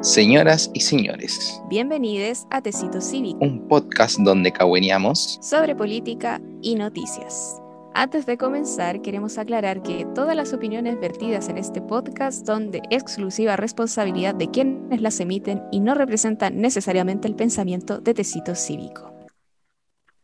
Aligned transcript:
Señoras 0.00 0.70
y 0.74 0.80
señores, 0.80 1.60
Bienvenidos 1.68 2.46
a 2.50 2.60
Tecito 2.60 3.00
Cívico, 3.00 3.38
un 3.40 3.66
podcast 3.68 4.18
donde 4.18 4.52
cagüeneamos 4.52 5.38
sobre 5.40 5.74
política 5.74 6.40
y 6.60 6.74
noticias. 6.74 7.60
Antes 7.94 8.26
de 8.26 8.36
comenzar, 8.36 9.00
queremos 9.00 9.38
aclarar 9.38 9.82
que 9.82 10.06
todas 10.14 10.36
las 10.36 10.52
opiniones 10.52 11.00
vertidas 11.00 11.48
en 11.48 11.58
este 11.58 11.80
podcast 11.80 12.46
son 12.46 12.70
de 12.70 12.82
exclusiva 12.90 13.56
responsabilidad 13.56 14.34
de 14.34 14.50
quienes 14.50 15.00
las 15.00 15.20
emiten 15.20 15.62
y 15.72 15.80
no 15.80 15.94
representan 15.94 16.60
necesariamente 16.60 17.28
el 17.28 17.36
pensamiento 17.36 18.00
de 18.00 18.14
Tecito 18.14 18.54
Cívico. 18.54 19.14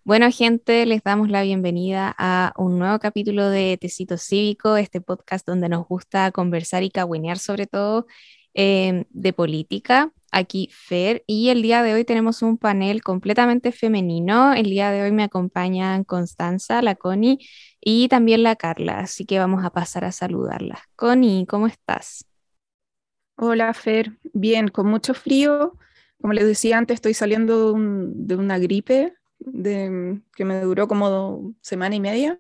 Bueno, 0.03 0.31
gente, 0.31 0.85
les 0.87 1.03
damos 1.03 1.29
la 1.29 1.43
bienvenida 1.43 2.15
a 2.19 2.53
un 2.57 2.79
nuevo 2.79 2.99
capítulo 2.99 3.49
de 3.49 3.79
Tecito 3.81 4.19
Cívico, 4.19 4.77
este 4.77 5.01
podcast 5.01 5.47
donde 5.47 5.69
nos 5.69 5.87
gusta 5.87 6.33
conversar 6.33 6.83
y 6.83 6.91
cagüenear 6.91 7.39
sobre 7.39 7.67
todo 7.67 8.07
eh, 8.55 9.07
de 9.11 9.33
política. 9.33 10.13
Aquí 10.33 10.69
Fer 10.73 11.25
y 11.27 11.49
el 11.49 11.61
día 11.63 11.83
de 11.83 11.93
hoy 11.95 12.05
tenemos 12.05 12.43
un 12.43 12.57
panel 12.57 13.03
completamente 13.03 13.73
femenino. 13.73 14.53
El 14.53 14.65
día 14.65 14.91
de 14.93 15.03
hoy 15.03 15.13
me 15.13 15.25
acompañan 15.25 16.05
Constanza, 16.05 16.83
la 16.83 16.95
Connie 16.95 17.39
y 17.81 18.09
también 18.09 18.43
la 18.43 18.57
Carla, 18.57 19.01
así 19.01 19.25
que 19.25 19.39
vamos 19.39 19.65
a 19.65 19.71
pasar 19.71 20.05
a 20.05 20.13
saludarlas. 20.13 20.81
Connie, 20.95 21.47
¿cómo 21.47 21.67
estás? 21.67 22.25
Hola 23.37 23.73
Fer, 23.75 24.19
bien, 24.33 24.69
con 24.69 24.87
mucho 24.87 25.15
frío. 25.15 25.77
Como 26.21 26.33
les 26.33 26.45
decía 26.45 26.79
antes, 26.79 26.97
estoy 26.97 27.15
saliendo 27.15 27.73
de, 27.73 28.11
de 28.15 28.37
una 28.37 28.59
gripe 28.59 29.15
de, 29.41 30.21
que 30.35 30.45
me 30.45 30.61
duró 30.61 30.87
como 30.87 31.55
semana 31.61 31.95
y 31.95 32.01
media, 32.01 32.39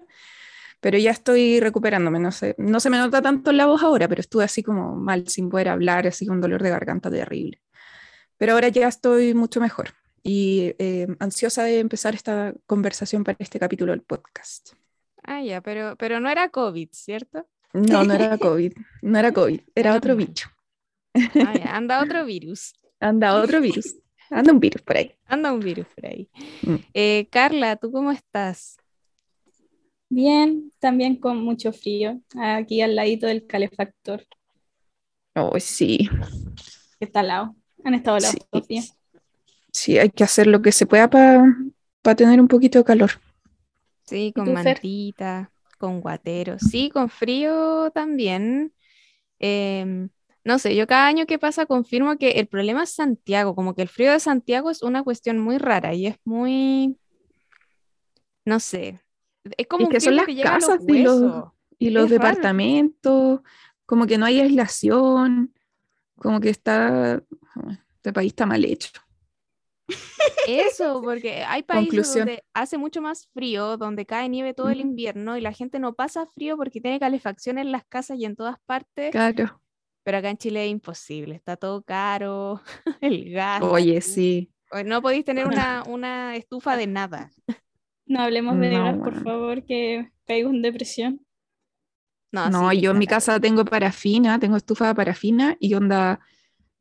pero 0.80 0.98
ya 0.98 1.11
estoy 1.11 1.61
recuperándome. 1.61 2.19
No 2.19 2.33
sé, 2.33 2.55
no 2.59 2.80
se 2.80 2.91
me 2.91 2.98
nota 2.98 3.23
tanto 3.23 3.51
en 3.51 3.57
la 3.59 3.66
voz 3.66 3.83
ahora, 3.83 4.09
pero 4.09 4.20
estuve 4.20 4.45
así 4.45 4.62
como 4.62 4.97
mal, 4.97 5.29
sin 5.29 5.48
poder 5.51 5.69
hablar, 5.69 6.06
así 6.06 6.27
con 6.27 6.41
dolor 6.41 6.62
de 6.62 6.70
garganta 6.70 7.11
terrible. 7.11 7.61
Pero 8.37 8.55
ahora 8.55 8.69
ya 8.69 8.89
estoy 8.89 9.34
mucho 9.34 9.61
mejor 9.61 9.91
y 10.23 10.75
eh, 10.79 11.06
ansiosa 11.19 11.64
de 11.64 11.78
empezar 11.78 12.14
esta 12.14 12.55
conversación 12.67 13.25
para 13.25 13.37
este 13.39 13.59
capítulo 13.59 13.92
del 13.92 14.03
podcast. 14.03 14.72
Ah, 15.22 15.42
ya, 15.42 15.61
pero, 15.61 15.97
pero 15.97 16.20
no 16.20 16.31
era 16.31 16.48
COVID, 16.48 16.89
¿cierto? 16.92 17.47
No, 17.72 18.05
no 18.05 18.15
era 18.15 18.39
COVID, 18.39 18.72
no 19.03 19.19
era 19.19 19.33
COVID, 19.33 19.61
era 19.75 19.94
otro 19.94 20.17
bicho. 20.17 20.48
Ah, 21.15 21.55
ya, 21.56 21.77
anda 21.77 22.03
otro 22.03 22.25
virus. 22.25 22.75
Anda 22.98 23.34
otro 23.34 23.61
virus, 23.61 23.97
anda 24.28 24.53
un 24.53 24.61
virus 24.61 24.83
por 24.83 24.97
ahí. 24.97 25.15
Anda 25.27 25.53
un 25.53 25.61
virus 25.61 25.87
por 25.94 26.06
ahí. 26.06 26.28
Mm. 26.62 26.75
Eh, 26.92 27.28
Carla, 27.31 27.77
¿tú 27.77 27.91
cómo 27.91 28.12
estás? 28.12 28.77
Bien, 30.11 30.70
también 30.78 31.16
con 31.16 31.41
mucho 31.42 31.72
frío, 31.72 32.20
aquí 32.36 32.83
al 32.83 32.97
ladito 32.97 33.27
del 33.28 33.47
calefactor, 33.47 34.27
Oh, 35.36 35.58
sí, 35.61 36.08
está 36.98 37.20
al 37.20 37.28
lado. 37.28 37.56
Han 37.84 37.94
estado 37.94 38.16
helados 38.19 38.36
Sí. 38.36 38.47
dos 38.53 38.69
días. 38.69 38.97
sí, 39.72 39.98
hay 39.98 40.11
que 40.11 40.25
hacer 40.25 40.47
lo 40.47 40.61
que 40.62 40.72
se 40.72 40.86
pueda 40.86 41.08
para 41.08 42.16
tener 42.16 42.41
un 42.41 42.48
poquito 42.48 42.78
de 42.78 42.84
calor. 42.84 43.11
Sí, 44.06 44.33
con 44.34 44.47
Fer? 44.47 44.55
mantita, 44.55 45.53
con 45.78 46.00
guatero. 46.00 46.58
Sí, 46.58 46.91
con 46.91 47.08
frío 47.08 47.91
también. 47.92 48.75
Em, 49.38 50.11
no 50.44 50.58
sé, 50.58 50.75
yo 50.77 50.86
cada 50.86 51.06
año 51.06 51.27
que 51.27 51.38
pasa 51.38 51.66
confirmo 51.66 52.16
que 52.19 52.33
el 52.33 52.48
problema 52.48 52.83
es 52.83 52.91
Santiago, 52.91 53.55
como 53.55 53.75
que 53.75 53.83
el 53.83 53.88
frío 53.88 54.12
de 54.12 54.20
Santiago 54.20 54.70
es 54.70 54.83
una 54.83 55.05
cuestión 55.05 55.38
muy 55.38 55.58
rara 55.58 55.94
y 55.94 56.06
es 56.06 56.16
muy, 56.25 56.98
no 58.44 58.61
sé, 58.61 59.00
es 59.56 59.66
como 59.66 59.86
Y 59.86 59.88
que 59.91 60.00
son 60.00 60.16
las 60.16 60.27
que 60.27 60.42
a 60.42 60.58
los 60.58 60.66
casas 60.66 60.80
y 60.86 61.02
los-. 61.02 61.44
Y 61.78 61.91
los 61.91 62.10
departamentos, 62.10 63.41
como 63.86 64.06
que 64.06 64.19
no 64.19 64.27
hay 64.27 64.41
aislación, 64.41 65.55
como 66.16 66.38
que 66.38 66.50
está, 66.50 67.22
este 67.97 68.12
país 68.12 68.32
está 68.32 68.44
mal 68.44 68.64
hecho. 68.66 68.91
Eso, 70.47 71.00
porque 71.02 71.42
hay 71.42 71.62
países 71.62 71.88
Conclusión. 71.88 72.27
donde 72.27 72.44
hace 72.52 72.77
mucho 72.77 73.00
más 73.00 73.28
frío, 73.32 73.78
donde 73.78 74.05
cae 74.05 74.28
nieve 74.28 74.52
todo 74.52 74.69
el 74.69 74.80
invierno 74.80 75.38
y 75.38 75.41
la 75.41 75.53
gente 75.53 75.78
no 75.78 75.94
pasa 75.94 76.26
frío 76.26 76.59
porque 76.59 76.82
tiene 76.82 77.00
calefacción 77.00 77.56
en 77.56 77.72
las 77.72 77.84
casas 77.86 78.19
y 78.19 78.26
en 78.26 78.36
todas 78.36 78.59
partes. 78.66 79.10
Claro. 79.10 79.62
Pero 80.04 80.19
acá 80.19 80.31
en 80.31 80.36
Chile 80.36 80.66
es 80.66 80.70
imposible, 80.70 81.34
está 81.34 81.56
todo 81.56 81.82
caro, 81.82 82.60
el 83.00 83.32
gas. 83.32 83.62
Oye, 83.62 84.03
sí. 84.03 84.53
No 84.84 85.00
podéis 85.00 85.25
tener 85.25 85.47
una, 85.48 85.82
una 85.86 86.36
estufa 86.36 86.76
de 86.76 86.86
nada. 86.86 87.31
No 88.10 88.21
hablemos 88.22 88.59
de 88.59 88.71
No, 88.71 88.84
gas, 88.84 88.97
por 88.97 89.10
bueno. 89.12 89.22
favor, 89.22 89.65
que 89.65 90.10
caigo 90.26 90.50
en 90.50 90.62
depresión. 90.62 91.25
No, 92.32 92.50
No, 92.50 92.71
sí, 92.71 92.81
yo 92.81 92.91
en 92.91 92.98
mi 92.98 93.06
casa 93.06 93.38
tengo 93.41 93.65
parafina, 93.65 94.38
tengo 94.38 94.56
estufa 94.56 94.88
de 94.88 94.94
parafina 94.97 95.56
y 95.60 95.75
onda, 95.75 96.21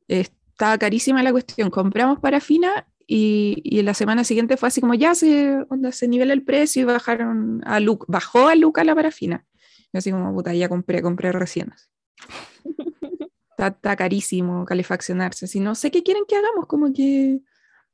está 0.08 0.78
carísima 0.78 1.22
la 1.24 1.32
cuestión. 1.32 1.70
Compramos 1.70 2.20
parafina 2.20 2.88
y, 3.06 3.62
y 3.64 3.82
la 3.84 3.94
semana 3.94 4.24
siguiente 4.24 4.58
fue 4.58 4.68
así 4.70 4.82
como 4.82 4.96
ya 4.96 5.14
se, 5.16 5.58
onda, 5.70 5.92
se 5.92 6.08
nivela 6.08 6.34
el 6.34 6.44
precio 6.44 6.82
y 6.82 6.86
bajaron 6.86 7.62
a 7.64 7.80
Luca, 7.80 8.06
bajó 8.08 8.48
a 8.48 8.56
Luca 8.56 8.84
la 8.84 8.96
parafina. 8.96 9.46
Y 9.94 9.98
así 10.00 10.12
como, 10.12 10.34
puta, 10.34 10.54
ya 10.54 10.68
compré, 10.68 11.02
compré 11.02 11.32
recién. 11.32 11.74
Está, 13.52 13.68
está 13.68 13.96
carísimo 13.98 14.64
calefaccionarse. 14.64 15.46
Si 15.46 15.60
no 15.60 15.76
sé 15.76 15.92
qué 15.92 16.02
quieren 16.02 16.24
que 16.26 16.38
hagamos, 16.38 16.66
como 16.66 16.94
que 16.94 17.42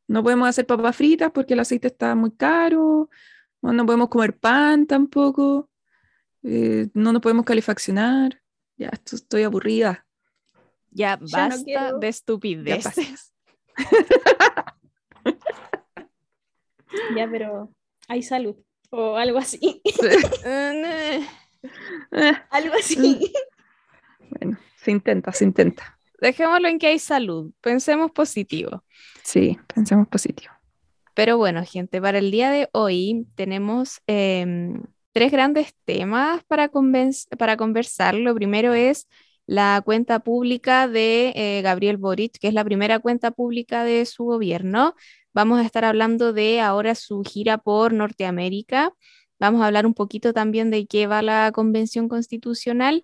no 0.08 0.24
podemos 0.24 0.48
hacer 0.48 0.66
papas 0.66 0.96
fritas 0.96 1.32
porque 1.32 1.54
el 1.54 1.60
aceite 1.60 1.88
está 1.88 2.16
muy 2.16 2.32
caro, 2.32 3.10
o 3.62 3.72
no 3.74 3.86
podemos 3.86 4.10
comer 4.10 4.38
pan 4.38 4.86
tampoco, 4.86 5.70
eh, 6.44 6.88
no 6.94 7.12
nos 7.14 7.22
podemos 7.22 7.46
calefaccionar. 7.46 8.42
Ya 8.78 8.90
esto, 8.90 9.16
estoy 9.16 9.44
aburrida. 9.44 10.06
Ya 10.92 11.18
Ya 11.22 11.48
no 11.48 11.50
basta 11.50 11.94
de 11.94 12.00
Ya 12.02 12.08
estupideces. 12.10 13.34
basta. 13.78 14.78
Ya, 17.16 17.28
pero 17.30 17.72
hay 18.08 18.22
salud 18.22 18.56
o 18.92 19.16
algo 19.18 19.38
así. 19.40 19.82
Eh, 22.12 22.32
algo 22.52 22.76
así. 22.76 23.34
bueno, 24.30 24.58
se 24.78 24.92
intenta, 24.92 25.32
se 25.32 25.46
intenta. 25.46 25.95
Dejémoslo 26.26 26.68
en 26.68 26.80
que 26.80 26.88
hay 26.88 26.98
salud, 26.98 27.52
pensemos 27.62 28.10
positivo. 28.10 28.84
Sí, 29.22 29.60
pensemos 29.72 30.08
positivo. 30.08 30.52
Pero 31.14 31.38
bueno, 31.38 31.64
gente, 31.64 32.02
para 32.02 32.18
el 32.18 32.32
día 32.32 32.50
de 32.50 32.68
hoy 32.74 33.28
tenemos 33.36 34.02
em, 34.08 34.82
tres 35.12 35.32
grandes 35.32 35.76
temas 35.86 36.44
para, 36.46 36.72
para 37.38 37.58
conversar. 37.58 38.16
Lo 38.16 38.34
primero 38.34 38.74
es 38.74 39.08
la 39.46 39.80
cuenta 39.86 40.18
pública 40.18 40.88
de 40.88 41.32
eh, 41.36 41.62
Gabriel 41.62 41.98
Boric, 41.98 42.40
que 42.40 42.48
es 42.48 42.56
la 42.56 42.64
primera 42.66 42.98
cuenta 42.98 43.30
pública 43.30 43.84
de 43.84 44.04
su 44.08 44.24
gobierno. 44.24 44.96
Vamos 45.32 45.60
a 45.60 45.64
estar 45.64 45.86
hablando 45.86 46.34
de 46.34 46.60
ahora 46.60 46.96
su 46.96 47.22
gira 47.22 47.60
por 47.60 47.94
Norteamérica. 47.94 48.92
Vamos 49.40 49.62
a 49.62 49.68
hablar 49.68 49.86
un 49.86 49.94
poquito 49.94 50.34
también 50.34 50.72
de 50.72 50.88
qué 50.88 51.06
va 51.06 51.22
la 51.22 51.52
Convención 51.52 52.10
Constitucional. 52.10 53.04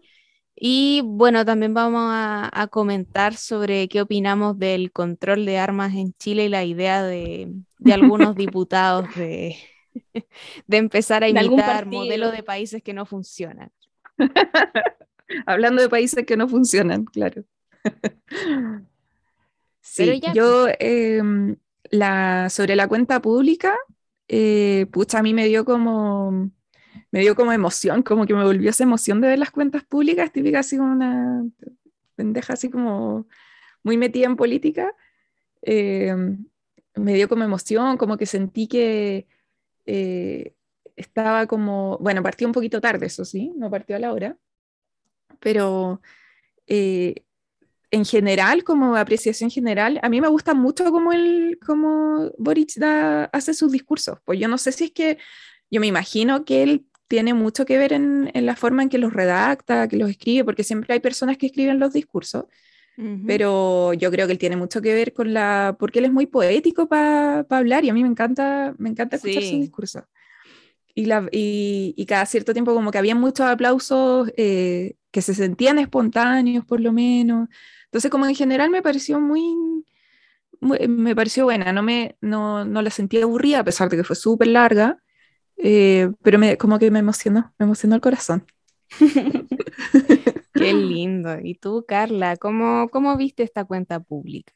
Y 0.55 1.01
bueno, 1.05 1.43
también 1.45 1.73
vamos 1.73 2.01
a, 2.05 2.49
a 2.53 2.67
comentar 2.67 3.35
sobre 3.35 3.87
qué 3.89 4.01
opinamos 4.01 4.59
del 4.59 4.91
control 4.91 5.45
de 5.45 5.57
armas 5.57 5.93
en 5.95 6.13
Chile 6.13 6.45
y 6.45 6.49
la 6.49 6.63
idea 6.65 7.03
de, 7.03 7.51
de 7.79 7.93
algunos 7.93 8.35
diputados 8.35 9.13
de, 9.15 9.55
de 10.67 10.77
empezar 10.77 11.23
a 11.23 11.29
imitar 11.29 11.85
modelos 11.85 12.31
de 12.31 12.43
países 12.43 12.83
que 12.83 12.93
no 12.93 13.05
funcionan. 13.05 13.71
Hablando 15.45 15.81
de 15.81 15.89
países 15.89 16.25
que 16.25 16.37
no 16.37 16.47
funcionan, 16.47 17.05
claro. 17.05 17.43
Sí, 19.81 20.19
ya- 20.21 20.35
yo 20.35 20.67
em, 20.79 21.57
la, 21.91 22.49
sobre 22.49 22.75
la 22.75 22.87
cuenta 22.87 23.21
pública, 23.21 23.75
eh, 24.27 24.87
pucha, 24.91 25.19
a 25.19 25.23
mí 25.23 25.33
me 25.33 25.47
dio 25.47 25.65
como, 25.65 26.51
me 27.11 27.19
dio 27.19 27.35
como 27.35 27.51
emoción, 27.51 28.03
como 28.03 28.25
que 28.25 28.33
me 28.33 28.43
volvió 28.43 28.69
esa 28.69 28.83
emoción 28.83 29.21
de 29.21 29.27
ver 29.29 29.39
las 29.39 29.51
cuentas 29.51 29.83
públicas, 29.83 30.31
típica 30.31 30.59
así 30.59 30.77
como 30.77 30.93
una 30.93 31.45
pendeja 32.15 32.53
así 32.53 32.69
como 32.69 33.27
muy 33.83 33.97
metida 33.97 34.27
en 34.27 34.35
política. 34.35 34.95
Em, 35.61 36.45
me 36.95 37.13
dio 37.13 37.29
como 37.29 37.43
emoción, 37.43 37.97
como 37.97 38.17
que 38.17 38.25
sentí 38.25 38.67
que 38.67 39.27
eh, 39.85 40.55
estaba 40.95 41.47
como, 41.47 41.97
bueno, 41.99 42.23
partió 42.23 42.47
un 42.47 42.53
poquito 42.53 42.81
tarde, 42.81 43.07
eso 43.07 43.25
sí, 43.25 43.53
no 43.57 43.69
partió 43.69 43.95
a 43.95 43.99
la 43.99 44.13
hora, 44.13 44.37
pero 45.39 46.01
eh, 46.67 47.25
en 47.91 48.05
general, 48.05 48.63
como 48.63 48.95
apreciación 48.95 49.49
general, 49.49 49.99
a 50.03 50.09
mí 50.09 50.21
me 50.21 50.29
gusta 50.29 50.53
mucho 50.53 50.89
cómo, 50.91 51.11
el, 51.11 51.59
cómo 51.65 52.31
Boric 52.37 52.75
da, 52.77 53.25
hace 53.25 53.53
sus 53.53 53.71
discursos. 53.71 54.19
Pues 54.23 54.39
yo 54.39 54.47
no 54.47 54.57
sé 54.57 54.71
si 54.71 54.85
es 54.85 54.91
que, 54.91 55.17
yo 55.69 55.81
me 55.81 55.87
imagino 55.87 56.45
que 56.45 56.63
él 56.63 56.85
tiene 57.11 57.35
mucho 57.35 57.65
que 57.65 57.77
ver 57.79 57.93
en, 57.93 58.31
en 58.33 58.47
la 58.47 58.55
forma 58.57 58.83
en 58.83 58.89
que 58.89 58.99
los 58.99 59.13
redacta, 59.13 59.87
que 59.89 59.97
los 59.97 60.09
escribe, 60.11 60.45
porque 60.45 60.63
siempre 60.65 60.93
hay 60.95 61.01
personas 61.01 61.37
que 61.37 61.47
escriben 61.47 61.79
los 61.79 61.93
discursos, 61.93 62.45
pero 63.25 63.93
yo 63.93 64.11
creo 64.11 64.27
que 64.27 64.33
él 64.33 64.39
tiene 64.39 64.57
mucho 64.57 64.81
que 64.81 64.93
ver 64.93 65.13
con 65.13 65.33
la, 65.33 65.75
porque 65.79 65.99
él 65.99 66.05
es 66.05 66.13
muy 66.13 66.27
poético 66.27 66.87
para 66.89 67.45
hablar 67.49 67.85
y 67.85 67.89
a 67.89 67.93
mí 67.95 68.03
me 68.03 68.09
encanta, 68.09 68.75
me 68.79 68.89
encanta 68.89 69.17
escuchar 69.17 69.43
Sí. 69.43 69.49
sus 69.49 69.59
discursos. 69.59 70.03
Y, 70.95 71.05
la, 71.05 71.27
y, 71.31 71.93
y 71.97 72.05
cada 72.05 72.25
cierto 72.25 72.53
tiempo 72.53 72.73
como 72.73 72.91
que 72.91 72.97
había 72.97 73.15
muchos 73.15 73.45
aplausos 73.47 74.31
eh, 74.37 74.95
que 75.11 75.21
se 75.21 75.33
sentían 75.35 75.79
espontáneos 75.79 76.65
por 76.65 76.81
lo 76.81 76.91
menos, 76.93 77.47
Entonces, 77.85 78.11
como 78.11 78.25
en 78.27 78.35
general 78.35 78.69
me 78.71 78.81
pareció 78.81 79.19
muy, 79.21 79.55
muy- 80.59 80.87
me 80.87 81.15
pareció 81.15 81.45
buena, 81.45 81.73
no, 81.73 81.83
me, 81.83 82.17
no, 82.21 82.65
no 82.65 82.81
la 82.81 82.89
sentí 82.91 83.21
aburrida 83.21 83.59
a 83.59 83.63
pesar 83.63 83.89
de 83.89 83.97
que 83.97 84.03
fue 84.03 84.15
súper 84.15 84.47
larga, 84.49 85.01
eh, 85.63 86.11
pero 86.23 86.39
me, 86.39 86.57
como 86.57 86.79
que 86.79 86.91
me 86.91 86.99
emocionó, 86.99 87.53
me 87.59 87.65
emocionó 87.65 87.95
el 87.95 88.01
corazón. 88.01 88.45
Qué 90.55 90.73
lindo. 90.73 91.39
¿Y 91.41 91.55
tú, 91.55 91.85
Carla, 91.87 92.37
cómo, 92.37 92.89
cómo 92.89 93.17
viste 93.17 93.43
esta 93.43 93.65
cuenta 93.65 93.99
pública? 93.99 94.53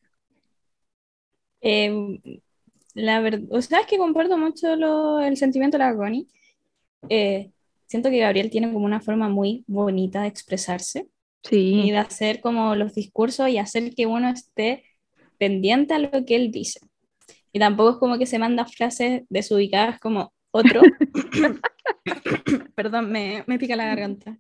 Eh, 1.62 1.92
la 2.94 3.22
verdad, 3.22 3.42
o 3.52 3.62
sea, 3.62 3.82
es 3.82 3.88
que 3.88 3.98
comparto 3.98 4.38
mucho 4.38 4.76
lo- 4.76 5.22
el 5.22 5.38
sentimiento 5.38 5.78
de 5.78 5.84
la 5.86 5.96
Connie. 5.96 6.28
Eh, 7.10 7.52
siento 7.88 8.10
que 8.12 8.20
Gabriel 8.20 8.52
tiene 8.52 8.74
como 8.74 8.86
una 8.86 9.02
forma 9.02 9.30
muy 9.30 9.66
bonita 9.68 10.24
de 10.24 10.30
expresarse 10.30 11.10
y 11.72 11.92
Sí, 11.92 11.94
de 11.94 12.00
hacer 12.00 12.42
como 12.42 12.76
los 12.76 12.96
discursos 12.96 13.50
y 13.50 13.60
hacer 13.60 13.96
que 13.96 14.08
uno 14.08 14.30
esté 14.30 14.86
pendiente 15.40 15.94
a 15.96 16.00
lo 16.00 16.12
que 16.26 16.38
él 16.38 16.52
dice. 16.52 16.82
Y 17.54 17.60
tampoco 17.60 17.92
es 17.92 17.98
como 17.98 18.20
que 18.20 18.28
se 18.28 18.40
manda 18.40 18.66
frases 18.68 19.24
desubicadas 19.30 20.00
como 20.02 20.34
otro. 20.56 20.82
Perdón, 22.76 23.12
me, 23.12 23.44
me 23.48 23.60
pica 23.60 23.76
la 23.76 23.86
garganta. 23.86 24.38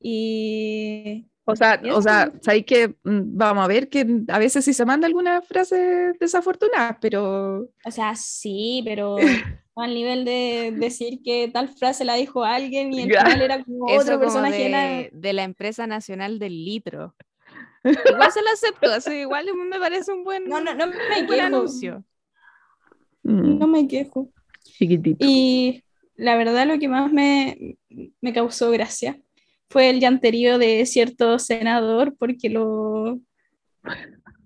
Y 0.00 1.26
o 1.44 1.54
sea, 1.56 1.80
¿Y 1.82 1.90
o 1.90 2.02
sea, 2.02 2.32
sabéis 2.42 2.66
que 2.66 2.88
mm, 2.88 3.36
vamos 3.36 3.64
a 3.64 3.68
ver 3.68 3.88
que 3.88 4.06
a 4.28 4.38
veces 4.38 4.64
sí 4.64 4.72
se 4.72 4.84
manda 4.84 5.06
alguna 5.06 5.42
frase 5.42 6.12
desafortunada, 6.18 6.98
pero 7.00 7.68
O 7.84 7.90
sea, 7.90 8.14
sí, 8.16 8.82
pero 8.84 9.16
al 9.76 9.94
nivel 9.94 10.24
de 10.24 10.74
decir 10.76 11.20
que 11.24 11.48
tal 11.52 11.68
frase 11.68 12.04
la 12.04 12.14
dijo 12.14 12.44
alguien 12.44 12.92
y 12.92 13.02
al 13.02 13.10
Ya. 13.10 13.24
final 13.24 13.42
era 13.42 13.64
como 13.64 13.86
Eso 13.86 14.00
otro 14.00 14.12
como 14.14 14.20
personaje 14.22 14.62
de 14.64 14.68
la- 14.70 14.86
de, 14.88 15.10
de 15.12 15.32
la 15.32 15.42
empresa 15.44 15.86
nacional 15.86 16.38
del 16.38 16.64
litro. 16.64 17.14
Igual 17.84 18.32
se 18.32 18.42
lo 18.42 18.50
acepto, 18.50 18.90
así, 18.90 19.12
igual 19.20 19.46
me 19.70 19.78
parece 19.78 20.12
un 20.12 20.24
buen, 20.24 20.48
No, 20.48 20.60
no, 20.60 20.74
no 20.74 20.86
me 20.88 20.94
buen 20.94 21.26
quejo. 21.28 21.42
anuncio. 21.42 22.04
No 23.22 23.66
me 23.66 23.86
quejo. 23.88 24.30
Chiquitito. 24.72 25.24
Y 25.28 25.84
la 26.16 26.36
verdad 26.36 26.66
lo 26.66 26.78
que 26.78 26.88
más 26.88 27.12
me, 27.12 27.76
me 28.20 28.32
causó 28.32 28.70
gracia 28.70 29.20
fue 29.68 29.90
el 29.90 30.00
llanterío 30.00 30.58
de 30.58 30.86
cierto 30.86 31.38
senador 31.38 32.14
porque 32.18 32.48
lo 32.50 33.18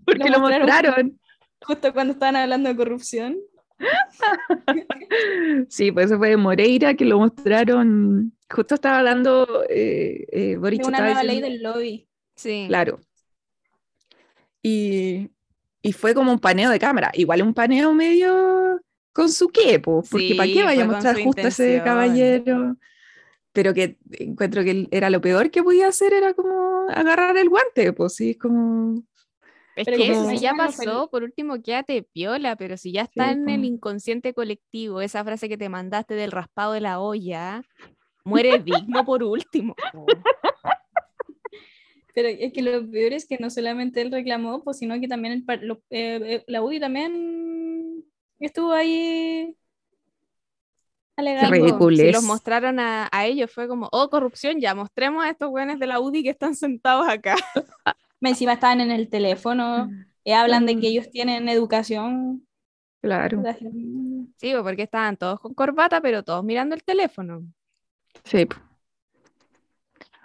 Porque 0.04 0.28
lo 0.30 0.36
lo 0.36 0.40
mostraron. 0.40 0.66
mostraron. 0.66 1.20
justo 1.62 1.92
cuando 1.92 2.12
estaban 2.14 2.36
hablando 2.36 2.68
de 2.68 2.76
corrupción. 2.76 3.36
Sí, 5.68 5.90
pues 5.92 6.06
eso 6.06 6.18
fue 6.18 6.30
de 6.30 6.36
Moreira 6.36 6.94
que 6.94 7.04
lo 7.04 7.18
mostraron. 7.18 8.32
Justo 8.48 8.74
estaba 8.74 8.98
hablando 8.98 9.64
eh, 9.68 10.26
eh, 10.30 10.56
Boric 10.56 10.82
De 10.82 10.88
una 10.88 11.00
nueva 11.00 11.22
ley 11.22 11.40
del 11.40 11.62
lobby. 11.62 12.06
Sí. 12.36 12.64
Claro. 12.68 13.00
Y, 14.62 15.30
y 15.82 15.92
fue 15.92 16.14
como 16.14 16.30
un 16.32 16.38
paneo 16.38 16.70
de 16.70 16.78
cámara. 16.78 17.10
Igual 17.14 17.42
un 17.42 17.54
paneo 17.54 17.92
medio 17.94 18.80
con 19.12 19.28
su 19.30 19.48
qué, 19.48 19.78
po, 19.80 20.02
porque 20.10 20.34
¿para 20.34 20.50
qué 20.52 20.62
vaya 20.64 20.82
a 20.84 20.86
mostrar 20.86 21.22
justo 21.24 21.42
a 21.42 21.48
ese 21.48 21.82
caballero? 21.84 22.76
Pero 23.52 23.74
que 23.74 23.98
encuentro 24.12 24.62
que 24.62 24.86
era 24.92 25.10
lo 25.10 25.20
peor 25.20 25.50
que 25.50 25.62
podía 25.62 25.88
hacer 25.88 26.12
era 26.12 26.34
como 26.34 26.88
agarrar 26.88 27.36
el 27.36 27.48
guante, 27.48 27.92
pues 27.92 28.14
sí, 28.14 28.30
es 28.30 28.38
como. 28.38 29.02
Es 29.76 29.86
Pero 29.86 29.96
que 29.96 30.14
si 30.14 30.20
más 30.20 30.40
ya 30.40 30.54
pasó, 30.56 31.08
por 31.10 31.22
último 31.22 31.60
quédate 31.62 32.02
piola, 32.02 32.56
pero 32.56 32.76
si 32.76 32.92
ya 32.92 33.02
está 33.02 33.26
Sí, 33.32 33.38
en 33.38 33.48
el 33.48 33.64
inconsciente 33.64 34.34
colectivo, 34.34 35.00
esa 35.00 35.24
frase 35.24 35.48
que 35.48 35.56
te 35.58 35.68
mandaste 35.68 36.14
del 36.14 36.32
raspado 36.32 36.72
de 36.72 36.80
la 36.80 37.00
olla, 37.00 37.62
muere 38.24 38.58
digno 38.58 39.04
por 39.04 39.22
último. 39.22 39.74
po. 39.92 40.06
Pero 42.12 42.28
es 42.28 42.52
que 42.52 42.62
lo 42.62 42.90
peor 42.90 43.12
es 43.12 43.26
que 43.26 43.38
no 43.38 43.50
solamente 43.50 44.02
él 44.02 44.10
reclamó, 44.10 44.64
pues, 44.64 44.78
sino 44.78 44.98
que 45.00 45.06
también 45.06 45.32
el 45.32 45.44
par- 45.44 45.62
lo- 45.62 45.80
eh, 45.90 46.20
eh, 46.24 46.44
la 46.48 46.60
UDI 46.60 46.80
también 46.80 47.12
estuvo 48.46 48.72
ahí 48.72 49.56
alegando. 51.16 51.90
Si 51.90 52.12
los 52.12 52.24
mostraron 52.24 52.80
a, 52.80 53.08
a 53.12 53.26
ellos, 53.26 53.50
fue 53.50 53.68
como, 53.68 53.88
oh, 53.92 54.08
corrupción, 54.10 54.60
ya 54.60 54.74
mostremos 54.74 55.24
a 55.24 55.30
estos 55.30 55.50
güeyes 55.50 55.78
de 55.78 55.86
la 55.86 56.00
UDI 56.00 56.22
que 56.22 56.30
están 56.30 56.54
sentados 56.54 57.08
acá. 57.08 57.36
Encima 58.20 58.54
estaban 58.54 58.80
en 58.80 58.90
el 58.90 59.08
teléfono, 59.08 59.90
eh, 60.24 60.34
hablan 60.34 60.66
de 60.66 60.78
que 60.78 60.88
ellos 60.88 61.10
tienen 61.10 61.48
educación. 61.48 62.46
Claro. 63.02 63.42
Sí, 64.36 64.52
po, 64.54 64.62
porque 64.62 64.82
estaban 64.82 65.16
todos 65.16 65.40
con 65.40 65.54
corbata, 65.54 66.00
pero 66.00 66.22
todos 66.22 66.44
mirando 66.44 66.74
el 66.74 66.82
teléfono. 66.84 67.42
Sí. 68.24 68.46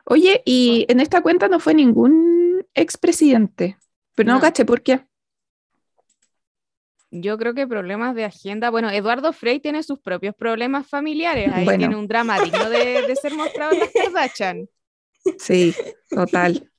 Oye, 0.05 0.41
y 0.45 0.85
en 0.89 0.99
esta 0.99 1.21
cuenta 1.21 1.47
no 1.47 1.59
fue 1.59 1.73
ningún 1.73 2.65
expresidente. 2.73 3.77
Pero 4.13 4.29
no, 4.29 4.35
No. 4.35 4.41
caché 4.41 4.65
por 4.65 4.81
qué. 4.81 5.05
Yo 7.21 7.37
creo 7.37 7.53
que 7.53 7.67
problemas 7.67 8.15
de 8.15 8.25
agenda. 8.25 8.69
Bueno, 8.69 8.89
Eduardo 8.89 9.31
Frey 9.33 9.59
tiene 9.59 9.83
sus 9.83 9.99
propios 9.99 10.35
problemas 10.35 10.87
familiares. 10.87 11.51
Ahí 11.53 11.65
Bueno. 11.65 11.79
tiene 11.79 11.95
un 11.95 12.07
drama 12.07 12.39
digno 12.39 12.69
de, 12.69 13.01
de 13.07 13.15
ser 13.15 13.33
mostrado 13.35 13.73
en 13.73 13.79
las 13.79 13.89
Kardashian. 13.93 14.67
Sí, 15.39 15.73
total. 16.09 16.69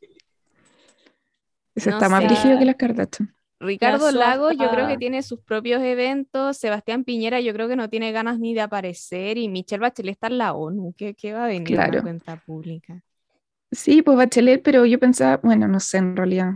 Ese 1.74 1.90
No 1.90 1.96
está 1.96 2.08
más 2.08 2.20
sé. 2.22 2.26
brígido 2.28 2.58
que 2.58 2.64
las 2.64 2.76
Kardashian. 2.76 3.34
Ricardo 3.58 4.10
La 4.12 4.18
Lagos, 4.30 4.54
yo 4.58 4.70
creo 4.70 4.86
que 4.86 4.98
tiene 4.98 5.22
sus 5.22 5.40
propios 5.40 5.82
eventos. 5.82 6.58
Sebastián 6.58 7.04
Piñera, 7.04 7.40
yo 7.40 7.52
creo 7.54 7.68
que 7.68 7.76
no 7.76 7.88
tiene 7.88 8.12
ganas 8.12 8.38
ni 8.38 8.54
de 8.54 8.60
aparecer. 8.60 9.38
Y 9.38 9.48
Michelle 9.48 9.80
Bachelet 9.80 10.12
está 10.12 10.26
en 10.26 10.38
la 10.38 10.52
ONU. 10.52 10.94
¿Qué, 10.96 11.14
qué 11.14 11.32
va 11.32 11.44
a 11.44 11.48
venir 11.48 11.68
en 11.70 11.74
Claro. 11.74 11.92
la 11.96 12.02
cuenta 12.02 12.36
pública? 12.36 13.00
Sí, 13.72 14.02
pues 14.02 14.16
Bachelet, 14.16 14.62
pero 14.62 14.86
yo 14.86 14.98
pensaba, 14.98 15.38
bueno, 15.42 15.68
no 15.68 15.80
sé, 15.80 15.98
en 15.98 16.16
realidad. 16.16 16.54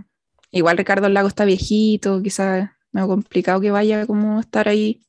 Igual 0.52 0.76
Ricardo 0.78 1.08
Lago 1.08 1.28
está 1.28 1.44
viejito, 1.44 2.22
quizás 2.22 2.70
medio 2.92 3.08
complicado 3.08 3.60
que 3.60 3.70
vaya 3.70 4.06
como 4.06 4.38
a 4.38 4.40
estar 4.40 4.68
ahí. 4.68 5.02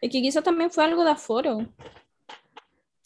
Es 0.00 0.10
que 0.10 0.22
quizás 0.22 0.42
también 0.42 0.70
fue 0.70 0.84
algo 0.84 1.04
de 1.04 1.10
aforo. 1.10 1.66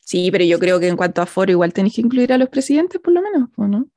Sí, 0.00 0.31
pero 0.31 0.44
yo 0.44 0.58
creo 0.58 0.78
que 0.78 0.88
en 0.88 0.96
cuanto 0.96 1.22
a 1.22 1.26
foro, 1.26 1.50
igual 1.50 1.72
tenéis 1.72 1.94
que 1.94 2.02
incluir 2.02 2.32
a 2.32 2.38
los 2.38 2.49
presidentes, 2.49 3.00
por 3.00 3.12
lo 3.14 3.22
menos, 3.22 3.49
¿o 3.56 3.66
no? 3.66 3.88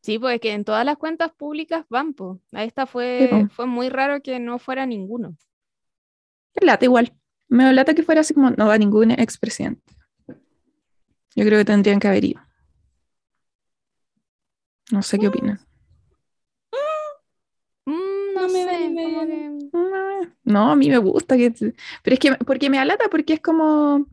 Sí, 0.00 0.18
pues 0.18 0.36
es 0.36 0.40
que 0.40 0.52
en 0.52 0.64
todas 0.64 0.84
las 0.84 0.96
cuentas 0.96 1.32
públicas 1.32 1.84
van, 1.90 2.14
pues. 2.14 2.40
A 2.52 2.64
esta 2.64 2.86
fue, 2.86 3.46
fue 3.50 3.66
muy 3.66 3.90
raro 3.90 4.22
que 4.22 4.40
no 4.40 4.58
fuera 4.58 4.86
ninguno. 4.86 5.36
Me 6.58 6.66
lata 6.66 6.86
igual. 6.86 7.12
Me 7.48 7.70
lata 7.72 7.94
que 7.94 8.02
fuera 8.02 8.22
así 8.22 8.32
como, 8.32 8.50
no 8.50 8.66
va 8.66 8.78
ningún 8.78 9.10
expresidente. 9.10 9.94
Yo 11.36 11.44
creo 11.44 11.58
que 11.58 11.64
tendrían 11.66 12.00
que 12.00 12.08
haber 12.08 12.24
ido. 12.24 12.40
No 14.90 15.02
sé 15.02 15.18
qué 15.18 15.28
opinan. 15.28 15.60
No, 18.38 18.46
No 18.46 18.52
me 18.52 19.02
como 19.02 19.26
que- 19.26 20.28
No, 20.44 20.70
a 20.72 20.76
mí 20.76 20.88
me 20.88 20.98
gusta 20.98 21.36
que... 21.36 21.50
Pero 21.50 22.14
es 22.14 22.18
que, 22.20 22.32
porque 22.46 22.70
me 22.70 22.78
alata, 22.78 23.08
porque 23.10 23.34
es 23.34 23.40
como... 23.40 24.06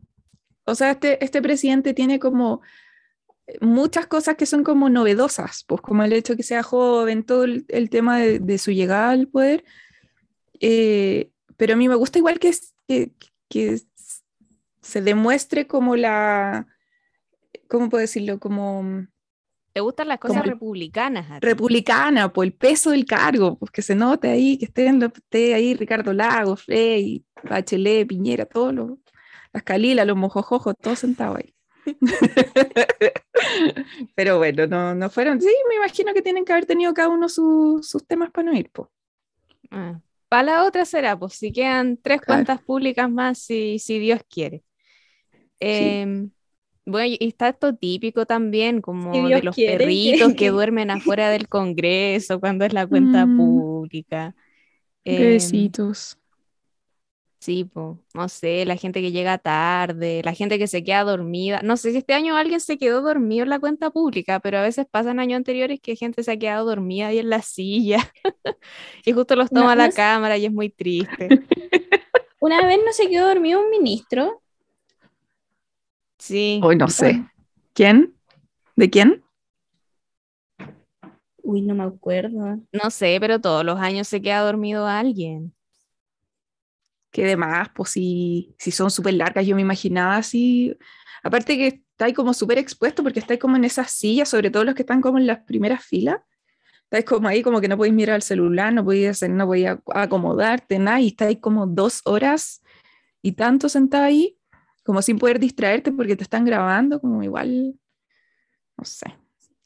O 0.64 0.74
sea, 0.74 0.90
este, 0.92 1.24
este 1.24 1.40
presidente 1.40 1.94
tiene 1.94 2.18
como 2.18 2.60
muchas 3.60 4.06
cosas 4.08 4.34
que 4.36 4.46
son 4.46 4.64
como 4.64 4.88
novedosas, 4.88 5.64
pues 5.68 5.80
como 5.80 6.02
el 6.02 6.12
hecho 6.12 6.32
de 6.32 6.38
que 6.38 6.42
sea 6.42 6.64
joven, 6.64 7.22
todo 7.22 7.44
el, 7.44 7.64
el 7.68 7.88
tema 7.90 8.18
de, 8.18 8.40
de 8.40 8.58
su 8.58 8.72
llegada 8.72 9.10
al 9.10 9.28
poder. 9.28 9.64
Eh, 10.60 11.30
pero 11.56 11.74
a 11.74 11.76
mí 11.76 11.88
me 11.88 11.94
gusta 11.94 12.18
igual 12.18 12.38
que, 12.40 12.52
que, 12.88 13.12
que 13.48 13.80
se 14.82 15.00
demuestre 15.02 15.66
como 15.66 15.96
la... 15.96 16.66
¿Cómo 17.68 17.88
puedo 17.88 18.00
decirlo? 18.00 18.38
Como 18.38 19.06
¿Te 19.76 19.80
gustan 19.80 20.08
las 20.08 20.18
cosas 20.18 20.24
Como 20.24 20.42
republicanas? 20.44 21.30
a 21.30 21.40
ti? 21.40 21.40
republicana, 21.40 22.32
por 22.32 22.44
el 22.46 22.52
peso 22.54 22.90
del 22.90 23.04
cargo, 23.06 23.58
pues 23.58 23.70
que 23.70 23.82
se 23.82 23.94
note 23.94 24.28
ahí, 24.30 24.58
que 24.58 24.66
estén, 24.66 25.02
esté 25.02 25.54
ahí 25.54 25.74
Ricardo 25.74 26.12
Lagos, 26.12 26.64
Frey, 26.64 27.24
Bachelet, 27.42 28.06
Piñera, 28.08 28.46
todos 28.46 28.72
los, 28.74 28.90
las 29.52 29.62
Calilas, 29.64 30.06
los 30.06 30.16
mojojojos, 30.16 30.74
todos 30.80 30.98
sentados 31.00 31.38
ahí. 31.38 31.54
Pero 34.14 34.38
bueno, 34.38 34.66
no, 34.66 34.94
no 34.94 35.10
fueron, 35.10 35.40
sí, 35.40 35.50
me 35.68 35.76
imagino 35.76 36.12
que 36.14 36.22
tienen 36.22 36.44
que 36.44 36.52
haber 36.52 36.66
tenido 36.66 36.94
cada 36.94 37.08
uno 37.08 37.28
su- 37.28 37.80
sus 37.82 38.06
temas 38.06 38.30
para 38.30 38.50
no 38.50 38.56
ir, 38.58 38.70
pues. 38.72 38.88
Ah, 39.70 40.00
Para 40.28 40.42
la 40.44 40.64
otra 40.64 40.84
será, 40.84 41.18
pues 41.18 41.34
si 41.34 41.52
quedan 41.52 41.96
tres 41.98 42.20
Claro. 42.20 42.22
cuentas 42.22 42.62
públicas 42.62 43.10
más, 43.10 43.38
si, 43.38 43.78
si 43.78 43.98
Dios 43.98 44.20
quiere. 44.28 44.64
Em, 45.60 46.30
bueno, 46.86 47.16
y 47.20 47.26
está 47.28 47.48
esto 47.50 47.74
típico 47.74 48.26
también, 48.26 48.80
como 48.80 49.12
Si 49.12 49.32
de 49.32 49.42
los 49.42 49.56
quiere, 49.56 49.76
perritos 49.78 50.30
que- 50.30 50.36
que 50.36 50.46
duermen 50.50 50.90
afuera 50.90 51.30
del 51.30 51.48
Congreso 51.48 52.40
cuando 52.40 52.64
es 52.64 52.72
la 52.72 52.86
cuenta 52.86 53.26
Mm. 53.26 53.36
pública. 53.36 54.34
Em, 55.04 55.18
Bebecitos. 55.18 56.16
Sí, 57.38 57.64
po, 57.64 58.00
no 58.14 58.28
sé, 58.28 58.64
la 58.64 58.76
gente 58.76 59.00
que 59.00 59.12
llega 59.12 59.38
tarde, 59.38 60.20
la 60.24 60.32
gente 60.34 60.58
que 60.58 60.66
se 60.66 60.82
queda 60.82 61.04
dormida. 61.04 61.60
No 61.62 61.76
sé 61.76 61.92
si 61.92 61.98
este 61.98 62.14
año 62.14 62.36
alguien 62.36 62.58
se 62.60 62.76
quedó 62.78 63.02
dormido 63.02 63.44
en 63.44 63.50
la 63.50 63.60
cuenta 63.60 63.90
pública, 63.90 64.40
pero 64.40 64.58
a 64.58 64.62
veces 64.62 64.86
pasan 64.90 65.20
años 65.20 65.36
anteriores 65.36 65.78
que 65.80 65.94
gente 65.96 66.24
se 66.24 66.32
ha 66.32 66.38
quedado 66.38 66.66
dormida 66.66 67.08
ahí 67.08 67.18
en 67.18 67.30
la 67.30 67.42
silla 67.42 67.98
y 69.06 69.12
justo 69.12 69.36
los 69.36 69.52
toma 69.52 69.76
la 69.76 69.90
cámara 69.90 70.38
y 70.38 70.46
es 70.46 70.52
muy 70.52 70.70
triste. 70.70 71.36
Una 72.40 72.66
vez 72.66 72.78
no 72.84 72.92
se 72.92 73.08
quedó 73.10 73.28
dormido 73.28 73.60
un 73.60 73.70
ministro. 73.70 74.42
Sí, 76.18 76.60
Hoy 76.62 76.76
no 76.76 76.88
sé. 76.88 77.24
¿Quién? 77.74 78.14
¿De 78.74 78.90
quién? 78.90 79.22
Uy, 81.42 81.62
no 81.62 81.74
me 81.74 81.84
acuerdo. 81.84 82.58
No 82.72 82.90
sé, 82.90 83.18
pero 83.20 83.40
todos 83.40 83.64
los 83.64 83.78
años 83.78 84.08
se 84.08 84.20
queda 84.20 84.40
dormido 84.40 84.86
alguien. 84.86 85.54
Que 87.12 87.24
demás, 87.24 87.70
pues 87.74 87.90
si, 87.90 88.54
si 88.58 88.70
son 88.70 88.90
súper 88.90 89.14
largas, 89.14 89.46
yo 89.46 89.54
me 89.56 89.62
imaginaba 89.62 90.16
así. 90.16 90.76
Aparte 91.22 91.56
que 91.56 91.66
estáis 91.92 92.14
como 92.14 92.34
súper 92.34 92.58
expuesto 92.58 93.02
porque 93.02 93.20
estáis 93.20 93.40
como 93.40 93.56
en 93.56 93.64
esas 93.64 93.90
sillas, 93.90 94.28
sobre 94.28 94.50
todo 94.50 94.64
los 94.64 94.74
que 94.74 94.82
están 94.82 95.00
como 95.00 95.18
en 95.18 95.26
las 95.26 95.38
primeras 95.44 95.84
filas. 95.84 96.18
Estáis 96.84 97.04
como 97.06 97.28
ahí, 97.28 97.42
como 97.42 97.60
que 97.60 97.68
no 97.68 97.76
podéis 97.76 97.94
mirar 97.94 98.16
el 98.16 98.22
celular, 98.22 98.72
no 98.72 98.84
podéis 98.84 99.10
hacer, 99.10 99.30
no 99.30 99.46
podéis 99.46 99.68
ac- 99.68 99.82
acomodarte, 99.94 100.78
nada, 100.78 101.00
y 101.00 101.08
estáis 101.08 101.38
como 101.40 101.66
dos 101.66 102.02
horas 102.04 102.62
y 103.22 103.32
tanto 103.32 103.68
sentado 103.68 104.04
ahí, 104.04 104.38
como 104.86 105.02
sin 105.02 105.18
poder 105.18 105.38
distraerte 105.40 105.90
porque 105.92 106.16
te 106.16 106.22
están 106.22 106.44
grabando, 106.44 107.00
como 107.00 107.22
igual, 107.22 107.74
no 108.76 108.84
sé, 108.84 109.06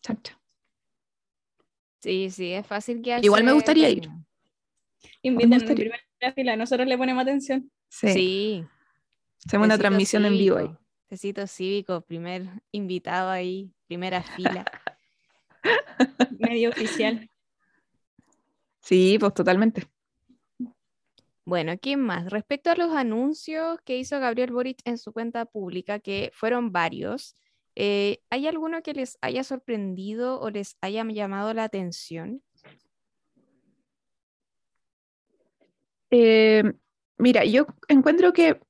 chacha. 0.02 0.40
Sí, 2.00 2.30
sí, 2.30 2.52
es 2.52 2.66
fácil 2.66 3.02
que 3.02 3.20
Igual 3.22 3.44
me 3.44 3.52
gustaría 3.52 3.90
ir. 3.90 4.08
Inviten 5.22 5.52
en 5.52 5.66
primera 5.66 6.00
fila, 6.34 6.56
nosotros 6.56 6.88
le 6.88 6.96
ponemos 6.96 7.22
atención. 7.22 7.70
Sí, 7.90 8.12
Sí. 8.12 8.64
hacemos 9.46 9.66
una 9.66 9.76
transmisión 9.76 10.24
en 10.24 10.32
vivo 10.32 10.56
ahí. 10.56 10.70
Tecito 11.06 11.46
cívico, 11.46 12.00
primer 12.00 12.44
invitado 12.72 13.28
ahí, 13.28 13.70
primera 13.86 14.22
fila. 14.64 14.64
Medio 16.38 16.70
oficial. 16.70 17.28
Sí, 18.80 19.18
pues 19.20 19.34
totalmente. 19.34 19.86
Bueno, 21.44 21.72
¿quién 21.80 22.00
más? 22.00 22.30
Respecto 22.30 22.70
a 22.70 22.76
los 22.76 22.92
anuncios 22.94 23.78
que 23.84 23.98
hizo 23.98 24.20
Gabriel 24.20 24.52
Boric 24.52 24.80
en 24.84 24.98
su 24.98 25.12
cuenta 25.12 25.46
pública, 25.46 25.98
que 25.98 26.30
fueron 26.34 26.70
varios, 26.70 27.34
eh, 27.74 28.20
¿hay 28.30 28.46
alguno 28.46 28.82
que 28.82 28.94
les 28.94 29.18
haya 29.20 29.42
sorprendido 29.42 30.40
o 30.40 30.50
les 30.50 30.76
haya 30.80 31.04
llamado 31.04 31.54
la 31.54 31.64
atención? 31.64 32.42
Eh, 36.10 36.62
mira, 37.18 37.44
yo 37.44 37.66
encuentro 37.88 38.32
que 38.32 38.60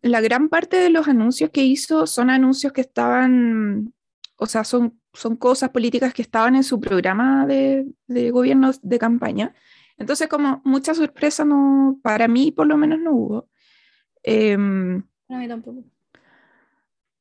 la 0.00 0.20
gran 0.20 0.48
parte 0.48 0.78
de 0.78 0.90
los 0.90 1.06
anuncios 1.06 1.50
que 1.50 1.62
hizo 1.62 2.06
son 2.06 2.30
anuncios 2.30 2.72
que 2.72 2.80
estaban, 2.80 3.94
o 4.36 4.46
sea, 4.46 4.64
son, 4.64 5.00
son 5.12 5.36
cosas 5.36 5.70
políticas 5.70 6.12
que 6.12 6.22
estaban 6.22 6.56
en 6.56 6.64
su 6.64 6.80
programa 6.80 7.46
de, 7.46 7.86
de 8.06 8.30
gobierno 8.30 8.72
de 8.82 8.98
campaña. 8.98 9.54
Entonces, 10.02 10.28
como 10.28 10.60
mucha 10.64 10.94
sorpresa 10.94 11.44
no, 11.44 11.98
para 12.02 12.28
mí 12.28 12.52
por 12.52 12.66
lo 12.66 12.76
menos 12.76 12.98
no 13.00 13.12
hubo. 13.12 13.48
Em, 14.22 15.02
No, 15.28 15.36
a 15.36 15.38
mí 15.38 15.48
tampoco. 15.48 15.82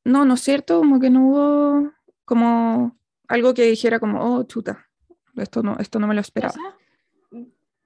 no, 0.03 0.25
no 0.25 0.33
es 0.33 0.41
cierto, 0.41 0.79
como 0.79 0.99
que 0.99 1.09
no 1.09 1.27
hubo 1.27 1.91
como 2.25 2.97
algo 3.27 3.53
que 3.53 3.63
dijera 3.63 3.99
como, 3.99 4.19
oh, 4.23 4.43
chuta, 4.43 4.87
esto 5.37 5.63
no, 5.63 5.77
esto 5.79 5.99
no 5.99 6.07
me 6.07 6.13
lo 6.15 6.19
O 6.19 6.21
esperaba. 6.21 6.53
sea, 6.53 6.75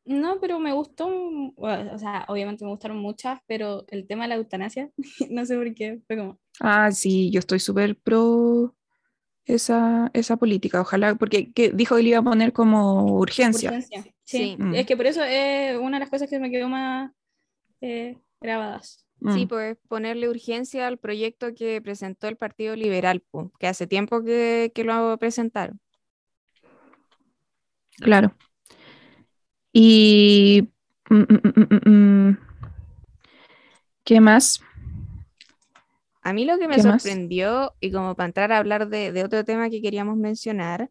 no, 0.06 0.40
pero 0.40 0.60
me 0.60 0.72
gustó, 0.74 1.08
o 1.08 1.98
sea, 1.98 2.26
obviamente 2.28 2.64
me 2.64 2.70
gustaron 2.72 2.98
muchas, 2.98 3.40
pero 3.48 3.86
el 3.90 4.08
tema 4.08 4.24
de 4.24 4.30
la 4.30 4.36
eutanasia, 4.36 4.90
no 5.30 5.46
sé 5.46 5.56
por 5.58 5.74
qué, 5.74 6.02
fue 6.08 6.18
como, 6.18 6.40
Ah, 6.60 6.92
sí, 6.92 7.32
yo 7.32 7.40
estoy 7.40 7.60
súper 7.60 7.98
pro 7.98 8.76
esa, 9.46 10.10
esa 10.14 10.38
política. 10.38 10.82
Ojalá, 10.82 11.16
porque 11.16 11.52
que 11.52 11.72
dijo 11.72 11.96
que 11.98 12.04
le 12.04 12.10
iba 12.10 12.20
a 12.20 12.24
poner 12.24 12.54
como 12.54 13.04
urgencia. 13.18 13.70
urgencia. 13.72 14.15
Sí, 14.26 14.38
Sí. 14.38 14.58
Mm. 14.60 14.76
es 14.76 14.86
que 14.86 14.98
por 14.98 15.06
eso 15.06 15.24
es 15.24 15.78
una 15.78 15.98
de 15.98 16.02
las 16.02 16.10
cosas 16.10 16.30
que 16.30 16.40
me 16.40 16.52
quedó 16.52 16.68
más 16.68 17.12
eh, 17.82 18.18
grabadas. 18.42 19.06
Sí, 19.34 19.46
Mm, 19.46 19.48
pues 19.48 19.78
ponerle 19.88 20.28
urgencia 20.30 20.88
al 20.88 20.98
proyecto 20.98 21.54
que 21.56 21.82
presentó 21.82 22.28
el 22.28 22.36
Partido 22.36 22.76
Liberal, 22.76 23.24
que 23.60 23.68
hace 23.68 23.88
tiempo 23.88 24.24
que, 24.24 24.72
que 24.76 24.84
lo 24.84 25.18
presentaron. 25.18 25.80
claro. 27.98 28.34
Y 29.72 30.68
mm, 31.10 31.16
mm, 31.16 31.42
mm, 31.44 31.90
mm, 31.90 32.30
mm. 32.30 32.38
¿qué 34.04 34.22
más? 34.22 34.62
A 36.22 36.34
mí 36.34 36.46
lo 36.46 36.58
que 36.58 36.68
me 36.68 36.82
sorprendió, 36.82 37.74
y 37.80 37.92
como 37.92 38.16
para 38.16 38.28
entrar 38.28 38.52
a 38.52 38.58
hablar 38.58 38.90
de, 38.90 39.12
de 39.12 39.24
otro 39.24 39.44
tema 39.46 39.70
que 39.70 39.82
queríamos 39.82 40.18
mencionar, 40.18 40.90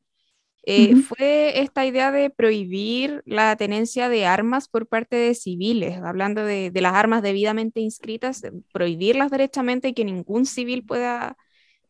eh, 0.66 0.96
fue 0.96 1.60
esta 1.60 1.86
idea 1.86 2.12
de 2.12 2.30
prohibir 2.30 3.22
la 3.26 3.56
tenencia 3.56 4.08
de 4.08 4.26
armas 4.26 4.68
por 4.68 4.86
parte 4.88 5.16
de 5.16 5.34
civiles, 5.34 5.98
hablando 6.02 6.44
de, 6.44 6.70
de 6.70 6.80
las 6.80 6.94
armas 6.94 7.22
debidamente 7.22 7.80
inscritas, 7.80 8.42
prohibirlas 8.72 9.30
derechamente 9.30 9.88
y 9.88 9.94
que 9.94 10.04
ningún 10.04 10.46
civil 10.46 10.84
pueda 10.86 11.36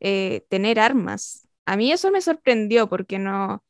eh, 0.00 0.44
tener 0.50 0.80
armas. 0.80 1.48
A 1.66 1.76
mí 1.76 1.92
eso 1.92 2.10
me 2.10 2.20
sorprendió 2.22 2.88
porque 2.88 3.18
no, 3.18 3.64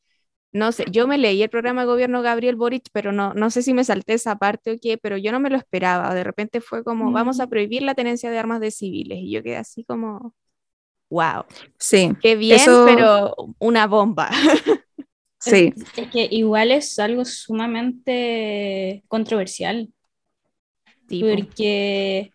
no 0.51 0.71
sé, 0.71 0.85
yo 0.91 1.07
me 1.07 1.17
leí 1.17 1.43
el 1.43 1.49
programa 1.49 1.81
de 1.81 1.87
gobierno 1.87 2.21
Gabriel 2.21 2.55
Boric, 2.55 2.87
pero 2.93 3.11
no, 3.11 3.33
no 3.33 3.49
sé 3.51 3.61
si 3.61 3.73
me 3.73 3.83
salté 3.83 4.13
esa 4.13 4.37
parte 4.37 4.71
o 4.73 4.77
qué, 4.81 4.97
pero 4.97 5.17
yo 5.17 5.31
no 5.33 5.39
me 5.41 5.49
lo 5.49 5.57
esperaba. 5.57 6.13
De 6.15 6.23
repente 6.23 6.61
fue 6.61 6.83
como, 6.83 7.11
vamos 7.11 7.39
a 7.41 7.47
Mm. 7.47 7.49
prohibir 7.49 7.81
la 7.83 7.95
tenencia 7.95 8.31
de 8.31 8.39
armas 8.39 8.61
de 8.61 8.71
civiles. 8.71 9.19
Y 9.21 9.31
yo 9.31 9.43
quedé 9.43 9.57
así 9.57 9.83
como, 9.85 10.33
wow, 11.09 11.45
Sí, 11.79 12.11
qué 12.21 12.35
bien, 12.35 12.59
Eso- 12.59 12.85
pero 12.85 13.35
una 13.59 13.87
bomba. 13.87 14.29
sí, 15.39 15.73
Es, 15.75 15.83
es 15.97 16.11
que 16.11 16.27
igual 16.31 16.71
es 16.71 16.97
algo 16.99 17.23
sumamente 17.25 19.03
controversial, 19.07 19.89
Tipo, 21.07 21.27
porque, 21.29 22.31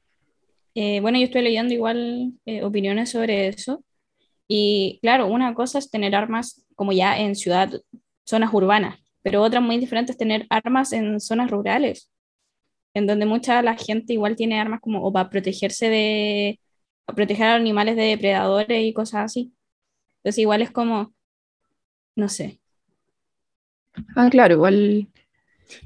eh, 0.75 1.00
bueno, 1.00 1.19
yo 1.19 1.25
estoy 1.25 1.43
leyendo 1.43 1.75
igual 1.75 2.33
eh, 2.47 2.62
opiniones 2.62 3.11
sobre 3.11 3.49
eso, 3.49 3.83
y 4.47 4.99
claro, 5.03 5.27
una 5.27 5.55
cosa 5.55 5.79
es 5.79 5.91
tener 5.91 6.15
armas 6.15 6.65
como 6.75 6.93
ya 6.93 7.19
en 7.19 7.35
ciudad, 7.37 7.71
zonas 8.25 8.53
urbanas, 8.55 8.99
pero 9.23 9.43
otra 9.43 9.61
muy 9.61 9.79
diferente 9.79 10.12
es 10.12 10.19
tener 10.19 10.47
armas 10.50 10.93
en 10.93 11.21
zonas 11.21 11.50
rurales, 11.50 12.11
en 12.95 13.07
donde 13.07 13.27
mucha 13.27 13.62
la 13.62 13.77
gente 13.77 14.12
igual 14.12 14.37
tiene 14.37 14.61
armas 14.61 14.81
como 14.81 15.03
o 15.05 15.12
para 15.12 15.31
protegerse 15.31 15.89
de, 15.89 16.61
o 17.11 17.14
proteger 17.14 17.49
a 17.49 17.55
animales 17.57 17.97
de 17.97 18.02
depredadores 18.05 18.83
y 18.85 18.93
cosas 18.95 19.25
así. 19.26 19.52
Entonces 20.19 20.38
igual 20.40 20.62
es 20.62 20.71
como, 20.73 21.14
no 22.17 22.29
sé. 22.29 22.61
ah, 24.17 24.29
claro, 24.31 24.55
igual, 24.55 25.09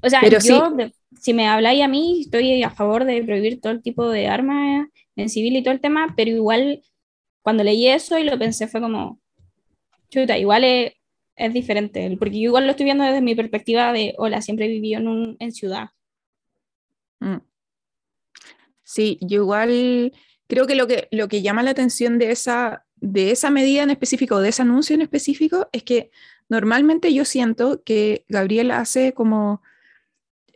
O 0.02 0.09
sea, 0.11 0.23
Pero 0.23 0.40
yo, 0.40 0.71
sí. 0.71 0.71
de- 0.71 0.93
si 1.21 1.33
me 1.35 1.49
habláis 1.49 1.83
a 1.83 1.88
mí, 1.88 2.23
estoy 2.23 2.62
a 2.62 2.71
favor 2.71 3.04
de 3.04 3.23
prohibir 3.25 3.61
todo 3.61 3.73
el 3.73 3.83
tipo 3.83 4.09
de 4.09 4.26
armas 4.28 4.88
en 5.16 5.28
civil 5.28 5.57
y 5.57 5.62
todo 5.62 5.73
el 5.75 5.81
tema, 5.81 6.12
pero 6.16 6.31
igual 6.31 6.83
cuando 7.43 7.64
leí 7.64 7.88
eso 7.88 8.19
y 8.19 8.25
lo 8.25 8.38
pensé 8.38 8.69
fue 8.69 8.81
como, 8.81 9.21
chuta, 10.11 10.38
igual 10.38 10.64
es, 10.64 10.95
es 11.37 11.54
diferente, 11.54 12.16
porque 12.19 12.37
yo 12.40 12.49
igual 12.50 12.66
lo 12.66 12.73
estoy 12.73 12.85
viendo 12.85 13.04
desde 13.04 13.23
mi 13.23 13.35
perspectiva 13.37 13.93
de, 13.93 14.14
hola, 14.19 14.43
siempre 14.43 14.66
he 14.66 14.69
vivido 14.69 15.00
en, 15.00 15.09
un, 15.09 15.37
en 15.40 15.52
ciudad. 15.52 15.88
Mm. 17.21 17.40
Sí, 18.83 19.19
yo 19.23 19.43
igual 19.43 20.12
creo 20.47 20.67
que 20.67 20.75
lo 20.75 20.87
que, 20.87 21.09
lo 21.11 21.29
que 21.29 21.43
llama 21.43 21.63
la 21.63 21.71
atención 21.71 22.19
de 22.19 22.31
esa, 22.31 22.85
de 22.97 23.31
esa 23.31 23.51
medida 23.51 23.83
en 23.83 23.91
específico, 23.91 24.41
de 24.41 24.51
ese 24.51 24.63
anuncio 24.63 24.95
en 24.95 25.03
específico, 25.03 25.69
es 25.73 25.83
que 25.83 26.11
normalmente 26.49 27.13
yo 27.13 27.25
siento 27.25 27.83
que 27.83 28.25
Gabriel 28.29 28.71
hace 28.71 29.13
como, 29.15 29.63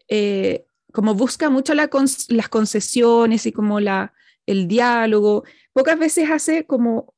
eh, 0.08 0.66
como 0.92 1.14
busca 1.14 1.50
mucho 1.50 1.74
la 1.74 1.90
cons- 1.90 2.30
las 2.32 2.48
concesiones 2.48 3.46
y 3.46 3.52
como 3.52 3.80
la, 3.80 4.12
el 4.46 4.68
diálogo. 4.68 5.44
Pocas 5.72 5.98
veces 5.98 6.30
hace 6.30 6.66
como, 6.66 7.14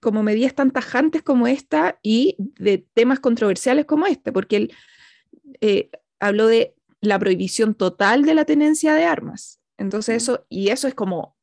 como 0.00 0.22
medidas 0.22 0.54
tan 0.54 0.70
tajantes 0.70 1.22
como 1.22 1.46
esta 1.46 1.98
y 2.02 2.36
de 2.38 2.78
temas 2.94 3.20
controversiales 3.20 3.84
como 3.86 4.06
este, 4.06 4.32
porque 4.32 4.56
él 4.56 4.74
eh, 5.60 5.90
habló 6.20 6.46
de 6.46 6.74
la 7.00 7.18
prohibición 7.18 7.74
total 7.74 8.24
de 8.24 8.34
la 8.34 8.44
tenencia 8.44 8.94
de 8.94 9.04
armas. 9.04 9.60
Entonces 9.76 10.22
eso, 10.22 10.44
y 10.48 10.68
eso 10.70 10.88
es 10.88 10.94
como 10.94 11.37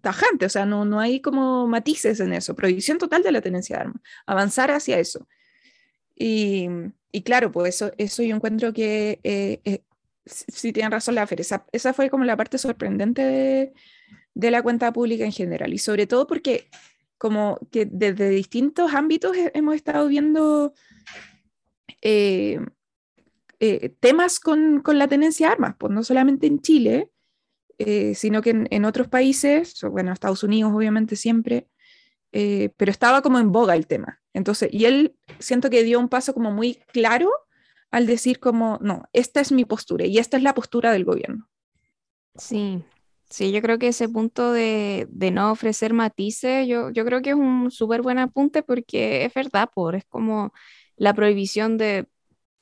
tajante, 0.00 0.46
o 0.46 0.48
sea, 0.48 0.64
no, 0.66 0.84
no 0.84 1.00
hay 1.00 1.20
como 1.20 1.66
matices 1.66 2.20
en 2.20 2.32
eso, 2.32 2.54
prohibición 2.54 2.98
total 2.98 3.22
de 3.22 3.32
la 3.32 3.40
tenencia 3.40 3.76
de 3.76 3.82
armas, 3.82 4.02
avanzar 4.26 4.70
hacia 4.70 4.98
eso. 4.98 5.26
Y, 6.14 6.68
y 7.10 7.22
claro, 7.22 7.50
pues 7.50 7.74
eso, 7.74 7.92
eso 7.98 8.22
yo 8.22 8.34
encuentro 8.36 8.72
que 8.72 9.20
eh, 9.24 9.60
eh, 9.64 9.82
sí 10.26 10.72
tienen 10.72 10.92
razón 10.92 11.14
la 11.14 11.26
Fer, 11.26 11.40
esa, 11.40 11.66
esa 11.72 11.92
fue 11.92 12.10
como 12.10 12.24
la 12.24 12.36
parte 12.36 12.58
sorprendente 12.58 13.22
de, 13.22 13.72
de 14.34 14.50
la 14.50 14.62
cuenta 14.62 14.92
pública 14.92 15.24
en 15.24 15.32
general, 15.32 15.72
y 15.72 15.78
sobre 15.78 16.06
todo 16.06 16.26
porque 16.26 16.68
como 17.18 17.58
que 17.70 17.86
desde 17.86 18.28
distintos 18.30 18.92
ámbitos 18.94 19.36
he- 19.36 19.52
hemos 19.54 19.74
estado 19.74 20.08
viendo 20.08 20.74
eh, 22.00 22.58
temas 24.00 24.40
con, 24.40 24.80
con 24.80 24.98
la 24.98 25.06
tenencia 25.06 25.46
de 25.46 25.52
armas, 25.52 25.76
pues 25.78 25.92
no 25.92 26.02
solamente 26.02 26.46
en 26.48 26.60
Chile, 26.60 27.10
eh, 27.86 28.14
sino 28.14 28.42
que 28.42 28.66
en, 28.70 28.84
otros 28.84 29.08
países, 29.08 29.80
bueno, 29.90 30.12
Estados 30.12 30.42
Unidos 30.42 30.72
obviamente 30.74 31.16
siempre, 31.16 31.68
eh, 32.32 32.70
pero 32.76 32.90
estaba 32.90 33.22
como 33.22 33.38
en 33.38 33.52
boga 33.52 33.74
el 33.74 33.86
tema. 33.86 34.20
Entonces, 34.32 34.70
y 34.72 34.86
él 34.86 35.16
siento 35.38 35.70
que 35.70 35.82
dio 35.82 35.98
un 35.98 36.08
paso 36.08 36.32
como 36.34 36.52
muy 36.52 36.74
claro 36.92 37.30
al 37.90 38.06
decir 38.06 38.40
como, 38.40 38.78
no, 38.80 39.04
esta 39.12 39.40
es 39.40 39.52
mi 39.52 39.64
postura 39.64 40.06
y 40.06 40.18
esta 40.18 40.36
es 40.36 40.42
la 40.42 40.54
postura 40.54 40.92
del 40.92 41.04
gobierno. 41.04 41.48
Sí, 42.36 42.82
sí, 43.28 43.52
yo 43.52 43.60
creo 43.60 43.78
que 43.78 43.88
ese 43.88 44.08
punto 44.08 44.52
de, 44.52 45.06
de 45.10 45.30
no 45.30 45.52
ofrecer 45.52 45.92
matices, 45.92 46.66
yo, 46.66 46.90
yo 46.90 47.04
creo 47.04 47.20
que 47.20 47.30
es 47.30 47.36
un 47.36 47.70
súper 47.70 48.00
buen 48.00 48.18
apunte 48.18 48.62
porque 48.62 49.24
es 49.26 49.34
verdad, 49.34 49.68
por, 49.74 49.94
es 49.94 50.04
como 50.06 50.52
la 50.96 51.12
prohibición 51.14 51.76
de 51.76 52.06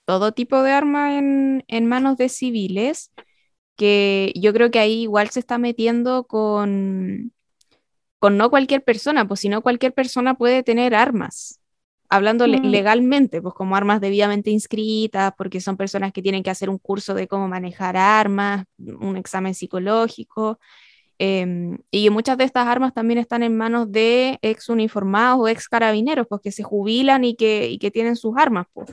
todo 0.05 0.33
tipo 0.33 0.62
de 0.62 0.73
arma 0.73 1.17
en, 1.19 1.65
en 1.69 1.87
manos 1.87 2.17
de 2.17 2.29
civiles, 2.29 3.12
que 3.81 4.33
yo 4.37 4.53
creo 4.55 4.71
que 4.71 4.81
ahí 4.81 5.03
igual 5.05 5.31
se 5.31 5.41
está 5.41 5.59
metiendo 5.59 6.25
con, 6.27 7.33
con 8.19 8.37
no 8.37 8.51
cualquier 8.51 8.85
persona, 8.85 9.27
pues 9.29 9.41
si 9.41 9.49
no 9.49 9.63
cualquier 9.63 9.95
persona 9.95 10.35
puede 10.35 10.63
tener 10.63 10.95
armas, 10.95 11.61
hablando 12.11 12.47
Mm. 12.47 12.57
legalmente, 12.63 13.43
pues 13.43 13.55
como 13.55 13.77
armas 13.77 14.01
debidamente 14.01 14.51
inscritas, 14.51 15.33
porque 15.39 15.61
son 15.61 15.77
personas 15.77 16.13
que 16.13 16.23
tienen 16.23 16.43
que 16.43 16.51
hacer 16.51 16.71
un 16.71 16.79
curso 16.79 17.15
de 17.15 17.29
cómo 17.29 17.49
manejar 17.49 17.97
armas, 17.97 18.65
un 18.79 19.17
examen 19.17 19.55
psicológico. 19.55 20.59
em, 21.19 21.79
y 21.91 22.11
muchas 22.11 22.39
de 22.39 22.45
estas 22.45 22.67
armas 22.67 22.95
también 22.95 23.19
están 23.19 23.43
en 23.43 23.57
manos 23.57 23.93
de 23.93 24.39
ex 24.43 24.69
uniformados 24.71 25.41
o 25.41 25.49
ex 25.49 25.69
carabineros, 25.69 26.27
pues 26.29 26.41
que 26.43 26.53
se 26.53 26.63
jubilan 26.65 27.25
y 27.25 27.37
que, 27.37 27.69
y 27.71 27.79
que 27.79 27.91
tienen 27.91 28.17
sus 28.17 28.35
armas, 28.39 28.67
pues. 28.73 28.91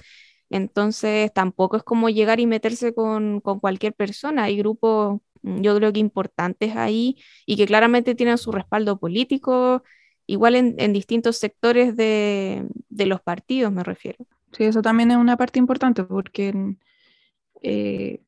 Entonces 0.50 1.34
tampoco 1.34 1.77
es 1.77 1.84
como 1.84 2.10
llegar 2.10 2.39
y 2.39 2.48
meterse 2.48 2.94
con, 2.94 3.42
con 3.42 3.60
cualquier 3.60 3.94
persona. 3.94 4.46
Hay 4.46 4.58
grupos, 4.58 5.20
mm, 5.42 5.62
yo 5.62 5.75
creo 5.75 5.94
que 5.94 6.00
importantes 6.00 6.75
ahí 6.75 7.18
y 7.46 7.58
que 7.58 7.66
claramente 7.68 8.16
tienen 8.16 8.38
su 8.38 8.51
respaldo 8.51 9.00
político, 9.00 9.84
igual 10.25 10.56
en, 10.56 10.94
distintos 10.94 11.38
sectores 11.38 11.96
de, 11.96 12.66
de 12.89 13.06
los 13.06 13.22
partidos, 13.22 13.72
me 13.72 13.84
refiero. 13.84 14.25
Sí, 14.54 14.63
eso 14.66 14.82
también 14.82 15.12
es 15.12 15.18
una 15.18 15.38
parte 15.38 15.60
importante 15.60 16.04
porque, 16.04 16.54
eh, 17.62 18.22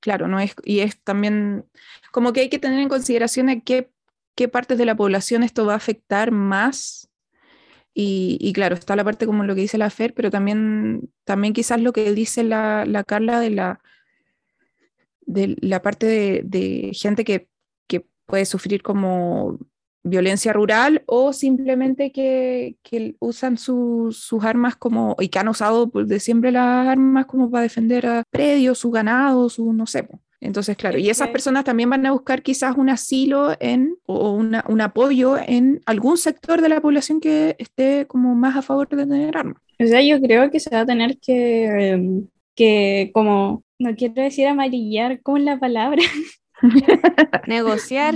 claro, 0.00 0.28
no 0.28 0.40
es, 0.40 0.54
y 0.64 0.80
es 0.80 1.00
también 1.02 1.66
como 2.12 2.32
que 2.32 2.40
hay 2.40 2.48
que 2.48 2.58
tener 2.58 2.80
en 2.80 2.88
consideración 2.88 3.60
qué, 3.62 3.90
qué 4.34 4.48
partes 4.48 4.78
de 4.78 4.86
la 4.86 4.96
población 4.96 5.42
esto 5.42 5.66
va 5.66 5.74
a 5.74 5.76
afectar 5.76 6.30
más. 6.32 7.07
Y, 8.00 8.38
y 8.40 8.52
claro, 8.52 8.76
está 8.76 8.94
la 8.94 9.02
parte 9.04 9.26
como 9.26 9.42
lo 9.44 9.54
que 9.56 9.62
dice 9.62 9.76
la 9.76 9.86
FER, 9.86 10.14
pero 10.14 10.30
también, 10.30 11.10
también 11.24 11.52
quizás 11.52 11.80
lo 11.80 11.92
que 11.92 12.12
dice 12.12 12.44
la, 12.44 12.84
la 12.86 13.02
Carla 13.02 13.40
de 13.40 13.50
la, 13.50 13.80
de 15.22 15.56
la 15.60 15.82
parte 15.82 16.42
de, 16.44 16.90
gente 16.94 17.24
que, 17.24 17.48
que 17.86 18.06
puede 18.26 18.44
sufrir 18.46 18.82
como 18.82 19.58
violencia 20.02 20.52
rural 20.52 21.02
o 21.06 21.32
simplemente 21.32 22.12
que, 22.12 22.76
que 22.82 23.16
usan 23.18 23.58
su- 23.58 24.08
sus 24.12 24.44
armas 24.44 24.76
como, 24.76 25.16
y 25.18 25.28
que 25.28 25.38
han 25.38 25.48
usado 25.48 25.90
pues, 25.90 26.08
de 26.08 26.20
siempre 26.20 26.50
las 26.52 26.88
armas 26.88 27.26
como 27.26 27.50
para 27.50 27.62
defender 27.62 28.06
a 28.06 28.22
predios, 28.30 28.78
su 28.78 28.90
ganado, 28.90 29.48
su 29.50 29.72
no 29.72 29.86
sé. 29.86 30.08
Entonces, 30.40 30.76
claro, 30.76 30.98
y 30.98 31.10
esas 31.10 31.28
personas 31.30 31.64
también 31.64 31.90
van 31.90 32.06
a 32.06 32.12
buscar 32.12 32.42
quizás 32.42 32.76
un 32.76 32.90
asilo 32.90 33.56
en, 33.58 33.96
o 34.06 34.30
una- 34.32 34.64
un 34.68 34.80
apoyo 34.80 35.36
en 35.36 35.80
algún 35.86 36.16
sector 36.16 36.60
de 36.60 36.68
la 36.68 36.80
población 36.80 37.20
que 37.20 37.56
esté 37.58 38.06
como 38.06 38.34
más 38.36 38.56
a 38.56 38.62
favor 38.62 38.88
de 38.88 38.98
tener 39.04 39.36
armas. 39.36 39.60
O 39.80 39.86
sea, 39.86 40.00
yo 40.02 40.20
creo 40.20 40.50
que 40.50 40.60
se 40.60 40.70
va 40.70 40.80
a 40.80 40.86
tener 40.86 41.18
que, 41.18 41.64
em, 41.92 42.28
que 42.54 43.10
como, 43.14 43.64
no 43.78 43.94
quiero 43.96 44.14
decir 44.22 44.46
amarillar, 44.46 45.20
¿cómo 45.22 45.38
es 45.38 45.44
la 45.44 45.58
palabra? 45.58 46.02
Negociar, 47.46 48.14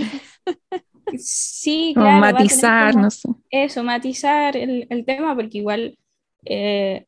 Sí, 1.18 1.94
O 1.96 2.00
claro, 2.00 2.22
tener 2.22 2.22
matizar, 2.34 2.94
como 2.94 3.04
no 3.04 3.10
sé. 3.10 3.28
eso, 3.50 3.82
matizar 3.84 4.56
el, 4.56 4.86
el 4.90 5.04
tema, 5.04 5.34
porque 5.34 5.58
igual 5.58 5.98
eh, 6.44 7.06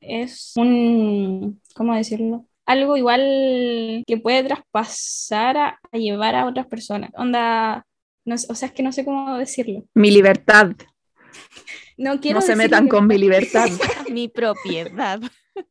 es 0.00 0.52
un, 0.56 1.60
¿cómo 1.74 1.94
decirlo? 1.94 2.46
Algo 2.66 2.96
igual 2.96 4.02
que 4.06 4.18
puede 4.18 4.42
traspasar 4.44 5.56
a, 5.56 5.80
a 5.92 5.96
llevar 5.98 6.34
a 6.34 6.46
otras 6.46 6.66
personas. 6.66 7.10
Onda, 7.14 7.86
no 8.24 8.36
sé, 8.36 8.46
o 8.50 8.54
sea, 8.54 8.66
es 8.68 8.74
que 8.74 8.82
no 8.82 8.92
sé 8.92 9.04
cómo 9.04 9.38
decirlo. 9.38 9.84
Mi 9.94 10.10
libertad, 10.10 10.72
No 11.96 12.20
quiero 12.20 12.40
no 12.40 12.46
se 12.46 12.56
metan 12.56 12.88
con 12.88 13.06
mi 13.06 13.18
libertad, 13.18 13.68
mi 14.10 14.28
propiedad. 14.28 15.20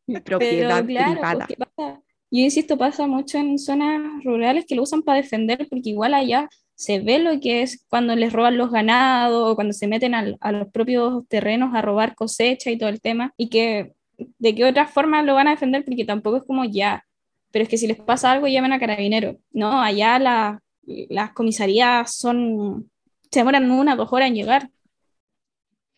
mi 0.07 0.15
Pero 0.15 0.23
propiedad 0.23 0.85
claro, 0.85 1.21
privada. 1.21 1.47
pasa- 1.57 2.01
yo 2.31 2.41
insisto, 2.41 2.77
pasa 2.77 3.07
mucho 3.07 3.37
en 3.37 3.59
zonas 3.59 4.23
rurales 4.23 4.65
que 4.67 4.75
lo 4.75 4.83
usan 4.83 5.03
para 5.03 5.17
defender, 5.21 5.67
porque 5.69 5.89
igual 5.91 6.13
allá 6.13 6.49
se 6.73 6.99
ve 6.99 7.19
lo 7.19 7.39
que 7.39 7.61
es 7.61 7.85
cuando 7.87 8.15
les 8.15 8.33
roban 8.33 8.57
los 8.57 8.71
ganados, 8.71 9.51
o 9.51 9.55
cuando 9.55 9.73
se 9.73 9.87
meten 9.87 10.15
al- 10.15 10.37
a 10.41 10.51
los 10.51 10.67
propios 10.69 11.25
terrenos 11.27 11.73
a 11.75 11.81
robar 11.81 12.15
cosecha 12.15 12.71
y 12.71 12.77
todo 12.77 12.89
el 12.89 12.99
tema, 12.99 13.31
y 13.37 13.49
que 13.49 13.93
de 14.17 14.55
qué 14.55 14.65
otra 14.65 14.87
forma 14.87 15.21
lo 15.23 15.35
van 15.35 15.47
a 15.47 15.51
defender, 15.51 15.83
porque 15.85 16.05
tampoco 16.05 16.37
es 16.37 16.43
como 16.43 16.65
ya, 16.65 17.05
pero 17.51 17.63
es 17.63 17.69
que 17.69 17.77
si 17.77 17.87
les 17.87 17.97
pasa 17.97 18.31
algo 18.31 18.47
llaman 18.47 18.73
a 18.73 18.79
carabineros. 18.79 19.37
No, 19.51 19.81
allá 19.81 20.19
la- 20.19 20.61
las 20.85 21.31
comisarías 21.33 22.13
son, 22.15 22.91
se 23.31 23.39
demoran 23.39 23.69
una, 23.71 23.95
dos 23.95 24.11
horas 24.11 24.27
en 24.29 24.35
llegar. 24.35 24.69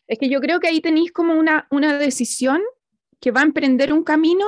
Es 0.08 0.18
que 0.20 0.30
yo 0.30 0.40
creo 0.40 0.60
que 0.60 0.68
ahí 0.68 0.82
tenéis 0.82 1.12
como 1.12 1.34
una, 1.34 1.68
una 1.70 1.98
decisión 1.98 2.62
que 3.20 3.32
va 3.32 3.42
a 3.42 3.44
emprender 3.44 3.92
un 3.94 4.04
camino, 4.04 4.46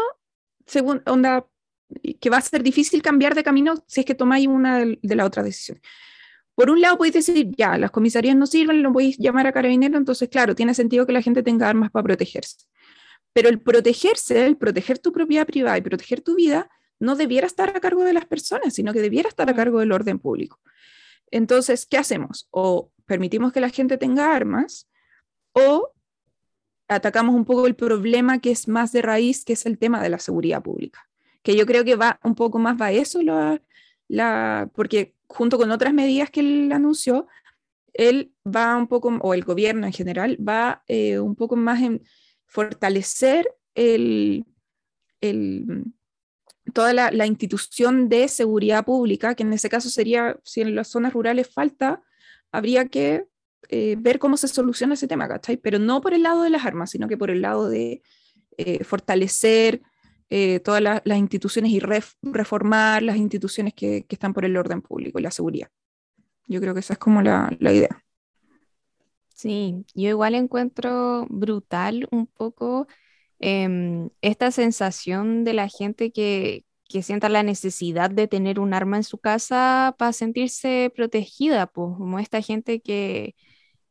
según, 0.66 1.02
onda, 1.06 1.46
que 2.20 2.30
va 2.30 2.38
a 2.38 2.42
ser 2.42 2.64
difícil 2.64 3.02
cambiar 3.02 3.36
de 3.36 3.44
camino 3.44 3.76
si 3.88 4.02
es 4.02 4.06
que 4.06 4.16
tomáis 4.16 4.48
una 4.48 4.80
de, 4.80 5.16
la 5.16 5.26
otra 5.26 5.44
decisión. 5.44 5.82
Por 6.56 6.70
un 6.70 6.82
lado 6.82 6.98
podéis 6.98 7.16
decir, 7.16 7.52
ya, 7.58 7.78
las 7.78 7.92
comisarías 7.92 8.36
no 8.36 8.46
sirven, 8.46 8.84
lo 8.84 8.94
podéis 8.94 9.18
llamar 9.18 9.48
a 9.48 9.52
carabinero, 9.54 9.98
entonces 9.98 10.30
claro, 10.30 10.56
tiene 10.56 10.74
sentido 10.74 11.06
que 11.06 11.14
la 11.14 11.22
gente 11.22 11.42
tenga 11.42 11.70
armas 11.70 11.92
para 11.92 12.04
protegerse. 12.04 12.58
Pero 13.34 13.50
el 13.50 13.62
protegerse, 13.62 14.46
el 14.46 14.58
proteger 14.58 15.00
tu 15.00 15.12
propiedad 15.12 15.46
privada 15.46 15.78
y 15.78 15.82
proteger 15.82 16.22
tu 16.22 16.36
vida, 16.36 16.70
no 17.00 17.15
debiera 17.15 17.48
estar 17.48 17.70
a 17.76 17.80
cargo 17.80 18.04
de 18.04 18.13
las 18.13 18.26
personas, 18.26 18.74
sino 18.74 18.94
que 18.94 19.02
debiera 19.02 19.30
estar 19.30 19.50
a 19.50 19.56
cargo 19.56 19.80
del 19.80 19.92
orden 19.92 20.20
público. 20.20 20.60
Entonces, 21.32 21.86
¿qué 21.86 21.98
hacemos? 21.98 22.48
O 22.52 22.92
permitimos 23.06 23.54
que 23.54 23.62
la 23.62 23.70
gente 23.70 23.98
tenga 23.98 24.36
armas, 24.36 24.89
o 25.54 25.94
atacamos 26.88 27.36
un 27.36 27.46
poco 27.46 27.68
el 27.68 27.76
problema 27.76 28.39
que 28.39 28.52
es 28.52 28.68
más 28.68 28.92
de 28.92 29.02
raíz, 29.02 29.46
que 29.46 29.54
es 29.54 29.65
el 29.65 29.78
tema 29.78 30.02
de 30.02 30.10
la 30.10 30.20
seguridad 30.20 30.62
pública. 30.62 31.08
Que 31.44 31.56
yo 31.56 31.65
creo 31.65 31.86
que 31.86 31.96
va 31.96 32.20
un 32.24 32.36
poco 32.36 32.60
más 32.60 32.80
va 32.80 32.88
a 32.88 32.92
eso, 32.92 33.22
la, 33.22 33.62
la, 34.08 34.70
porque 34.74 35.15
junto 35.28 35.58
con 35.58 35.72
otras 35.72 35.94
medidas 35.94 36.30
que 36.32 36.42
él 36.42 36.72
anunció, 36.74 37.28
él 37.94 38.34
va 38.46 38.76
un 38.76 38.88
poco, 38.88 39.10
o 39.22 39.34
el 39.34 39.44
gobierno 39.44 39.86
en 39.86 39.94
general, 39.94 40.38
va 40.46 40.84
eh, 40.88 41.20
un 41.20 41.36
poco 41.36 41.56
más 41.56 41.82
en 41.82 42.04
fortalecer 42.50 43.48
el, 43.76 44.46
el, 45.22 45.86
toda 46.74 46.94
la, 46.94 47.12
la, 47.12 47.26
institución 47.26 48.10
de 48.10 48.28
seguridad 48.28 48.84
pública, 48.84 49.36
que 49.36 49.44
en 49.44 49.54
ese 49.54 49.70
caso 49.70 49.90
sería, 49.90 50.38
si 50.44 50.62
en 50.62 50.76
las 50.76 50.90
zonas 50.90 51.14
rurales 51.14 51.48
falta, 51.48 52.02
habría 52.52 52.88
que 52.88 53.26
eh, 53.70 53.96
ver 54.00 54.18
cómo 54.20 54.36
se 54.36 54.48
soluciona 54.48 54.96
ese 54.96 55.08
tema, 55.08 55.28
¿cachai? 55.28 55.58
Pero 55.58 55.78
no 55.78 56.02
por 56.02 56.14
el 56.14 56.24
lado 56.24 56.44
de 56.44 56.50
las 56.50 56.66
armas, 56.66 56.90
sino 56.90 57.08
que 57.08 57.18
por 57.18 57.30
el 57.30 57.42
lado 57.42 57.70
de 57.70 58.02
eh, 58.58 58.84
fortalecer 58.84 59.82
eh, 60.32 60.60
todas 60.60 60.82
la, 60.82 61.02
las 61.06 61.18
instituciones 61.20 61.72
y 61.72 61.80
ref, 61.80 62.16
reformar 62.24 63.04
las 63.04 63.18
instituciones 63.18 63.74
que, 63.74 64.06
que, 64.08 64.16
están 64.16 64.34
por 64.34 64.46
el 64.46 64.58
orden 64.58 64.82
público 64.82 65.20
y 65.20 65.22
la 65.22 65.32
seguridad. 65.32 65.70
Yo 66.48 66.60
creo 66.60 66.74
que 66.74 66.80
esa 66.80 66.94
es 66.94 67.00
como 67.00 67.22
la, 67.22 67.56
la 67.60 67.72
idea. 67.72 68.04
Sí, 69.39 69.86
yo 69.95 70.10
igual 70.10 70.36
encuentro 70.36 71.25
brutal 71.30 72.08
un 72.12 72.28
poco 72.28 72.88
eh, 73.39 73.69
esta 74.21 74.52
sensación 74.52 75.45
de 75.45 75.54
la 75.54 75.69
gente 75.69 76.12
que, 76.12 76.65
que 76.89 77.04
sienta 77.04 77.30
la 77.30 77.41
necesidad 77.43 78.10
de 78.12 78.28
tener 78.28 78.60
un 78.60 78.73
arma 78.73 78.97
en 78.97 79.04
su 79.06 79.17
casa 79.17 79.95
para 79.97 80.12
sentirse 80.13 80.91
protegida, 80.95 81.67
pues, 81.67 81.95
como 81.97 82.19
esta 82.19 82.41
gente 82.41 82.82
que, 82.82 83.34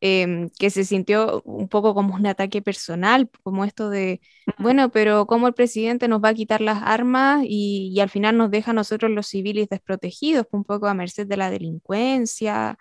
eh, 0.02 0.48
que 0.58 0.70
se 0.70 0.84
sintió 0.84 1.42
un 1.46 1.68
poco 1.68 1.94
como 1.94 2.14
un 2.14 2.26
ataque 2.26 2.62
personal, 2.62 3.30
como 3.42 3.64
esto 3.64 3.90
de, 3.90 4.20
bueno, 4.58 4.90
pero 4.90 5.26
¿cómo 5.26 5.48
el 5.48 5.54
presidente 5.54 6.08
nos 6.08 6.22
va 6.22 6.30
a 6.30 6.34
quitar 6.34 6.60
las 6.62 6.82
armas 6.82 7.42
y, 7.46 7.90
y 7.94 8.00
al 8.00 8.10
final 8.10 8.36
nos 8.38 8.50
deja 8.50 8.72
a 8.72 8.74
nosotros 8.74 9.10
los 9.12 9.28
civiles 9.28 9.68
desprotegidos, 9.70 10.46
un 10.52 10.64
poco 10.64 10.86
a 10.88 10.94
merced 10.94 11.26
de 11.26 11.36
la 11.38 11.50
delincuencia? 11.50 12.78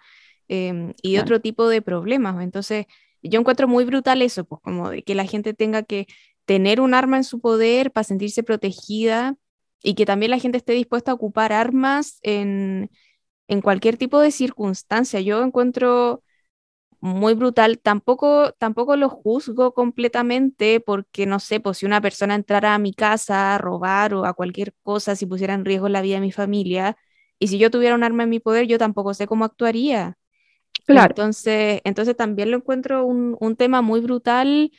Eh, 0.49 0.93
y 1.01 1.13
claro. 1.13 1.23
otro 1.23 1.41
tipo 1.41 1.67
de 1.67 1.81
problemas. 1.81 2.41
Entonces, 2.43 2.85
yo 3.21 3.39
encuentro 3.39 3.67
muy 3.67 3.85
brutal 3.85 4.21
eso, 4.21 4.45
pues 4.45 4.61
como 4.61 4.89
de 4.89 5.03
que 5.03 5.15
la 5.15 5.25
gente 5.25 5.53
tenga 5.53 5.83
que 5.83 6.07
tener 6.45 6.79
un 6.81 6.93
arma 6.93 7.17
en 7.17 7.23
su 7.23 7.39
poder 7.41 7.91
para 7.91 8.03
sentirse 8.05 8.43
protegida 8.43 9.35
y 9.83 9.95
que 9.95 10.05
también 10.05 10.31
la 10.31 10.39
gente 10.39 10.57
esté 10.57 10.73
dispuesta 10.73 11.11
a 11.11 11.15
ocupar 11.15 11.51
armas 11.53 12.19
en, 12.23 12.89
en 13.47 13.61
cualquier 13.61 13.97
tipo 13.97 14.19
de 14.21 14.31
circunstancia. 14.31 15.21
Yo 15.21 15.43
encuentro 15.43 16.23
muy 16.99 17.33
brutal. 17.33 17.79
Tampoco, 17.79 18.51
tampoco 18.53 18.95
lo 18.95 19.09
juzgo 19.09 19.73
completamente 19.73 20.79
porque, 20.79 21.25
no 21.25 21.39
sé, 21.39 21.59
pues 21.59 21.77
si 21.79 21.85
una 21.85 22.01
persona 22.01 22.35
entrara 22.35 22.73
a 22.75 22.79
mi 22.79 22.93
casa 22.93 23.55
a 23.55 23.57
robar 23.57 24.13
o 24.13 24.25
a 24.25 24.33
cualquier 24.33 24.73
cosa, 24.83 25.15
si 25.15 25.25
pusiera 25.25 25.53
en 25.53 25.65
riesgo 25.65 25.89
la 25.89 26.01
vida 26.01 26.15
de 26.15 26.21
mi 26.21 26.31
familia, 26.31 26.97
y 27.39 27.47
si 27.49 27.59
yo 27.59 27.69
tuviera 27.71 27.95
un 27.95 28.03
arma 28.03 28.23
en 28.23 28.29
mi 28.29 28.39
poder, 28.39 28.67
yo 28.67 28.77
tampoco 28.79 29.13
sé 29.13 29.27
cómo 29.27 29.45
actuaría. 29.45 30.17
Claro. 30.85 31.11
Entonces, 31.11 31.81
entonces 31.83 32.15
también 32.15 32.49
lo 32.51 32.57
encuentro 32.57 33.05
un, 33.05 33.35
un, 33.39 33.55
tema 33.57 33.81
muy 33.81 33.99
brutal, 33.99 34.71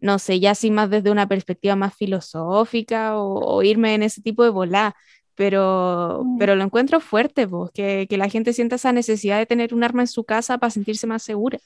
no 0.00 0.18
sé, 0.18 0.40
ya 0.40 0.50
así 0.52 0.70
más 0.72 0.90
desde 0.90 1.12
una 1.12 1.28
perspectiva 1.28 1.76
más 1.76 1.94
filosófica 1.94 3.16
o, 3.16 3.38
o 3.38 3.62
irme 3.62 3.94
en 3.94 4.02
ese 4.02 4.20
tipo 4.20 4.42
de 4.42 4.50
volá, 4.50 4.96
pero, 5.36 6.22
mm. 6.24 6.38
pero 6.38 6.56
lo 6.56 6.64
encuentro 6.64 7.00
fuerte, 7.00 7.46
pues, 7.46 7.70
que, 7.72 8.06
que, 8.08 8.16
la 8.16 8.28
gente 8.28 8.52
sienta 8.52 8.76
esa 8.76 8.92
necesidad 8.92 9.38
de 9.38 9.46
tener 9.46 9.72
un 9.72 9.84
arma 9.84 10.02
en 10.02 10.08
su 10.08 10.24
casa 10.24 10.58
para 10.58 10.70
sentirse 10.70 11.06
más 11.06 11.22
segura. 11.22 11.58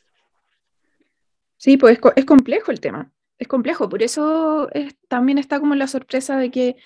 Sí, 1.56 1.76
pues 1.76 1.98
es, 1.98 2.12
es 2.16 2.24
complejo 2.26 2.70
el 2.70 2.80
tema. 2.80 3.10
es 3.38 3.48
complejo, 3.48 3.88
por 3.88 4.02
eso 4.02 4.70
es- 4.72 4.96
también 5.08 5.38
está 5.38 5.58
como 5.60 5.74
la 5.74 5.86
sorpresa 5.86 6.36
de 6.36 6.50
que, 6.50 6.76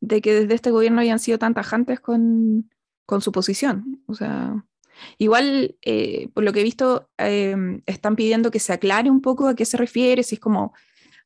de 0.00 0.20
que 0.20 0.34
desde 0.34 0.54
este 0.54 0.70
gobierno 0.70 1.00
hayan 1.00 1.18
sido 1.18 1.38
tan 1.38 1.54
tajantes 1.54 2.00
con, 2.00 2.70
con 3.06 3.20
su 3.22 3.32
posición. 3.32 4.02
O 4.06 4.14
sea, 4.14 4.64
igual, 5.18 5.76
eh, 5.82 6.28
por 6.34 6.44
lo 6.44 6.52
que 6.52 6.60
he 6.60 6.64
visto, 6.64 7.08
eh, 7.18 7.54
están 7.86 8.16
pidiendo 8.16 8.50
que 8.50 8.58
se 8.60 8.72
aclare 8.72 9.10
un 9.10 9.20
poco 9.20 9.48
a 9.48 9.54
qué 9.54 9.64
se 9.64 9.76
refiere, 9.76 10.22
si 10.22 10.36
es 10.36 10.40
como 10.40 10.72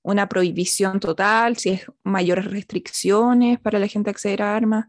una 0.02 0.28
prohibición 0.28 1.00
total, 1.00 1.56
si 1.56 1.70
es 1.70 1.86
mayores 2.04 2.44
restricciones 2.46 3.58
para 3.60 3.78
la 3.78 3.88
gente 3.88 4.10
acceder 4.10 4.42
a 4.42 4.56
armas. 4.56 4.86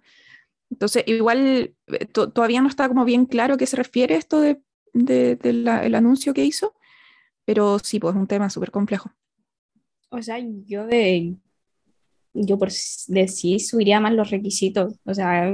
Entonces, 0.69 1.03
igual 1.07 1.73
eh, 1.87 2.05
to- 2.05 2.31
todavía 2.31 2.61
no 2.61 2.67
está 2.69 2.87
como 2.87 3.05
bien 3.05 3.25
claro 3.25 3.53
a 3.55 3.57
qué 3.57 3.65
se 3.67 3.77
refiere 3.77 4.15
esto 4.15 4.41
de, 4.41 4.61
de- 4.93 5.35
de 5.37 5.49
el 5.51 5.95
anuncio 5.95 6.33
que 6.33 6.43
hizo, 6.45 6.73
pero 7.45 7.79
sí, 7.79 7.99
pues 7.99 8.15
es 8.15 8.19
un 8.21 8.27
tema 8.27 8.49
súper 8.49 8.71
complejo. 8.71 9.11
O 10.09 10.21
sea, 10.21 10.39
yo 10.39 10.85
de, 10.87 11.35
yo 12.33 12.57
por 12.57 12.69
de 13.07 13.27
sí 13.27 13.59
subiría 13.59 13.99
más 13.99 14.13
los 14.13 14.29
requisitos. 14.31 14.95
O 15.05 15.13
sea, 15.13 15.51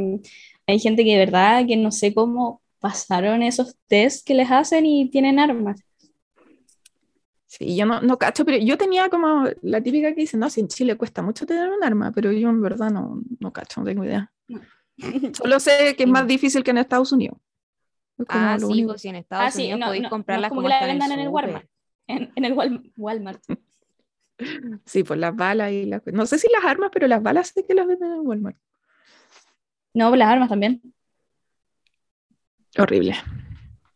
hay 0.67 0.79
gente 0.79 1.03
que 1.03 1.11
de 1.13 1.17
verdad 1.19 1.65
que 1.67 1.77
no 1.77 1.91
sé 1.91 2.13
cómo 2.13 2.61
pasaron 2.81 3.43
esos 3.43 3.77
test 3.87 4.27
que 4.27 4.33
les 4.33 4.51
hacen 4.51 4.85
y 4.85 5.09
tienen 5.09 5.39
armas. 5.39 5.81
Sí, 7.45 7.75
yo 7.75 7.85
no, 7.85 8.01
no 8.01 8.17
cacho, 8.17 8.45
pero 8.45 8.57
yo 8.57 8.77
tenía 8.77 9.09
como 9.09 9.45
la 9.61 9.81
típica 9.81 10.09
que 10.15 10.21
dice, 10.21 10.37
no, 10.37 10.49
si 10.49 10.61
en 10.61 10.67
Chile 10.69 10.95
cuesta 10.97 11.21
mucho 11.21 11.45
tener 11.45 11.69
un 11.69 11.83
arma, 11.83 12.11
pero 12.13 12.31
yo 12.31 12.49
en 12.49 12.61
verdad 12.61 12.89
no, 12.89 13.21
no 13.39 13.51
cacho, 13.53 13.81
no 13.81 13.85
tengo 13.85 14.05
idea. 14.05 14.31
Solo 15.33 15.59
sé 15.59 15.95
que 15.97 16.03
es 16.03 16.09
más 16.09 16.27
difícil 16.27 16.63
que 16.63 16.71
en 16.71 16.77
Estados 16.79 17.11
Unidos. 17.11 17.37
Es 18.17 18.25
Ah, 18.29 18.57
sí, 18.59 18.65
único. 18.65 18.89
pues 18.89 19.01
si 19.01 19.09
en 19.09 19.15
Estados 19.15 19.45
Ah, 19.47 19.51
sí, 19.51 19.63
Unidos 19.63 19.79
no, 19.79 19.85
podéis 19.87 20.07
comprarlas 20.09 20.49
como 20.49 20.61
como 20.61 20.67
que 20.69 20.73
la 20.79 20.85
vendan 20.87 21.11
en 21.11 21.19
el. 21.19 21.27
Walmart. 21.29 21.65
En, 22.07 22.31
en 22.35 22.45
el 22.45 22.53
Wal- 22.53 22.91
Walmart. 22.97 23.41
Sí, 24.85 25.03
pues 25.03 25.19
las 25.19 25.35
balas 25.35 25.71
y 25.71 25.85
las... 25.85 26.01
No 26.07 26.25
sé 26.25 26.39
si 26.39 26.47
las 26.51 26.65
armas, 26.65 26.89
pero 26.91 27.07
las 27.07 27.21
balas 27.21 27.49
sé 27.49 27.63
que 27.65 27.75
las 27.75 27.85
venden 27.85 28.11
en 28.11 28.19
Walmart. 28.25 28.57
No, 29.93 30.15
las 30.15 30.29
armas 30.29 30.49
también. 30.49 30.81
Horrible. 32.77 33.15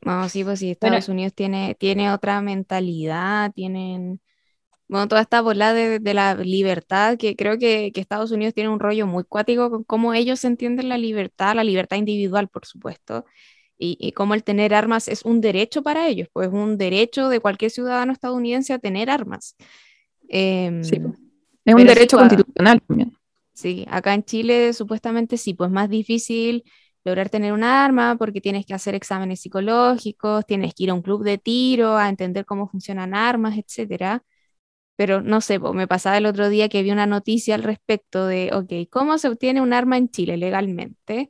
No, 0.02 0.30
sí, 0.30 0.44
pues 0.44 0.60
sí, 0.60 0.70
Bueno. 0.82 1.00
Estados 1.00 1.10
Unidos 1.10 1.34
tiene, 1.34 1.76
tiene 1.80 2.12
otra 2.14 2.40
mentalidad, 2.42 3.52
tienen, 3.54 4.22
bueno, 4.88 5.08
toda 5.08 5.22
esta 5.22 5.42
bola 5.42 5.74
de, 5.74 6.00
de 6.00 6.14
la 6.16 6.36
libertad, 6.36 7.18
que 7.18 7.36
creo 7.36 7.60
que, 7.60 7.92
que 7.94 8.02
Estados 8.02 8.32
Unidos 8.32 8.54
tiene 8.56 8.70
un 8.70 8.80
rollo 8.80 9.08
muy 9.08 9.24
cuático 9.26 9.70
con 9.72 9.84
cómo 9.86 10.14
ellos 10.14 10.46
entienden 10.46 10.90
la 10.90 10.98
libertad, 11.00 11.56
la 11.56 11.64
libertad 11.66 11.98
individual, 11.98 12.50
por 12.50 12.66
supuesto, 12.66 13.26
y, 13.78 13.98
y 14.00 14.14
cómo 14.14 14.36
el 14.36 14.44
tener 14.44 14.74
armas 14.76 15.08
es 15.10 15.24
un 15.26 15.42
derecho 15.42 15.84
para 15.84 16.08
ellos, 16.08 16.30
pues 16.34 16.50
es 16.50 16.54
un 16.54 16.78
derecho 16.78 17.30
de 17.30 17.40
cualquier 17.42 17.72
ciudadano 17.72 18.14
estadounidense 18.14 18.74
a 18.74 18.80
tener 18.80 19.10
armas. 19.12 19.56
Em, 20.30 20.82
Sí, 20.82 21.00
pues. 21.00 21.16
Es 21.66 21.76
un 21.76 21.82
Pero 21.82 21.90
sí, 21.92 21.96
derecho 21.96 22.18
pues, 22.18 22.20
constitucional 22.20 22.82
también. 22.88 23.18
Sí, 23.54 23.86
acá 23.90 24.14
en 24.14 24.24
Chile 24.26 24.74
supuestamente 24.74 25.38
sí, 25.38 25.54
pues 25.54 25.72
más 25.72 25.90
difícil 25.90 26.64
lograr 27.06 27.30
tener 27.30 27.54
un 27.54 27.64
arma 27.64 28.18
porque 28.18 28.42
tienes 28.42 28.66
que 28.66 28.74
hacer 28.74 28.96
exámenes 28.96 29.42
psicológicos, 29.42 30.46
tienes 30.46 30.74
que 30.76 30.84
ir 30.86 30.90
a 30.92 30.94
un 30.96 31.02
club 31.04 31.24
de 31.24 31.38
tiro 31.38 31.98
a 31.98 32.10
entender 32.10 32.46
cómo 32.46 32.68
funcionan 32.68 33.14
armas, 33.16 33.58
etcétera. 33.58 34.24
Pero 34.98 35.22
no 35.22 35.42
sé, 35.42 35.60
me 35.60 35.88
pasaba 35.88 36.18
el 36.18 36.26
otro 36.26 36.50
día 36.50 36.70
que 36.70 36.84
vi 36.84 36.92
una 36.92 37.06
noticia 37.08 37.56
al 37.56 37.64
respecto 37.64 38.28
de, 38.28 38.52
ok, 38.54 38.90
¿cómo 38.92 39.18
se 39.18 39.28
obtiene 39.30 39.62
un 39.62 39.74
arma 39.74 39.98
en 39.98 40.10
Chile 40.10 40.38
legalmente? 40.38 41.30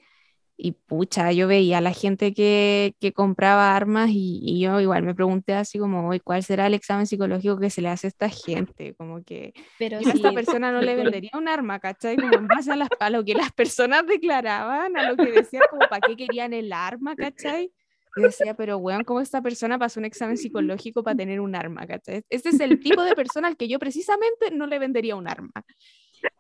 Y 0.58 0.72
pucha, 0.74 1.32
yo 1.34 1.48
veía 1.48 1.80
a 1.80 1.82
la 1.82 1.92
gente 1.92 2.34
que, 2.34 2.96
que 3.02 3.12
compraba 3.14 3.76
armas 3.76 4.10
y, 4.12 4.40
y 4.44 4.62
yo 4.62 4.80
igual 4.80 5.04
me 5.04 5.14
pregunté 5.16 5.54
así 5.54 5.78
como, 5.80 6.08
"Oye, 6.08 6.22
¿cuál 6.22 6.44
será 6.44 6.68
el 6.68 6.74
examen 6.74 7.08
psicológico 7.08 7.60
que 7.60 7.70
se 7.70 7.82
le 7.82 7.90
hace 7.90 8.08
a 8.08 8.10
esta 8.10 8.30
gente? 8.30 8.96
Como 8.96 9.24
que 9.24 9.54
Pero 9.78 10.02
yo 10.02 10.10
a 10.10 10.14
esta 10.14 10.32
sí, 10.32 10.34
persona 10.34 10.72
no 10.72 10.82
le 10.82 10.96
vendería 10.96 11.32
un 11.34 11.48
arma, 11.50 11.80
¿cachai? 11.80 12.18
Como 12.20 12.38
en 12.38 12.48
base 12.48 12.72
a, 12.72 12.76
las- 12.78 12.90
a 13.00 13.10
lo 13.10 13.26
que 13.26 13.36
las 13.36 13.52
personas 13.52 14.06
declaraban, 14.08 14.96
a 14.98 15.04
lo 15.04 15.18
que 15.18 15.32
decían, 15.32 15.66
como 15.68 15.88
para 15.88 16.02
qué 16.02 16.16
querían 16.16 16.54
el 16.54 16.72
arma, 16.74 17.16
¿cachai? 17.18 17.72
Yo 18.16 18.24
decía, 18.24 18.54
pero 18.56 18.78
weón, 18.78 19.04
¿cómo 19.04 19.20
esta 19.20 19.42
persona 19.42 19.78
pasó 19.78 20.00
un 20.00 20.06
examen 20.06 20.38
psicológico 20.38 21.04
para 21.04 21.16
tener 21.18 21.42
un 21.42 21.54
arma, 21.56 21.86
¿cachai? 21.86 22.24
Este 22.30 22.50
es 22.50 22.60
el 22.62 22.80
tipo 22.80 23.04
de 23.04 23.14
persona 23.14 23.50
al 23.50 23.58
que 23.58 23.68
yo 23.68 23.78
precisamente 23.80 24.52
no 24.52 24.68
le 24.68 24.80
vendería 24.80 25.18
un 25.18 25.28
arma. 25.28 25.52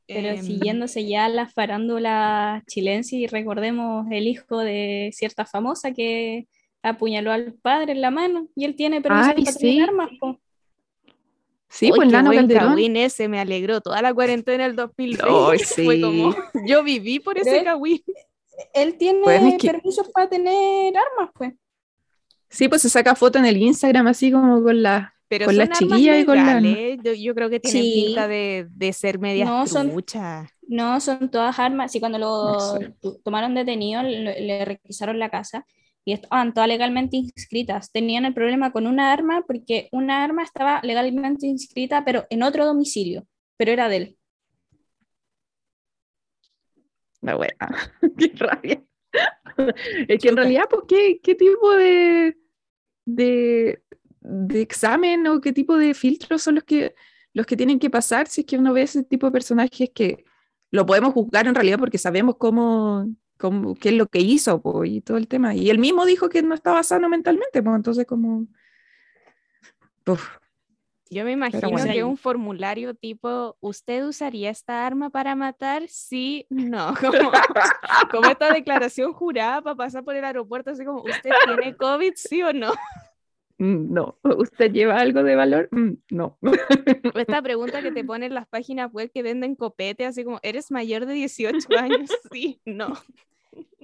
Pero 0.07 0.29
Em, 0.29 0.43
siguiéndose 0.43 1.05
ya 1.07 1.27
la 1.29 1.47
farándula 1.47 2.63
chilense 2.67 3.15
y 3.15 3.27
recordemos 3.27 4.05
el 4.11 4.27
hijo 4.27 4.59
de 4.59 5.09
cierta 5.13 5.45
famosa 5.45 5.93
que 5.93 6.47
apuñaló 6.83 7.31
al 7.31 7.53
padre 7.53 7.93
en 7.93 8.01
la 8.01 8.11
mano 8.11 8.47
y 8.55 8.65
él 8.65 8.75
tiene 8.75 9.01
permiso 9.01 9.29
Ay, 9.35 9.43
para 9.43 9.57
tener 9.57 9.75
sí. 9.77 9.81
armas. 9.81 10.09
po. 10.19 10.39
Sí, 11.67 11.87
uy, 11.87 11.97
pues 11.97 12.11
buen 12.11 12.35
Calderón. 12.37 12.95
ese, 12.95 13.27
me 13.27 13.39
alegró 13.39 13.81
toda 13.81 14.01
la 14.01 14.13
cuarentena 14.13 14.63
del 14.65 14.75
2020. 14.75 15.25
Ay, 15.27 15.59
Fue 15.85 15.99
como, 15.99 16.31
sí. 16.31 16.37
yo 16.67 16.83
viví 16.83 17.19
por 17.19 17.37
ese 17.39 17.57
es- 17.57 17.63
cagüín. 17.63 18.01
Él 18.73 18.95
tiene 18.97 19.19
Bueno, 19.21 19.47
es 19.49 19.57
que- 19.57 19.67
permisos 19.71 20.07
para 20.09 20.29
tener 20.29 20.93
armas, 20.95 21.31
pues. 21.33 21.53
Sí, 22.49 22.69
pues 22.69 22.83
se 22.83 22.89
saca 22.89 23.15
foto 23.15 23.39
en 23.39 23.45
el 23.45 23.57
Instagram 23.57 24.07
así 24.07 24.31
como 24.31 24.61
con 24.63 24.81
la... 24.83 25.14
Pero 25.27 25.45
Con 25.45 25.55
son 25.55 25.57
la 25.57 25.63
armas 25.63 25.79
chiquilla 25.79 26.19
y 26.19 26.25
con 26.25 26.35
la- 26.37 26.59
legales, 26.59 26.99
Yo, 27.03 27.13
yo 27.13 27.33
creo 27.35 27.49
que 27.49 27.59
tienen 27.59 27.83
Sí. 27.83 28.03
pinta 28.05 28.27
de, 28.27 28.67
de 28.69 28.93
ser 28.93 29.19
medias 29.19 29.49
No, 29.49 29.65
son- 29.67 29.89
truchas. 29.89 30.49
No, 30.67 30.99
son 30.99 31.29
todas 31.31 31.57
armas. 31.59 31.91
Sí, 31.91 31.99
cuando 31.99 32.17
lo 32.19 32.79
tomaron 33.23 33.55
detenido, 33.55 34.03
le, 34.03 34.39
le 34.41 34.65
requisaron 34.65 35.19
la 35.19 35.29
casa 35.29 35.65
y 36.03 36.13
estaban 36.13 36.53
todas 36.53 36.69
legalmente 36.69 37.17
inscritas. 37.17 37.91
Tenían 37.91 38.25
el 38.25 38.33
problema 38.33 38.71
con 38.71 38.85
una 38.87 39.11
arma 39.11 39.43
porque 39.47 39.89
una 39.91 40.23
arma 40.23 40.43
estaba 40.43 40.79
legalmente 40.83 41.47
inscrita, 41.47 42.03
pero 42.05 42.25
en 42.29 42.43
otro 42.43 42.65
domicilio, 42.65 43.25
pero 43.57 43.71
era 43.71 43.89
de 43.89 43.97
él. 43.97 44.17
La 47.21 47.35
wea. 47.37 47.55
Qué 48.17 48.31
rabia. 48.37 48.83
Es 50.09 50.19
que 50.21 50.29
en 50.29 50.35
realidad, 50.37 50.63
pues, 50.69 50.83
¿qué, 50.87 51.19
qué 51.23 51.35
tipo 51.35 51.73
de, 51.73 52.37
de, 53.05 53.81
de 54.27 54.61
examen 54.61 55.27
o 55.27 55.41
qué 55.41 55.53
tipo 55.53 55.77
de 55.77 55.93
filtros 55.93 56.41
son 56.41 56.55
los 56.55 56.63
que, 56.63 56.95
los 57.33 57.45
que 57.45 57.55
tienen 57.55 57.79
que 57.79 57.89
pasar 57.89 58.27
si 58.27 58.41
es 58.41 58.47
que 58.47 58.57
uno 58.57 58.73
ve 58.73 58.83
ese 58.83 59.03
tipo 59.03 59.27
de 59.27 59.31
personajes 59.31 59.89
que 59.93 60.25
lo 60.71 60.85
podemos 60.85 61.13
juzgar 61.13 61.47
en 61.47 61.55
realidad 61.55 61.79
porque 61.79 61.97
sabemos 61.97 62.35
cómo, 62.37 63.07
cómo 63.37 63.75
qué 63.75 63.89
es 63.89 63.95
lo 63.95 64.07
que 64.07 64.19
hizo 64.19 64.61
pues, 64.61 64.89
y 64.89 65.01
todo 65.01 65.17
el 65.17 65.27
tema. 65.27 65.53
Y 65.55 65.69
él 65.69 65.79
mismo 65.79 66.05
dijo 66.05 66.29
que 66.29 66.41
no 66.41 66.55
estaba 66.55 66.83
sano 66.83 67.07
mentalmente, 67.09 67.61
pues 67.61 67.75
entonces 67.75 68.05
como... 68.05 68.47
Uf, 70.07 70.37
Yo 71.09 71.23
me 71.23 71.31
imagino 71.31 71.69
bueno. 71.69 71.91
que 71.91 72.03
un 72.03 72.17
formulario 72.17 72.93
tipo, 72.93 73.57
¿usted 73.59 74.05
usaría 74.05 74.49
esta 74.49 74.85
arma 74.85 75.09
para 75.09 75.35
matar? 75.35 75.83
Sí, 75.87 76.45
no. 76.49 76.93
Como, 76.99 77.31
como 78.11 78.29
esta 78.29 78.53
declaración 78.53 79.13
jurada 79.13 79.61
para 79.61 79.75
pasar 79.75 80.03
por 80.03 80.15
el 80.15 80.25
aeropuerto, 80.25 80.71
así 80.71 80.83
como, 80.83 81.01
¿usted 81.01 81.31
tiene 81.45 81.75
COVID? 81.75 82.13
¿Sí 82.15 82.41
o 82.43 82.53
no? 82.53 82.71
Mm, 83.57 83.93
no. 83.93 84.17
¿Usted 84.37 84.71
lleva 84.71 84.99
algo 84.99 85.23
de 85.23 85.35
valor? 85.35 85.69
Mm, 85.71 85.93
No. 86.11 86.37
Esta 87.15 87.41
pregunta 87.41 87.81
que 87.81 87.91
te 87.91 88.03
ponen 88.03 88.33
las 88.33 88.47
páginas 88.47 88.91
web 88.91 89.11
que 89.13 89.23
venden 89.23 89.55
copete, 89.55 90.05
así 90.05 90.23
como, 90.23 90.39
¿eres 90.43 90.71
mayor 90.71 91.05
de 91.05 91.13
18 91.13 91.67
años? 91.79 92.09
Sí, 92.31 92.59
no. 92.65 92.93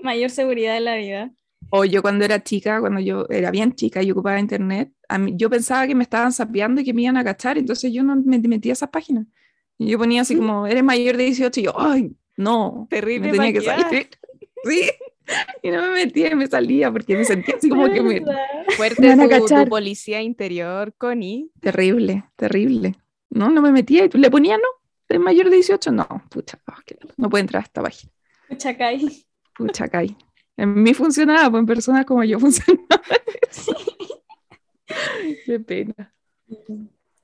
Mayor 0.04 0.30
seguridad 0.30 0.74
de 0.74 0.82
la 0.82 0.96
vida. 0.96 1.32
O 1.70 1.86
yo 1.86 2.02
cuando 2.02 2.26
era 2.26 2.44
chica, 2.44 2.80
cuando 2.82 3.00
yo 3.00 3.28
era 3.30 3.52
bien 3.52 3.74
chica 3.76 4.02
y 4.04 4.12
ocupaba 4.12 4.40
internet, 4.40 4.92
a 5.08 5.18
mí- 5.18 5.34
yo 5.38 5.50
pensaba 5.50 5.88
que 5.88 5.96
me 5.96 6.04
estaban 6.04 6.34
sapeando 6.34 6.82
y 6.82 6.84
que 6.84 6.94
me 6.94 7.04
iban 7.04 7.18
a 7.18 7.24
cachar, 7.24 7.58
entonces 7.58 7.94
yo 7.94 8.04
no 8.04 8.16
me 8.18 8.40
metía 8.40 8.72
a 8.72 8.74
esas 8.74 8.90
páginas. 8.90 9.26
Y 9.78 9.88
yo 9.92 9.98
ponía 9.98 10.22
así 10.24 10.36
como, 10.36 10.68
eres 10.68 10.84
mayor 10.84 11.16
de 11.18 11.26
18 11.26 11.60
y 11.60 11.64
yo, 11.64 11.74
ay, 11.80 12.12
no. 12.36 12.88
Terrible 12.90 13.28
me 13.28 13.38
tenía 13.38 13.54
que 13.54 13.62
salir. 13.62 14.10
Sí. 14.64 14.90
Y 15.64 15.70
no 15.72 15.82
me 15.82 15.90
metía 15.92 16.32
y 16.32 16.36
me 16.36 16.48
salía 16.48 16.92
porque 16.92 17.16
me 17.16 17.24
sentía 17.24 17.56
así 17.56 17.70
como 17.70 17.90
que 17.92 18.02
me... 18.02 18.22
Fuerte 18.76 19.16
Me 19.16 19.16
tu, 19.16 19.22
tu 19.24 19.30
cachar. 19.48 19.70
policía 19.70 20.22
interior, 20.22 20.94
Connie. 20.98 21.52
Terrible, 21.62 22.26
terrible. 22.36 22.96
No, 23.30 23.50
no 23.50 23.62
me 23.62 23.72
metía 23.72 24.06
y 24.06 24.10
le 24.10 24.30
ponía, 24.30 24.58
no, 24.58 24.64
eres 25.08 25.22
mayor 25.22 25.50
de 25.50 25.56
18, 25.56 25.92
no, 25.92 26.08
pucha, 26.30 26.60
lata, 26.68 26.96
no 27.18 27.30
puede 27.30 27.42
entrar 27.44 27.62
a 27.62 27.66
esta 27.66 27.82
página. 27.82 28.12
Chacay. 28.58 29.26
Pucha, 29.56 29.88
caí. 29.88 30.18
En 30.58 30.84
mí 30.84 30.94
funcionaba, 30.94 31.50
pues 31.50 31.62
en 31.62 31.66
personas 31.66 32.06
como 32.06 32.24
yo 32.26 32.40
funcionaba. 32.40 33.02
Qué 35.46 35.60
pena. 35.60 36.14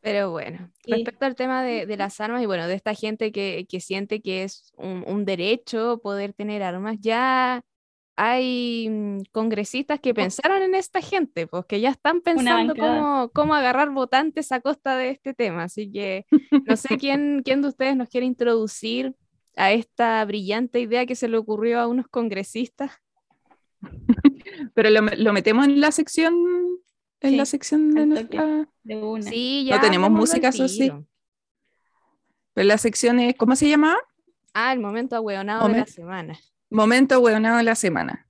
Pero 0.08 0.32
bueno, 0.32 0.72
Sí. 0.84 0.92
respecto 0.94 1.26
al 1.26 1.36
tema 1.36 1.64
de, 1.64 1.86
de 1.86 1.98
las 1.98 2.20
armas 2.22 2.42
y 2.42 2.46
bueno, 2.46 2.68
de 2.68 2.76
esta 2.76 2.94
gente 2.94 3.32
que, 3.32 3.66
que 3.70 3.80
siente 3.82 4.22
que 4.22 4.44
es 4.44 4.72
un, 4.78 5.04
un 5.08 5.26
derecho 5.26 6.00
poder 6.02 6.34
tener 6.34 6.64
armas, 6.64 6.98
ya 7.00 7.62
hay 8.16 8.90
mm, 8.90 9.22
congresistas 9.32 10.00
que 10.00 10.14
pensaron 10.14 10.62
en 10.64 10.76
esta 10.76 11.02
gente, 11.02 11.46
pues 11.48 11.66
que 11.66 11.80
ya 11.82 11.90
están 11.90 12.22
pensando 12.22 12.74
cómo, 12.76 13.30
cómo 13.34 13.54
agarrar 13.54 13.92
votantes 13.92 14.52
a 14.52 14.62
costa 14.62 14.96
de 14.98 15.12
este 15.12 15.34
tema. 15.34 15.64
Así 15.64 15.92
que 15.92 16.26
no 16.66 16.76
sé 16.78 16.98
quién, 16.98 17.42
quién 17.44 17.62
de 17.62 17.68
ustedes 17.68 17.96
nos 17.96 18.10
quiere 18.10 18.26
introducir 18.26 19.14
a 19.56 19.72
esta 19.72 20.24
brillante 20.26 20.80
idea 20.80 21.06
que 21.06 21.16
se 21.16 21.28
le 21.28 21.38
ocurrió 21.38 21.80
a 21.80 21.88
unos 21.88 22.08
congresistas. 22.08 22.92
Pero 24.74 24.90
lo, 24.90 25.02
lo 25.02 25.34
metemos 25.34 25.66
en 25.66 25.82
la 25.82 25.92
sección, 25.92 26.34
en 27.22 27.38
la 27.38 27.46
sección 27.46 27.92
de 27.94 28.06
nuestra. 28.06 28.68
De 28.84 28.96
una. 28.96 29.24
Sí, 29.24 29.64
No 29.66 29.70
ya 29.76 29.82
tenemos 29.82 30.06
hagámoslo 30.06 30.06
al 30.06 30.12
música, 30.42 30.48
eso 30.50 30.68
sí. 30.68 30.92
Pero 32.54 32.68
la 32.68 32.78
sección 32.78 33.20
es, 33.20 33.36
¿cómo 33.36 33.56
se 33.56 33.68
llama? 33.70 33.98
Ah, 34.54 34.74
el 34.74 34.80
momento 34.80 35.16
ahueonado 35.16 35.68
de 35.68 35.80
la 35.80 35.86
semana. 35.86 36.38
Momento 36.70 37.16
ahueonado 37.16 37.58
de 37.58 37.64
la 37.64 37.76
semana. 37.76 38.28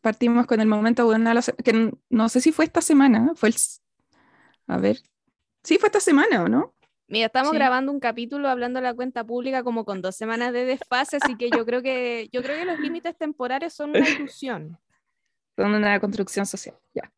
Partimos 0.00 0.46
con 0.46 0.60
el 0.60 0.66
momento 0.66 1.02
ahueonado 1.02 1.30
de 1.30 1.34
la 1.36 1.42
semana, 1.42 1.62
que 1.64 1.92
no 2.10 2.28
sé 2.28 2.40
si 2.40 2.52
fue 2.52 2.66
esta 2.66 2.80
semana, 2.82 3.32
fue 3.34 3.48
el... 3.50 3.54
A 4.66 4.76
ver. 4.78 4.98
Sí, 5.62 5.78
fue 5.78 5.86
esta 5.88 6.00
semana, 6.00 6.42
¿o 6.42 6.48
no? 6.48 6.74
Mira, 7.06 7.26
estamos 7.26 7.50
Sí. 7.52 7.56
grabando 7.56 7.92
un 7.92 8.00
capítulo 8.00 8.48
hablando 8.48 8.80
de 8.80 8.84
la 8.84 8.94
cuenta 8.94 9.24
pública 9.24 9.62
como 9.62 9.84
con 9.84 10.02
dos 10.02 10.16
semanas 10.16 10.52
de 10.52 10.64
desfase, 10.64 11.18
así 11.20 11.36
que 11.36 11.50
yo 11.50 11.64
creo 11.64 11.82
que 11.82 12.28
yo 12.32 12.42
creo 12.42 12.58
que 12.58 12.64
los 12.64 12.78
límites 12.80 13.16
temporales 13.16 13.72
son 13.72 13.90
una 13.90 14.08
ilusión. 14.08 14.78
Son 15.56 15.72
una 15.72 16.00
construcción 16.00 16.46
social, 16.46 16.74
ya. 16.94 17.12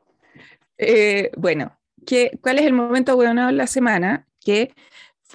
Eh, 0.79 1.31
bueno, 1.37 1.79
¿qué, 2.07 2.39
¿cuál 2.41 2.59
es 2.59 2.67
el 2.67 2.73
momento 2.73 3.13
ahueonado 3.13 3.49
de 3.49 3.55
la 3.55 3.67
semana? 3.67 4.27
Que 4.45 4.75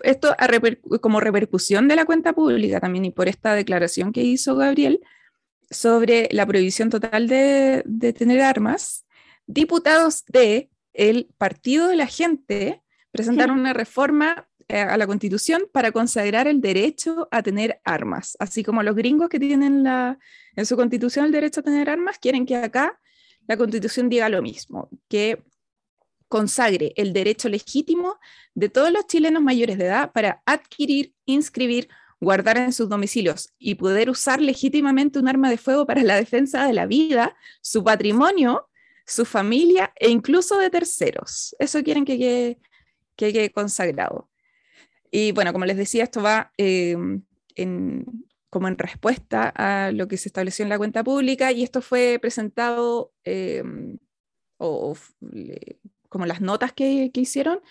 esto 0.03 0.35
a 0.37 0.47
reper- 0.47 0.79
como 1.01 1.19
repercusión 1.19 1.87
de 1.87 1.95
la 1.95 2.05
cuenta 2.05 2.33
pública 2.33 2.79
también 2.79 3.05
y 3.05 3.11
por 3.11 3.27
esta 3.27 3.53
declaración 3.55 4.11
que 4.11 4.21
hizo 4.21 4.55
Gabriel 4.55 5.01
sobre 5.69 6.27
la 6.31 6.45
prohibición 6.45 6.89
total 6.89 7.27
de, 7.27 7.83
de 7.85 8.13
tener 8.13 8.41
armas, 8.41 9.05
diputados 9.47 10.25
de 10.27 10.69
el 10.93 11.29
Partido 11.37 11.87
de 11.87 11.95
la 11.95 12.07
Gente 12.07 12.81
presentaron 13.11 13.59
una 13.59 13.73
reforma 13.73 14.47
eh, 14.67 14.79
a 14.79 14.97
la 14.97 15.07
Constitución 15.07 15.63
para 15.71 15.91
consagrar 15.91 16.47
el 16.47 16.61
derecho 16.61 17.27
a 17.31 17.41
tener 17.41 17.81
armas, 17.83 18.37
así 18.39 18.63
como 18.63 18.83
los 18.83 18.95
gringos 18.95 19.29
que 19.29 19.39
tienen 19.39 19.83
la, 19.83 20.17
en 20.55 20.65
su 20.65 20.75
Constitución 20.75 21.25
el 21.25 21.31
derecho 21.31 21.61
a 21.61 21.63
tener 21.63 21.89
armas, 21.89 22.17
quieren 22.19 22.45
que 22.45 22.55
acá 22.55 22.99
la 23.47 23.57
Constitución 23.57 24.09
diga 24.09 24.29
lo 24.29 24.41
mismo, 24.41 24.89
que 25.07 25.43
consagre 26.27 26.93
el 26.95 27.11
derecho 27.11 27.49
legítimo 27.49 28.17
de 28.55 28.69
todos 28.69 28.91
los 28.91 29.05
chilenos 29.05 29.43
mayores 29.43 29.77
de 29.77 29.85
edad 29.85 30.11
para 30.13 30.41
adquirir, 30.45 31.13
inscribir, 31.25 31.89
guardar 32.21 32.57
en 32.57 32.71
sus 32.71 32.87
domicilios 32.87 33.53
y 33.59 33.75
poder 33.75 34.09
usar 34.09 34.39
legítimamente 34.39 35.19
un 35.19 35.27
arma 35.27 35.49
de 35.49 35.57
fuego 35.57 35.85
para 35.85 36.03
la 36.03 36.15
defensa 36.15 36.65
de 36.65 36.73
la 36.73 36.85
vida, 36.85 37.35
su 37.61 37.83
patrimonio, 37.83 38.69
su 39.05 39.25
familia 39.25 39.91
e 39.97 40.09
incluso 40.09 40.57
de 40.57 40.69
terceros. 40.69 41.55
Eso 41.59 41.83
quieren 41.83 42.05
que 42.05 42.17
quede, 42.17 42.59
que 43.15 43.33
quede 43.33 43.51
consagrado. 43.51 44.29
Y 45.11 45.33
bueno, 45.33 45.51
como 45.51 45.65
les 45.65 45.75
decía, 45.75 46.03
esto 46.03 46.21
va 46.21 46.53
eh, 46.57 46.95
en, 47.55 48.05
como 48.51 48.69
en 48.69 48.77
respuesta 48.79 49.49
a 49.55 49.91
lo 49.93 50.07
que 50.09 50.17
se 50.17 50.29
estableció 50.29 50.63
en 50.63 50.69
la 50.69 50.79
cuenta 50.79 51.03
pública 51.05 51.53
y 51.53 51.63
esto 51.63 51.81
fue 51.81 52.19
presentado 52.21 53.13
eh, 53.25 53.63
o, 54.57 54.95
le- 55.21 55.79
como 56.09 56.25
las 56.25 56.41
notas 56.41 56.73
que, 56.73 57.11
que 57.13 57.21
hicieron, 57.21 57.61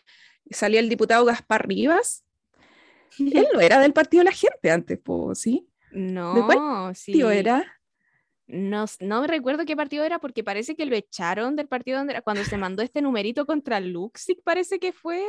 salía 0.50 0.80
el 0.80 0.88
diputado 0.88 1.24
Gaspar 1.24 1.68
Rivas. 1.68 2.24
Él 3.30 3.46
no 3.54 3.60
era 3.60 3.80
del 3.80 3.92
partido 3.92 4.20
de 4.22 4.30
la 4.30 4.36
gente 4.36 4.70
antes, 4.70 4.98
po, 4.98 5.34
¿sí? 5.34 5.68
No, 5.90 6.44
cuál 6.46 6.94
sí. 6.94 7.12
Tío, 7.12 7.30
era. 7.30 7.80
No, 8.46 8.84
no 9.00 9.26
recuerdo 9.28 9.64
qué 9.64 9.76
partido 9.76 10.02
era 10.04 10.18
porque 10.18 10.42
parece 10.42 10.74
que 10.74 10.84
lo 10.86 10.96
echaron 10.96 11.54
del 11.54 11.68
partido 11.68 11.98
donde 11.98 12.14
era 12.14 12.22
cuando 12.22 12.42
se 12.44 12.58
mandó 12.58 12.82
este 12.82 13.00
numerito 13.00 13.46
contra 13.46 13.78
Luxic, 13.78 14.42
parece 14.42 14.80
que 14.80 14.92
fue 14.92 15.24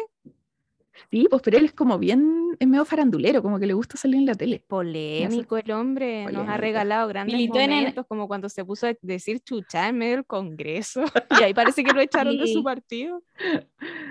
Sí, 1.10 1.28
pues, 1.30 1.42
pero 1.42 1.58
él 1.58 1.66
es 1.66 1.74
como 1.74 1.98
bien, 1.98 2.56
es 2.60 2.68
medio 2.68 2.84
farandulero, 2.86 3.42
como 3.42 3.60
que 3.60 3.66
le 3.66 3.74
gusta 3.74 3.98
salir 3.98 4.18
en 4.18 4.26
la 4.26 4.36
tele. 4.36 4.64
polémico 4.68 5.58
el 5.58 5.72
hombre, 5.72 6.26
nos 6.32 6.48
ha 6.48 6.58
regalado 6.58 7.08
grandes 7.08 7.34
Militó 7.36 7.60
el- 7.60 8.06
como 8.08 8.28
cuando 8.28 8.50
se 8.50 8.64
puso 8.66 8.88
a 8.88 8.94
decir 9.02 9.40
chucha 9.42 9.88
en 9.88 9.98
medio 9.98 10.16
del 10.18 10.26
Congreso 10.26 11.04
y 11.42 11.44
ahí 11.44 11.54
parece 11.54 11.84
que 11.84 11.94
lo 11.94 12.02
echaron 12.02 12.38
de 12.38 12.48
su 12.48 12.64
partido. 12.64 13.24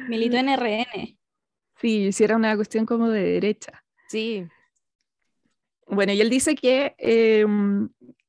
Militó 0.09 0.37
en 0.39 0.49
RN. 0.49 1.19
Sí, 1.77 2.05
hiciera 2.07 2.37
una 2.37 2.57
cuestión 2.57 2.85
como 2.87 3.09
de 3.09 3.23
derecha. 3.23 3.85
Sí, 4.09 4.47
Bueno, 5.87 6.13
y 6.13 6.21
él 6.21 6.31
dice 6.31 6.55
que, 6.55 6.95
eh, 6.99 7.47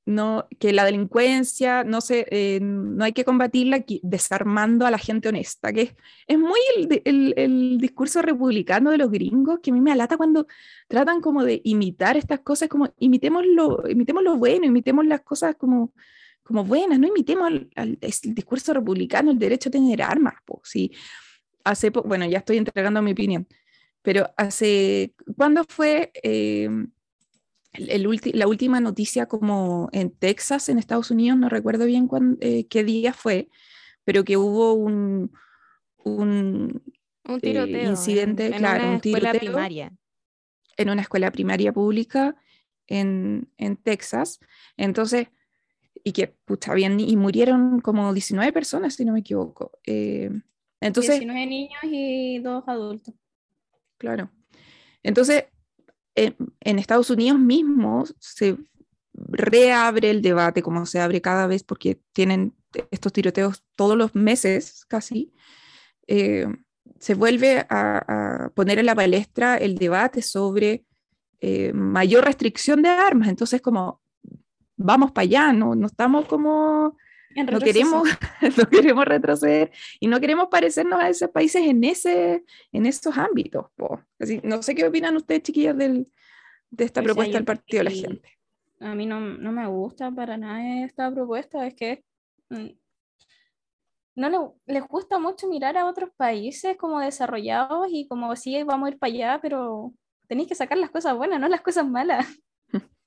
no, 0.06 0.48
que 0.60 0.74
la 0.74 0.84
delincuencia 0.86 1.84
no, 1.84 2.02
se, 2.02 2.26
eh, 2.32 2.60
no 2.62 3.04
hay 3.06 3.14
que 3.14 3.24
combatirla 3.24 3.84
desarmando 4.02 4.86
a 4.86 4.92
la 4.92 4.98
gente 4.98 5.30
honesta, 5.30 5.72
que 5.72 5.96
es, 6.28 6.40
muy 6.40 6.60
el, 7.06 7.34
el- 7.38 7.78
discurso 7.80 8.22
republicano 8.22 8.92
de 8.92 8.98
los 8.98 9.12
gringos, 9.12 9.60
que 9.62 9.72
a 9.72 9.74
mí 9.74 9.82
me 9.82 9.92
alata 9.92 10.18
cuando 10.18 10.48
tratan 10.88 11.22
como 11.22 11.44
de 11.44 11.62
imitar 11.64 12.18
estas 12.18 12.40
cosas, 12.42 12.68
como 12.70 12.94
imitemos 13.00 13.44
lo, 13.46 13.88
imitemos 13.90 14.24
lo 14.24 14.38
bueno, 14.38 14.66
imitemos 14.66 15.06
las 15.06 15.22
cosas 15.22 15.56
como, 15.56 15.94
como 16.44 16.64
buenas, 16.66 17.00
no 17.00 17.08
imitemos 17.08 17.48
al, 17.48 17.70
al- 17.76 17.98
el 18.02 18.34
discurso 18.34 18.74
republicano, 18.74 19.32
el 19.32 19.40
derecho 19.40 19.70
a 19.70 19.72
tener 19.72 20.02
armas. 20.02 20.34
po, 20.46 20.62
sí. 20.64 20.92
Hace 21.64 21.92
po- 21.92 22.04
bueno, 22.04 22.26
ya 22.26 22.40
estoy 22.40 22.58
entregando 22.58 23.02
mi 23.04 23.12
opinión, 23.12 23.48
pero 24.02 24.30
hace, 24.38 25.14
¿cuándo 25.38 25.64
fue? 25.70 26.12
eh, 26.24 26.70
el- 27.74 27.90
el 27.90 28.08
ulti- 28.08 28.34
la 28.34 28.48
última 28.48 28.80
noticia 28.80 29.26
como 29.28 29.90
en 29.92 30.12
Texas, 30.12 30.70
en 30.70 30.78
Estados 30.80 31.12
Unidos, 31.12 31.38
no 31.40 31.50
recuerdo 31.50 31.86
bien 31.86 32.08
cuán- 32.08 32.38
eh, 32.42 32.68
qué 32.68 32.84
día 32.84 33.14
fue, 33.14 33.50
pero 34.04 34.24
que 34.24 34.38
hubo 34.38 34.74
un, 34.74 35.32
un- 36.04 36.82
un 37.26 37.36
Eh, 37.36 37.40
tiroteo. 37.42 37.82
en- 37.82 37.88
incidente, 37.90 38.48
en, 38.48 38.54
claro, 38.54 38.80
una 38.84 38.90
un 38.92 38.96
escuela 38.98 39.32
tiroteo. 39.32 39.40
primaria. 39.52 39.94
en 40.78 40.90
una 40.90 41.02
escuela 41.02 41.30
primaria 41.32 41.72
pública 41.74 42.36
en, 42.88 43.50
en 43.58 43.76
Texas. 43.78 44.40
Entonces, 44.78 45.28
y 46.04 46.12
que, 46.14 46.28
pucha, 46.46 46.74
bien, 46.74 47.00
y 47.00 47.16
murieron 47.18 47.82
como 47.82 48.12
19 48.14 48.52
personas, 48.52 48.96
si 48.96 49.06
no 49.06 49.14
me 49.14 49.20
equivoco. 49.20 49.74
Eh, 49.86 50.32
entonces, 50.80 51.20
19 51.20 51.46
niños 51.46 51.80
y 51.84 52.40
dos 52.40 52.64
adultos. 52.66 53.14
Claro. 53.98 54.32
Entonces, 55.04 55.46
en, 56.16 56.36
en 56.60 56.80
Estados 56.80 57.10
Unidos 57.10 57.40
mismo 57.40 58.04
se 58.20 58.58
reabre 59.14 60.10
el 60.10 60.22
debate, 60.22 60.62
como 60.62 60.86
se 60.86 61.00
abre 61.00 61.22
cada 61.22 61.48
vez, 61.48 61.64
porque 61.64 62.00
tienen 62.14 62.54
estos 62.92 63.14
tiroteos 63.14 63.64
todos 63.76 63.98
los 63.98 64.16
meses 64.16 64.86
casi. 64.88 65.34
eh, 66.08 66.48
se 67.00 67.16
vuelve 67.16 67.66
a, 67.70 68.52
poner 68.54 68.78
en 68.80 68.86
la 68.86 68.96
palestra 68.96 69.58
el 69.58 69.78
debate 69.78 70.22
sobre 70.22 70.86
eh, 71.40 71.74
mayor 71.74 72.26
restricción 72.26 72.82
de 72.84 72.90
armas. 72.90 73.28
Entonces, 73.28 73.62
como 73.62 74.02
vamos 74.78 75.12
para 75.12 75.24
allá, 75.24 75.54
no, 75.54 75.74
no 75.76 75.88
estamos 75.88 76.26
como 76.26 76.96
no 77.36 77.60
queremos, 77.60 78.08
no 78.58 78.70
queremos 78.70 79.06
retroceder 79.06 79.72
y 80.00 80.08
no 80.08 80.20
queremos 80.20 80.48
parecernos 80.50 81.00
a 81.00 81.10
esos 81.10 81.30
países 81.30 81.62
en, 81.66 81.84
ese, 81.84 82.44
en 82.72 82.86
esos 82.86 83.18
ámbitos. 83.18 83.66
Así, 84.20 84.40
no 84.44 84.62
sé 84.64 84.76
qué 84.76 84.86
opinan 84.86 85.16
ustedes, 85.16 85.44
chiquillas, 85.44 85.78
del, 85.78 86.12
de 86.70 86.84
esta 86.86 87.00
O 87.00 87.04
sea, 87.04 87.08
propuesta 87.14 87.38
del 87.38 87.46
Partido 87.46 87.84
de 87.84 87.90
la. 87.90 87.92
Gente. 87.96 88.30
A 88.80 88.96
mí 88.96 89.06
no, 89.06 89.20
no 89.20 89.52
me 89.52 89.68
gusta 89.68 90.10
para 90.12 90.38
nada 90.38 90.84
esta 90.84 91.12
propuesta, 91.14 91.68
es 91.68 91.76
que 91.76 92.04
mm, 92.50 92.70
no 94.16 94.30
le- 94.30 94.74
les 94.74 94.88
gusta 94.88 95.20
mucho 95.20 95.48
mirar 95.48 95.78
a 95.78 95.86
otros 95.88 96.10
países 96.18 96.78
como 96.78 97.00
desarrollados 97.00 97.88
y 97.92 98.08
como 98.08 98.36
sí, 98.36 98.62
vamos 98.64 98.88
a 98.88 98.92
ir 98.92 99.00
para 99.00 99.14
allá, 99.14 99.40
pero 99.42 99.94
tenéis 100.28 100.48
que 100.50 100.56
sacar 100.56 100.78
las 100.78 100.90
cosas 100.92 101.16
buenas, 101.16 101.40
no 101.40 101.48
las 101.48 101.62
cosas 101.62 101.88
malas. 101.88 102.26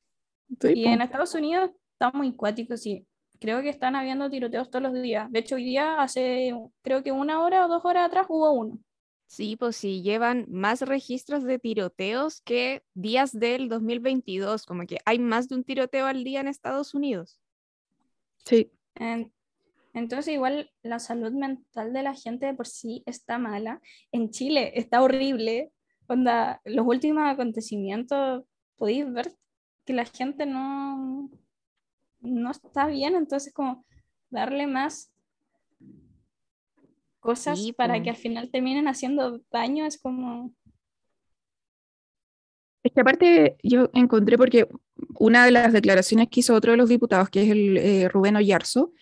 Sí, 0.60 0.68
Y 0.76 0.84
po. 0.84 0.90
en 0.90 1.00
Estados 1.02 1.34
Unidos 1.34 1.70
está 1.94 2.10
muy 2.12 2.32
cuático, 2.36 2.76
sí. 2.76 3.06
Creo 3.44 3.60
que 3.60 3.68
están 3.68 3.94
habiendo 3.94 4.30
tiroteos 4.30 4.70
todos 4.70 4.84
los 4.84 4.94
días. 4.94 5.30
De 5.30 5.40
hecho, 5.40 5.56
hoy 5.56 5.64
día, 5.64 6.00
hace 6.00 6.54
creo 6.80 7.02
que 7.02 7.12
una 7.12 7.42
hora 7.44 7.66
o 7.66 7.68
dos 7.68 7.84
horas 7.84 8.06
atrás, 8.06 8.24
hubo 8.30 8.50
uno. 8.52 8.78
Sí, 9.26 9.56
pues 9.56 9.76
sí, 9.76 10.00
llevan 10.00 10.46
más 10.48 10.80
registros 10.80 11.44
de 11.44 11.58
tiroteos 11.58 12.40
que 12.40 12.84
días 12.94 13.38
del 13.38 13.68
2022, 13.68 14.64
como 14.64 14.86
que 14.86 14.96
hay 15.04 15.18
más 15.18 15.50
de 15.50 15.56
un 15.56 15.64
tiroteo 15.64 16.06
al 16.06 16.24
día 16.24 16.40
en 16.40 16.48
Estados 16.48 16.94
Unidos. 16.94 17.38
Sí, 18.46 18.72
En- 18.94 19.30
Entonces, 19.92 20.32
igual 20.32 20.70
la 20.82 20.98
salud 20.98 21.32
mental 21.32 21.92
de 21.92 22.02
la 22.02 22.14
gente 22.14 22.46
de 22.46 22.54
por 22.54 22.66
sí 22.66 23.02
está 23.04 23.36
mala. 23.36 23.82
En 24.10 24.30
Chile 24.30 24.72
está 24.74 25.02
horrible. 25.02 25.70
Onda, 26.06 26.62
los 26.64 26.86
últimos 26.86 27.24
acontecimientos, 27.26 28.44
podéis 28.76 29.12
ver 29.12 29.34
que 29.84 29.92
la 29.92 30.06
gente 30.06 30.46
no, 30.46 31.28
no 32.24 32.50
está 32.50 32.86
bien. 32.86 33.14
Entonces, 33.14 33.52
como 33.52 33.84
darle 34.30 34.66
más 34.66 35.12
cosas 37.20 37.58
Sí, 37.58 37.72
para 37.72 38.02
que 38.02 38.10
al 38.10 38.16
final 38.16 38.50
terminen 38.50 38.86
haciendo 38.86 39.40
daño 39.50 39.86
es 39.86 39.98
como... 39.98 40.54
Es 42.82 42.92
que 42.92 43.00
aparte 43.00 43.56
yo 43.62 43.88
encontré 43.94 44.36
porque 44.36 44.68
una 45.18 45.46
de 45.46 45.50
las 45.50 45.72
declaraciones 45.72 46.28
que 46.28 46.40
hizo 46.40 46.54
otro 46.54 46.72
de 46.72 46.76
los 46.76 46.90
diputados, 46.90 47.30
que 47.30 47.42
es 47.44 47.50
el 47.50 47.78
eh, 47.78 48.08
Rubén 48.10 48.36
Oyarzo, 48.36 48.92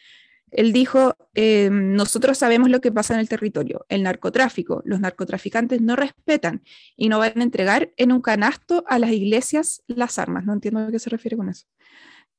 él 0.53 0.73
dijo, 0.73 1.17
eh, 1.35 1.69
nosotros 1.73 2.39
sabemos 2.39 2.69
lo 2.69 2.81
que 2.81 2.93
pasa 2.93 3.15
en 3.15 3.21
el 3.21 3.29
territorio, 3.29 3.87
el 3.89 4.05
narcotráfico, 4.05 4.83
los 4.85 5.01
narcotraficantes 5.01 5.81
no 5.81 5.97
respetan 5.97 6.63
y 6.97 7.09
no 7.09 7.19
van 7.19 7.41
a 7.41 7.43
entregar 7.43 7.91
en 7.97 8.13
un 8.13 8.21
canasto 8.21 8.85
a 8.87 9.01
las 9.01 9.11
iglesias 9.11 9.83
las 9.89 10.19
armas. 10.19 10.45
No 10.45 10.53
entiendo 10.53 10.81
a 10.81 10.91
qué 10.93 11.01
se 11.01 11.11
refiere 11.11 11.37
con 11.37 11.49
eso. 11.49 11.67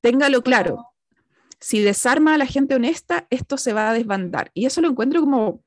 Téngalo 0.03 0.41
claro, 0.41 0.85
si 1.61 1.79
desarma 1.79 2.33
a 2.33 2.37
la 2.37 2.45
gente 2.45 2.75
honesta, 2.75 3.25
esto 3.29 3.57
se 3.57 3.71
va 3.71 3.89
a 3.89 3.93
desbandar. 3.93 4.51
Y 4.53 4.65
eso 4.65 4.81
lo 4.81 4.89
encuentro 4.89 5.21
como 5.21 5.63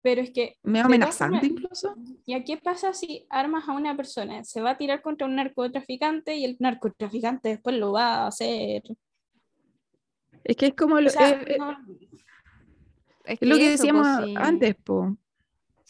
Pero 0.00 0.20
es 0.20 0.30
que... 0.30 0.58
Me 0.62 0.78
amenazante 0.78 1.44
incluso. 1.48 1.96
¿Y 2.24 2.34
a 2.34 2.44
qué 2.44 2.56
pasa 2.56 2.92
si 2.94 3.26
armas 3.28 3.68
a 3.68 3.72
una 3.72 3.96
persona? 3.96 4.44
Se 4.44 4.60
va 4.60 4.70
a 4.70 4.78
tirar 4.78 5.02
contra 5.02 5.26
un 5.26 5.34
narcotraficante 5.34 6.36
y 6.36 6.44
el 6.44 6.56
narcotraficante 6.60 7.48
después 7.48 7.74
lo 7.76 7.90
va 7.90 8.14
a 8.14 8.26
hacer. 8.28 8.84
Es 10.44 10.56
que 10.56 10.66
es 10.68 10.74
como 10.74 11.00
lo, 11.00 11.08
O 11.08 11.10
sea, 11.10 11.30
eh, 11.30 11.56
no- 11.58 11.76
Es 13.24 13.38
es 13.42 13.48
lo 13.48 13.56
que 13.56 13.74
eso, 13.74 13.82
decíamos 13.82 14.06
pues, 14.18 14.26
sí. 14.28 14.34
antes, 14.36 14.76
po. 14.76 15.16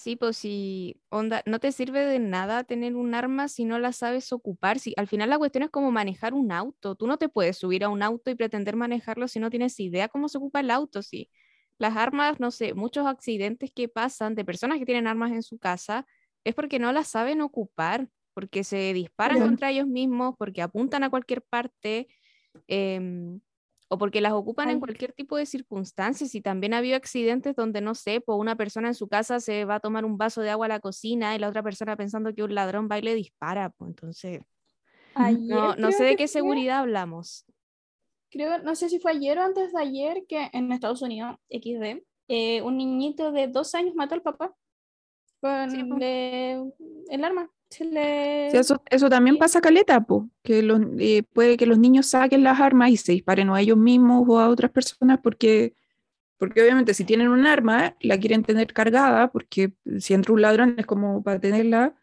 Sí, 0.01 0.17
pues 0.17 0.39
si 0.39 0.99
onda, 1.11 1.43
no 1.45 1.61
te 1.61 1.73
sirve 1.73 2.07
de 2.07 2.19
nada 2.19 2.65
tener 2.65 2.97
un 2.97 3.15
arma 3.15 3.49
si 3.49 3.67
no 3.67 3.79
la 3.79 3.93
sabes 3.93 4.33
ocupar. 4.33 4.79
Si, 4.79 4.95
al 4.97 5.07
final 5.07 5.29
la 5.29 5.37
cuestión 5.37 5.63
es 5.63 5.69
como 5.69 5.93
manejar 5.93 6.33
un 6.33 6.53
auto. 6.53 6.95
Tú 6.95 7.07
no 7.07 7.19
te 7.19 7.29
puedes 7.29 7.59
subir 7.59 7.85
a 7.85 7.91
un 7.91 8.03
auto 8.03 8.31
y 8.31 8.35
pretender 8.35 8.77
manejarlo 8.77 9.29
si 9.29 9.41
no 9.41 9.51
tienes 9.51 9.79
idea 9.79 10.09
cómo 10.09 10.31
se 10.31 10.39
ocupa 10.39 10.61
el 10.61 10.71
auto. 10.71 11.03
Sí. 11.03 11.29
Las 11.77 11.99
armas, 11.99 12.41
no 12.41 12.51
sé, 12.51 12.73
muchos 12.73 13.07
accidentes 13.07 13.73
que 13.75 13.91
pasan 13.91 14.35
de 14.35 14.43
personas 14.43 14.79
que 14.79 14.87
tienen 14.87 15.07
armas 15.07 15.33
en 15.33 15.43
su 15.43 15.59
casa 15.59 16.07
es 16.45 16.55
porque 16.55 16.79
no 16.79 16.93
las 16.93 17.09
saben 17.09 17.43
ocupar, 17.43 18.09
porque 18.33 18.65
se 18.65 18.95
disparan 18.95 19.39
contra 19.39 19.71
ellos 19.71 19.87
mismos, 19.87 20.35
porque 20.39 20.63
apuntan 20.63 21.05
a 21.05 21.11
cualquier 21.11 21.43
parte. 21.43 22.09
em, 22.69 23.39
o 23.93 23.99
porque 23.99 24.21
las 24.21 24.33
ocupan 24.33 24.71
en 24.71 24.79
cualquier 24.81 25.13
tipo 25.13 25.37
de 25.37 25.47
circunstancias 25.47 26.35
y 26.35 26.41
también 26.41 26.75
ha 26.75 26.79
habido 26.79 26.97
accidentes 26.97 27.57
donde, 27.57 27.81
no 27.81 27.95
sé, 27.95 28.21
pues 28.21 28.39
una 28.39 28.57
persona 28.57 28.89
en 28.89 28.95
su 28.95 29.09
casa 29.09 29.41
se 29.41 29.65
va 29.65 29.77
a 29.77 29.81
tomar 29.81 30.05
un 30.05 30.17
vaso 30.17 30.43
de 30.43 30.51
agua 30.51 30.67
a 30.67 30.69
la 30.69 30.81
cocina 30.81 31.35
y 31.35 31.39
la 31.41 31.49
otra 31.49 31.63
persona 31.63 31.97
pensando 31.97 32.35
que 32.35 32.43
un 32.45 32.55
ladrón 32.55 32.89
va 32.91 32.99
y 32.99 33.03
le 33.03 33.15
dispara, 33.15 33.71
pues 33.71 33.91
entonces, 33.91 34.41
Ayer 35.15 35.39
no, 35.51 35.75
no 35.77 35.93
sé 35.93 36.05
de 36.05 36.17
qué 36.17 36.27
fue- 36.27 36.29
seguridad 36.29 36.79
hablamos. 36.81 37.45
creo, 38.31 38.59
no 38.63 38.75
sé 38.75 38.89
si 38.89 39.01
fue 39.01 39.13
ayer 39.13 39.39
o 39.39 39.43
antes 39.43 39.73
de 39.73 39.81
ayer 39.83 40.25
que 40.29 40.49
en 40.53 40.71
Estados 40.73 41.03
Unidos, 41.03 41.37
XD, 41.49 42.05
eh, 42.29 42.63
un 42.63 42.77
niñito 42.77 43.33
de 43.33 43.49
dos 43.49 43.75
años 43.75 43.95
mató 43.95 44.15
al 44.15 44.23
papá 44.23 44.55
con 45.41 45.71
Sí, 45.71 45.83
le- 45.83 46.53
el 47.11 47.25
arma. 47.25 47.51
Se 47.71 47.85
le... 47.85 48.51
Sí, 48.51 48.57
eso, 48.57 48.83
eso 48.91 49.09
también 49.09 49.39
pasa 49.39 49.61
caleta, 49.61 50.01
po, 50.01 50.29
que 50.43 50.63
los, 50.63 50.81
eh, 50.99 51.23
puede 51.23 51.57
que 51.57 51.67
los 51.67 51.79
niños 51.79 52.07
saquen 52.07 52.43
las 52.43 52.59
armas 52.61 52.91
y 52.91 52.97
se 52.97 53.13
disparen 53.13 53.49
o 53.51 53.55
a 53.55 53.61
ellos 53.61 53.77
mismos 53.79 54.25
o 54.29 54.41
a 54.41 54.49
otras 54.49 54.73
personas 54.73 55.21
porque, 55.23 55.75
porque 56.39 56.63
obviamente 56.63 56.95
si 56.95 57.05
tienen 57.05 57.29
un 57.29 57.47
arma 57.47 57.97
la 58.01 58.19
quieren 58.19 58.45
tener 58.45 58.73
cargada 58.75 59.31
porque 59.33 59.73
si 60.01 60.15
entra 60.15 60.35
un 60.35 60.43
ladrón 60.43 60.77
es 60.79 60.87
como 60.87 61.23
para 61.23 61.41
tenerla 61.41 61.95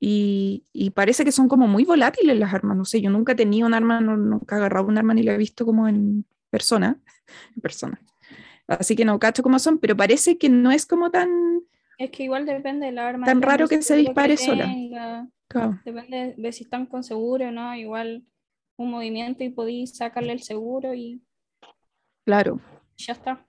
y, 0.00 0.64
y 0.72 0.90
parece 0.90 1.24
que 1.24 1.32
son 1.32 1.48
como 1.48 1.68
muy 1.68 1.84
volátiles 1.84 2.38
las 2.38 2.54
armas, 2.54 2.76
no 2.76 2.84
sé, 2.84 3.00
yo 3.02 3.10
nunca 3.10 3.32
he 3.32 3.36
tenido 3.36 3.66
un 3.66 3.74
arma, 3.74 4.00
no- 4.00 4.16
nunca 4.16 4.56
he 4.56 4.58
agarrado 4.58 4.86
un 4.88 4.98
arma 4.98 5.14
ni 5.14 5.22
la 5.24 5.34
he 5.34 5.38
visto 5.38 5.66
como 5.66 5.88
en 5.88 6.26
persona, 6.50 7.00
en 7.56 7.62
persona. 7.62 8.00
Así 8.68 8.96
que 8.96 9.04
no 9.04 9.18
cacho 9.18 9.42
cómo 9.42 9.58
son, 9.58 9.78
pero 9.78 9.96
parece 9.96 10.38
que 10.38 10.48
no 10.50 10.70
es 10.72 10.86
como 10.86 11.10
tan... 11.10 11.62
Es 11.98 12.10
que 12.10 12.22
igual 12.22 12.46
depende 12.46 12.86
del 12.86 12.98
arma. 12.98 13.26
Tan 13.26 13.42
raro 13.42 13.66
que 13.66 13.82
se 13.82 13.96
dispare 13.96 14.36
sola. 14.36 14.64
tenga, 14.64 15.28
claro, 15.48 15.80
Depende 15.84 16.34
de 16.36 16.52
si 16.52 16.62
están 16.62 16.86
con 16.86 17.02
seguro 17.02 17.48
o 17.48 17.50
no. 17.50 17.74
Igual 17.74 18.24
un 18.76 18.90
movimiento 18.92 19.42
y 19.42 19.50
podéis 19.50 19.96
sacarle 19.96 20.32
el 20.32 20.42
seguro 20.42 20.94
y 20.94 21.20
claro. 22.24 22.60
ya 22.96 23.12
está. 23.12 23.44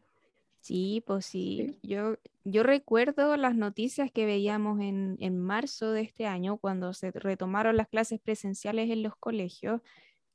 Sí, 0.62 1.04
pues 1.06 1.28
sí. 1.28 1.80
Yo, 1.84 2.18
yo 2.44 2.64
recuerdo 2.64 3.38
las 3.38 3.56
noticias 3.56 4.12
que 4.12 4.26
veíamos 4.26 4.82
en, 4.82 5.16
en 5.20 5.38
marzo 5.38 5.92
de 5.92 6.02
este 6.02 6.26
año, 6.26 6.58
cuando 6.58 6.94
se 6.94 7.12
retomaron 7.12 7.78
las 7.78 7.88
clases 7.88 8.20
presenciales 8.20 8.90
en 8.90 9.04
los 9.04 9.16
colegios, 9.16 9.82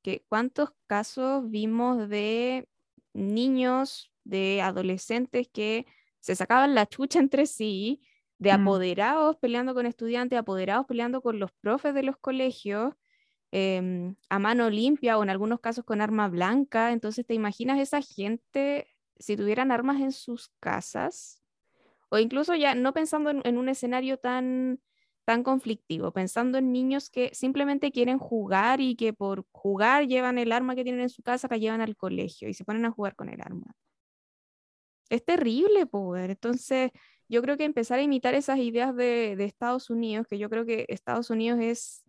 que 0.02 0.24
cuántos 0.28 0.70
casos 0.86 1.50
vimos 1.50 2.08
de 2.08 2.68
niños, 3.12 4.12
de 4.22 4.62
adolescentes 4.62 5.48
que 5.48 5.86
se 6.24 6.34
sacaban 6.36 6.74
la 6.74 6.86
chucha 6.86 7.18
entre 7.20 7.46
sí, 7.46 8.02
de 8.38 8.50
Mm. 8.50 8.52
apoderados 8.52 9.36
peleando 9.36 9.74
con 9.74 9.86
estudiantes, 9.86 10.38
apoderados 10.38 10.86
peleando 10.86 11.22
con 11.22 11.38
los 11.38 11.52
profes 11.52 11.94
de 11.94 12.02
los 12.02 12.16
colegios, 12.18 12.94
em, 13.52 14.16
a 14.30 14.38
mano 14.38 14.70
limpia 14.70 15.18
o 15.18 15.22
en 15.22 15.30
algunos 15.30 15.60
casos 15.60 15.84
con 15.84 16.00
arma 16.00 16.28
blanca. 16.28 16.92
Entonces, 16.92 17.26
¿te 17.26 17.34
imaginas 17.34 17.78
esa 17.80 18.02
gente 18.02 18.88
si 19.18 19.36
tuvieran 19.36 19.70
armas 19.72 20.00
en 20.00 20.12
sus 20.12 20.50
casas? 20.60 21.42
O 22.10 22.18
incluso 22.18 22.54
ya 22.54 22.74
no 22.74 22.92
pensando 22.94 23.30
en, 23.30 23.42
en 23.44 23.58
un 23.58 23.68
escenario 23.68 24.18
tan, 24.18 24.80
tan 25.24 25.42
conflictivo, 25.42 26.12
pensando 26.12 26.58
en 26.58 26.72
niños 26.72 27.10
que 27.10 27.30
simplemente 27.34 27.92
quieren 27.92 28.18
jugar 28.18 28.80
y 28.80 28.96
que 28.96 29.12
por 29.12 29.46
jugar 29.52 30.06
llevan 30.06 30.38
el 30.38 30.52
arma 30.52 30.74
que 30.76 30.84
tienen 30.84 31.02
en 31.02 31.08
su 31.10 31.22
casa, 31.22 31.48
la 31.50 31.56
llevan 31.58 31.80
al 31.80 31.96
colegio 31.96 32.48
y 32.48 32.54
se 32.54 32.64
ponen 32.64 32.84
a 32.86 32.90
jugar 32.92 33.16
con 33.16 33.28
el 33.28 33.40
arma. 33.40 33.74
Es 35.14 35.24
terrible, 35.24 35.86
poder. 35.86 36.30
Entonces, 36.30 36.90
yo 37.28 37.40
creo 37.40 37.56
que 37.56 37.64
empezar 37.64 38.00
a 38.00 38.02
imitar 38.02 38.34
esas 38.34 38.58
ideas 38.58 38.96
de, 38.96 39.36
de 39.36 39.44
Estados 39.44 39.88
Unidos, 39.88 40.26
que 40.28 40.38
yo 40.38 40.50
creo 40.50 40.66
que 40.66 40.86
Estados 40.88 41.30
Unidos 41.30 41.60
es 41.62 42.04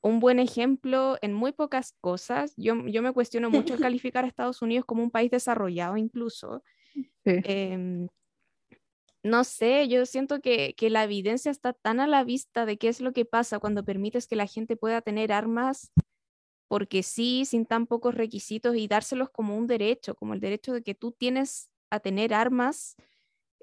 un 0.00 0.20
buen 0.20 0.38
ejemplo 0.38 1.16
en 1.22 1.32
muy 1.32 1.50
pocas 1.50 1.92
cosas. 2.00 2.54
Yo, 2.56 2.86
yo 2.86 3.02
me 3.02 3.12
cuestiono 3.12 3.50
mucho 3.50 3.74
el 3.74 3.80
calificar 3.90 4.24
a 4.24 4.28
Estados 4.28 4.62
Unidos 4.62 4.84
como 4.84 5.02
un 5.02 5.10
país 5.10 5.28
desarrollado 5.28 5.96
incluso. 5.96 6.62
Sí. 6.94 7.40
Em, 7.42 8.06
no 9.24 9.42
sé, 9.42 9.88
yo 9.88 10.06
siento 10.06 10.40
que, 10.40 10.74
que 10.76 10.88
la 10.88 11.02
evidencia 11.02 11.50
está 11.50 11.72
tan 11.72 11.98
a 11.98 12.06
la 12.06 12.22
vista 12.22 12.64
de 12.64 12.78
qué 12.78 12.86
es 12.86 13.00
lo 13.00 13.12
que 13.12 13.24
pasa 13.24 13.58
cuando 13.58 13.84
permites 13.84 14.28
que 14.28 14.36
la 14.36 14.46
gente 14.46 14.76
pueda 14.76 15.02
tener 15.02 15.32
armas 15.32 15.90
porque 16.68 17.02
sí, 17.02 17.44
sin 17.44 17.66
tan 17.66 17.86
pocos 17.88 18.14
requisitos 18.14 18.76
y 18.76 18.86
dárselos 18.86 19.30
como 19.30 19.56
un 19.56 19.66
derecho, 19.66 20.14
como 20.14 20.34
el 20.34 20.40
derecho 20.40 20.72
de 20.72 20.82
que 20.82 20.94
tú 20.94 21.10
tienes 21.10 21.70
a 21.90 22.00
tener 22.00 22.34
armas. 22.34 22.96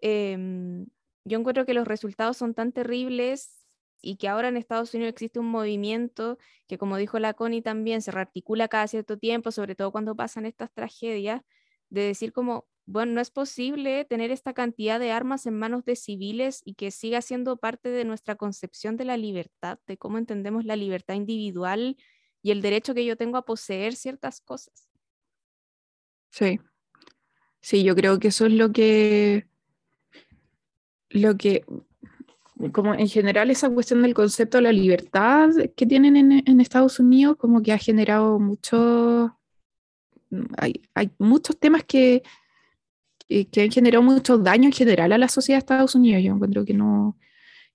em, 0.01 0.88
yo 1.25 1.39
encuentro 1.39 1.65
que 1.65 1.73
los 1.73 1.88
resultados 1.88 2.38
son 2.38 2.53
tan 2.53 2.71
terribles 2.73 3.67
y 4.01 4.17
que 4.17 4.27
ahora 4.27 4.49
en 4.49 4.57
Estados 4.57 4.93
Unidos 4.93 5.12
existe 5.13 5.39
un 5.39 5.47
movimiento 5.49 6.38
que, 6.67 6.77
como 6.77 6.97
dijo 6.97 7.19
la 7.19 7.33
Connie 7.33 7.62
también, 7.62 8.01
se 8.01 8.12
rearticula 8.12 8.67
cada 8.67 8.88
cierto 8.88 9.17
tiempo, 9.17 9.51
sobre 9.51 9.75
todo 9.75 9.91
cuando 9.91 10.15
pasan 10.15 10.45
estas 10.45 10.73
tragedias, 10.73 11.41
de 11.89 12.01
decir 12.01 12.33
como, 12.33 12.67
bueno, 12.86 13.13
no 13.13 13.21
es 13.21 13.31
posible 13.31 14.03
tener 14.05 14.31
esta 14.31 14.53
cantidad 14.53 14.99
de 14.99 15.12
armas 15.12 15.45
en 15.45 15.57
manos 15.57 15.86
de 15.86 15.95
civiles 15.95 16.62
y 16.65 16.73
que 16.75 16.91
siga 16.91 17.21
siendo 17.21 17.57
parte 17.57 17.89
de 17.89 18.03
nuestra 18.05 18.36
concepción 18.36 18.97
de 18.97 19.05
la 19.05 19.15
libertad, 19.17 19.79
de 19.88 19.97
cómo 19.97 20.17
entendemos 20.17 20.65
la 20.65 20.75
libertad 20.75 21.15
individual 21.15 21.97
y 22.41 22.51
el 22.51 22.62
derecho 22.62 22.93
que 22.93 23.05
yo 23.05 23.15
tengo 23.17 23.38
a 23.38 23.45
poseer 23.45 23.95
ciertas 23.95 24.41
cosas. 24.41 24.89
Sí. 26.31 26.59
Sí, 27.63 27.84
yo 27.84 27.95
creo 27.95 28.19
que 28.19 28.28
eso 28.28 28.45
es 28.45 28.52
lo 28.52 28.73
que, 28.73 29.47
lo 31.10 31.38
que, 31.38 31.63
como 32.73 32.93
en 32.93 33.08
general 33.08 33.52
esa 33.52 33.69
cuestión 33.69 34.02
del 34.02 34.13
concepto 34.13 34.58
de 34.58 34.63
la 34.63 34.73
libertad 34.73 35.49
que 35.78 35.86
tienen 35.86 36.17
en, 36.17 36.60
Estados 36.60 36.99
Unidos, 36.99 37.38
como 37.38 37.62
que 37.63 37.71
ha 37.71 37.78
generado 37.78 38.38
mucho, 38.38 39.39
hay, 40.58 40.82
hay 40.93 41.12
muchos 41.19 41.58
temas 41.58 41.86
que, 41.86 42.23
que, 43.30 43.47
que 43.47 43.62
han 43.62 43.71
generado 43.71 44.04
mucho 44.04 44.38
daño 44.38 44.65
en 44.65 44.73
general 44.73 45.13
a 45.13 45.17
la 45.17 45.30
sociedad 45.30 45.58
de 45.58 45.60
Estados 45.60 45.95
Unidos. 45.95 46.21
Yo 46.21 46.34
encuentro 46.34 46.65
que 46.65 46.73
no, 46.73 47.17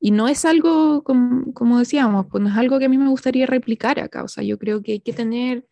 y 0.00 0.10
no 0.10 0.28
es 0.28 0.44
algo, 0.44 1.02
como, 1.02 1.52
como 1.54 1.78
decíamos, 1.78 2.26
pues 2.30 2.42
no 2.42 2.50
es 2.50 2.56
algo 2.58 2.78
que 2.78 2.84
a 2.84 2.90
mí 2.90 2.98
me 2.98 3.08
gustaría 3.08 3.46
replicar 3.46 4.00
acá. 4.00 4.22
O 4.22 4.28
sea, 4.28 4.44
yo 4.44 4.58
creo 4.58 4.82
que 4.82 4.92
hay 4.92 5.00
que 5.00 5.14
tener 5.14 5.66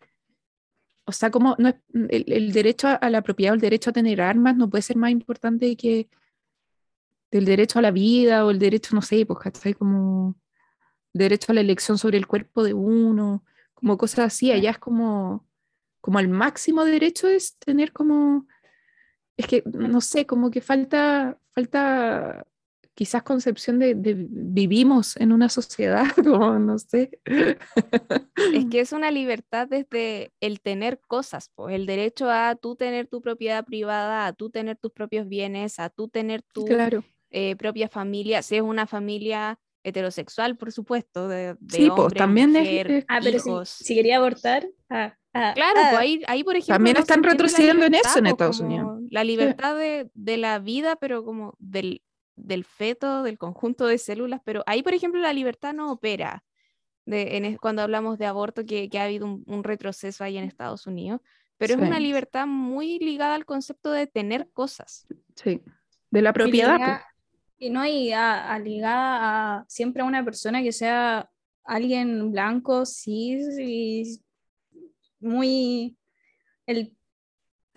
o 1.07 1.13
sea, 1.13 1.31
como 1.31 1.55
no 1.57 1.69
es, 1.69 1.75
el, 2.09 2.25
el 2.27 2.51
derecho 2.51 2.89
a, 2.89 3.09
la 3.09 3.21
propiedad 3.21 3.53
o 3.53 3.55
el 3.55 3.61
derecho 3.61 3.91
a 3.91 3.93
tener 3.93 4.21
armas 4.21 4.57
no 4.57 4.69
puede 4.69 4.81
ser 4.81 4.97
más 4.97 5.09
importante 5.11 5.75
que 5.77 6.09
del 7.31 7.45
derecho 7.45 7.79
a 7.79 7.81
la 7.81 7.91
vida 7.91 8.45
o 8.45 8.51
el 8.51 8.59
derecho, 8.59 8.93
no 8.93 9.01
sé, 9.01 9.25
pues, 9.25 9.39
¿cachai? 9.39 9.73
Como 9.73 10.35
derecho 11.13 11.51
a 11.51 11.55
la 11.55 11.61
elección 11.61 11.97
sobre 11.97 12.17
el 12.17 12.27
cuerpo 12.27 12.63
de 12.63 12.73
uno, 12.73 13.45
como 13.73 13.97
cosas 13.97 14.19
así. 14.27 14.51
Allá 14.51 14.71
es 14.71 14.79
como, 14.79 15.47
como 16.01 16.19
el 16.19 16.27
máximo 16.27 16.83
derecho 16.83 17.27
es 17.29 17.57
tener 17.57 17.93
como, 17.93 18.45
es 19.37 19.47
que, 19.47 19.63
no 19.65 20.01
sé, 20.01 20.25
como 20.25 20.51
que 20.51 20.61
falta, 20.61 21.39
falta 21.51 22.45
quizás 22.97 23.21
concepción 23.21 23.77
de, 23.77 23.93
de 23.93 24.15
vivimos 24.17 25.15
en 25.17 25.31
una 25.31 25.49
sociedad, 25.49 26.05
como, 26.15 26.57
no 26.57 26.79
sé. 26.79 27.11
Es 28.53 28.65
que 28.71 28.79
es 28.79 28.91
una 28.91 29.11
libertad 29.11 29.67
desde 29.69 30.31
el 30.39 30.61
tener 30.61 30.99
cosas, 31.07 31.51
pues, 31.53 31.75
el 31.75 31.85
derecho 31.85 32.29
a 32.31 32.55
tú 32.55 32.75
tener 32.75 33.05
tu 33.07 33.21
propiedad 33.21 33.63
privada, 33.63 34.25
a 34.25 34.33
tú 34.33 34.49
tener 34.49 34.77
tus 34.77 34.91
propios 34.91 35.27
bienes, 35.27 35.77
a 35.79 35.89
tú 35.89 36.07
tener 36.07 36.41
tu 36.41 36.65
Claro. 36.65 37.03
eh, 37.29 37.55
propia 37.55 37.87
familia, 37.87 38.41
si 38.41 38.55
es 38.55 38.61
una 38.63 38.87
familia 38.87 39.59
heterosexual, 39.83 40.57
por 40.57 40.71
supuesto, 40.71 41.27
de, 41.27 41.55
de 41.59 41.77
Sí, 41.77 41.89
pues, 41.95 42.13
también 42.15 42.51
mujer, 42.53 42.91
es- 42.91 43.05
Ah, 43.07 43.19
pero 43.23 43.37
hijos. 43.37 43.69
si 43.69 43.93
quería 43.93 44.17
abortar. 44.17 44.67
ah, 44.89 45.15
ah, 45.35 45.51
Claro, 45.55 45.79
ah, 45.83 45.87
pues 45.91 46.01
ahí, 46.01 46.21
ahí, 46.27 46.43
por 46.43 46.55
ejemplo, 46.55 46.73
También 46.75 46.97
están 46.97 47.21
retrocediendo 47.23 47.85
en 47.85 47.93
eso 47.93 48.17
en 48.17 48.25
Estados 48.25 48.59
Unidos. 48.59 49.01
La 49.11 49.23
libertad 49.23 49.77
de, 49.77 50.09
de 50.15 50.37
la 50.37 50.57
vida, 50.59 50.95
pero 50.95 51.23
como 51.23 51.55
del, 51.59 52.01
del 52.37 52.63
feto, 52.63 53.23
del 53.23 53.37
conjunto 53.37 53.85
de 53.85 53.97
células, 53.97 54.39
pero 54.45 54.63
ahí, 54.65 54.81
por 54.83 54.93
ejemplo, 54.93 55.19
la 55.19 55.33
libertad 55.33 55.73
no 55.73 55.91
opera. 55.91 56.43
De, 57.05 57.37
en 57.37 57.57
cuando 57.57 57.81
hablamos 57.81 58.17
de 58.17 58.25
aborto, 58.25 58.65
que, 58.65 58.89
que 58.89 58.99
ha 58.99 59.03
habido 59.05 59.25
un, 59.25 59.43
un 59.47 59.63
retroceso 59.63 60.23
ahí 60.23 60.37
en 60.37 60.43
Estados 60.43 60.87
Unidos, 60.87 61.21
pero 61.57 61.73
es 61.73 61.79
una 61.79 61.99
libertad 61.99 62.45
muy 62.45 62.99
ligada 62.99 63.33
al 63.33 63.45
concepto 63.45 63.91
de 63.91 64.07
tener 64.07 64.49
cosas. 64.51 65.07
Sí. 65.35 65.61
De 66.11 66.21
la 66.21 66.29
y 66.29 66.33
propiedad. 66.33 66.73
tenía- 66.77 67.05
Y 67.57 67.69
no 67.69 67.79
hay 67.79 68.11
a, 68.11 68.53
a 68.53 68.59
ligada 68.59 69.57
a 69.59 69.65
siempre 69.67 70.01
a 70.01 70.05
una 70.05 70.23
persona 70.23 70.61
que 70.61 70.71
sea 70.73 71.29
alguien 71.63 72.31
blanco, 72.31 72.85
cis 72.85 73.57
y 73.57 74.21
muy 75.19 75.97
el 76.65 76.95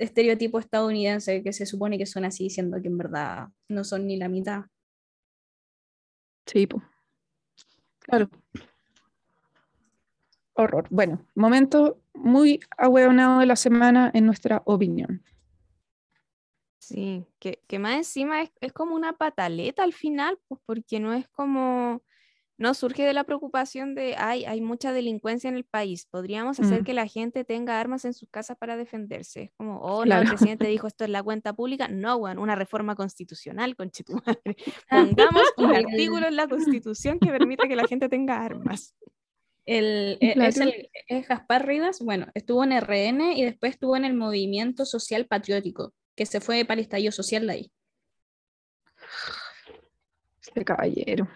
estereotipo 0.00 0.58
estadounidense 0.58 1.42
que 1.42 1.52
se 1.52 1.66
supone 1.66 1.98
que 1.98 2.06
son 2.06 2.24
así, 2.24 2.50
siendo 2.50 2.80
que 2.80 2.88
en 2.88 2.98
verdad 2.98 3.48
no 3.68 3.84
son 3.84 4.06
ni 4.06 4.16
la 4.16 4.28
mitad. 4.28 4.64
Sí, 6.46 6.66
po. 6.66 6.82
Claro. 8.00 8.28
Horror. 10.54 10.86
Bueno, 10.90 11.24
momento 11.34 12.00
muy 12.14 12.60
ahueonado 12.76 13.40
de 13.40 13.46
la 13.46 13.56
semana 13.56 14.10
en 14.14 14.26
nuestra 14.26 14.62
opinión. 14.64 15.22
Sí, 16.78 17.26
que, 17.38 17.62
que 17.68 17.78
más 17.78 17.96
encima 17.96 18.42
es, 18.42 18.50
es 18.60 18.72
como 18.72 18.96
una 18.96 19.12
pataleta 19.12 19.84
al 19.84 19.92
final, 19.92 20.38
pues 20.48 20.60
porque 20.66 20.98
no 20.98 21.12
es 21.12 21.28
como, 21.28 22.02
no 22.60 22.74
surge 22.74 23.04
de 23.04 23.12
la 23.14 23.24
preocupación 23.24 23.94
de, 23.94 24.14
ay, 24.18 24.44
hay 24.44 24.60
mucha 24.60 24.92
delincuencia 24.92 25.48
en 25.48 25.56
el 25.56 25.64
país, 25.64 26.06
podríamos 26.06 26.60
hacer 26.60 26.82
Mm. 26.82 26.84
que 26.84 26.92
la 26.94 27.06
gente 27.08 27.42
tenga 27.44 27.80
armas 27.80 28.04
en 28.04 28.12
sus 28.12 28.28
casas 28.28 28.56
para 28.58 28.76
defenderse. 28.76 29.42
Es 29.44 29.52
como, 29.56 29.80
oh, 29.80 29.96
no, 29.96 30.02
el 30.02 30.08
Claro. 30.08 30.28
presidente 30.28 30.66
dijo 30.68 30.86
esto 30.86 31.04
es 31.04 31.10
la 31.10 31.22
cuenta 31.22 31.54
pública. 31.54 31.88
No, 31.88 32.16
weón, 32.16 32.38
una 32.38 32.54
reforma 32.54 32.94
constitucional, 32.94 33.74
conchetumadre. 33.76 34.56
Pongamos 34.90 35.42
un 35.56 35.74
artículo 35.74 36.28
en 36.28 36.36
la 36.36 36.46
constitución 36.46 37.18
que 37.18 37.30
permita 37.30 37.66
que 37.66 37.76
la 37.76 37.86
gente 37.88 38.08
tenga 38.08 38.44
armas. 38.44 38.94
El, 39.66 40.18
e- 40.20 40.34
Claro. 40.34 40.48
es, 40.50 40.56
el- 40.58 40.90
es 41.08 41.28
Gaspar 41.28 41.66
Rivas, 41.66 42.00
bueno, 42.00 42.26
estuvo 42.34 42.62
en 42.62 42.72
RN 42.72 43.32
y 43.36 43.42
después 43.44 43.72
estuvo 43.72 43.96
en 43.96 44.04
el 44.04 44.14
Movimiento 44.14 44.84
Social 44.84 45.26
Patriótico, 45.26 45.94
que 46.14 46.26
se 46.26 46.40
fue 46.40 46.64
para 46.64 46.74
el 46.78 46.84
estallido 46.84 47.12
social 47.12 47.46
de 47.46 47.52
ahí. 47.54 47.72
Este 50.42 50.64
caballero. 50.64 51.26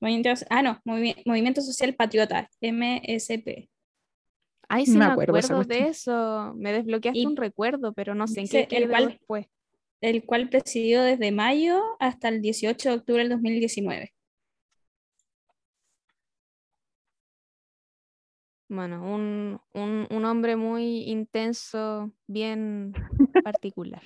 Movimiento, 0.00 0.30
ah, 0.50 0.62
no, 0.62 0.80
Movi- 0.84 1.22
Movimiento 1.24 1.60
Social 1.62 1.94
Patriota, 1.94 2.48
MSP. 2.60 3.68
Ay, 4.68 4.82
Me 4.86 4.92
sí, 4.92 4.98
me 4.98 5.04
acuerdo 5.06 5.32
de 5.34 5.38
esa 5.40 5.54
acuerdo 5.54 5.68
de 5.74 5.78
cuestión. 5.84 6.16
eso. 6.16 6.54
Me 6.56 6.72
desbloqueaste 6.72 7.18
Y 7.18 7.26
un 7.26 7.36
recuerdo, 7.36 7.92
pero 7.94 8.14
no 8.14 8.26
sé 8.26 8.40
en 8.40 8.48
qué 8.48 8.66
el 8.70 8.88
cual- 8.88 9.08
después. 9.08 9.46
el 10.00 10.24
cual 10.24 10.48
presidió 10.50 11.02
desde 11.02 11.32
mayo 11.32 11.80
hasta 12.00 12.28
el 12.28 12.42
18 12.42 12.90
de 12.90 12.94
octubre 12.96 13.22
del 13.22 13.30
2019. 13.30 14.12
Bueno, 18.68 19.02
un, 19.04 19.60
un, 19.74 20.06
un 20.10 20.24
hombre 20.24 20.56
muy 20.56 21.04
intenso, 21.04 22.10
bien 22.26 22.92
particular. 23.44 24.02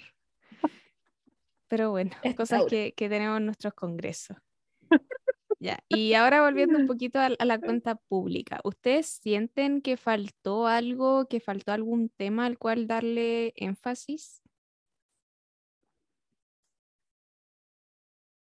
Pero 1.68 1.90
bueno, 1.90 2.10
Es 2.22 2.34
cosas 2.34 2.64
que, 2.68 2.92
que 2.94 3.08
tenemos 3.08 3.38
en 3.38 3.46
nuestros 3.46 3.72
congresos. 3.74 4.36
Ya, 5.62 5.78
y 5.90 6.14
ahora 6.14 6.40
volviendo 6.42 6.78
un 6.78 6.86
poquito 6.86 7.18
a, 7.18 7.26
a 7.38 7.44
la 7.44 7.58
cuenta 7.58 7.94
pública, 7.96 8.60
¿ustedes 8.64 9.06
sienten 9.22 9.82
que 9.82 9.98
faltó 9.98 10.66
algo, 10.66 11.28
que 11.28 11.38
faltó 11.40 11.72
algún 11.72 12.08
tema 12.08 12.46
al 12.46 12.56
cual 12.58 12.86
darle 12.86 13.52
énfasis? 13.56 14.40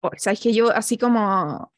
Oh, 0.01 0.11
Sabes 0.17 0.39
que 0.39 0.53
yo, 0.53 0.71
así 0.71 0.97
como, 0.97 1.73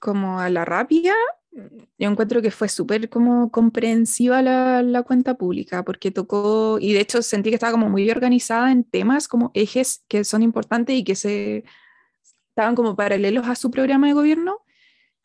como 0.00 0.40
a 0.40 0.50
la 0.50 0.64
rápida, 0.64 1.14
yo 1.52 2.10
encuentro 2.10 2.42
que 2.42 2.50
fue 2.50 2.68
súper 2.68 3.10
como 3.10 3.50
comprensiva 3.52 4.42
la, 4.42 4.82
la 4.82 5.02
cuenta 5.04 5.36
pública, 5.36 5.84
porque 5.84 6.10
tocó, 6.10 6.78
y 6.80 6.94
de 6.94 7.00
hecho 7.00 7.22
sentí 7.22 7.50
que 7.50 7.56
estaba 7.56 7.72
como 7.72 7.90
muy 7.90 8.10
organizada 8.10 8.72
en 8.72 8.84
temas 8.84 9.28
como 9.28 9.50
ejes 9.54 10.04
que 10.08 10.24
son 10.24 10.42
importantes 10.42 10.96
y 10.96 11.04
que 11.04 11.16
se 11.16 11.64
estaban 12.52 12.74
como 12.74 12.94
paralelos 12.94 13.48
a 13.48 13.54
su 13.54 13.70
programa 13.70 14.06
de 14.06 14.12
gobierno, 14.12 14.58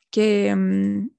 que, 0.09 0.55
mm, 0.55 1.09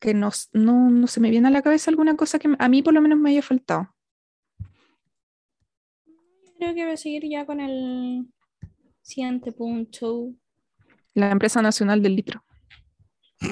que 0.00 0.12
no, 0.12 0.30
no, 0.52 0.90
no 0.90 1.06
se 1.06 1.20
me 1.20 1.30
viene 1.30 1.46
a 1.46 1.52
la 1.52 1.62
cabeza 1.62 1.88
alguna 1.88 2.16
cosa 2.16 2.40
que 2.40 2.52
a 2.58 2.68
mí 2.68 2.82
por 2.82 2.92
lo 2.92 3.00
menos 3.00 3.18
me 3.18 3.30
haya 3.30 3.42
faltado. 3.42 3.94
Creo 6.58 6.74
que 6.74 6.84
voy 6.84 6.94
a 6.94 6.96
seguir 6.96 7.28
ya 7.28 7.46
con 7.46 7.60
el 7.60 8.26
siguiente 9.02 9.52
punto. 9.52 10.32
La 11.14 11.30
empresa 11.30 11.62
nacional 11.62 12.02
del 12.02 12.16
litro. 12.16 12.42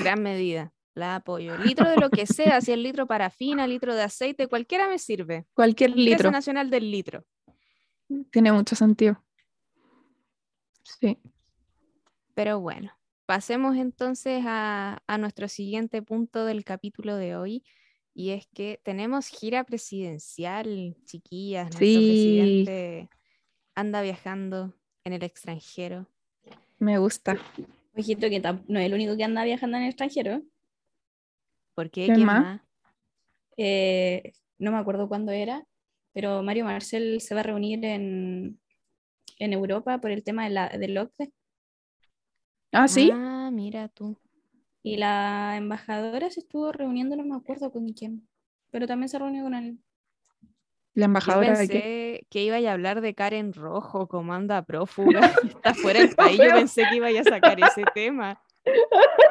Gran 0.03 0.21
medida, 0.21 0.73
la 0.95 1.17
apoyo. 1.17 1.57
Litro 1.59 1.89
de 1.89 1.97
lo 1.97 2.11
que 2.11 2.27
sea, 2.27 2.61
si 2.61 2.73
el 2.73 2.83
litro 2.83 3.07
parafina, 3.07 3.69
litro 3.69 3.95
de 3.95 4.03
aceite, 4.03 4.49
cualquiera 4.49 4.89
me 4.89 4.99
sirve. 4.99 5.47
Cualquier 5.55 5.91
Empresa 5.91 6.11
litro. 6.11 6.31
Nacional 6.33 6.71
del 6.71 6.91
Litro. 6.91 7.25
Tiene 8.33 8.51
mucho 8.51 8.75
sentido. 8.75 9.23
Sí. 10.83 11.19
Pero 12.35 12.61
bueno, 12.61 12.93
pasemos 13.27 13.77
entonces 13.77 14.43
a, 14.47 15.03
a 15.07 15.19
nuestro 15.19 15.49
siguiente 15.49 16.03
punto 16.03 16.45
del 16.45 16.65
capítulo 16.65 17.17
de 17.17 17.37
hoy. 17.37 17.65
Y 18.17 18.31
es 18.31 18.47
que 18.55 18.81
tenemos 18.85 19.27
gira 19.27 19.65
presidencial, 19.65 20.97
chiquillas. 21.05 21.65
Nuestro 21.65 21.87
Sí. 21.87 21.97
presidente 22.07 23.09
anda 23.75 24.03
viajando 24.03 24.73
en 25.05 25.13
el 25.15 25.23
extranjero. 25.25 26.07
Me 26.79 26.99
gusta. 26.99 27.37
Ojito 27.97 28.29
que 28.29 28.41
tam- 28.43 28.65
no 28.69 28.79
es 28.79 28.87
el 28.87 28.95
único 28.95 29.17
que 29.17 29.25
anda 29.25 29.45
viajando 29.45 29.77
en 29.79 29.85
el 29.85 29.89
extranjero. 29.91 30.43
¿Por 31.75 31.91
qué? 31.91 32.05
¿Quién 32.07 32.15
¿Quién 32.17 32.27
más? 32.27 32.43
más? 32.43 32.61
Eh, 33.57 34.33
no 34.59 34.71
me 34.73 34.79
acuerdo 34.79 35.09
cuándo 35.09 35.33
era, 35.33 35.65
pero 36.13 36.43
Mario 36.43 36.65
Marcel 36.65 37.21
se 37.21 37.35
va 37.35 37.41
a 37.41 37.45
reunir 37.45 37.85
en, 37.85 38.61
en 39.39 39.53
Europa 39.53 40.01
por 40.01 40.11
el 40.11 40.23
tema 40.23 40.45
de 40.45 40.51
la, 40.51 40.69
del 40.69 40.97
OCDE. 40.99 41.33
Ah, 42.75 42.89
sí. 42.89 43.11
Ah, 43.15 43.51
mira 43.53 43.89
tú. 43.89 44.19
Y 44.83 44.97
la 44.97 45.57
embajadora 45.57 46.29
se 46.31 46.41
estuvo 46.41 46.73
reuniendo, 46.73 47.17
no 47.17 47.25
me 47.25 47.37
acuerdo 47.37 47.71
con 47.71 47.93
quién, 47.93 48.29
pero 48.71 48.87
también 48.87 49.09
se 49.09 49.19
reunió 49.19 49.45
con 49.45 49.55
él. 49.55 49.79
La 50.93 51.03
Yo 51.03 51.05
embajadora 51.07 51.57
de 51.57 51.69
qué? 51.69 51.73
pensé 51.73 52.27
que 52.31 52.43
iba 52.45 52.57
a 52.57 52.73
hablar 52.73 53.01
de 53.01 53.15
Karen 53.15 53.53
Rojo, 53.53 54.09
como 54.09 54.35
anda 54.35 54.63
prófuga, 54.63 55.21
está 55.45 55.75
fuera 55.75 56.01
del 56.01 56.11
país. 56.17 56.39
Yo 56.39 56.53
pensé 56.53 56.85
que 56.89 56.97
iba 56.97 57.09
a 57.09 57.25
sacar 57.25 57.59
ese 57.61 57.85
tema. 57.95 58.41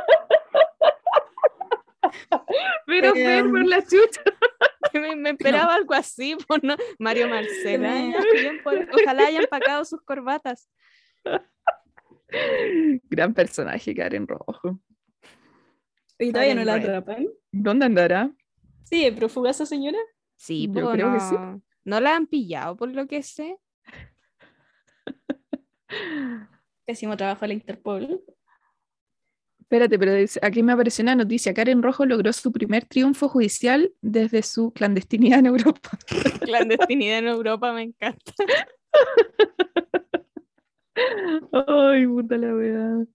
Pero 2.85 3.13
ven 3.13 3.51
por 3.51 3.65
la 3.65 3.81
chucha. 3.81 4.21
me, 4.93 5.15
me 5.15 5.29
esperaba 5.31 5.73
algo 5.75 5.93
así, 5.93 6.35
pues, 6.47 6.61
¿no? 6.63 6.75
Mario 6.99 7.27
Marcela. 7.27 8.13
por- 8.63 8.87
ojalá 8.93 9.25
hayan 9.25 9.45
pagado 9.49 9.83
sus 9.85 10.01
corbatas. 10.01 10.69
Gran 13.09 13.33
personaje, 13.33 13.93
Karen 13.95 14.27
Rojo. 14.27 14.79
¿Y 16.19 16.31
todavía 16.31 16.55
no 16.55 16.63
la 16.63 16.75
atrapan? 16.75 17.27
¿Dónde 17.51 17.85
andará? 17.85 18.31
Sí, 18.83 19.09
prófuga 19.11 19.51
esa 19.51 19.65
señora. 19.65 19.97
Sí, 20.35 20.69
Yo 20.71 20.91
creo 20.91 21.13
que 21.13 21.19
sí. 21.19 21.35
no, 21.85 21.99
la 21.99 22.15
han 22.15 22.27
pillado, 22.27 22.75
por 22.75 22.89
lo 22.93 23.07
que 23.07 23.23
sé. 23.23 23.57
Pésimo 26.85 27.15
trabajo 27.17 27.45
a 27.45 27.47
la 27.47 27.53
Interpol. 27.53 28.21
Espérate, 29.59 29.97
pero 29.97 30.11
aquí 30.43 30.61
me 30.61 30.73
apareció 30.73 31.01
una 31.01 31.15
noticia. 31.15 31.53
Karen 31.53 31.81
Rojo 31.81 32.05
logró 32.05 32.31
su 32.31 32.51
primer 32.51 32.85
triunfo 32.85 33.27
judicial 33.27 33.91
desde 34.01 34.43
su 34.43 34.71
clandestinidad 34.71 35.39
en 35.39 35.47
Europa. 35.47 35.97
Clandestinidad 36.41 37.19
en 37.19 37.27
Europa 37.27 37.73
me 37.73 37.81
encanta. 37.81 38.33
Ay, 41.51 42.07
puta 42.07 42.37
la 42.37 42.53
weá. 42.55 43.05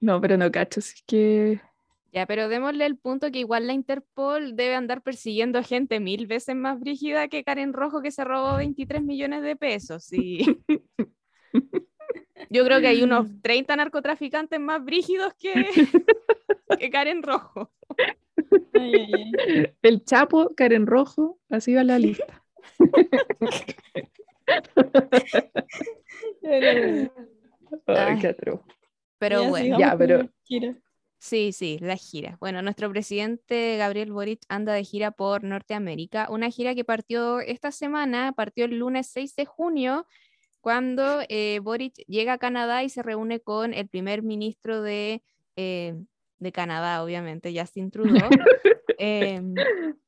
No, 0.00 0.20
pero 0.20 0.36
no 0.36 0.50
cacho, 0.50 0.80
si 0.80 0.94
es 0.94 1.04
que. 1.06 1.60
Ya, 2.12 2.26
pero 2.26 2.48
démosle 2.48 2.84
el 2.84 2.98
punto 2.98 3.30
que 3.30 3.38
igual 3.38 3.66
la 3.66 3.72
Interpol 3.72 4.54
debe 4.54 4.74
andar 4.74 5.00
persiguiendo 5.02 5.58
a 5.58 5.62
gente 5.62 5.98
mil 5.98 6.26
veces 6.26 6.54
más 6.54 6.78
brígida 6.78 7.28
que 7.28 7.42
Karen 7.42 7.72
Rojo 7.72 8.02
que 8.02 8.10
se 8.10 8.24
robó 8.24 8.56
23 8.56 9.02
millones 9.02 9.42
de 9.42 9.56
pesos. 9.56 10.04
Sí. 10.04 10.62
Yo 12.50 12.64
creo 12.64 12.80
que 12.80 12.88
hay 12.88 13.02
unos 13.02 13.28
30 13.40 13.76
narcotraficantes 13.76 14.60
más 14.60 14.84
brígidos 14.84 15.32
que, 15.34 15.54
que 16.78 16.90
Karen 16.90 17.22
Rojo. 17.22 17.72
Ay, 18.74 18.94
ay, 18.94 19.32
ay. 19.48 19.72
El 19.80 20.04
Chapo, 20.04 20.54
Karen 20.54 20.86
Rojo, 20.86 21.38
así 21.48 21.72
va 21.72 21.84
la 21.84 21.98
lista. 21.98 22.44
Ay, 27.86 28.18
qué. 28.20 28.36
Pero 29.18 29.42
Ya, 29.42 29.48
bueno, 29.48 29.78
Ya, 29.78 29.96
pero- 29.96 30.28
sí, 31.18 31.52
sí, 31.52 31.78
la 31.80 31.96
gira. 31.96 32.36
Bueno, 32.40 32.62
nuestro 32.62 32.90
presidente 32.90 33.76
Gabriel 33.76 34.12
Boric 34.12 34.42
anda 34.48 34.72
de 34.72 34.84
gira 34.84 35.12
por 35.12 35.44
Norteamérica, 35.44 36.28
una 36.30 36.50
gira 36.50 36.74
que 36.74 36.84
partió 36.84 37.40
esta 37.40 37.70
semana, 37.70 38.32
partió 38.32 38.64
el 38.64 38.78
lunes 38.78 39.06
6 39.06 39.34
de 39.36 39.46
junio, 39.46 40.06
cuando 40.60 41.20
eh, 41.28 41.60
Boric 41.60 41.94
llega 42.06 42.34
a 42.34 42.38
Canadá 42.38 42.82
y 42.84 42.88
se 42.88 43.02
reúne 43.02 43.40
con 43.40 43.74
el 43.74 43.88
primer 43.88 44.22
ministro 44.22 44.82
de, 44.82 45.22
eh, 45.56 45.94
de 46.42 46.52
Canadá, 46.52 47.02
obviamente, 47.02 47.52
Justin 47.56 47.90
Trudeau. 47.90 48.28
em, 48.98 49.54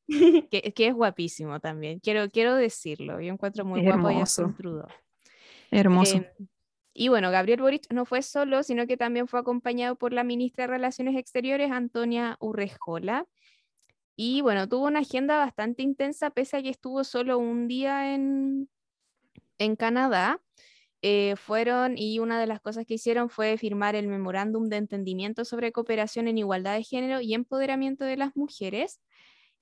que, 0.50 0.72
que 0.74 0.86
es 0.86 0.94
guapísimo 0.94 1.60
también, 1.60 2.00
quiero, 2.00 2.30
quiero 2.30 2.54
decirlo, 2.54 3.20
yo 3.20 3.32
encuentro 3.32 3.64
muy 3.64 3.82
guapo 3.82 4.08
a. 4.08 4.14
Justin 4.14 4.54
Trudeau. 4.54 4.88
Hermoso. 5.70 6.16
Em, 6.16 6.26
Y 6.92 7.08
bueno, 7.08 7.30
Gabriel 7.30 7.60
Boric 7.60 7.92
no 7.92 8.04
fue 8.04 8.22
solo, 8.22 8.62
sino 8.62 8.86
que 8.86 8.96
también 8.96 9.26
fue 9.26 9.40
acompañado 9.40 9.96
por 9.96 10.12
la 10.12 10.22
ministra 10.22 10.64
de 10.64 10.72
Relaciones 10.72 11.16
Exteriores, 11.16 11.70
Antonia 11.72 12.36
Urrejola. 12.38 13.26
Y 14.16 14.42
bueno, 14.42 14.68
tuvo 14.68 14.86
una 14.86 15.00
agenda 15.00 15.38
bastante 15.38 15.82
intensa, 15.82 16.30
pese 16.30 16.56
a 16.56 16.62
que 16.62 16.70
estuvo 16.70 17.02
solo 17.02 17.38
un 17.38 17.66
día 17.66 18.14
en, 18.14 18.68
en 19.58 19.74
Canadá. 19.74 20.40
Eh, 21.06 21.36
fueron 21.36 21.98
y 21.98 22.18
una 22.18 22.40
de 22.40 22.46
las 22.46 22.62
cosas 22.62 22.86
que 22.86 22.94
hicieron 22.94 23.28
fue 23.28 23.58
firmar 23.58 23.94
el 23.94 24.08
memorándum 24.08 24.70
de 24.70 24.78
entendimiento 24.78 25.44
sobre 25.44 25.70
cooperación 25.70 26.28
en 26.28 26.38
igualdad 26.38 26.76
de 26.76 26.82
género 26.82 27.20
y 27.20 27.34
empoderamiento 27.34 28.06
de 28.06 28.16
las 28.16 28.34
mujeres. 28.36 29.02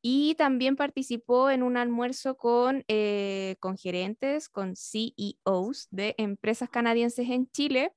Y 0.01 0.37
también 0.37 0.77
participó 0.77 1.51
en 1.51 1.65
un 1.65 1.77
almuerzo 1.77 2.37
con, 2.37 2.85
eh, 2.87 3.57
con 3.59 3.77
gerentes, 3.77 4.49
con 4.49 4.77
CEOs 4.77 5.89
de 5.91 6.15
empresas 6.17 6.71
canadienses 6.71 7.29
en 7.29 7.51
Chile. 7.51 7.93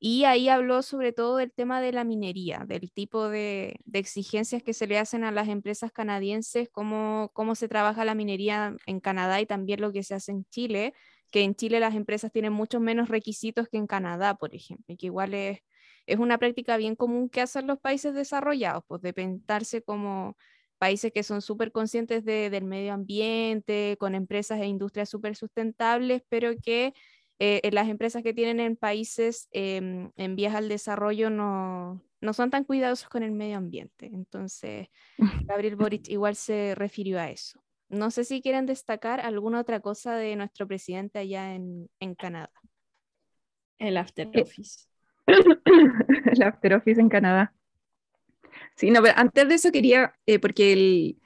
Y 0.00 0.24
ahí 0.24 0.48
habló 0.48 0.80
sobre 0.82 1.12
todo 1.12 1.36
del 1.36 1.52
tema 1.52 1.82
de 1.82 1.92
la 1.92 2.04
minería, 2.04 2.64
del 2.66 2.90
tipo 2.90 3.28
de, 3.28 3.80
de 3.84 3.98
exigencias 3.98 4.62
que 4.62 4.72
se 4.72 4.86
le 4.86 4.98
hacen 4.98 5.24
a 5.24 5.30
las 5.32 5.48
empresas 5.48 5.92
canadienses, 5.92 6.70
cómo, 6.72 7.32
cómo 7.34 7.54
se 7.54 7.68
trabaja 7.68 8.06
la 8.06 8.14
minería 8.14 8.74
en 8.86 9.00
Canadá 9.00 9.42
y 9.42 9.46
también 9.46 9.82
lo 9.82 9.92
que 9.92 10.04
se 10.04 10.14
hace 10.14 10.32
en 10.32 10.46
Chile, 10.46 10.94
que 11.30 11.42
en 11.42 11.54
Chile 11.54 11.80
las 11.80 11.94
empresas 11.94 12.32
tienen 12.32 12.52
muchos 12.52 12.80
menos 12.80 13.08
requisitos 13.08 13.68
que 13.68 13.76
en 13.76 13.86
Canadá, 13.86 14.36
por 14.36 14.54
ejemplo, 14.54 14.94
y 14.94 14.96
que 14.96 15.06
igual 15.06 15.34
es, 15.34 15.60
es 16.06 16.18
una 16.18 16.38
práctica 16.38 16.76
bien 16.76 16.96
común 16.96 17.28
que 17.28 17.40
hacen 17.40 17.66
los 17.66 17.78
países 17.78 18.14
desarrollados, 18.14 18.84
pues 18.86 19.02
de 19.02 19.12
pensarse 19.12 19.82
como 19.82 20.36
países 20.78 21.12
que 21.12 21.22
son 21.22 21.42
súper 21.42 21.72
conscientes 21.72 22.24
de, 22.24 22.50
del 22.50 22.64
medio 22.64 22.94
ambiente, 22.94 23.96
con 23.98 24.14
empresas 24.14 24.60
e 24.60 24.66
industrias 24.66 25.08
súper 25.08 25.36
sustentables, 25.36 26.22
pero 26.28 26.52
que 26.56 26.94
eh, 27.40 27.68
las 27.72 27.88
empresas 27.88 28.22
que 28.22 28.34
tienen 28.34 28.60
en 28.60 28.76
países 28.76 29.48
em, 29.52 30.10
en 30.16 30.36
vías 30.36 30.54
al 30.54 30.68
desarrollo 30.68 31.30
no, 31.30 32.02
no 32.20 32.32
son 32.32 32.50
tan 32.50 32.64
cuidadosos 32.64 33.08
con 33.08 33.22
el 33.22 33.32
medio 33.32 33.58
ambiente. 33.58 34.06
Entonces, 34.06 34.88
Gabriel 35.48 35.76
Boric 35.76 36.08
igual 36.08 36.36
se 36.36 36.74
refirió 36.74 37.20
a 37.20 37.30
eso. 37.30 37.60
No 37.88 38.10
sé 38.10 38.24
si 38.24 38.42
quieren 38.42 38.66
destacar 38.66 39.20
alguna 39.20 39.60
otra 39.60 39.80
cosa 39.80 40.16
de 40.16 40.36
nuestro 40.36 40.66
presidente 40.66 41.18
allá 41.18 41.54
en, 41.54 41.88
en 42.00 42.14
Canadá. 42.14 42.50
El 43.78 43.96
after 43.96 44.28
Eh, 44.32 44.42
office. 44.42 44.86
el 45.26 46.42
After 46.42 46.74
Office 46.74 47.00
en 47.00 47.08
Canadá. 47.08 47.54
Sí, 48.76 48.90
no, 48.90 49.02
pero 49.02 49.14
antes 49.16 49.48
de 49.48 49.54
eso 49.54 49.72
quería, 49.72 50.14
eh, 50.26 50.38
porque 50.38 50.72
el, 50.72 51.18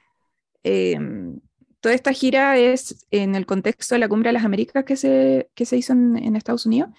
em, 0.63 1.39
toda 1.79 1.95
esta 1.95 2.13
gira 2.13 2.57
es 2.57 3.05
en 3.11 3.35
el 3.35 3.45
contexto 3.45 3.95
de 3.95 3.99
la 3.99 4.09
Cumbre 4.09 4.29
de 4.29 4.33
las 4.33 4.45
Américas 4.45 4.85
que 4.85 4.95
se, 4.95 5.49
que 5.53 5.65
se 5.65 5.77
hizo 5.77 5.93
en, 5.93 6.17
en 6.17 6.35
Estados 6.35 6.65
Unidos, 6.65 6.89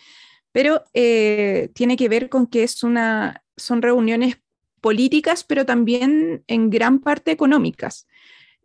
pero 0.53 0.85
eh, 0.95 1.71
tiene 1.75 1.97
que 1.97 2.09
ver 2.09 2.29
con 2.29 2.47
que 2.47 2.63
es 2.63 2.83
una, 2.83 3.43
son 3.57 3.83
reuniones 3.83 4.39
políticas, 4.81 5.45
pero 5.45 5.67
también 5.67 6.45
en 6.47 6.71
gran 6.71 7.01
parte 7.01 7.31
económicas. 7.31 8.07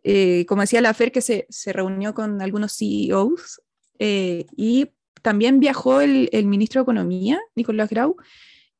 Eh, 0.02 0.46
como 0.46 0.62
decía 0.62 0.80
la 0.80 0.94
FER, 0.94 1.12
que 1.12 1.20
se, 1.20 1.46
se 1.50 1.72
reunió 1.72 2.14
con 2.14 2.40
algunos 2.42 2.76
CEOs 2.76 3.60
eh, 3.98 4.46
y 4.56 4.90
también 5.22 5.60
viajó 5.60 6.00
el, 6.00 6.28
el 6.32 6.46
ministro 6.46 6.80
de 6.80 6.84
Economía, 6.84 7.40
Nicolás 7.54 7.90
Grau, 7.90 8.16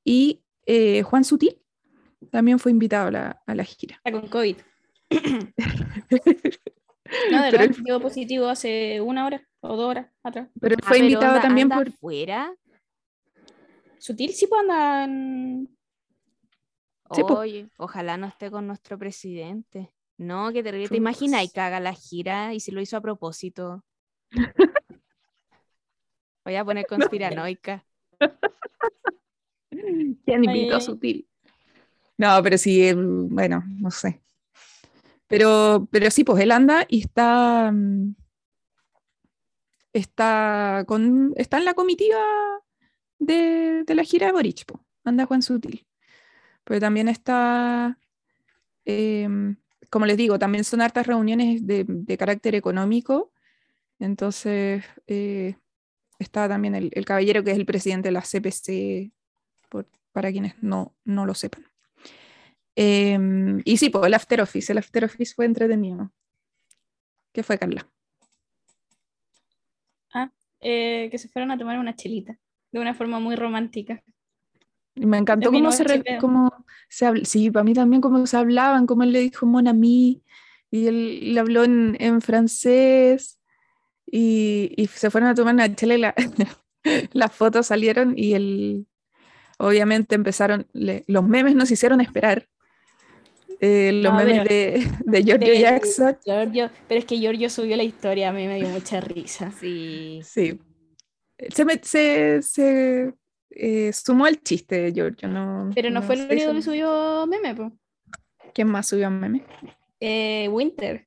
y 0.04 0.42
eh, 0.66 1.02
Juan 1.02 1.24
Sutil 1.24 1.58
también 2.30 2.58
fue 2.58 2.70
invitado 2.72 3.08
a 3.08 3.10
la, 3.10 3.42
a 3.46 3.54
la 3.54 3.64
gira. 3.64 3.96
Está 4.04 4.12
con 4.12 4.28
COVID. 4.28 4.56
No, 7.32 7.42
de 7.42 7.50
verdad, 7.50 7.76
dio 7.84 8.00
positivo 8.00 8.46
hace 8.46 9.00
una 9.00 9.26
hora 9.26 9.44
o 9.60 9.76
dos 9.76 9.90
horas 9.90 10.06
atrás. 10.22 10.48
Pero 10.60 10.74
él 10.76 10.80
Ah, 10.84 10.86
fue 10.86 10.98
pero 10.98 11.06
invitado 11.08 11.32
anda- 11.34 11.42
también 11.42 11.64
anda 11.64 11.76
por... 11.76 11.88
afuera. 11.88 12.54
Sutil 13.98 14.32
sí 14.32 14.46
pues 14.46 14.60
anda 14.60 15.04
en... 15.04 15.76
Sí, 17.12 17.22
po. 17.22 17.34
Oye, 17.34 17.68
ojalá 17.78 18.16
no 18.16 18.28
esté 18.28 18.48
con 18.48 18.68
nuestro 18.68 18.96
presidente. 18.96 19.92
No, 20.20 20.52
que 20.52 20.62
terrible. 20.62 20.90
¿Te 20.90 20.98
imaginas 20.98 21.42
y 21.42 21.48
caga 21.48 21.80
la 21.80 21.94
gira 21.94 22.52
y 22.52 22.60
si 22.60 22.72
lo 22.72 22.82
hizo 22.82 22.94
a 22.94 23.00
propósito? 23.00 23.82
Voy 26.44 26.56
a 26.56 26.64
poner 26.64 26.86
conspiranoica. 26.86 27.86
¿Quién 29.70 30.44
invitó 30.44 30.76
a. 30.76 30.80
Sutil? 30.82 31.26
No, 32.18 32.38
pero 32.42 32.58
sí, 32.58 32.86
él, 32.86 33.02
bueno, 33.30 33.64
no 33.78 33.90
sé. 33.90 34.20
Pero, 35.26 35.88
pero 35.90 36.10
sí, 36.10 36.22
pues 36.22 36.42
él 36.42 36.50
anda 36.50 36.84
y 36.86 37.00
está, 37.00 37.72
mm, 37.72 38.14
está, 39.94 40.84
con, 40.86 41.32
está 41.36 41.56
en 41.56 41.64
la 41.64 41.72
comitiva 41.72 42.20
de, 43.18 43.84
de 43.84 43.94
la 43.94 44.04
gira 44.04 44.26
de 44.26 44.32
Boric, 44.32 44.66
po. 44.66 44.84
anda 45.02 45.24
Juan 45.24 45.40
Sutil. 45.40 45.86
Pero 46.64 46.78
también 46.78 47.08
está, 47.08 47.98
em, 48.84 49.56
como 49.91 50.07
les 50.07 50.16
digo, 50.16 50.38
también 50.38 50.64
son 50.64 50.80
hartas 50.80 51.07
reuniones 51.07 51.66
de, 51.66 52.16
carácter 52.18 52.55
económico. 52.55 53.32
Entonces, 53.99 54.84
eh, 55.07 55.57
está 56.18 56.49
también 56.49 56.74
el, 56.74 57.05
caballero 57.05 57.45
que 57.45 57.51
es 57.51 57.59
el 57.59 57.66
presidente 57.66 58.09
de 58.09 58.12
la 58.12 58.22
CPC, 58.22 59.12
por- 59.68 59.88
para 60.12 60.30
quienes 60.32 60.55
no, 60.62 60.95
no 61.05 61.26
lo 61.26 61.34
sepan. 61.34 61.64
Em, 62.76 63.61
y 63.64 63.76
sí, 63.76 63.91
pues 63.91 64.07
el 64.07 64.14
After 64.14 64.41
Office, 64.41 64.72
el 64.72 64.78
After 64.78 65.05
Office 65.05 65.34
fue 65.34 65.45
entretenido. 65.47 66.12
¿Qué 67.32 67.43
fue, 67.43 67.59
Carla? 67.59 67.86
eh, 70.61 71.09
que 71.11 71.18
se 71.18 71.28
fueron 71.28 71.51
a 71.51 71.59
tomar 71.59 71.78
una 71.78 71.97
chelita 71.97 72.38
de 72.70 72.80
una 72.80 72.95
forma 72.95 73.18
muy 73.18 73.34
romántica. 73.36 74.03
Y 75.01 75.07
me 75.07 75.16
encantó 75.18 75.51
cómo 75.51 75.72
se, 75.72 75.84
re- 75.84 76.05
cómo 76.20 76.66
se 76.88 77.07
habl- 77.07 77.24
sí, 77.24 77.51
para 77.51 77.64
mí 77.64 77.72
también 77.72 78.03
cómo 78.03 78.26
se 78.26 78.36
hablaban, 78.36 78.86
cómo 78.86 79.03
él 79.03 79.12
le 79.12 79.20
dijo 79.20 79.46
Mon 79.46 79.66
ami, 79.66 80.22
y 80.70 80.86
él 80.86 81.34
le 81.34 81.40
habló 81.40 81.64
en, 81.64 81.96
en 82.01 82.20
francés, 82.20 83.38
y, 84.07 84.72
y 84.76 84.86
se 84.88 85.09
fueron 85.11 85.30
a 85.30 85.34
tomar 85.34 85.55
una 85.55 85.74
chela 85.74 85.94
y 85.94 85.98
la- 85.98 86.14
las 87.12 87.32
fotos 87.32 87.66
salieron 87.66 88.12
y 88.16 88.34
él, 88.34 88.86
obviamente 89.59 90.14
empezaron, 90.16 90.66
le- 90.72 91.05
los 91.07 91.24
memes 91.26 91.55
nos 91.55 91.70
hicieron 91.70 92.01
esperar. 92.01 92.46
Eh, 93.62 93.92
los 93.92 94.12
No, 94.12 94.18
memes 94.18 94.42
pero- 94.42 94.48
de, 94.48 94.90
de 95.05 95.22
Giorgio 95.24 95.53
de- 95.53 95.61
Jackson. 95.61 96.16
Giorgio, 96.24 96.70
pero 96.88 96.98
es 96.98 97.05
que 97.07 97.18
Giorgio 97.18 97.48
subió 97.51 97.76
la 97.76 97.84
historia, 97.84 98.30
a 98.30 98.32
mí 98.32 98.46
me 98.46 98.57
dio 98.57 98.68
mucha 98.68 99.01
risa. 99.01 99.51
Sí. 99.59 100.20
Sí. 100.24 100.61
Se, 101.55 101.64
me- 101.64 101.80
se, 101.82 102.42
se, 102.42 103.14
eh, 103.51 103.92
sumó 103.92 104.26
el 104.26 104.42
chiste 104.42 104.80
de 104.80 104.92
Giorgio, 104.92 105.28
no, 105.28 105.70
Pero 105.74 105.90
no, 105.90 106.03
fue 106.03 106.14
el 106.16 106.30
único 106.30 106.53
que 106.53 106.62
subió 106.62 107.26
meme, 107.26 107.55
pues. 107.55 107.72
¿Quién 108.55 108.68
más 108.68 108.88
subió 108.88 109.11
meme? 109.11 109.44
Eh, 110.01 110.48
Winter. 110.51 111.07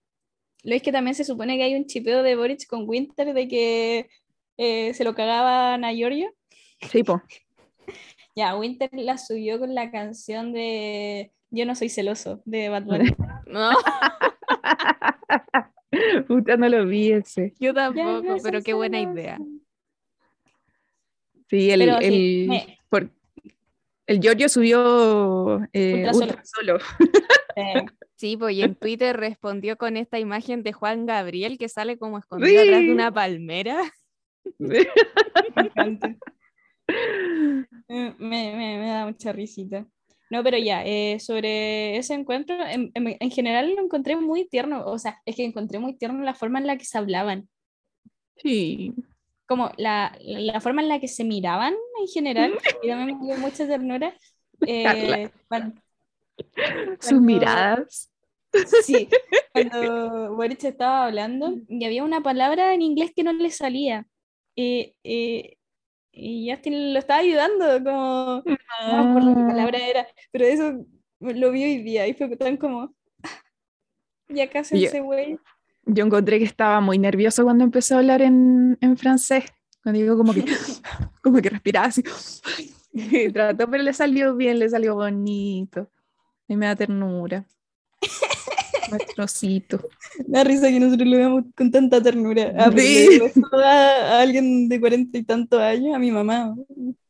Lo 0.64 0.76
es 0.76 0.82
que 0.82 0.92
también 0.94 1.16
se 1.16 1.26
supone 1.26 1.58
que 1.58 1.64
hay 1.64 1.76
un 1.76 1.86
chipeo 1.88 2.24
de 2.24 2.36
Boric 2.36 2.66
con 2.68 2.88
Winter 2.88 3.34
de 3.34 3.48
que 3.48 4.10
eh, 4.58 4.94
se 4.94 5.04
lo 5.04 5.14
cagaban 5.14 5.84
a 5.84 5.92
Giorgio. 5.94 6.32
Sí, 6.92 7.04
po. 7.04 7.22
Ya, 8.36 8.56
Winter 8.58 8.90
la 8.94 9.20
subió 9.20 9.60
con 9.60 9.76
la 9.76 9.92
canción 9.92 10.54
de 10.54 11.32
Yo 11.52 11.68
no 11.68 11.76
soy 11.76 11.90
celoso 11.90 12.42
de 12.46 12.70
Bad 12.70 12.84
Bunny. 12.86 13.14
No, 13.46 13.70
Puta, 16.28 16.58
no 16.58 16.68
lo 16.70 16.86
vi 16.88 17.12
ese. 17.12 17.54
yo 17.60 17.74
tampoco, 17.74 18.22
no 18.24 18.38
pero 18.42 18.62
qué 18.64 18.74
buena 18.74 18.98
celoso. 19.00 19.20
idea. 19.20 19.40
Sí, 21.54 21.70
el, 21.70 21.80
Pero 21.82 21.98
sí, 22.00 22.06
el, 22.06 22.48
me- 22.50 22.80
por- 22.90 23.10
el 24.08 24.20
Giorgio 24.20 24.50
subió 24.50 25.64
eh, 25.72 26.06
Ultra 26.12 26.14
ultra 26.18 26.44
solo. 26.46 26.78
Eh, 27.56 27.86
Sí, 28.16 28.38
pues 28.38 28.56
y 28.56 28.62
en 28.64 28.74
Twitter 28.76 29.16
respondió 29.18 29.78
con 29.78 29.98
esta 29.98 30.18
imagen 30.18 30.64
de 30.64 30.72
Juan 30.74 31.06
Gabriel 31.06 31.58
que 31.60 31.68
sale 31.70 31.98
como 32.00 32.18
escondido 32.18 32.62
atrás 32.62 32.80
de 32.80 32.86
Sí. 32.86 32.90
una 32.90 33.12
palmera. 33.12 33.82
Eh, 36.88 38.14
Me, 38.18 38.56
me- 38.56 38.78
me 38.80 38.88
da 38.88 39.06
mucha 39.06 39.32
risita. 39.32 39.86
No, 40.30 40.44
pero 40.44 40.58
ya, 40.58 40.84
eh, 40.86 41.20
sobre 41.20 41.98
ese 41.98 42.14
encuentro, 42.16 42.56
en, 42.66 42.92
en- 42.96 43.18
en 43.20 43.32
general 43.32 43.76
lo 43.76 43.84
encontré 43.84 44.16
muy 44.16 44.48
tierno, 44.48 44.84
o 44.86 44.98
sea, 44.98 45.20
es 45.26 45.36
que 45.36 45.44
encontré 45.46 45.78
muy 45.80 45.96
tierno 45.96 46.24
la 46.24 46.34
forma 46.34 46.60
en 46.60 46.68
la 46.68 46.78
que 46.78 46.86
se 46.86 46.98
hablaban, 46.98 47.48
Sí. 48.38 48.94
Como 49.54 49.72
la, 49.78 50.18
la, 50.22 50.60
forma 50.62 50.82
en 50.82 50.90
la 50.90 51.00
que 51.00 51.08
se 51.08 51.24
miraban 51.24 51.74
en 52.00 52.08
general, 52.08 52.54
y 52.82 52.88
también 52.88 53.20
me 53.20 53.26
dio 53.28 53.38
mucha 53.38 53.68
ternura. 53.68 54.14
eh, 54.68 54.84
Carla. 54.84 55.32
cuan- 55.48 55.84
Sus 57.00 57.10
Cuando- 57.10 57.22
miradas. 57.22 58.10
Sí, 58.84 59.10
cuando 59.52 60.36
Boric 60.36 60.64
estaba 60.64 61.06
hablando 61.08 61.56
y 61.68 61.86
había 61.86 62.04
una 62.04 62.22
palabra 62.22 62.74
en 62.74 62.82
inglés 62.84 63.12
que 63.16 63.24
no 63.24 63.34
le 63.34 63.50
salía. 63.50 64.06
Eh, 64.56 64.94
eh, 65.04 65.58
y 66.12 66.52
Justin 66.52 66.94
lo 66.94 67.00
estaba 67.00 67.22
ayudando, 67.22 67.66
como, 67.84 68.44
no 68.46 69.04
me 69.04 69.10
acuerdo 69.10 69.36
qué 69.36 69.42
Ah. 69.42 69.48
palabra 69.48 69.78
era, 69.88 70.08
pero 70.32 70.46
eso 70.46 70.86
lo 71.20 71.52
vi 71.52 71.64
hoy 71.64 71.78
día 71.84 72.06
y 72.08 72.14
fue 72.14 72.36
tan 72.38 72.58
como, 72.58 72.94
ya 74.30 74.48
casi 74.50 74.80
Yo- 74.80 74.88
ese 74.88 75.00
güey. 75.02 75.38
Yo 75.86 76.06
encontré 76.06 76.40
que 76.40 76.46
estaba 76.46 76.80
muy 76.82 76.98
nervioso 76.98 77.44
cuando 77.44 77.64
empezó 77.64 77.96
a 77.96 78.00
hablar 78.00 78.22
en, 78.22 78.78
en 78.82 78.98
francés. 78.98 79.46
Cuando 79.84 80.00
digo 80.02 80.18
como 80.18 80.34
que, 80.34 80.46
como 81.22 81.42
que 81.42 81.50
respiraba 81.50 81.88
así. 81.88 82.04
Y 82.94 83.30
trató, 83.32 83.70
pero 83.70 83.84
le 83.84 83.92
salió 83.94 84.36
bien, 84.36 84.60
le 84.60 84.70
salió 84.70 84.96
bonito. 84.96 85.90
Y 86.48 86.56
me 86.56 86.68
da 86.68 86.76
ternura. 86.76 87.46
Nuestrocito. 88.92 89.80
Me 90.28 90.38
da 90.40 90.44
risa 90.44 90.68
que 90.70 90.80
nosotros 90.80 91.08
lo 91.08 91.18
veamos 91.18 91.44
con 91.56 91.72
tanta 91.72 92.02
ternura. 92.02 92.54
Ah, 92.58 92.72
Sí. 92.76 93.20
a, 93.54 93.68
a 94.18 94.22
alguien 94.22 94.68
de 94.70 94.80
cuarenta 94.80 95.18
y 95.18 95.24
tantos 95.24 95.60
años, 95.60 95.96
a 95.96 96.00
mi 96.00 96.12
mamá. 96.12 96.54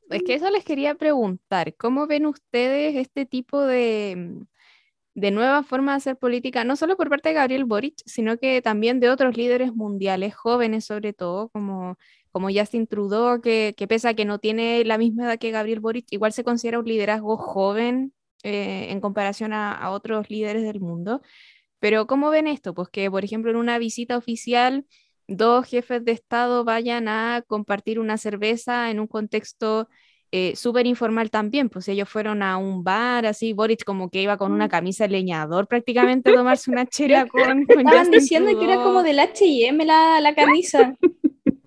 Es 0.10 0.24
que 0.24 0.36
eso 0.36 0.50
les 0.52 0.64
quería 0.64 0.96
preguntar, 0.96 1.76
¿cómo 1.76 2.06
ven 2.08 2.26
ustedes 2.28 2.96
este 2.96 3.26
tipo 3.26 3.62
de, 3.62 4.36
de 5.16 5.32
nueva 5.32 5.64
forma 5.64 5.92
de 5.94 5.98
hacer 5.98 6.18
política, 6.18 6.64
no 6.64 6.76
solo 6.76 6.98
por 6.98 7.10
parte 7.10 7.30
de 7.30 7.36
Gabriel 7.36 7.66
Boric, 7.66 7.96
sino 8.06 8.38
que 8.38 8.62
también 8.62 9.00
de 9.00 9.10
otros 9.10 9.38
líderes 9.38 9.74
mundiales, 9.74 10.36
jóvenes 10.36 10.86
sobre 10.86 11.14
todo, 11.14 11.50
como, 11.50 11.98
como 12.32 12.50
Justin 12.50 12.88
Trudeau, 12.88 13.42
que, 13.42 13.76
que 13.78 13.88
pese 13.88 14.10
a 14.10 14.14
que 14.16 14.26
no 14.26 14.40
tiene 14.40 14.84
la 14.86 14.98
misma 14.98 15.26
edad 15.26 15.40
que 15.40 15.52
Gabriel 15.52 15.80
Boric, 15.82 16.08
igual 16.12 16.34
se 16.34 16.44
considera 16.44 16.80
un 16.80 16.86
liderazgo 16.86 17.38
joven 17.38 18.14
eh, 18.44 18.88
en 18.90 19.02
comparación 19.02 19.54
a, 19.54 19.74
a 19.74 19.92
otros 19.92 20.30
líderes 20.30 20.64
del 20.64 20.80
mundo. 20.80 21.22
Pero 21.80 22.08
¿cómo 22.08 22.30
ven 22.30 22.48
esto? 22.48 22.74
Pues 22.74 22.90
que, 22.90 23.10
por 23.12 23.24
ejemplo, 23.26 23.52
en 23.52 23.58
una 23.58 23.78
visita 23.78 24.18
oficial, 24.18 24.86
dos 25.28 25.68
jefes 25.68 26.04
de 26.06 26.14
Estado 26.14 26.64
vayan 26.64 27.08
a 27.08 27.44
compartir 27.48 28.00
una 28.00 28.18
cerveza 28.18 28.90
en 28.92 29.00
un 29.00 29.08
contexto 29.08 29.90
eh, 30.36 30.56
súper 30.56 30.88
informal 30.88 31.30
también, 31.30 31.70
pues 31.70 31.88
ellos 31.88 32.10
fueron 32.10 32.42
a 32.42 32.58
un 32.58 32.84
bar, 32.84 33.28
así, 33.28 33.54
Boric 33.54 33.84
como 33.84 34.10
que 34.10 34.24
iba 34.24 34.36
con 34.36 34.52
una 34.52 34.68
camisa 34.68 35.04
de 35.04 35.12
leñador 35.12 35.68
prácticamente 35.68 36.32
a 36.32 36.34
tomarse 36.38 36.72
una 36.72 36.88
chela 36.88 37.28
con, 37.28 37.66
con 37.68 37.82
Estaban 37.82 38.10
diciendo 38.10 38.58
que 38.58 38.66
era 38.66 38.78
como 38.78 39.04
del 39.04 39.20
H&M 39.20 39.86
la, 39.86 40.20
la 40.22 40.34
camisa. 40.34 40.98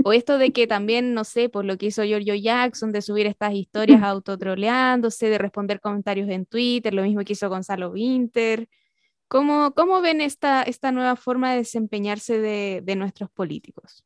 O 0.03 0.13
esto 0.13 0.37
de 0.37 0.51
que 0.51 0.67
también, 0.67 1.15
no 1.15 1.23
sé, 1.23 1.49
por 1.49 1.65
lo 1.65 1.79
que 1.79 1.87
hizo 1.87 2.03
Giorgio 2.03 2.35
Jackson, 2.35 2.91
de 2.91 3.03
subir 3.03 3.29
estas 3.29 3.55
historias 3.55 4.03
autotroleándose, 4.03 5.29
de 5.31 5.39
responder 5.39 5.79
comentarios 5.81 6.29
en 6.29 6.45
Twitter, 6.45 6.93
lo 6.93 7.03
mismo 7.03 7.23
que 7.23 7.35
hizo 7.35 7.49
Gonzalo 7.49 7.91
Winter. 7.91 8.69
¿Cómo, 9.29 9.75
cómo 9.77 10.01
ven 10.01 10.21
esta, 10.21 10.65
esta 10.65 10.91
nueva 10.91 11.15
forma 11.15 11.53
de 11.53 11.59
desempeñarse 11.59 12.41
de, 12.41 12.81
de 12.83 12.97
nuestros 12.97 13.31
políticos? 13.31 14.06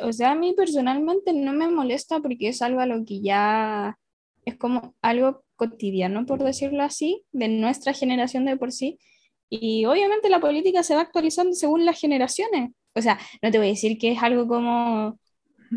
O 0.00 0.12
sea, 0.12 0.32
a 0.32 0.34
mí 0.34 0.54
personalmente 0.56 1.32
no 1.32 1.52
me 1.52 1.68
molesta 1.68 2.20
porque 2.20 2.48
es 2.48 2.62
algo 2.62 2.80
a 2.80 2.86
lo 2.86 3.04
que 3.04 3.20
ya 3.20 3.98
es 4.44 4.56
como 4.56 4.94
algo 5.02 5.44
cotidiano, 5.56 6.26
por 6.26 6.42
decirlo 6.42 6.82
así, 6.82 7.24
de 7.32 7.48
nuestra 7.48 7.92
generación 7.92 8.44
de 8.44 8.56
por 8.56 8.72
sí. 8.72 8.98
Y 9.50 9.84
obviamente 9.86 10.28
la 10.30 10.40
política 10.40 10.82
se 10.82 10.94
va 10.94 11.02
actualizando 11.02 11.54
según 11.54 11.84
las 11.84 12.00
generaciones. 12.00 12.70
O 12.94 13.02
sea, 13.02 13.18
no 13.42 13.50
te 13.50 13.58
voy 13.58 13.68
a 13.68 13.70
decir 13.70 13.98
que 13.98 14.12
es 14.12 14.22
algo 14.22 14.48
como 14.48 15.18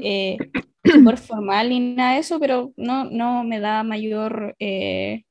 eh, 0.01 0.37
súper 0.83 1.17
formal 1.17 1.69
ni 1.69 1.79
nada 1.79 2.13
de 2.13 2.19
eso, 2.19 2.39
pero 2.39 2.73
no, 2.77 3.05
no 3.05 3.43
me 3.43 3.59
da 3.59 3.83
mayor... 3.83 4.55
eh, 4.59 5.23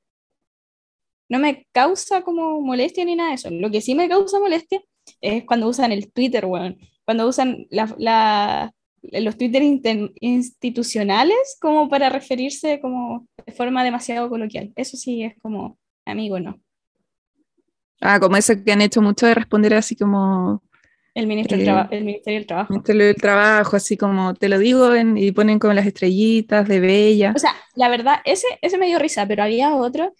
no 1.29 1.39
me 1.39 1.67
causa 1.73 2.23
como 2.23 2.61
molestia 2.61 3.05
ni 3.05 3.17
nada 3.17 3.31
de 3.31 3.35
eso. 3.37 3.51
Lo 3.51 3.71
que 3.71 3.81
sí 3.81 3.95
me 3.95 4.09
causa 4.09 4.39
molestia 4.39 4.81
es 5.21 5.45
cuando 5.45 5.69
usan 5.69 5.93
el 5.93 6.13
Twitter, 6.13 6.45
weón. 6.47 6.79
Cuando 7.07 7.27
usan 7.29 7.67
la, 7.71 7.95
la- 7.99 8.73
los 9.03 9.39
Twitter 9.39 9.63
institucionales 10.21 11.57
como 11.61 11.89
para 11.89 12.11
referirse 12.11 12.81
como 12.81 13.27
de 13.47 13.53
forma 13.53 13.85
demasiado 13.85 14.29
coloquial. 14.29 14.73
Eso 14.77 14.97
sí 14.99 15.23
es 15.23 15.35
como, 15.41 15.79
amigo, 16.05 16.41
no. 16.41 16.61
Ah, 18.01 18.21
como 18.21 18.37
eso 18.37 18.53
que 18.65 18.73
han 18.73 18.83
hecho 18.83 19.01
mucho 19.01 19.27
de 19.27 19.35
responder 19.35 19.75
así 19.75 19.97
como 19.97 20.63
El, 21.15 21.27
ministro 21.27 21.57
del 21.57 21.63
Eh, 21.63 21.65
traba- 21.65 21.89
el 21.91 22.05
Ministerio 22.05 22.41
del 22.41 22.47
Trabajo. 22.47 22.83
te 22.83 22.95
lo 22.95 23.05
del 23.05 23.15
trabajo, 23.17 23.77
así 23.77 23.97
como 23.97 24.35
te 24.35 24.49
lo 24.49 24.59
digo 24.59 24.95
en- 24.95 25.17
y 25.17 25.33
ponen 25.33 25.59
como 25.59 25.73
las 25.73 25.87
estrellitas 25.87 26.69
de 26.69 26.81
bella. 26.81 27.33
O 27.35 27.39
sea, 27.39 27.55
la 27.75 27.89
verdad, 27.89 28.17
ese, 28.25 28.47
ese 28.61 28.77
me 28.77 28.87
dio 28.87 28.99
risa, 28.99 29.27
pero 29.27 29.43
había 29.45 29.75
otro 29.75 30.13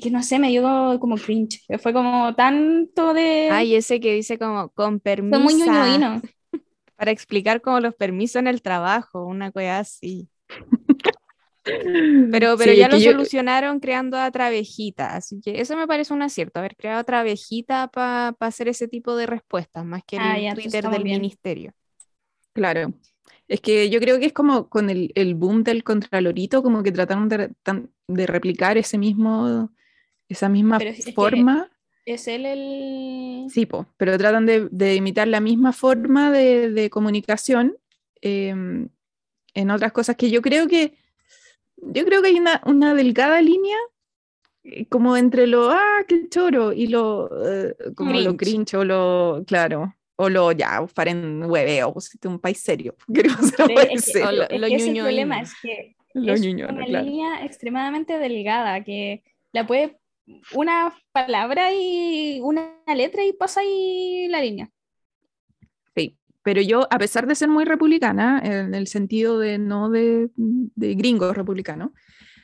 que 0.00 0.10
no 0.10 0.22
sé, 0.22 0.38
me 0.38 0.48
dio 0.48 0.98
como 1.00 1.16
cringe. 1.16 1.60
que 1.68 1.78
Fue 1.78 1.92
como 1.92 2.34
tanto 2.34 3.12
de... 3.14 3.48
Ay, 3.50 3.74
ese 3.74 4.00
que 4.00 4.14
dice 4.14 4.38
como 4.38 4.70
con 4.70 5.00
permiso. 5.00 5.34
fue 5.36 5.44
muy 5.44 5.54
ñoñoíno. 5.54 6.20
Para 6.96 7.10
explicar 7.10 7.60
como 7.60 7.80
los 7.80 7.94
permisos 7.94 8.36
en 8.36 8.46
el 8.46 8.62
trabajo, 8.62 9.26
una 9.26 9.50
cosa 9.50 9.78
así. 9.80 10.28
Pero, 11.64 12.56
pero 12.56 12.72
Sí, 12.72 12.78
ya 12.78 12.88
lo 12.88 12.98
yo- 12.98 13.12
solucionaron 13.12 13.78
creando 13.80 14.18
a 14.18 14.30
Travejita, 14.30 15.14
así 15.14 15.40
que 15.40 15.60
eso 15.60 15.76
me 15.76 15.86
parece 15.86 16.12
un 16.12 16.22
acierto, 16.22 16.58
haber 16.58 16.76
creado 16.76 17.00
a 17.00 17.04
Travejita 17.04 17.88
para 17.88 18.34
hacer 18.40 18.68
ese 18.68 18.88
tipo 18.88 19.14
de 19.16 19.26
respuestas, 19.26 19.84
más 19.84 20.02
que 20.04 20.16
el 20.16 20.22
Ah, 20.22 20.38
ya, 20.38 20.48
entonces 20.50 20.72
Twitter 20.72 20.90
del 20.90 21.04
bien. 21.04 21.20
ministerio. 21.20 21.72
Claro. 22.52 22.92
Es 23.52 23.60
que 23.60 23.90
yo 23.90 24.00
creo 24.00 24.18
que 24.18 24.24
es 24.24 24.32
como 24.32 24.70
con 24.70 24.88
el, 24.88 25.12
el 25.14 25.34
boom 25.34 25.62
del 25.62 25.84
Contralorito, 25.84 26.62
como 26.62 26.82
que 26.82 26.90
trataron 26.90 27.28
de, 27.28 28.26
replicar 28.26 28.78
ese 28.78 28.96
mismo, 28.96 29.68
esa 30.26 30.48
misma 30.48 30.78
es- 30.78 31.14
forma. 31.14 31.70
Es 32.06 32.28
él 32.28 32.46
el... 32.46 33.50
Sí, 33.50 33.66
po, 33.66 33.84
pero 33.98 34.16
tratan 34.16 34.46
de, 34.46 34.68
de 34.70 34.94
imitar 34.94 35.28
la 35.28 35.40
misma 35.40 35.74
forma 35.74 36.30
de, 36.30 36.70
de 36.70 36.88
comunicación 36.88 37.76
em, 38.22 38.88
en 39.52 39.70
otras 39.70 39.92
cosas 39.92 40.16
que 40.16 40.30
yo 40.30 40.40
creo 40.40 40.66
que 40.66 40.94
yo 41.76 42.06
creo 42.06 42.22
que 42.22 42.28
hay 42.28 42.38
una, 42.40 42.62
una 42.64 42.94
delgada 42.94 43.42
línea 43.42 43.76
eh, 44.64 44.86
como 44.86 45.18
entre 45.18 45.46
lo 45.46 45.70
ah, 45.70 46.04
qué 46.08 46.26
choro 46.30 46.72
y 46.72 46.86
lo 46.86 47.28
eh, 47.46 47.76
como 47.94 48.18
lo 48.18 48.34
cringe 48.34 48.74
o 48.76 48.84
lo 48.84 49.44
claro 49.46 49.94
o 50.16 50.28
lo 50.28 50.52
ya 50.52 50.84
paren 50.94 51.44
hueveo, 51.44 51.94
es 51.96 52.16
un 52.24 52.38
país 52.38 52.58
serio, 52.58 52.94
queremos 53.12 53.40
ser 53.48 53.66
un 53.68 53.74
país 53.74 53.90
es 53.92 54.04
que- 54.06 54.12
serio. 54.12 54.28
O 54.28 54.32
lo- 54.32 54.42
Es 54.50 54.60
lo 54.60 54.66
que 54.66 54.74
el 54.74 54.98
problema, 54.98 55.40
es 55.40 55.52
que 55.62 55.96
Lo 56.14 56.32
es 56.34 56.42
una 56.44 56.84
claro. 56.84 57.04
línea 57.06 57.44
extremadamente 57.44 58.18
delgada 58.18 58.84
que 58.84 59.22
la 59.52 59.66
puede 59.66 59.98
una 60.54 60.94
palabra 61.12 61.72
y 61.72 62.38
una 62.42 62.74
letra 62.94 63.24
y 63.24 63.32
pasa 63.32 63.60
ahí 63.60 64.28
la 64.28 64.40
línea. 64.40 64.70
Sí, 65.96 66.16
pero 66.42 66.60
yo, 66.60 66.86
a 66.90 66.98
pesar 66.98 67.26
de 67.26 67.34
ser 67.34 67.48
muy 67.48 67.64
republicana, 67.64 68.40
en 68.44 68.74
el 68.74 68.86
sentido 68.88 69.38
de 69.38 69.58
no 69.58 69.88
de, 69.90 70.28
de 70.36 70.94
gringo 70.94 71.32
republicano, 71.32 71.92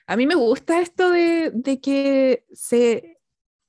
a 0.06 0.16
mí 0.16 0.26
me 0.26 0.34
gusta 0.34 0.80
esto 0.80 1.10
de, 1.10 1.50
de 1.52 1.80
que 1.80 2.44
se, 2.52 3.17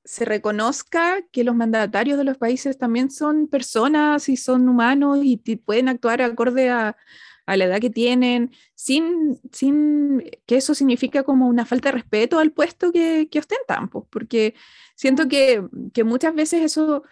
se 0.10 0.26
reconozca 0.26 1.22
que 1.32 1.44
los 1.44 1.54
mandatarios 1.54 2.18
de 2.18 2.24
los 2.24 2.36
países 2.36 2.80
también 2.80 3.12
son 3.12 3.48
personas 3.48 4.28
y 4.28 4.38
son 4.38 4.68
humanos 4.68 5.20
y 5.22 5.38
pueden 5.58 5.88
actuar 5.88 6.24
acorde 6.24 6.72
a, 6.72 6.98
a 7.46 7.56
la 7.56 7.66
edad 7.66 7.80
que 7.80 7.92
tienen, 7.92 8.52
sin, 8.74 9.40
sin 9.52 10.24
que 10.48 10.58
eso 10.58 10.74
significa 10.74 11.22
como 11.22 11.48
una 11.48 11.64
falta 11.64 11.90
de 11.90 12.00
respeto 12.00 12.40
al 12.40 12.52
puesto 12.52 12.92
que, 12.92 13.30
que 13.30 13.38
ostentan, 13.38 13.88
pues, 13.88 14.04
porque 14.10 14.56
siento 14.96 15.28
que, 15.28 15.64
que 15.94 16.04
muchas 16.04 16.34
veces 16.34 16.64
eso 16.64 17.04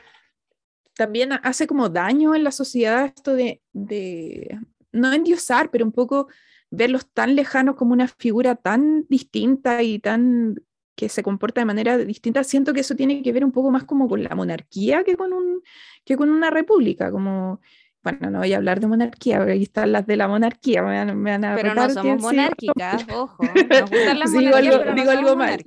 también 0.95 1.33
hace 1.43 1.67
como 1.67 1.89
daño 1.89 2.33
en 2.33 2.43
la 2.43 2.51
sociedad 2.51 3.13
esto 3.15 3.35
de, 3.35 3.61
de 3.73 4.57
no 4.91 5.13
endiosar, 5.13 5.69
pero 5.69 5.85
un 5.85 5.91
poco 5.91 6.29
verlos 6.71 7.07
tan 7.13 7.35
lejanos 7.35 7.75
como 7.75 7.93
una 7.93 8.07
figura 8.07 8.55
tan 8.55 9.05
distinta 9.07 9.83
y 9.83 9.99
tan 9.99 10.55
que 10.97 11.09
se 11.09 11.23
comporta 11.23 11.61
de 11.61 11.65
manera 11.65 11.97
distinta, 11.99 12.43
siento 12.43 12.73
que 12.73 12.81
eso 12.81 12.95
tiene 12.95 13.21
que 13.23 13.31
ver 13.31 13.45
un 13.45 13.51
poco 13.53 13.71
más 13.71 13.85
como 13.85 14.09
con 14.09 14.23
la 14.23 14.35
monarquía 14.35 15.03
que 15.05 15.15
con, 15.15 15.31
un, 15.31 15.61
que 16.03 16.17
con 16.17 16.29
una 16.31 16.49
república, 16.49 17.11
como, 17.11 17.61
bueno, 18.03 18.31
no 18.31 18.39
voy 18.39 18.53
a 18.53 18.57
hablar 18.57 18.79
de 18.81 18.87
monarquía, 18.87 19.37
porque 19.37 19.53
ahí 19.53 19.63
están 19.63 19.91
las 19.91 20.07
de 20.07 20.17
la 20.17 20.27
monarquía, 20.27 20.81
me 20.81 20.89
van, 21.05 21.17
me 21.19 21.31
van 21.31 21.45
a 21.45 21.55
Pero 21.55 21.69
no 21.75 21.81
retar 21.81 21.93
somos 21.93 22.19
sí, 22.19 22.25
monárquicas, 22.25 23.05
ojo. 23.13 23.43
Nos 23.69 23.89
gustan 23.91 24.19
las 24.19 24.31
Sí, 24.31 24.39
digo 24.39 24.55
algo- 24.55 24.79
pero 24.79 24.91
no 24.91 24.95
digo 24.95 25.11
algo 25.11 25.35
mal. 25.35 25.63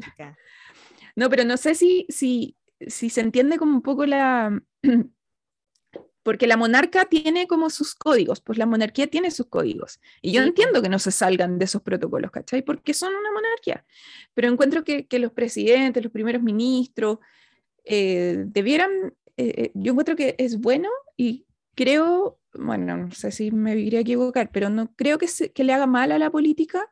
No, 1.17 1.31
pero 1.31 1.45
no 1.45 1.57
sé 1.57 1.75
si, 1.75 2.07
si, 2.09 2.57
si 2.87 3.11
se 3.11 3.21
entiende 3.21 3.57
como 3.59 3.75
un 3.75 3.83
poco 3.83 4.07
la... 4.07 4.61
Porque 6.23 6.47
la 6.47 6.57
monarca 6.57 7.07
tiene 7.07 7.47
como 7.47 7.71
sus 7.71 7.95
códigos, 7.95 8.41
pues 8.43 8.59
la 8.59 8.67
monarquía 8.67 9.07
tiene 9.07 9.31
sus 9.31 9.47
códigos. 9.47 10.01
Y 10.21 10.33
yo 10.33 10.43
po. 10.43 10.49
entiendo 10.49 10.83
que 10.83 10.89
no 10.91 10.99
se 10.99 11.11
salgan 11.11 11.59
de 11.59 11.65
esos 11.65 11.81
protocolos, 11.83 12.31
¿cachai? 12.31 12.63
Porque 12.63 12.93
son 12.93 13.15
una 13.15 13.33
monarquía. 13.33 13.87
Pero 14.35 14.49
encuentro 14.49 14.85
que, 14.85 15.07
que 15.07 15.19
los 15.19 15.33
presidentes, 15.33 16.03
los 16.03 16.13
primeros 16.13 16.43
ministros, 16.43 17.19
eh, 17.85 18.45
debieran, 18.47 18.91
eh, 19.39 19.55
eh, 19.57 19.73
yo 19.75 19.93
encuentro 19.93 20.15
que 20.15 20.35
es 20.39 20.59
bueno 20.61 20.91
y 21.17 21.47
creo, 21.75 22.39
bueno, 22.53 22.97
no 22.99 23.11
sé 23.13 23.33
si 23.33 23.51
me 23.51 23.77
iría 23.79 24.01
a 24.01 24.03
equivocar, 24.03 24.51
pero 24.53 24.69
no 24.69 24.93
creo 24.97 25.17
que, 25.17 25.27
se- 25.29 25.53
que 25.53 25.65
le 25.65 25.73
haga 25.73 25.87
mal 25.87 26.13
a 26.13 26.19
la 26.19 26.31
política 26.31 26.87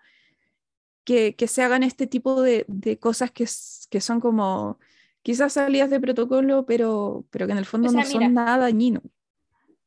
que, 1.04 1.36
que 1.36 1.48
se 1.48 1.62
hagan 1.62 1.82
este 1.82 2.06
tipo 2.06 2.40
de, 2.42 2.64
de 2.68 2.98
cosas 2.98 3.30
que, 3.30 3.46
son 3.46 4.20
como 4.20 4.78
quizás 5.22 5.54
salidas 5.54 5.90
de 5.90 6.00
protocolo, 6.00 6.64
pero, 6.66 7.26
pero 7.30 7.46
que 7.46 7.52
en 7.52 7.58
el 7.58 7.66
fondo 7.66 7.88
O 7.88 7.90
sea, 7.90 8.02
no 8.02 8.08
son 8.08 8.34
nada 8.34 8.58
dañinos. 8.58 9.02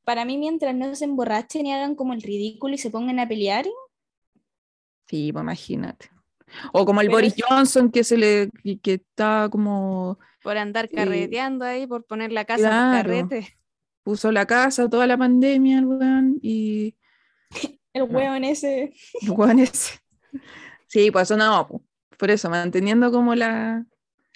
Para 0.03 0.25
mí, 0.25 0.37
mientras 0.37 0.75
no 0.75 0.95
se 0.95 1.05
emborrachen 1.05 1.65
y 1.65 1.73
hagan 1.73 1.95
como 1.95 2.13
el 2.13 2.21
ridículo 2.21 2.73
y 2.75 2.77
se 2.77 2.89
pongan 2.89 3.19
a 3.19 3.27
pelear, 3.27 3.65
Sí, 5.11 5.33
pues 5.33 5.43
imagínate. 5.43 6.09
O 6.71 6.85
como 6.85 7.01
el 7.01 7.07
Pero 7.07 7.17
Boris 7.17 7.35
Johnson 7.37 7.91
que 7.91 8.05
se 8.05 8.15
le 8.15 8.49
que, 8.63 8.79
que 8.79 8.93
está 8.93 9.49
como 9.51 10.17
Por 10.41 10.57
andar 10.57 10.85
Eh, 10.85 10.95
carreteando 10.95 11.65
ahí, 11.65 11.85
por 11.85 12.05
poner 12.05 12.31
la 12.31 12.45
casa 12.45 12.69
claro. 12.69 13.09
por 13.09 13.29
carrete. 13.29 13.57
puso 14.03 14.31
la 14.31 14.45
casa 14.45 14.89
toda 14.89 15.05
la 15.07 15.17
pandemia 15.17 15.79
el 15.79 15.85
weón, 15.85 16.39
y, 16.41 16.95
El 17.93 18.15
en 18.15 18.43
ese. 18.45 18.93
El 19.21 19.31
hueón 19.31 19.59
ese. 19.59 19.99
Sí, 20.87 21.11
pues 21.11 21.23
eso 21.29 21.35
no, 21.35 21.67
po. 21.67 21.83
por 22.17 22.31
eso, 22.31 22.49
manteniendo 22.49 23.11
como 23.11 23.35
la, 23.35 23.85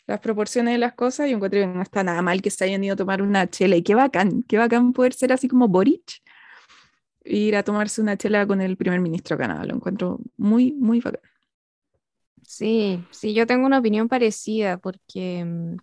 las 0.08 0.20
proporciones 0.20 0.74
de 0.74 0.78
las 0.80 0.94
cosas, 0.94 1.30
yo 1.30 1.36
encuentro 1.36 1.60
que 1.60 1.68
no 1.68 1.82
está 1.82 2.04
nada 2.04 2.22
mal 2.22 2.42
que 2.42 2.50
se 2.52 2.64
hayan 2.66 2.84
ido 2.84 2.94
a 2.94 2.98
tomar 2.98 3.22
una 3.22 3.50
chela. 3.50 3.76
Y 3.76 3.84
qué 3.84 3.96
bacán, 3.96 4.44
qué 4.44 4.58
bacán 4.58 4.94
poder 4.94 5.14
ser 5.14 5.34
así 5.34 5.48
como 5.48 5.68
Boric, 5.68 6.22
ir 7.26 7.56
a 7.56 7.64
tomarse 7.64 8.02
una 8.02 8.18
chela 8.18 8.46
con 8.48 8.62
el 8.62 8.78
primer 8.78 9.00
ministro 9.02 9.36
de 9.38 9.42
Canadá. 9.44 9.66
Lo 9.66 9.76
encuentro 9.76 10.20
muy, 10.38 10.72
muy 10.74 11.00
bacán. 11.02 11.22
Sí, 12.44 13.04
sí, 13.12 13.34
yo 13.34 13.48
tengo 13.48 13.66
una 13.66 13.80
opinión 13.80 14.08
parecida 14.08 14.78
porque 14.78 15.44
mm, 15.46 15.78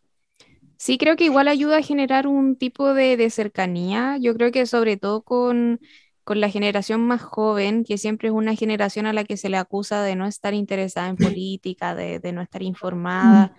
sí 0.78 0.98
creo 0.98 1.16
que 1.16 1.24
igual 1.24 1.48
ayuda 1.48 1.78
a 1.78 1.82
generar 1.82 2.26
un 2.28 2.56
tipo 2.56 2.94
de, 2.94 3.16
de 3.16 3.30
cercanía. 3.30 4.18
Yo 4.20 4.34
creo 4.36 4.52
que 4.52 4.66
sobre 4.66 4.96
todo 4.98 5.22
con, 5.24 5.80
con 6.24 6.40
la 6.40 6.50
generación 6.50 7.02
más 7.06 7.22
joven, 7.22 7.84
que 7.84 7.98
siempre 7.98 8.28
es 8.28 8.34
una 8.34 8.56
generación 8.56 9.06
a 9.06 9.12
la 9.14 9.24
que 9.24 9.36
se 9.38 9.48
le 9.50 9.58
acusa 9.58 10.02
de 10.02 10.16
no 10.16 10.26
estar 10.26 10.54
interesada 10.54 11.08
en 11.08 11.18
política, 11.18 11.94
de, 11.94 12.20
de 12.20 12.32
no 12.32 12.42
estar 12.42 12.62
informada. 12.62 13.52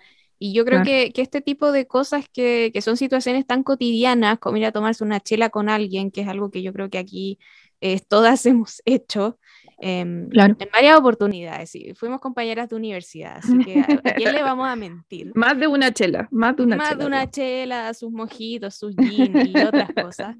Y 0.45 0.51
yo 0.53 0.65
creo 0.65 0.81
Claro. 0.81 0.85
que, 1.05 1.13
que 1.13 1.21
este 1.21 1.39
tipo 1.39 1.71
de 1.71 1.87
cosas 1.87 2.25
que, 2.33 2.69
que 2.73 2.81
son 2.81 2.97
situaciones 2.97 3.47
tan 3.47 3.63
cotidianas 3.63 4.39
como 4.39 4.57
ir 4.57 4.65
a 4.65 4.73
tomarse 4.73 5.01
una 5.03 5.21
chela 5.21 5.49
con 5.49 5.69
alguien, 5.69 6.11
que 6.11 6.19
es 6.19 6.27
algo 6.27 6.51
que 6.51 6.61
yo 6.61 6.73
creo 6.73 6.89
que 6.89 6.97
aquí 6.97 7.39
eh, 7.79 8.01
todas 8.09 8.45
hemos 8.45 8.81
hecho 8.83 9.39
em, 9.79 10.27
Claro. 10.29 10.57
en 10.59 10.67
varias 10.73 10.97
oportunidades. 10.97 11.69
sí. 11.69 11.93
Fuimos 11.95 12.19
compañeras 12.19 12.67
de 12.67 12.75
universidad, 12.75 13.37
así 13.37 13.57
que 13.59 13.79
a, 13.79 13.87
a 14.09 14.13
quién 14.15 14.33
le 14.33 14.41
vamos 14.51 14.67
a 14.67 14.75
mentir. 14.75 15.31
Más 15.33 15.57
de 15.57 15.67
una 15.67 15.93
chela, 15.93 16.27
más 16.29 16.57
de 16.57 16.63
una 16.63 16.75
Más 16.75 16.89
chela. 16.89 16.99
de 16.99 17.07
una 17.07 17.31
chela, 17.31 17.93
sus 17.93 18.11
mojitos, 18.11 18.75
sus 18.75 18.93
gin 18.97 19.31
y 19.47 19.57
otras 19.61 19.91
cosas. 19.93 20.35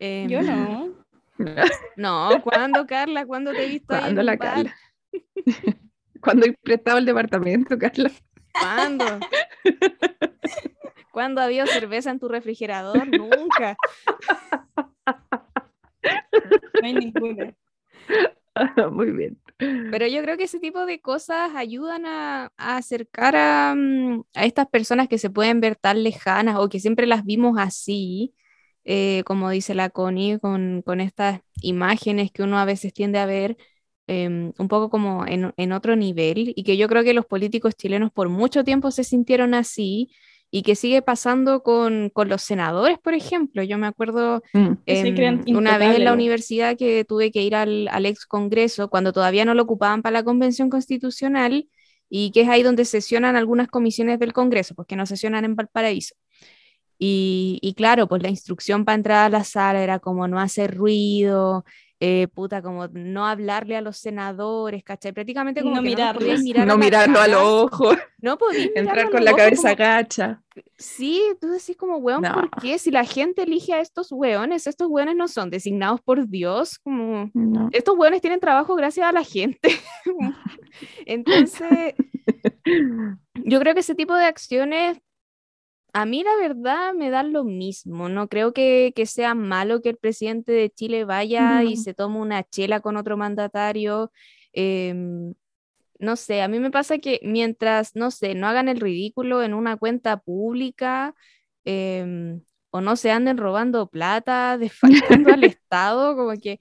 Em, 0.00 0.28
Yo 0.28 0.42
no. 0.42 0.94
No, 1.96 2.42
¿cuándo, 2.42 2.86
Carla? 2.86 3.24
¿Cuándo 3.24 3.52
te 3.52 3.66
he 3.66 3.68
visto 3.68 3.94
ahí 3.94 3.98
en 4.00 4.04
¿Cuándo 4.16 4.22
la? 4.24 4.36
Carla? 4.36 4.74
Cuando 6.20 6.46
he 6.46 6.52
prestado 6.54 6.98
el 6.98 7.04
departamento, 7.06 7.76
Carla. 7.78 8.10
¿Cuándo? 8.58 9.04
¿Cuándo 11.12 11.40
ha 11.40 11.44
habido 11.44 11.66
cerveza 11.66 12.10
en 12.10 12.18
tu 12.18 12.28
refrigerador? 12.28 13.06
Nunca. 13.08 13.76
No 16.80 16.86
hay 16.86 16.94
ninguna. 16.94 17.54
Muy 18.92 19.10
bien. 19.12 19.38
Pero 19.90 20.06
yo 20.06 20.22
creo 20.22 20.36
que 20.36 20.44
ese 20.44 20.60
tipo 20.60 20.86
de 20.86 21.00
cosas 21.00 21.52
ayudan 21.54 22.06
a, 22.06 22.52
a 22.56 22.76
acercar 22.76 23.36
a, 23.36 23.74
mm, 23.76 24.22
a 24.34 24.44
estas 24.46 24.68
personas 24.68 25.08
que 25.08 25.18
se 25.18 25.30
pueden 25.30 25.60
ver 25.60 25.76
tan 25.76 26.02
lejanas 26.02 26.56
o 26.58 26.68
que 26.68 26.80
siempre 26.80 27.06
las 27.06 27.24
vimos 27.24 27.58
así, 27.58 28.34
eh, 28.84 29.22
como 29.26 29.50
dice 29.50 29.74
la 29.74 29.90
Connie, 29.90 30.38
con, 30.40 30.82
con 30.82 31.00
estas 31.00 31.40
imágenes 31.62 32.30
que 32.32 32.42
uno 32.42 32.58
a 32.58 32.64
veces 32.64 32.92
tiende 32.92 33.18
a 33.18 33.26
ver 33.26 33.56
em, 34.06 34.52
un 34.58 34.68
poco 34.68 34.90
como 34.90 35.26
en, 35.26 35.52
en 35.56 35.72
otro 35.72 35.96
nivel 35.96 36.52
y 36.56 36.64
que 36.64 36.76
yo 36.76 36.88
creo 36.88 37.04
que 37.04 37.14
los 37.14 37.26
políticos 37.26 37.74
chilenos 37.76 38.12
por 38.12 38.28
mucho 38.28 38.64
tiempo 38.64 38.90
se 38.90 39.04
sintieron 39.04 39.54
así 39.54 40.10
y 40.50 40.62
que 40.62 40.76
sigue 40.76 41.02
pasando 41.02 41.62
con, 41.62 42.10
con 42.10 42.28
los 42.28 42.42
senadores, 42.42 42.98
por 43.00 43.14
ejemplo. 43.14 43.62
Yo 43.64 43.76
me 43.76 43.88
acuerdo 43.88 44.42
Mm. 44.52 44.74
Em, 44.86 45.44
una 45.56 45.78
vez 45.78 45.96
en 45.96 46.04
la 46.04 46.12
universidad 46.12 46.76
que 46.76 47.04
tuve 47.04 47.32
que 47.32 47.42
ir 47.42 47.56
al, 47.56 47.88
al 47.88 48.06
ex 48.06 48.24
congreso 48.26 48.88
cuando 48.88 49.12
todavía 49.12 49.44
no 49.44 49.54
lo 49.54 49.64
ocupaban 49.64 50.02
para 50.02 50.14
la 50.14 50.24
convención 50.24 50.70
constitucional 50.70 51.68
y 52.08 52.30
que 52.30 52.42
es 52.42 52.48
ahí 52.48 52.62
donde 52.62 52.84
sesionan 52.84 53.34
algunas 53.34 53.66
comisiones 53.68 54.20
del 54.20 54.32
congreso, 54.32 54.74
pues 54.76 54.86
que 54.86 54.94
no 54.96 55.06
sesionan 55.06 55.44
en 55.44 55.56
Valparaíso. 55.56 56.14
Y, 56.98 57.58
y 57.60 57.74
claro, 57.74 58.06
pues 58.06 58.22
la 58.22 58.28
instrucción 58.30 58.84
para 58.84 58.94
entrar 58.96 59.26
a 59.26 59.28
la 59.28 59.42
sala 59.44 59.82
era 59.82 59.98
como 59.98 60.28
no 60.28 60.38
hacer 60.38 60.76
ruido, 60.76 61.64
eh, 62.06 62.28
puta, 62.28 62.60
como 62.60 62.86
no 62.88 63.24
hablarle 63.26 63.76
a 63.76 63.80
los 63.80 63.96
senadores, 63.96 64.84
¿cachai? 64.84 65.12
Prácticamente 65.12 65.62
como 65.62 65.76
No 65.76 65.82
que 65.82 65.90
no 65.94 65.96
nos 66.04 66.16
podías 66.18 66.42
mirarlos. 66.42 66.42
mirar 66.42 66.62
a 66.62 66.66
no 66.66 66.76
mirarlo 66.76 67.18
a 67.18 67.22
cara, 67.22 67.32
los 67.32 67.42
ojos, 67.46 67.96
no 68.20 68.36
podías 68.36 68.68
entrar 68.74 69.06
a 69.06 69.10
con 69.10 69.24
la 69.24 69.30
ojos, 69.30 69.42
cabeza 69.42 69.62
como- 69.74 69.76
gacha. 69.88 70.42
Sí, 70.76 71.22
tú 71.40 71.48
decís 71.48 71.76
como, 71.76 71.96
weón, 71.96 72.22
No. 72.22 72.32
¿por 72.34 72.50
qué? 72.60 72.78
Si 72.78 72.90
la 72.90 73.04
gente 73.04 73.42
elige 73.44 73.72
a 73.72 73.80
estos 73.80 74.12
weones, 74.12 74.66
estos 74.66 74.88
weones 74.90 75.16
no 75.16 75.28
son 75.28 75.48
designados 75.48 76.00
por 76.02 76.28
Dios, 76.28 76.78
como 76.78 77.30
No. 77.32 77.70
estos 77.72 77.96
weones 77.96 78.20
tienen 78.20 78.38
trabajo 78.40 78.74
gracias 78.76 79.06
a 79.08 79.12
la 79.12 79.24
gente. 79.24 79.70
Entonces, 81.06 81.94
yo 83.34 83.60
creo 83.60 83.74
que 83.74 83.80
ese 83.80 83.94
tipo 83.94 84.14
de 84.14 84.24
acciones, 84.26 84.98
a 85.94 86.06
mí 86.06 86.24
la 86.24 86.36
verdad 86.36 86.94
me 86.94 87.10
dan 87.10 87.32
lo 87.32 87.44
mismo. 87.44 88.08
No 88.10 88.28
creo 88.28 88.52
que, 88.52 88.92
que 88.96 89.06
sea 89.06 89.34
malo 89.34 89.80
que 89.82 89.90
el 89.90 89.98
presidente 89.98 90.52
de 90.52 90.70
Chile 90.70 91.04
vaya 91.06 91.64
y 91.64 91.76
No. 91.76 91.76
se 91.76 91.94
tome 91.94 92.18
una 92.20 92.44
chela 92.44 92.80
con 92.80 92.96
otro 92.98 93.16
mandatario. 93.18 94.12
em, 94.52 95.34
no 96.00 96.16
sé, 96.16 96.42
a 96.42 96.48
mí 96.48 96.60
me 96.60 96.70
pasa 96.72 96.98
que 96.98 97.20
mientras, 97.24 97.96
no 97.96 98.10
sé, 98.12 98.34
no 98.34 98.48
hagan 98.48 98.68
el 98.68 98.80
ridículo 98.80 99.42
en 99.42 99.54
una 99.54 99.76
cuenta 99.78 100.18
pública 100.18 101.14
em, 101.64 102.42
o 102.70 102.80
no 102.82 102.96
se 102.96 103.10
anden 103.12 103.38
robando 103.38 103.88
plata, 103.88 104.58
desfalcando 105.22 105.30
al 105.32 105.44
Estado, 105.44 106.16
como 106.16 106.32
que 106.40 106.60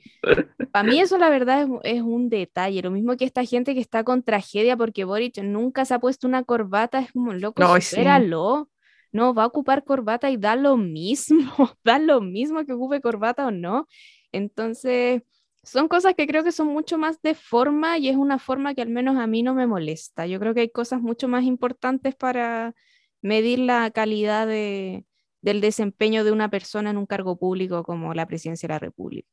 para 0.72 0.84
mí 0.84 1.00
eso 1.02 1.18
la 1.18 1.30
verdad 1.30 1.64
es, 1.84 1.98
es 1.98 2.02
un 2.04 2.30
detalle. 2.30 2.82
Lo 2.84 2.92
mismo 2.92 3.18
que 3.18 3.26
esta 3.26 3.46
gente 3.46 3.74
que 3.76 3.82
está 3.82 4.04
con 4.04 4.24
tragedia 4.24 4.78
porque 4.78 5.06
Boric 5.06 5.38
nunca 5.44 5.86
se 5.86 5.94
ha 5.96 6.00
puesto 6.00 6.28
una 6.28 6.44
corbata, 6.44 7.00
es 7.00 7.12
como 7.12 7.34
loco, 7.34 7.64
supéralo. 7.68 8.70
No, 9.14 9.34
va 9.34 9.44
a 9.44 9.48
ocupar 9.48 9.84
corbata 9.86 10.30
y 10.32 10.38
da 10.38 10.56
lo 10.56 10.76
mismo, 10.76 11.52
da 11.84 12.00
lo 12.00 12.20
mismo 12.22 12.66
que 12.66 12.74
ocupe 12.74 13.00
corbata 13.02 13.48
o 13.48 13.52
no. 13.52 13.88
Entonces, 14.32 15.22
son 15.64 15.88
cosas 15.88 16.16
que 16.16 16.28
creo 16.28 16.44
que 16.44 16.52
son 16.52 16.68
mucho 16.68 16.98
más 16.98 17.22
de 17.22 17.36
forma 17.36 17.98
y 17.98 18.10
es 18.10 18.18
una 18.18 18.40
forma 18.40 18.74
que 18.76 18.82
al 18.82 18.90
menos 18.90 19.18
a 19.18 19.28
mí 19.28 19.44
no 19.44 19.54
me 19.54 19.68
molesta. 19.68 20.28
Yo 20.28 20.40
creo 20.40 20.54
que 20.54 20.62
hay 20.62 20.70
cosas 20.70 21.02
mucho 21.02 21.28
más 21.28 21.44
importantes 21.44 22.16
para 22.16 22.74
medir 23.22 23.60
la 23.60 23.90
calidad 23.92 24.48
de, 24.48 25.06
del 25.42 25.62
desempeño 25.62 26.24
de 26.24 26.32
una 26.32 26.50
persona 26.50 26.90
en 26.90 26.98
un 26.98 27.06
cargo 27.06 27.38
público 27.38 27.84
como 27.84 28.14
la 28.14 28.28
presidencia 28.28 28.68
de 28.68 28.74
la 28.74 28.80
República. 28.80 29.30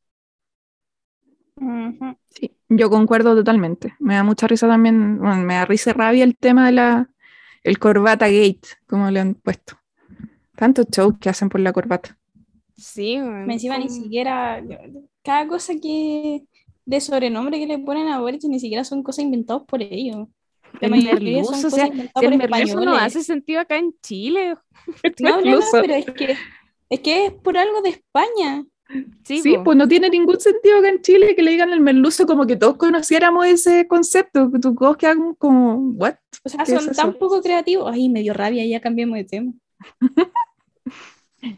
Sí, 2.30 2.56
yo 2.68 2.90
concuerdo 2.90 3.34
totalmente. 3.34 3.94
Me 3.98 4.14
da 4.14 4.24
mucha 4.24 4.46
risa 4.46 4.68
también, 4.68 5.20
me 5.20 5.54
da 5.54 5.66
risa 5.66 5.90
y 5.90 5.92
rabia 5.94 6.24
el 6.24 6.36
tema 6.36 6.66
de 6.66 6.72
la 6.72 7.09
el 7.64 7.78
corbata 7.78 8.26
gate, 8.28 8.60
como 8.86 9.10
le 9.10 9.20
han 9.20 9.34
puesto. 9.34 9.78
Tantos 10.56 10.86
shows 10.90 11.16
que 11.20 11.30
hacen 11.30 11.48
por 11.48 11.60
la 11.60 11.72
corbata. 11.72 12.18
Sí, 12.76 13.18
Me 13.18 13.54
Encima 13.54 13.78
ni 13.78 13.88
siquiera. 13.88 14.62
Cada 15.22 15.46
cosa 15.46 15.74
que. 15.80 16.44
de 16.84 17.00
sobrenombre 17.00 17.58
que 17.58 17.66
le 17.66 17.78
ponen 17.78 18.08
a 18.08 18.20
Boric 18.20 18.42
ni 18.44 18.58
siquiera 18.60 18.84
son 18.84 19.02
cosas 19.02 19.24
inventadas 19.24 19.62
por 19.66 19.82
ellos. 19.82 20.28
La 20.80 20.86
El 20.86 20.90
mayoría 20.92 21.42
merluzo, 21.42 21.52
son 21.52 21.60
o 21.60 21.70
cosas 21.70 21.72
sea, 21.72 21.86
el 21.86 22.10
por 22.10 22.36
merluzo 22.36 22.80
no 22.80 22.94
hace 22.94 23.22
sentido 23.22 23.60
acá 23.60 23.76
en 23.76 23.94
Chile. 24.02 24.54
No, 25.18 25.40
no, 25.40 25.58
no, 25.58 25.66
pero 25.72 25.94
es 25.94 26.06
que, 26.06 26.36
es 26.88 27.00
que 27.00 27.26
es 27.26 27.32
por 27.32 27.58
algo 27.58 27.82
de 27.82 27.90
España. 27.90 28.64
Sí, 29.22 29.56
pues 29.64 29.76
no 29.76 29.86
tiene 29.86 30.10
ningún 30.10 30.40
sentido 30.40 30.78
acá 30.78 30.88
en 30.88 31.00
Chile 31.02 31.34
que 31.36 31.42
le 31.42 31.52
digan 31.52 31.72
el 31.72 31.80
merluzo 31.80 32.26
como 32.26 32.46
que 32.46 32.56
todos 32.56 32.76
conociéramos 32.76 33.46
ese 33.46 33.86
concepto, 33.86 34.50
que 34.50 34.58
tus 34.58 34.72
ojos 34.72 34.96
quedan 34.96 35.34
como, 35.34 35.76
¿what? 35.96 36.14
O 36.44 36.48
sea, 36.48 36.64
¿Qué 36.64 36.74
es 36.74 36.84
son 36.84 36.94
tan 36.94 37.12
poco 37.14 37.40
creativos. 37.40 37.90
Ay, 37.92 38.08
me 38.08 38.22
dio 38.22 38.34
rabia, 38.34 38.66
ya 38.66 38.80
cambiemos 38.80 39.16
de 39.16 39.24
tema. 39.24 39.52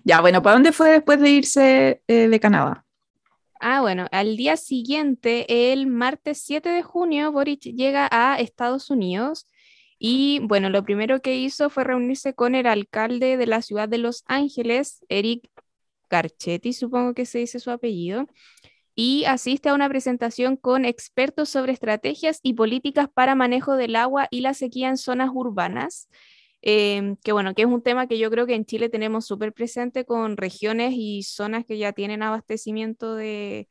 Ya, 0.04 0.20
bueno, 0.20 0.42
¿para 0.42 0.54
dónde 0.54 0.70
fue 0.70 0.90
después 0.90 1.20
de 1.20 1.30
irse 1.30 2.02
eh, 2.06 2.28
de 2.28 2.40
Canadá? 2.40 2.84
Ah, 3.58 3.80
bueno, 3.80 4.06
al 4.12 4.36
día 4.36 4.56
siguiente, 4.56 5.72
el 5.72 5.86
martes 5.86 6.40
7 6.44 6.68
de 6.68 6.82
junio, 6.82 7.32
Boric 7.32 7.62
llega 7.62 8.08
a 8.10 8.38
Estados 8.38 8.90
Unidos 8.90 9.46
y 9.98 10.40
bueno, 10.42 10.68
lo 10.68 10.82
primero 10.84 11.20
que 11.20 11.36
hizo 11.36 11.70
fue 11.70 11.84
reunirse 11.84 12.34
con 12.34 12.54
el 12.56 12.66
alcalde 12.66 13.36
de 13.36 13.46
la 13.46 13.62
ciudad 13.62 13.88
de 13.88 13.98
Los 13.98 14.24
Ángeles, 14.26 15.04
Eric 15.08 15.48
Garchetti, 16.12 16.72
supongo 16.74 17.14
que 17.14 17.26
se 17.26 17.38
dice 17.38 17.58
su 17.58 17.70
apellido, 17.70 18.26
y 18.94 19.24
asiste 19.24 19.70
a 19.70 19.74
una 19.74 19.88
presentación 19.88 20.56
con 20.56 20.84
expertos 20.84 21.48
sobre 21.48 21.72
estrategias 21.72 22.40
y 22.42 22.54
políticas 22.54 23.08
para 23.12 23.34
manejo 23.34 23.76
del 23.76 23.96
agua 23.96 24.28
y 24.30 24.42
la 24.42 24.54
sequía 24.54 24.88
en 24.90 24.98
zonas 24.98 25.30
urbanas. 25.32 26.08
em, 26.64 27.16
que 27.16 27.32
bueno, 27.32 27.54
que 27.54 27.62
es 27.62 27.68
un 27.68 27.82
tema 27.82 28.06
que 28.06 28.18
yo 28.18 28.30
creo 28.30 28.46
que 28.46 28.54
en 28.54 28.64
Chile 28.64 28.88
tenemos 28.88 29.26
súper 29.26 29.52
presente 29.52 30.04
con 30.04 30.36
regiones 30.36 30.94
y 30.96 31.24
zonas 31.24 31.64
que 31.66 31.76
ya 31.78 31.92
tienen 31.92 32.22
abastecimiento 32.22 33.16
de, 33.16 33.66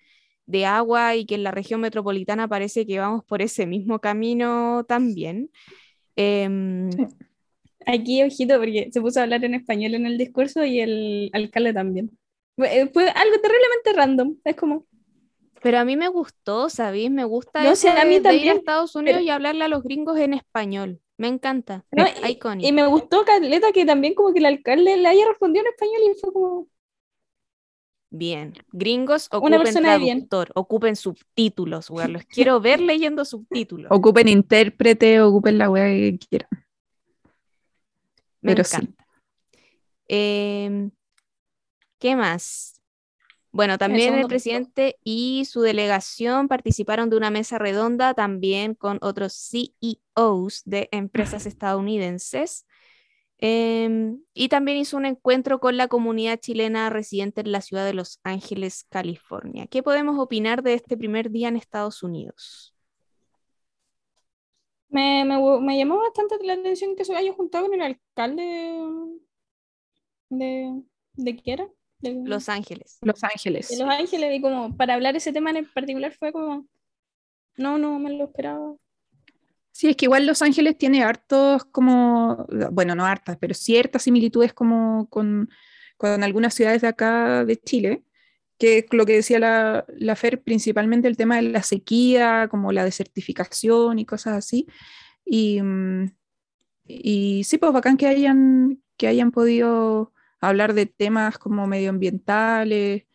agua 0.68 1.16
y 1.16 1.26
que 1.26 1.36
en 1.36 1.44
la 1.44 1.52
región 1.52 1.80
metropolitana 1.82 2.48
parece 2.50 2.86
que 2.86 3.00
vamos 3.00 3.24
por 3.24 3.42
ese 3.42 3.66
mismo 3.66 4.00
camino 4.00 4.84
también. 4.88 5.50
Em. 6.18 6.90
Aquí, 7.86 8.22
ojito, 8.24 8.58
porque 8.58 8.90
se 8.92 9.02
puso 9.02 9.20
a 9.20 9.24
hablar 9.24 9.44
en 9.46 9.56
español 9.56 9.96
en 9.96 10.06
el 10.06 10.18
discurso 10.18 10.66
y 10.66 10.80
el 10.82 11.30
alcalde 11.34 11.74
también. 11.74 12.12
Fue, 12.56 12.82
eh, 12.82 12.90
fue 12.94 13.10
algo 13.10 13.40
terriblemente 13.42 13.94
random. 13.94 14.36
Es 14.44 14.56
como, 14.56 14.86
Pero 15.62 15.80
a 15.80 15.86
mí 15.86 15.96
me 15.96 16.08
gustó, 16.08 16.70
¿sabéis? 16.70 17.12
Me 17.12 17.24
gusta 17.24 17.64
No, 17.64 17.72
eso 17.72 17.82
sí, 17.84 17.88
a 17.88 17.96
de- 18.04 18.06
mí 18.06 18.20
de 18.20 18.36
ir 18.36 18.50
a 18.50 18.54
Estados 18.54 18.96
Unidos 18.96 19.18
pero- 19.20 19.26
y 19.26 19.30
hablarle 19.30 19.64
a 19.64 19.68
los 19.68 19.84
gringos 19.84 20.18
en 20.18 20.34
español. 20.34 21.00
Me 21.18 21.28
encanta. 21.28 21.86
¿no? 21.92 22.04
Y-. 22.28 22.40
Y, 22.68 22.72
me 22.72 22.88
gustó, 22.88 23.24
Caleta, 23.26 23.72
que 23.72 23.86
también 23.86 24.16
como 24.16 24.34
que 24.34 24.40
el 24.40 24.46
alcalde 24.48 24.98
le 24.98 25.08
haya 25.08 25.28
respondido 25.28 25.64
en 25.66 25.72
español 25.72 26.02
y 26.16 26.20
fue 26.20 26.34
como, 26.34 26.68
Bien. 28.14 28.54
Gringos, 28.74 29.30
Una 29.32 29.38
ocupen 29.40 29.62
persona 29.62 29.94
de 29.94 30.00
bien. 30.00 30.28
traductor, 30.28 30.52
ocupen 30.56 30.96
subtítulos. 30.98 31.90
Los 31.90 32.26
quiero 32.28 32.60
ver 32.60 32.82
leyendo 32.82 33.24
subtítulos. 33.24 33.90
Ocupen 33.90 34.28
intérprete, 34.28 35.22
ocupen 35.22 35.58
la 35.58 35.70
weá 35.70 35.86
que 35.86 36.20
quieran. 36.20 36.50
Me 38.42 38.52
pero 38.56 38.64
sí. 38.66 38.76
encanta. 38.76 39.06
¿Qué 42.02 42.18
más? 42.18 42.82
Bueno, 43.52 43.78
también 43.80 44.16
el 44.16 44.28
punto. 44.28 44.28
presidente 44.28 45.00
y 45.04 45.46
su 45.46 45.62
delegación 45.62 46.48
participaron 46.50 47.10
de 47.10 47.18
una 47.18 47.32
mesa 47.32 47.60
redonda 47.60 48.14
también 48.14 48.76
con 48.76 49.00
otros 49.02 49.34
CEOs 49.36 50.64
de 50.66 50.90
empresas 50.92 51.46
estadounidenses. 51.48 52.66
Em, 53.40 54.22
y 54.34 54.50
también 54.50 54.78
hizo 54.80 54.98
un 54.98 55.06
encuentro 55.08 55.60
con 55.60 55.78
la 55.78 55.88
comunidad 55.90 56.40
chilena 56.40 56.90
residente 56.92 57.42
en 57.42 57.52
la 57.54 57.62
ciudad 57.62 57.86
de 57.86 57.94
Los 57.96 58.20
Ángeles, 58.24 58.86
California. 58.90 59.68
¿Qué 59.68 59.84
podemos 59.84 60.20
opinar 60.20 60.64
de 60.64 60.76
este 60.76 60.98
primer 60.98 61.32
día 61.32 61.50
en 61.50 61.58
Estados 61.58 62.04
Unidos? 62.04 62.76
Me, 64.90 65.24
me, 65.26 65.38
gu- 65.38 65.60
me 65.62 65.76
llamó 65.78 65.98
bastante 66.00 66.38
la 66.46 66.54
atención 66.54 66.96
que 66.96 67.04
se 67.06 67.16
haya 67.16 67.34
juntado 67.34 67.66
con 67.68 67.76
el 67.76 67.82
alcalde 67.82 68.44
de, 70.30 70.84
de 71.14 71.36
¿qué 71.38 71.54
era? 71.54 71.70
De, 72.02 72.22
Los 72.26 72.50
Ángeles. 72.50 72.98
Los 73.02 73.24
Ángeles. 73.24 73.70
de 73.70 73.78
Los 73.78 73.90
Ángeles 73.90 74.36
y 74.36 74.42
como 74.42 74.76
para 74.76 74.96
hablar 74.96 75.16
ese 75.16 75.32
tema 75.32 75.52
en 75.52 75.66
particular 75.72 76.14
fue 76.14 76.32
como, 76.32 76.68
no, 77.58 77.78
no 77.78 78.00
me 78.00 78.12
lo 78.12 78.26
esperaba. 78.26 78.76
Sí, 79.72 79.90
es 79.90 79.96
que 79.96 80.06
igual 80.06 80.26
Los 80.26 80.42
Ángeles 80.42 80.78
tiene 80.78 81.04
hartos 81.04 81.64
como, 81.66 82.46
bueno, 82.72 82.94
no 82.96 83.06
hartas, 83.06 83.38
pero 83.40 83.54
ciertas 83.54 84.04
similitudes 84.04 84.54
como 84.54 85.08
con, 85.10 85.50
con 85.98 86.24
algunas 86.24 86.54
ciudades 86.54 86.82
de 86.82 86.88
acá 86.88 87.46
de 87.46 87.58
Chile, 87.58 88.04
que 88.58 88.80
es 88.80 88.86
lo 88.92 89.06
que 89.06 89.14
decía 89.14 89.40
la, 89.40 89.86
la 89.88 90.16
Fer, 90.16 90.44
principalmente 90.44 91.08
el 91.08 91.18
tema 91.18 91.38
de 91.38 91.44
la 91.44 91.64
sequía, 91.64 92.48
como 92.50 92.72
la 92.72 92.84
desertificación 92.84 93.98
y 93.98 94.06
cosas 94.06 94.38
así. 94.38 94.68
Y, 95.26 95.62
mm, 95.62 96.12
y 96.86 97.44
sí, 97.46 97.58
pues 97.58 97.72
bacán 97.72 97.98
que 97.98 98.08
hayan, 98.08 98.84
que 98.98 99.08
hayan 99.08 99.32
podido 99.32 100.14
hablar 100.42 100.74
de 100.74 100.86
temas 100.88 101.38
como 101.38 101.68
medioambientales 101.68 103.06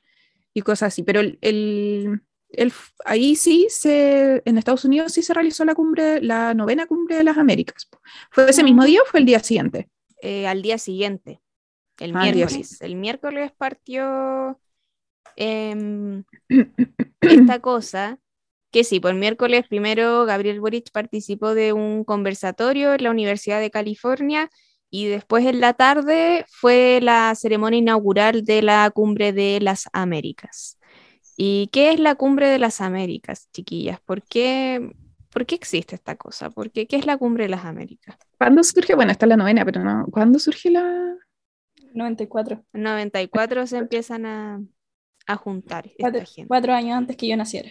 y 0.55 0.63
cosas 0.63 0.89
así, 0.95 1.03
pero 1.03 1.21
el, 1.21 1.39
el- 1.43 2.23
el- 2.51 2.73
ahí 3.05 3.37
sí 3.37 3.67
se, 3.71 4.43
en 4.47 4.59
Estados 4.59 4.85
Unidos 4.85 5.13
sí 5.13 5.23
se 5.23 5.35
realizó 5.35 5.65
la 5.65 5.75
cumbre, 5.75 6.21
la 6.23 6.55
novena 6.55 6.87
cumbre 6.87 7.17
de 7.17 7.25
las 7.25 7.39
Américas. 7.39 7.89
¿Fue 8.31 8.49
ese 8.51 8.65
mismo 8.65 8.85
día 8.85 9.03
o 9.03 9.07
fue 9.07 9.21
el 9.21 9.27
día 9.27 9.41
siguiente? 9.41 9.89
eh, 10.23 10.47
al 10.47 10.63
día 10.63 10.79
siguiente, 10.79 11.41
el 11.99 12.15
Ah, 12.15 12.31
miércoles. 12.33 12.81
El 12.81 12.97
miércoles 12.97 13.53
partió 13.57 14.61
em, 15.37 16.25
esta 17.21 17.61
cosa, 17.61 18.19
que 18.71 18.85
sí, 18.85 19.01
por 19.01 19.13
el 19.13 19.19
miércoles 19.19 19.67
primero 19.69 20.25
Gabriel 20.27 20.61
Boric 20.61 20.91
participó 20.93 21.55
de 21.55 21.73
un 21.73 22.05
conversatorio 22.05 22.95
en 22.95 23.03
la 23.05 23.11
Universidad 23.11 23.61
de 23.61 23.71
California 23.71 24.51
y 24.91 25.07
después 25.07 25.45
en 25.47 25.61
la 25.61 25.75
tarde 25.75 26.45
fue 26.49 27.01
la 27.03 27.35
ceremonia 27.35 27.79
inaugural 27.79 28.45
de 28.45 28.63
la 28.63 28.91
Cumbre 28.91 29.33
de 29.33 29.61
las 29.61 29.89
Américas. 29.93 30.79
¿Y 31.37 31.69
qué 31.73 31.91
es 31.93 32.01
la 32.01 32.15
Cumbre 32.15 32.49
de 32.49 32.59
las 32.59 32.81
Américas, 32.81 33.49
chiquillas? 33.53 34.01
¿Por 34.01 34.23
qué, 34.23 34.93
por 35.31 35.45
qué 35.45 35.55
existe 35.57 35.95
esta 35.95 36.17
cosa? 36.17 36.51
¿Por 36.51 36.71
qué, 36.71 36.87
¿Qué 36.87 36.97
es 36.97 37.05
la 37.07 37.19
Cumbre 37.19 37.45
de 37.45 37.51
las 37.51 37.65
Américas? 37.65 38.17
¿Cuándo 38.39 38.63
surge? 38.63 38.95
Bueno, 38.95 39.13
esta 39.13 39.27
es 39.27 39.29
la 39.31 39.37
novena, 39.37 39.65
pero 39.65 39.83
no. 39.85 40.07
¿Cuándo 40.11 40.39
surge 40.39 40.71
la...? 40.71 41.15
94, 41.95 42.65
En 42.75 42.83
94 42.83 43.67
se 43.67 43.79
empiezan 43.79 44.27
a, 44.27 44.61
a 45.27 45.37
juntar 45.37 45.87
esta 45.87 45.97
cuatro, 45.99 46.21
gente. 46.27 46.47
cuatro 46.49 46.75
años 46.75 46.97
antes 46.97 47.17
que 47.17 47.29
yo 47.29 47.37
naciera. 47.37 47.71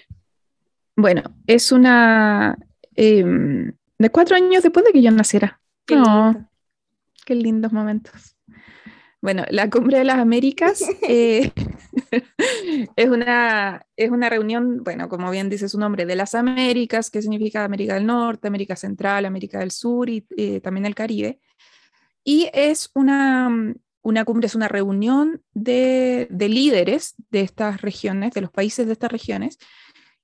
Bueno, 0.95 1.23
es 1.47 1.71
una... 1.71 2.57
em, 2.95 3.73
de 3.97 4.09
cuatro 4.09 4.35
años 4.35 4.63
después 4.63 4.85
de 4.85 4.91
que 4.91 5.01
yo 5.01 5.11
naciera. 5.11 5.59
Qué 5.85 5.95
No. 5.95 6.49
Qué 7.25 7.35
lindos 7.35 7.73
momentos. 7.73 8.37
Bueno, 9.25 9.43
la 9.49 9.71
Cumbre 9.71 9.97
de 9.97 10.03
las 10.03 10.19
Américas 10.19 10.83
eh, 11.01 11.51
es, 12.95 13.09
una, 13.09 13.83
es 13.97 14.11
una 14.11 14.29
reunión, 14.29 14.83
bueno, 14.83 15.09
como 15.09 15.31
bien 15.31 15.49
dice 15.49 15.67
su 15.67 15.79
nombre, 15.79 16.05
de 16.05 16.15
las 16.15 16.35
Américas, 16.35 17.09
que 17.09 17.23
significa 17.23 17.63
América 17.63 17.95
del 17.95 18.05
Norte, 18.05 18.47
América 18.47 18.75
Central, 18.75 19.25
América 19.25 19.57
del 19.57 19.71
Sur 19.71 20.11
y 20.11 20.27
eh, 20.37 20.61
también 20.61 20.85
el 20.85 20.93
Caribe. 20.93 21.39
Y 22.23 22.51
es 22.53 22.91
una, 22.93 23.49
una 24.03 24.25
cumbre, 24.25 24.45
es 24.45 24.53
una 24.53 24.67
reunión 24.67 25.41
de, 25.55 26.27
de 26.29 26.47
líderes 26.47 27.15
de 27.31 27.41
estas 27.41 27.81
regiones, 27.81 28.31
de 28.33 28.41
los 28.41 28.51
países 28.51 28.85
de 28.85 28.93
estas 28.93 29.11
regiones, 29.11 29.57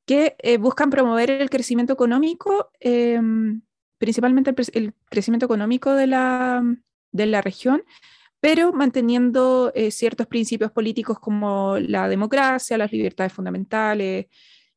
que 0.05 0.35
eh, 0.37 0.57
buscan 0.57 0.91
promover 0.91 1.31
el 1.31 1.49
crecimiento 1.49 1.93
económico, 1.93 2.69
em, 2.79 3.63
principalmente 3.97 4.53
el 4.73 4.93
crecimiento 5.09 5.47
económico 5.47 5.93
de 5.93 6.05
la, 6.05 6.63
de 7.11 7.25
la 7.25 7.41
región, 7.41 7.83
pero 8.39 8.73
manteniendo 8.73 9.71
eh, 9.75 9.91
ciertos 9.91 10.27
principios 10.27 10.71
políticos 10.71 11.19
como 11.19 11.77
la 11.77 12.09
democracia, 12.09 12.77
las 12.77 12.91
libertades 12.91 13.31
fundamentales 13.33 14.27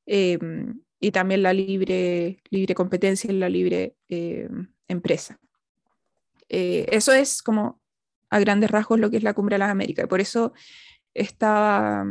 em, 0.07 0.81
y 1.01 1.11
también 1.11 1.43
la 1.43 1.53
libre, 1.53 2.43
libre 2.51 2.75
competencia 2.75 3.31
y 3.33 3.39
la 3.39 3.49
libre 3.49 3.97
em, 4.09 4.69
empresa. 4.89 5.39
Eh, 6.49 6.87
eso 6.91 7.13
es 7.13 7.43
como 7.43 7.81
a 8.31 8.39
grandes 8.39 8.71
rasgos 8.71 9.01
lo 9.01 9.11
que 9.11 9.17
es 9.17 9.23
la 9.23 9.33
Cumbre 9.33 9.55
de 9.55 9.61
las 9.61 9.71
Américas. 9.71 10.07
Por 10.09 10.21
eso 10.21 10.53
estaba, 11.15 12.05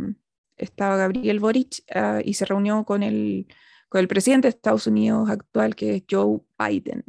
estaba 0.57 0.97
Gabriel 0.97 1.39
Boric 1.39 1.83
ah, 1.93 2.21
y 2.23 2.33
se 2.33 2.45
reunió 2.45 2.83
con 2.85 3.03
el, 3.03 3.47
con 3.89 4.01
el 4.01 4.07
presidente 4.07 4.47
de 4.47 4.49
Estados 4.49 4.87
Unidos 4.87 5.29
actual, 5.29 5.75
que 5.75 5.95
es 5.97 6.03
Joe 6.09 6.39
Biden. 6.57 7.03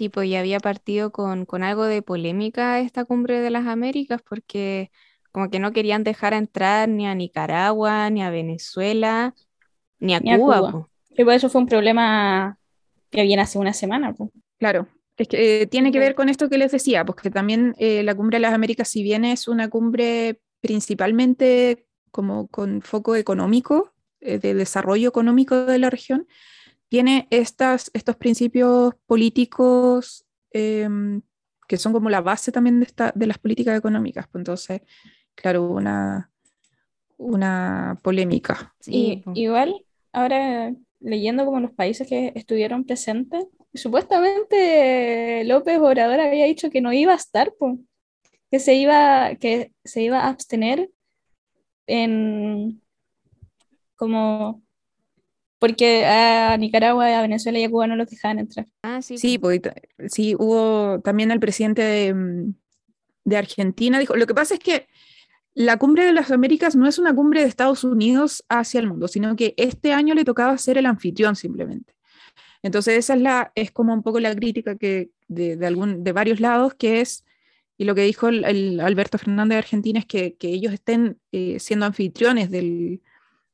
Sí, 0.00 0.08
pues 0.08 0.30
ya 0.30 0.40
había 0.40 0.60
partido 0.60 1.12
con, 1.12 1.44
con 1.44 1.62
algo 1.62 1.84
de 1.84 2.00
polémica 2.00 2.80
esta 2.80 3.04
cumbre 3.04 3.40
de 3.40 3.50
las 3.50 3.66
Américas 3.66 4.22
porque 4.26 4.90
como 5.30 5.50
que 5.50 5.58
no 5.58 5.72
querían 5.72 6.04
dejar 6.04 6.32
entrar 6.32 6.88
ni 6.88 7.06
a 7.06 7.14
Nicaragua, 7.14 8.08
ni 8.08 8.22
a 8.22 8.30
Venezuela, 8.30 9.34
ni 9.98 10.14
a 10.14 10.20
Ni 10.20 10.32
a 10.32 10.38
Cuba. 10.38 10.88
Y 11.10 11.22
por 11.22 11.34
eso 11.34 11.50
fue 11.50 11.60
un 11.60 11.66
problema 11.66 12.56
que 13.10 13.24
viene 13.24 13.42
hace 13.42 13.58
una 13.58 13.74
semana. 13.74 14.14
pues. 14.14 14.30
Claro, 14.58 14.88
es 15.18 15.28
que 15.28 15.60
eh, 15.60 15.66
tiene 15.66 15.92
que 15.92 15.98
ver 15.98 16.14
con 16.14 16.30
esto 16.30 16.48
que 16.48 16.56
les 16.56 16.72
decía, 16.72 17.04
porque 17.04 17.30
también 17.30 17.74
eh, 17.76 18.02
la 18.02 18.14
Cumbre 18.14 18.38
de 18.38 18.40
las 18.40 18.54
Américas, 18.54 18.88
si 18.88 19.02
bien 19.02 19.26
es 19.26 19.48
una 19.48 19.68
cumbre 19.68 20.40
principalmente 20.62 21.84
como 22.10 22.48
con 22.48 22.80
foco 22.80 23.16
económico, 23.16 23.92
eh, 24.22 24.38
de 24.38 24.54
desarrollo 24.54 25.10
económico 25.10 25.66
de 25.66 25.78
la 25.78 25.90
región, 25.90 26.26
tiene 26.90 27.28
estas, 27.30 27.88
estos 27.94 28.16
principios 28.16 28.94
políticos 29.06 30.26
em, 30.50 31.22
que 31.68 31.76
son 31.76 31.92
como 31.92 32.10
la 32.10 32.20
base 32.20 32.50
también 32.50 32.80
de, 32.80 32.86
esta, 32.86 33.12
de 33.14 33.28
las 33.28 33.38
políticas 33.38 33.78
económicas. 33.78 34.26
Pues 34.26 34.40
entonces, 34.40 34.82
claro, 35.36 35.70
una, 35.70 36.32
una 37.16 37.96
polémica. 38.02 38.74
Sí, 38.80 39.22
Y 39.32 39.42
igual, 39.42 39.86
ahora 40.12 40.74
leyendo 40.98 41.44
como 41.44 41.60
los 41.60 41.70
países 41.70 42.08
que 42.08 42.32
estuvieron 42.34 42.84
presentes, 42.84 43.46
supuestamente 43.72 45.44
López 45.44 45.78
Obrador 45.78 46.18
había 46.18 46.46
dicho 46.46 46.70
que 46.70 46.80
no 46.80 46.92
iba 46.92 47.12
a 47.12 47.16
estar, 47.16 47.52
po, 47.54 47.78
que 48.50 48.58
se 48.58 48.74
iba, 48.74 49.36
que 49.36 49.72
se 49.84 50.02
iba 50.02 50.22
a 50.22 50.28
abstener 50.28 50.90
en 51.86 52.82
como 53.94 54.60
porque 55.60 56.06
a 56.06 56.56
Nicaragua, 56.56 57.18
a 57.18 57.22
Venezuela 57.22 57.58
y 57.58 57.64
a 57.64 57.70
Cuba 57.70 57.86
no 57.86 57.94
los 57.94 58.08
dejaban 58.08 58.40
entrar. 58.40 58.66
Ah, 58.82 59.02
sí, 59.02 59.18
Sí, 59.18 59.38
pues, 59.38 59.60
sí, 60.08 60.34
hubo 60.36 61.00
también 61.00 61.30
el 61.30 61.38
presidente 61.38 61.82
de, 61.82 62.14
mm, 62.14 62.54
de 63.24 63.36
Argentina, 63.36 63.98
dijo, 63.98 64.16
lo 64.16 64.26
que 64.26 64.34
pasa 64.34 64.54
es 64.54 64.60
que 64.60 64.88
la 65.52 65.76
cumbre 65.76 66.06
de 66.06 66.14
las 66.14 66.30
Américas 66.30 66.76
no 66.76 66.88
es 66.88 66.98
una 66.98 67.14
cumbre 67.14 67.42
de 67.42 67.48
Estados 67.48 67.84
Unidos 67.84 68.42
hacia 68.48 68.80
el 68.80 68.86
mundo, 68.86 69.06
sino 69.06 69.36
que 69.36 69.52
este 69.58 69.92
año 69.92 70.14
le 70.14 70.24
tocaba 70.24 70.56
ser 70.56 70.78
el 70.78 70.86
anfitrión 70.86 71.36
simplemente. 71.36 71.94
Entonces 72.62 72.96
esa 72.96 73.14
es, 73.14 73.20
la, 73.20 73.52
es 73.54 73.70
como 73.70 73.92
un 73.92 74.02
poco 74.02 74.18
la 74.18 74.34
crítica 74.34 74.76
que 74.76 75.10
de, 75.28 75.56
de, 75.56 75.66
algún, 75.66 76.02
de 76.02 76.12
varios 76.12 76.40
lados, 76.40 76.72
que 76.74 77.02
es, 77.02 77.26
y 77.76 77.84
lo 77.84 77.94
que 77.94 78.02
dijo 78.02 78.28
el, 78.28 78.44
el 78.44 78.80
Alberto 78.80 79.18
Fernández 79.18 79.56
de 79.56 79.58
Argentina 79.58 79.98
es 79.98 80.06
que, 80.06 80.36
que 80.36 80.48
ellos 80.48 80.72
estén 80.72 81.18
eh, 81.32 81.58
siendo 81.60 81.84
anfitriones 81.84 82.50
del, 82.50 83.02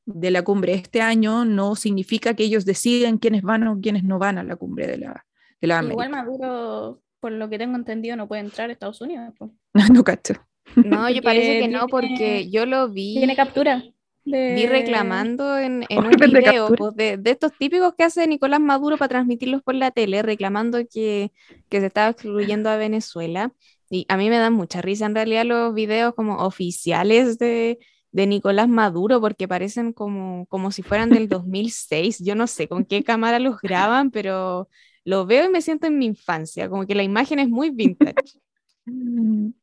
de 0.07 0.31
la 0.31 0.41
cumbre 0.41 0.73
este 0.73 1.01
año 1.01 1.45
no 1.45 1.75
significa 1.75 2.33
que 2.33 2.43
ellos 2.45 2.65
deciden 2.65 3.17
quiénes 3.19 3.41
van 3.43 3.67
o 3.67 3.79
quiénes 3.79 4.03
no 4.03 4.17
van 4.19 4.37
a 4.37 4.43
la 4.43 4.55
cumbre 4.55 4.87
de 4.87 4.97
la, 4.97 5.25
de 5.61 5.67
la 5.67 5.83
Igual. 5.83 6.09
Maduro, 6.09 7.01
por 7.19 7.31
lo 7.33 7.49
que 7.49 7.57
tengo 7.59 7.75
entendido, 7.75 8.15
no 8.15 8.27
puede 8.27 8.41
entrar 8.41 8.69
a 8.69 8.73
Estados 8.73 9.01
Unidos. 9.01 9.33
po. 9.37 9.51
no 9.93 10.03
cacho. 10.03 10.33
No, 10.75 11.09
yo 11.09 11.21
parece 11.21 11.59
que 11.59 11.67
no, 11.67 11.87
porque 11.87 12.49
yo 12.49 12.65
lo 12.65 12.89
vi, 12.89 13.15
Tiene 13.17 13.35
captura. 13.35 13.83
de- 14.25 14.53
vi 14.55 14.65
reclamando 14.65 15.57
en, 15.57 15.85
en 15.89 16.05
un 16.05 16.11
video 16.11 16.67
pues, 16.75 16.95
de, 16.95 17.17
de 17.17 17.31
estos 17.31 17.51
típicos 17.57 17.93
que 17.97 18.03
hace 18.03 18.27
Nicolás 18.27 18.59
Maduro 18.59 18.97
para 18.97 19.09
transmitirlos 19.09 19.61
por 19.63 19.75
la 19.75 19.91
tele, 19.91 20.21
reclamando 20.21 20.79
que, 20.91 21.31
que 21.69 21.79
se 21.79 21.85
estaba 21.87 22.09
excluyendo 22.09 22.69
a 22.69 22.77
Venezuela. 22.77 23.53
Y 23.89 24.05
a 24.09 24.17
mí 24.17 24.29
me 24.29 24.37
dan 24.37 24.53
mucha 24.53 24.81
risa 24.81 25.05
en 25.05 25.15
realidad 25.15 25.45
los 25.45 25.73
videos 25.73 26.13
como 26.15 26.37
oficiales 26.45 27.37
de, 27.39 27.79
de 28.11 28.27
Nicolás 28.27 28.67
Maduro 28.69 29.21
porque 29.21 29.47
parecen 29.47 29.93
como, 29.93 30.45
como 30.47 30.71
si 30.71 30.83
fueran 30.83 31.09
del 31.09 31.29
2006. 31.29 32.19
Yo 32.19 32.35
no 32.35 32.47
sé 32.47 32.67
con 32.67 32.85
qué 32.85 33.03
cámara 33.03 33.39
los 33.39 33.59
graban, 33.61 34.11
pero 34.11 34.69
lo 35.03 35.25
veo 35.25 35.45
y 35.45 35.49
me 35.49 35.61
siento 35.61 35.87
en 35.87 35.97
mi 35.97 36.05
infancia, 36.05 36.69
como 36.69 36.85
que 36.85 36.95
la 36.95 37.03
imagen 37.03 37.39
es 37.39 37.49
muy 37.49 37.69
vintage. 37.69 38.39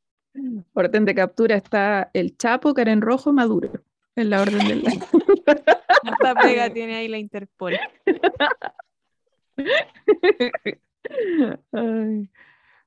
Orden 0.73 1.05
de 1.05 1.15
captura 1.15 1.57
está 1.57 2.11
el 2.13 2.37
Chapo, 2.37 2.75
Karen 2.75 3.01
Rojo, 3.01 3.33
Maduro. 3.33 3.71
En 4.17 4.31
la 4.31 4.43
orden 4.43 4.69
del 4.69 4.85
Esta 6.05 6.35
pega 6.41 6.73
tiene 6.73 6.95
ahí 6.95 7.09
la 7.09 7.19
Interpol. 7.19 7.75
Ay, 11.73 12.31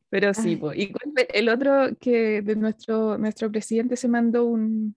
pero 0.09 0.33
sí, 0.33 0.55
po. 0.55 0.73
y 0.73 0.93
el 1.33 1.49
otro 1.49 1.89
que 1.99 2.41
de 2.41 2.55
nuestro, 2.55 3.17
nuestro 3.17 3.51
presidente 3.51 3.97
se 3.97 4.07
mandó 4.07 4.45
un, 4.45 4.95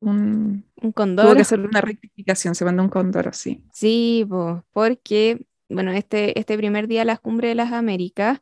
un 0.00 0.64
Un 0.82 0.92
tuvo 1.16 1.34
condoro. 1.34 1.34
que 1.36 1.42
hacer 1.42 1.60
una 1.60 1.80
rectificación, 1.80 2.54
se 2.54 2.64
mandó 2.64 2.82
un 2.82 2.88
cóndor, 2.88 3.34
sí. 3.34 3.64
Sí, 3.72 4.26
po, 4.28 4.64
porque, 4.72 5.46
bueno, 5.68 5.92
este, 5.92 6.38
este 6.38 6.56
primer 6.56 6.88
día 6.88 7.00
de 7.00 7.04
la 7.06 7.16
Cumbre 7.18 7.48
de 7.48 7.54
las 7.54 7.72
Américas, 7.72 8.40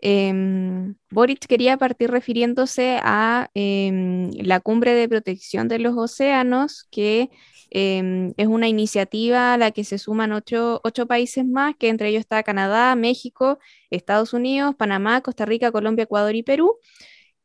em, 0.00 0.96
Boric 1.10 1.46
quería 1.46 1.76
partir 1.78 2.10
refiriéndose 2.10 2.98
a 3.02 3.50
em, 3.54 4.30
la 4.32 4.60
Cumbre 4.60 4.94
de 4.94 5.08
Protección 5.08 5.68
de 5.68 5.78
los 5.78 5.96
Océanos, 5.96 6.86
que 6.90 7.30
em, 7.70 8.32
es 8.36 8.46
una 8.48 8.68
iniciativa 8.68 9.54
a 9.54 9.58
la 9.58 9.70
que 9.70 9.84
se 9.84 9.98
suman 9.98 10.32
ocho, 10.32 10.80
ocho 10.84 11.06
países 11.06 11.46
más, 11.46 11.74
que 11.78 11.88
entre 11.88 12.08
ellos 12.10 12.20
está 12.20 12.42
Canadá, 12.42 12.94
México, 12.96 13.58
Estados 13.90 14.32
Unidos, 14.34 14.74
Panamá, 14.76 15.22
Costa 15.22 15.46
Rica, 15.46 15.72
Colombia, 15.72 16.04
Ecuador 16.04 16.34
y 16.34 16.42
Perú. 16.42 16.76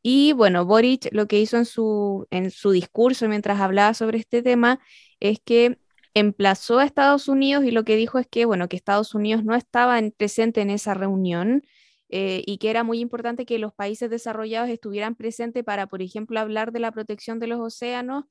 Y 0.02 0.32
bueno, 0.32 0.64
Boric 0.64 1.08
lo 1.12 1.26
que 1.26 1.40
hizo 1.40 1.56
en 1.56 1.64
su, 1.64 2.26
en 2.30 2.50
su 2.50 2.70
discurso 2.70 3.28
mientras 3.28 3.60
hablaba 3.60 3.94
sobre 3.94 4.18
este 4.18 4.42
tema 4.42 4.80
es 5.20 5.40
que 5.44 5.78
emplazó 6.14 6.78
a 6.78 6.84
Estados 6.84 7.28
Unidos 7.28 7.64
y 7.64 7.70
lo 7.70 7.84
que 7.84 7.96
dijo 7.96 8.18
es 8.18 8.26
que, 8.26 8.44
bueno, 8.44 8.68
que 8.68 8.76
Estados 8.76 9.14
Unidos 9.14 9.44
no 9.44 9.54
estaba 9.54 9.98
en- 9.98 10.12
presente 10.12 10.60
en 10.62 10.70
esa 10.70 10.94
reunión 10.94 11.62
eh, 12.10 12.42
y 12.46 12.58
que 12.58 12.70
era 12.70 12.84
muy 12.84 13.00
importante 13.00 13.44
que 13.44 13.58
los 13.58 13.74
países 13.74 14.08
desarrollados 14.10 14.70
estuvieran 14.70 15.14
presentes 15.14 15.62
para, 15.64 15.86
por 15.88 16.00
ejemplo, 16.02 16.40
hablar 16.40 16.72
de 16.72 16.80
la 16.80 16.92
protección 16.92 17.38
de 17.38 17.48
los 17.48 17.60
océanos, 17.60 18.24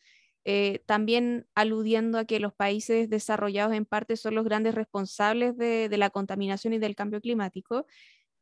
eh, 0.46 0.82
también 0.86 1.46
aludiendo 1.56 2.18
a 2.18 2.26
que 2.26 2.40
los 2.40 2.54
países 2.54 3.10
desarrollados 3.10 3.74
en 3.76 3.86
parte 3.86 4.16
son 4.18 4.36
los 4.36 4.46
grandes 4.46 4.74
responsables 4.76 5.58
de, 5.58 5.90
de 5.90 5.98
la 5.98 6.10
contaminación 6.10 6.74
y 6.74 6.80
del 6.80 6.96
cambio 6.96 7.20
climático. 7.22 7.86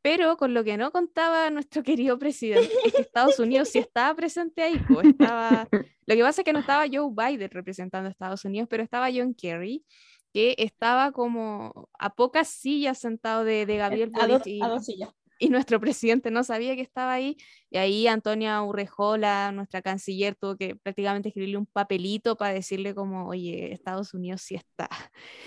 Pero 0.06 0.36
con 0.36 0.54
lo 0.54 0.62
que 0.62 0.76
no 0.76 0.92
contaba 0.92 1.50
nuestro 1.50 1.82
querido 1.82 2.16
presidente 2.16 2.70
es 2.84 2.94
que 2.94 3.02
Estados 3.02 3.40
Unidos 3.40 3.70
sí 3.70 3.80
estaba 3.80 4.14
presente 4.14 4.62
ahí. 4.62 4.78
po, 4.78 5.00
estaba, 5.00 5.66
lo 6.06 6.14
que 6.14 6.22
pasa 6.22 6.42
es 6.42 6.44
que 6.44 6.52
no 6.52 6.60
estaba 6.60 6.86
Joe 6.86 7.10
Biden 7.10 7.50
representando 7.50 8.06
a 8.06 8.12
Estados 8.12 8.44
Unidos, 8.44 8.68
pero 8.70 8.84
estaba 8.84 9.08
John 9.12 9.34
Kerry, 9.34 9.84
que 10.32 10.54
estaba 10.58 11.10
como 11.10 11.88
a 11.98 12.14
pocas 12.14 12.46
sillas 12.46 12.98
sentado 12.98 13.42
de, 13.42 13.66
de 13.66 13.78
Gabriel 13.78 14.12
a, 14.14 14.28
dos, 14.28 14.38
Boric 14.38 14.46
y, 14.46 14.62
a 14.62 14.68
dos 14.68 14.84
sillas. 14.84 15.10
y 15.40 15.48
nuestro 15.48 15.80
presidente 15.80 16.30
no 16.30 16.44
sabía 16.44 16.76
que 16.76 16.82
estaba 16.82 17.14
ahí. 17.14 17.36
Y 17.68 17.78
ahí 17.78 18.06
Antonia 18.06 18.62
Urrejola, 18.62 19.50
nuestra 19.50 19.82
canciller, 19.82 20.36
tuvo 20.36 20.56
que 20.56 20.76
prácticamente 20.76 21.30
escribirle 21.30 21.58
un 21.58 21.66
papelito 21.66 22.36
para 22.36 22.54
decirle 22.54 22.94
como, 22.94 23.26
oye, 23.26 23.72
Estados 23.72 24.14
Unidos 24.14 24.40
sí 24.42 24.54
está. 24.54 24.88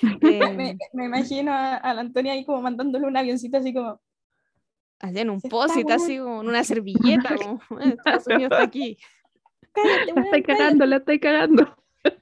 Me, 0.21 0.73
Eh, 0.73 0.77
me 0.91 1.05
imagino 1.05 1.53
a, 1.53 1.77
a 1.77 1.93
la 1.93 2.01
Antonia 2.01 2.33
ahí 2.33 2.43
como 2.43 2.61
mandándole 2.61 3.07
un 3.07 3.15
avioncito 3.15 3.55
así 3.55 3.73
como, 3.73 4.01
allá 4.99 5.21
en 5.21 5.29
un 5.29 5.41
post 5.41 5.75
así 5.91 6.17
como 6.19 6.41
en 6.41 6.47
una 6.49 6.63
servilleta, 6.63 7.35
como, 7.37 7.61
"Eh, 7.81 7.93
Estados 7.97 8.27
Unidos 8.27 8.51
está 8.51 8.63
aquí. 8.63 8.97
cállate, 9.73 10.13
La 10.13 10.21
estoy 10.21 10.43
cállate". 10.43 10.43
cagando, 10.43 10.85
la 10.85 10.97
estoy 10.97 11.19
cagando. 11.19 11.75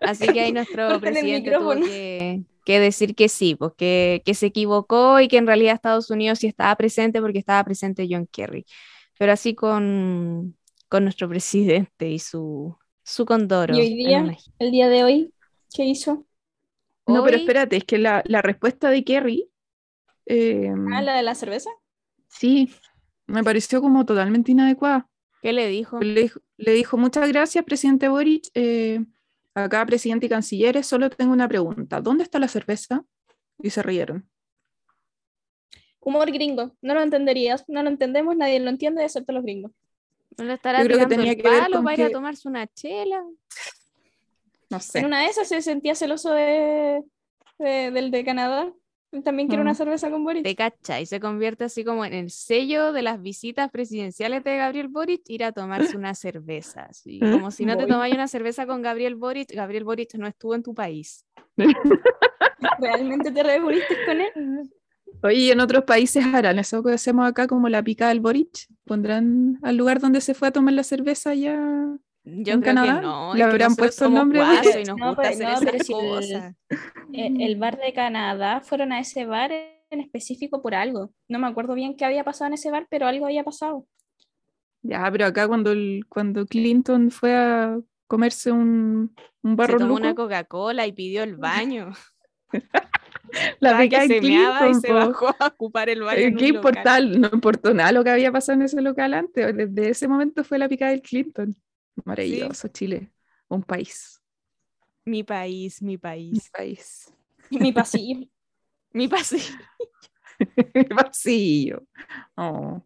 Así 0.04 0.32
que 0.32 0.42
ahí 0.42 0.52
nuestro 0.54 0.88
Corten 1.02 1.02
presidente 1.02 1.52
tuvo 1.54 1.80
que, 1.80 2.44
que 2.66 2.80
decir 2.80 3.16
que 3.16 3.30
sí, 3.30 3.56
pues 3.56 3.74
que, 3.78 4.22
que 4.26 4.34
se 4.34 4.48
equivocó 4.48 5.20
y 5.20 5.28
que 5.28 5.38
en 5.38 5.48
realidad 5.48 5.76
Estados 5.76 6.10
Unidos 6.10 6.40
sí 6.40 6.48
estaba 6.48 6.76
presente 6.76 7.22
porque 7.22 7.40
estaba 7.40 7.64
presente 7.64 8.08
John 8.10 8.28
Kerry. 8.32 8.66
Pero 9.18 9.32
así 9.34 9.56
con, 9.56 10.58
con 10.90 11.04
nuestro 11.04 11.28
presidente 11.30 12.10
y 12.10 12.20
su, 12.20 12.78
su 13.04 13.26
condoro. 13.26 13.76
Y 13.76 13.80
hoy 13.82 13.96
día, 13.96 14.38
el 14.60 14.72
día 14.72 14.88
de 14.90 15.04
hoy, 15.04 15.34
¿qué 15.74 15.84
hizo? 15.86 16.26
No, 17.08 17.24
pero 17.24 17.38
espérate, 17.38 17.78
es 17.78 17.86
que 17.86 17.98
la, 17.98 18.22
la 18.26 18.42
respuesta 18.42 18.90
de 18.90 19.04
Kerry, 19.04 19.50
eh, 20.26 20.72
Ah, 20.94 21.02
la 21.02 21.16
de 21.16 21.24
la 21.24 21.36
cerveza. 21.36 21.70
Sí, 22.40 22.70
me 23.28 23.44
pareció 23.44 23.82
como 23.82 24.06
totalmente 24.06 24.52
inadecuada. 24.52 25.08
¿Qué 25.42 25.54
le 25.54 25.68
dijo? 25.68 26.00
Le 26.00 26.22
dijo, 26.22 26.40
le 26.58 26.72
dijo, 26.74 26.98
muchas 26.98 27.28
gracias, 27.30 27.64
presidente 27.66 28.08
Boric. 28.08 28.46
eh, 28.54 29.06
acá, 29.54 29.86
presidente 29.86 30.26
y 30.26 30.30
cancilleres, 30.30 30.86
solo 30.88 31.10
tengo 31.10 31.34
una 31.34 31.48
pregunta. 31.48 32.02
¿Dónde 32.02 32.24
está 32.24 32.40
la 32.40 32.48
cerveza? 32.48 33.04
Y 33.62 33.70
se 33.70 33.82
rieron. 33.84 34.30
Humor 36.00 36.32
gringo. 36.32 36.76
No 36.82 36.94
lo 36.94 37.02
entenderías. 37.02 37.66
No 37.68 37.84
lo 37.84 37.90
entendemos, 37.90 38.36
nadie 38.38 38.60
lo 38.60 38.70
entiende 38.70 39.04
excepto 39.04 39.34
los 39.34 39.44
gringos. 39.44 39.72
¿No 40.38 40.46
le 40.46 40.54
estará 40.54 40.80
Yo 40.82 40.86
creo 40.88 41.00
que 41.00 41.06
tenía 41.08 41.32
el 41.32 41.38
que 41.38 41.50
ver 41.50 41.60
palo 41.62 41.76
con 41.78 41.86
para 41.86 41.96
ir 41.98 42.04
a 42.04 42.12
tomarse 42.12 42.48
una 42.48 42.68
chela? 42.68 43.24
No 44.70 44.82
sé. 44.82 45.00
En 45.00 45.06
una 45.06 45.22
de 45.22 45.28
esas 45.28 45.48
se 45.48 45.62
sentía 45.62 45.96
celoso 45.96 46.32
de, 46.34 47.02
de- 47.58 47.90
del 47.92 48.12
de 48.12 48.26
Canadá. 48.26 48.74
También 49.24 49.48
quiere 49.48 49.64
Mm. 49.64 49.68
una 49.68 49.74
cerveza 49.74 50.12
con 50.12 50.24
Boris. 50.24 50.44
Te 50.44 50.56
cacha 50.56 51.00
y 51.00 51.06
se 51.06 51.20
convierte 51.20 51.64
así 51.64 51.84
como 51.86 52.04
en 52.04 52.14
el 52.14 52.30
sello 52.30 52.92
de 52.92 53.02
las 53.02 53.22
visitas 53.22 53.72
presidenciales 53.72 54.44
de 54.44 54.58
Gabriel 54.58 54.90
Boric, 54.90 55.22
ir 55.30 55.44
a 55.46 55.52
tomarse 55.54 55.96
una 55.96 56.14
cerveza. 56.14 56.84
así, 56.90 57.20
Como 57.48 57.52
si 57.52 57.66
no 57.66 57.78
te 57.78 57.88
tomáis 57.88 58.14
una 58.14 58.28
cerveza 58.28 58.66
con 58.68 58.82
Gabriel 58.82 59.16
Boric, 59.16 59.54
Gabriel 59.54 59.86
Boric 59.86 60.14
no 60.16 60.28
estuvo 60.28 60.56
en 60.56 60.64
tu 60.64 60.74
país. 60.74 61.26
¿Realmente 62.80 63.32
te 63.32 63.44
reuniste 63.44 63.96
con 64.06 64.22
él? 64.22 64.72
Oye, 65.24 65.36
¿y 65.36 65.52
en 65.52 65.60
otros 65.62 65.84
países 65.86 66.26
harán 66.26 66.60
eso 66.60 66.84
que 66.84 66.92
hacemos 66.92 67.28
acá 67.28 67.48
como 67.48 67.70
la 67.70 67.82
pica 67.82 68.10
del 68.10 68.20
Boric? 68.20 68.68
¿Pondrán 68.86 69.58
al 69.64 69.78
lugar 69.78 70.00
donde 70.00 70.22
se 70.22 70.34
fue 70.34 70.50
a 70.50 70.52
tomar 70.52 70.74
la 70.74 70.84
cerveza 70.84 71.34
ya? 71.34 71.98
Yo 72.30 72.54
¿En 72.54 72.62
creo 72.62 72.76
Canadá? 72.76 73.00
que 73.00 73.06
no. 73.06 73.34
¿Le 73.34 73.44
habrán 73.44 73.76
puesto 73.76 74.06
el 74.06 74.14
nombre 74.14 74.40
de- 74.40 74.82
y 74.82 74.84
nos 74.86 74.98
No, 74.98 75.08
gusta 75.16 75.30
hacer 75.30 75.48
no, 75.48 75.54
esas 75.54 75.86
si 75.88 75.94
el- 75.94 76.00
cosas. 76.00 76.56
El 77.14 77.56
bar 77.56 77.80
de 77.80 77.94
Canadá 77.94 78.60
fueron 78.62 78.92
a 78.92 79.00
ese 79.00 79.26
bar 79.26 79.52
en 79.90 80.00
específico 80.02 80.62
por 80.62 80.76
algo. 80.76 81.12
No 81.30 81.40
me 81.40 81.48
acuerdo 81.48 81.74
bien 81.74 81.96
qué 81.96 82.04
había 82.06 82.24
pasado 82.26 82.48
en 82.48 82.54
ese 82.56 82.70
bar, 82.70 82.86
pero 82.90 83.08
algo 83.08 83.26
había 83.26 83.44
pasado. 83.46 83.86
Ya, 84.82 85.10
pero 85.12 85.26
acá 85.26 85.48
cuando, 85.48 85.72
el- 85.72 86.06
cuando 86.10 86.46
Clinton 86.46 87.12
fue 87.12 87.34
a 87.36 87.80
comerse 88.08 88.52
un, 88.52 89.16
un 89.44 89.52
Se 89.52 89.56
barro 89.56 89.78
tomó 89.78 89.90
luco, 89.92 90.02
una 90.02 90.16
Coca-Cola 90.16 90.86
y 90.86 90.92
pidió 90.92 91.24
el 91.24 91.38
baño. 91.38 91.92
la 93.60 93.78
pica 93.80 94.02
que 94.02 94.08
de 94.08 94.22
se 94.22 94.28
meaba 94.28 94.56
y 94.68 94.72
Clinton, 94.72 94.82
se 94.82 94.92
bajó 94.94 95.28
a 95.40 95.48
ocupar 95.48 95.90
el 95.90 96.02
baño. 96.04 96.20
Eh, 96.20 96.34
¿Qué 96.38 96.48
importa? 96.48 97.00
No 97.02 97.30
importó 97.34 97.74
nada 97.74 97.92
lo 97.92 98.04
que 98.04 98.10
había 98.10 98.32
pasado 98.32 98.58
en 98.60 98.64
ese 98.64 98.82
local 98.82 99.14
antes. 99.14 99.56
Desde 99.56 99.90
ese 99.90 100.08
momento 100.08 100.44
fue 100.44 100.58
la 100.58 100.70
picada 100.70 100.92
del 100.92 101.02
Clinton. 101.02 101.56
Maravilloso, 102.06 102.68
Chile. 102.70 103.12
Un 103.50 103.64
país. 103.64 104.22
Mi 105.06 105.24
país, 105.24 105.82
mi 105.82 105.98
país, 105.98 106.50
país. 106.52 107.14
Mi 107.52 107.72
pasillo. 107.72 108.28
mi 108.94 109.08
país. 109.08 109.58
Vacío. 110.96 111.86
Oh. 112.36 112.82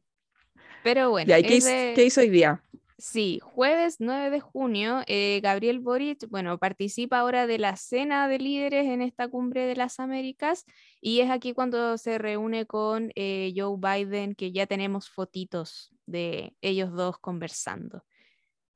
Pero 0.83 1.09
bueno, 1.11 1.29
Ya, 1.29 1.39
¿y 1.39 1.43
¿qué, 1.43 1.57
ese- 1.57 1.91
hizo, 1.91 1.95
qué 1.95 2.05
hizo 2.05 2.21
hoy 2.21 2.29
día? 2.29 2.63
Sí, 2.97 3.39
jueves 3.41 3.95
9 3.99 4.29
de 4.29 4.39
junio, 4.39 5.01
eh, 5.07 5.39
Gabriel 5.41 5.79
Boric, 5.79 6.27
bueno, 6.29 6.59
participa 6.59 7.17
ahora 7.19 7.47
de 7.47 7.57
la 7.57 7.75
cena 7.75 8.27
de 8.27 8.37
líderes 8.37 8.85
en 8.85 9.01
esta 9.01 9.27
cumbre 9.27 9.65
de 9.65 9.75
las 9.75 9.99
Américas 9.99 10.65
y 11.01 11.21
es 11.21 11.31
aquí 11.31 11.53
cuando 11.53 11.97
se 11.97 12.19
reúne 12.19 12.67
con 12.67 13.11
eh, 13.15 13.53
Joe 13.55 13.75
Biden, 13.79 14.35
que 14.35 14.51
ya 14.51 14.67
tenemos 14.67 15.09
fotitos 15.09 15.91
de 16.05 16.55
ellos 16.61 16.91
dos 16.93 17.17
conversando. 17.17 18.03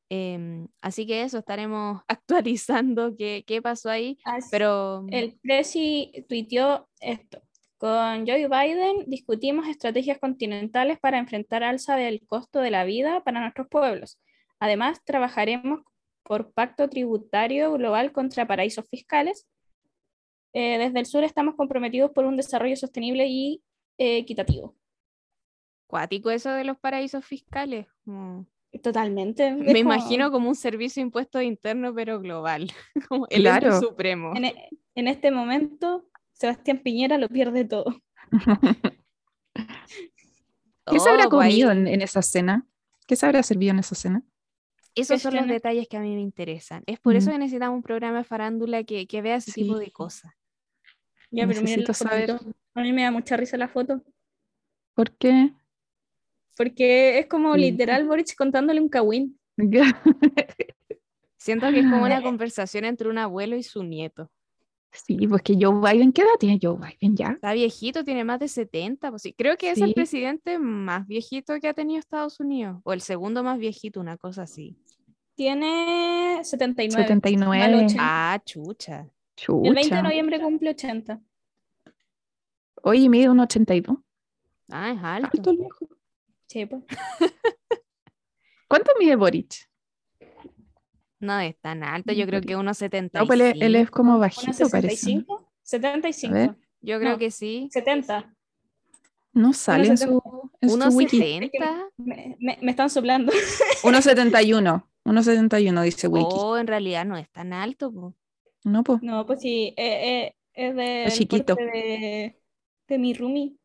Em, 0.09 0.67
así 0.81 1.07
que 1.07 1.23
eso, 1.23 1.39
estaremos 1.39 2.01
actualizando 2.07 3.15
qué, 3.17 3.43
qué 3.47 3.61
pasó 3.61 3.89
ahí, 3.89 4.17
Así- 4.23 4.49
pero 4.51 5.05
El 5.09 5.33
Presi 5.41 6.25
tuiteó 6.29 6.87
esto. 6.99 7.41
Con 7.77 8.25
Joe 8.25 8.47
Biden 8.47 9.03
discutimos 9.07 9.67
estrategias 9.67 10.17
continentales 10.19 10.97
para 10.99 11.17
enfrentar 11.17 11.63
alza 11.63 11.95
del 11.97 12.25
costo 12.25 12.59
de 12.61 12.71
la 12.71 12.85
vida 12.85 13.23
para 13.23 13.41
nuestros 13.41 13.67
pueblos. 13.67 14.19
Además, 14.59 15.03
trabajaremos 15.03 15.81
por 16.23 16.53
pacto 16.53 16.87
tributario 16.89 17.73
global 17.73 18.11
contra 18.13 18.47
paraísos 18.47 18.87
fiscales. 18.89 19.45
Eh, 20.53 20.77
desde 20.77 20.99
el 20.99 21.05
sur 21.05 21.23
estamos 21.25 21.55
comprometidos 21.55 22.11
por 22.11 22.25
un 22.25 22.37
desarrollo 22.37 22.77
sostenible 22.77 23.27
y 23.27 23.61
eh, 23.97 24.17
equitativo. 24.19 24.75
cuático 25.87 26.31
eso 26.31 26.51
de 26.51 26.63
los 26.63 26.77
paraísos 26.79 27.25
fiscales. 27.25 27.87
como- 28.05 28.45
Totalmente. 28.85 29.51
Me 29.55 29.65
como- 29.65 29.77
imagino 29.77 30.31
como 30.31 30.47
un 30.49 30.55
servicio 30.55 31.01
de 31.01 31.07
impuestos 31.07 31.41
internos, 31.41 31.93
pero 31.95 32.19
global, 32.19 32.71
como 33.09 33.25
el 33.29 33.45
ente 33.47 33.59
Claro. 33.59 33.79
supremo. 33.81 34.33
En, 34.35 34.45
e- 34.45 34.69
en 34.93 35.07
este 35.07 35.31
momento, 35.31 36.07
Sebastián 36.33 36.79
Piñera 36.83 37.17
lo 37.17 37.27
pierde 37.29 37.65
todo. 37.65 37.85
¿Qué 40.87 40.99
se 40.99 41.09
habrá 41.09 41.25
Oh, 41.27 41.29
comido 41.29 41.71
en, 41.71 41.87
en 41.87 42.01
esa 42.01 42.21
cena? 42.21 42.67
¿Qué 43.07 43.15
se 43.15 43.25
habrá 43.25 43.41
servido 43.43 43.71
en 43.71 43.79
esa 43.79 43.95
cena? 43.95 44.23
Esos 44.93 45.21
son 45.21 45.35
los 45.35 45.47
detalles 45.47 45.87
que 45.89 45.97
a 45.97 45.99
mí 45.99 46.13
me 46.15 46.21
interesan. 46.21 46.83
Es 46.85 46.99
por 46.99 47.15
eso 47.15 47.29
Mm. 47.29 47.33
que 47.33 47.39
necesitamos 47.39 47.75
un 47.75 47.83
programa 47.83 48.19
de 48.19 48.23
farándula 48.23 48.83
que, 48.83 49.07
que 49.07 49.21
vea 49.21 49.37
ese 49.37 49.51
tipo 49.51 49.77
de 49.79 49.85
Sí. 49.85 49.91
cosas. 49.91 50.31
Ya, 51.31 51.47
pero 51.47 51.61
Necesito 51.61 51.93
saber. 51.93 52.31
A 52.75 52.81
mí 52.81 52.93
me 52.93 53.01
da 53.03 53.11
mucha 53.11 53.35
risa 53.35 53.57
la 53.57 53.67
foto. 53.67 54.01
por 54.93 55.11
qué. 55.17 55.51
Porque 56.55 57.19
es 57.19 57.27
como 57.27 57.55
literal 57.55 58.07
Boric 58.07 58.35
contándole 58.35 58.79
un 58.81 58.89
cagüín. 58.89 59.39
Siento 61.37 61.69
que 61.69 61.79
es 61.79 61.85
como 61.85 62.03
una 62.03 62.21
conversación 62.23 62.85
entre 62.85 63.09
un 63.09 63.17
abuelo 63.17 63.55
y 63.55 63.63
su 63.63 63.83
nieto. 63.83 64.31
Sí, 64.91 65.27
pues 65.27 65.41
que 65.41 65.57
Joe 65.59 65.79
Biden, 65.79 66.13
¿qué 66.13 66.21
edad 66.21 66.37
tiene 66.39 66.57
Joe 66.61 66.77
Biden 66.77 67.17
ya? 67.17 67.31
Está 67.31 67.53
viejito, 67.53 68.03
tiene 68.03 68.23
más 68.23 68.39
de 68.39 68.47
70. 68.47 69.09
Pues 69.09 69.21
sí. 69.21 69.33
Creo 69.33 69.57
que 69.57 69.71
es 69.71 69.81
el 69.81 69.93
presidente 69.93 70.57
más 70.57 71.05
viejito 71.05 71.59
que 71.59 71.67
ha 71.67 71.73
tenido 71.73 71.99
Estados 71.99 72.39
Unidos. 72.39 72.79
O 72.83 72.93
el 72.93 73.01
segundo 73.01 73.43
más 73.43 73.59
viejito, 73.59 73.99
una 73.99 74.17
cosa 74.17 74.43
así. 74.43 74.77
Tiene 75.35 76.39
79. 76.43 77.03
79. 77.03 77.59
Mal 77.59 77.75
80. 77.85 77.95
Ah, 77.99 78.41
chucha. 78.45 79.07
Chucha. 79.35 79.67
El 79.67 79.75
20 79.75 79.95
de 79.95 80.01
noviembre 80.01 80.41
cumple 80.41 80.69
80. 80.69 81.21
Oye, 82.83 83.09
mide 83.09 83.29
un 83.29 83.39
82. 83.41 83.97
Ah, 84.71 84.91
es 84.91 85.03
alto. 85.03 85.29
Alto 85.33 85.49
el 85.51 85.57
viejo. 85.57 85.87
Sí, 86.47 86.65
pues. 86.65 86.83
¿Cuánto 88.67 88.91
mide 88.99 89.15
Boric? 89.15 89.69
No 91.19 91.39
es 91.39 91.57
tan 91.59 91.83
alto, 91.83 92.13
yo 92.13 92.25
creo 92.27 92.41
que 92.41 92.55
unos 92.55 92.77
75. 92.77 93.23
No, 93.23 93.27
pues 93.27 93.39
él, 93.39 93.55
es- 93.57 93.61
él 93.61 93.75
es 93.75 93.89
como 93.91 94.11
¿Una 94.11 94.19
bajito, 94.21 94.69
parece. 94.69 94.95
65? 94.95 95.51
75. 95.63 96.35
A 96.35 96.37
ver. 96.37 96.55
Yo 96.81 96.99
creo 96.99 97.11
no. 97.13 97.17
que 97.17 97.31
sí. 97.31 97.67
70. 97.71 98.31
No 99.33 99.53
sale 99.53 99.87
en 99.87 99.97
su, 99.97 100.21
en 100.61 100.69
su 100.69 100.75
Unos 100.75 100.93
wiki. 100.95 101.17
70. 101.17 101.89
Me, 101.97 102.37
me- 102.39 102.57
me 102.61 102.71
están 102.71 102.89
soplando. 102.89 103.31
1.71. 103.83 104.85
1.71 105.03 105.83
dice 105.83 106.07
wiki. 106.07 106.25
Oh, 106.31 106.57
en 106.57 106.67
realidad 106.67 107.05
no 107.05 107.17
es 107.17 107.29
tan 107.31 107.53
alto. 107.53 107.91
po. 107.91 108.13
No, 108.63 108.83
pues. 108.83 109.01
No, 109.01 109.25
pues 109.25 109.41
sí, 109.41 109.73
eh, 109.77 110.25
eh, 110.27 110.35
es 110.53 110.75
de, 110.75 111.05
Es 111.05 111.15
chiquito. 111.17 111.55
de, 111.55 112.39
de 112.87 112.97
mi 112.97 113.13
roomie. 113.13 113.55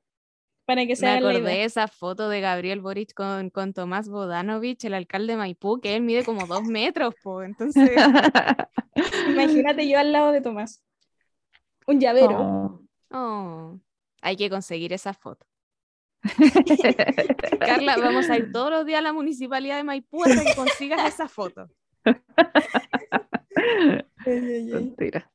Para 0.71 0.87
que 0.87 0.95
se 0.95 1.05
Me 1.05 1.11
la 1.11 1.19
acordé 1.19 1.41
de 1.41 1.55
idea. 1.55 1.65
esa 1.65 1.89
foto 1.89 2.29
de 2.29 2.41
Gabriel 2.41 2.81
Boric 2.81 3.13
con, 3.13 3.51
con 3.51 3.73
Tomás 3.73 4.09
Bodanovich, 4.09 4.85
el 4.85 4.95
alcalde 4.95 5.33
de 5.33 5.37
Maipú, 5.37 5.81
que 5.81 5.97
él 5.97 6.03
mide 6.03 6.25
como 6.25 6.47
dos 6.47 6.63
metros, 6.63 7.13
po. 7.25 7.43
Entonces, 7.43 7.91
Imagínate 9.29 9.89
yo 9.89 9.99
al 9.99 10.13
lado 10.13 10.31
de 10.31 10.41
Tomás. 10.41 10.81
Un 11.89 11.99
llavero. 11.99 12.39
Oh. 12.39 12.81
oh, 13.11 13.81
hay 14.23 14.37
que 14.37 14.49
conseguir 14.49 14.93
esa 14.93 15.13
foto. 15.13 15.45
Carla, 17.59 17.97
vamos 17.97 18.31
a 18.31 18.37
ir 18.37 18.53
todos 18.53 18.71
los 18.71 18.87
días 18.87 19.01
a 19.01 19.03
la 19.03 19.13
municipalidad 19.13 19.77
de 19.77 19.83
Maipú 19.83 20.23
hasta 20.23 20.45
que 20.45 20.55
consigas 20.55 21.05
esa 21.05 21.27
foto. 21.27 21.69
Mentira. 24.25 25.33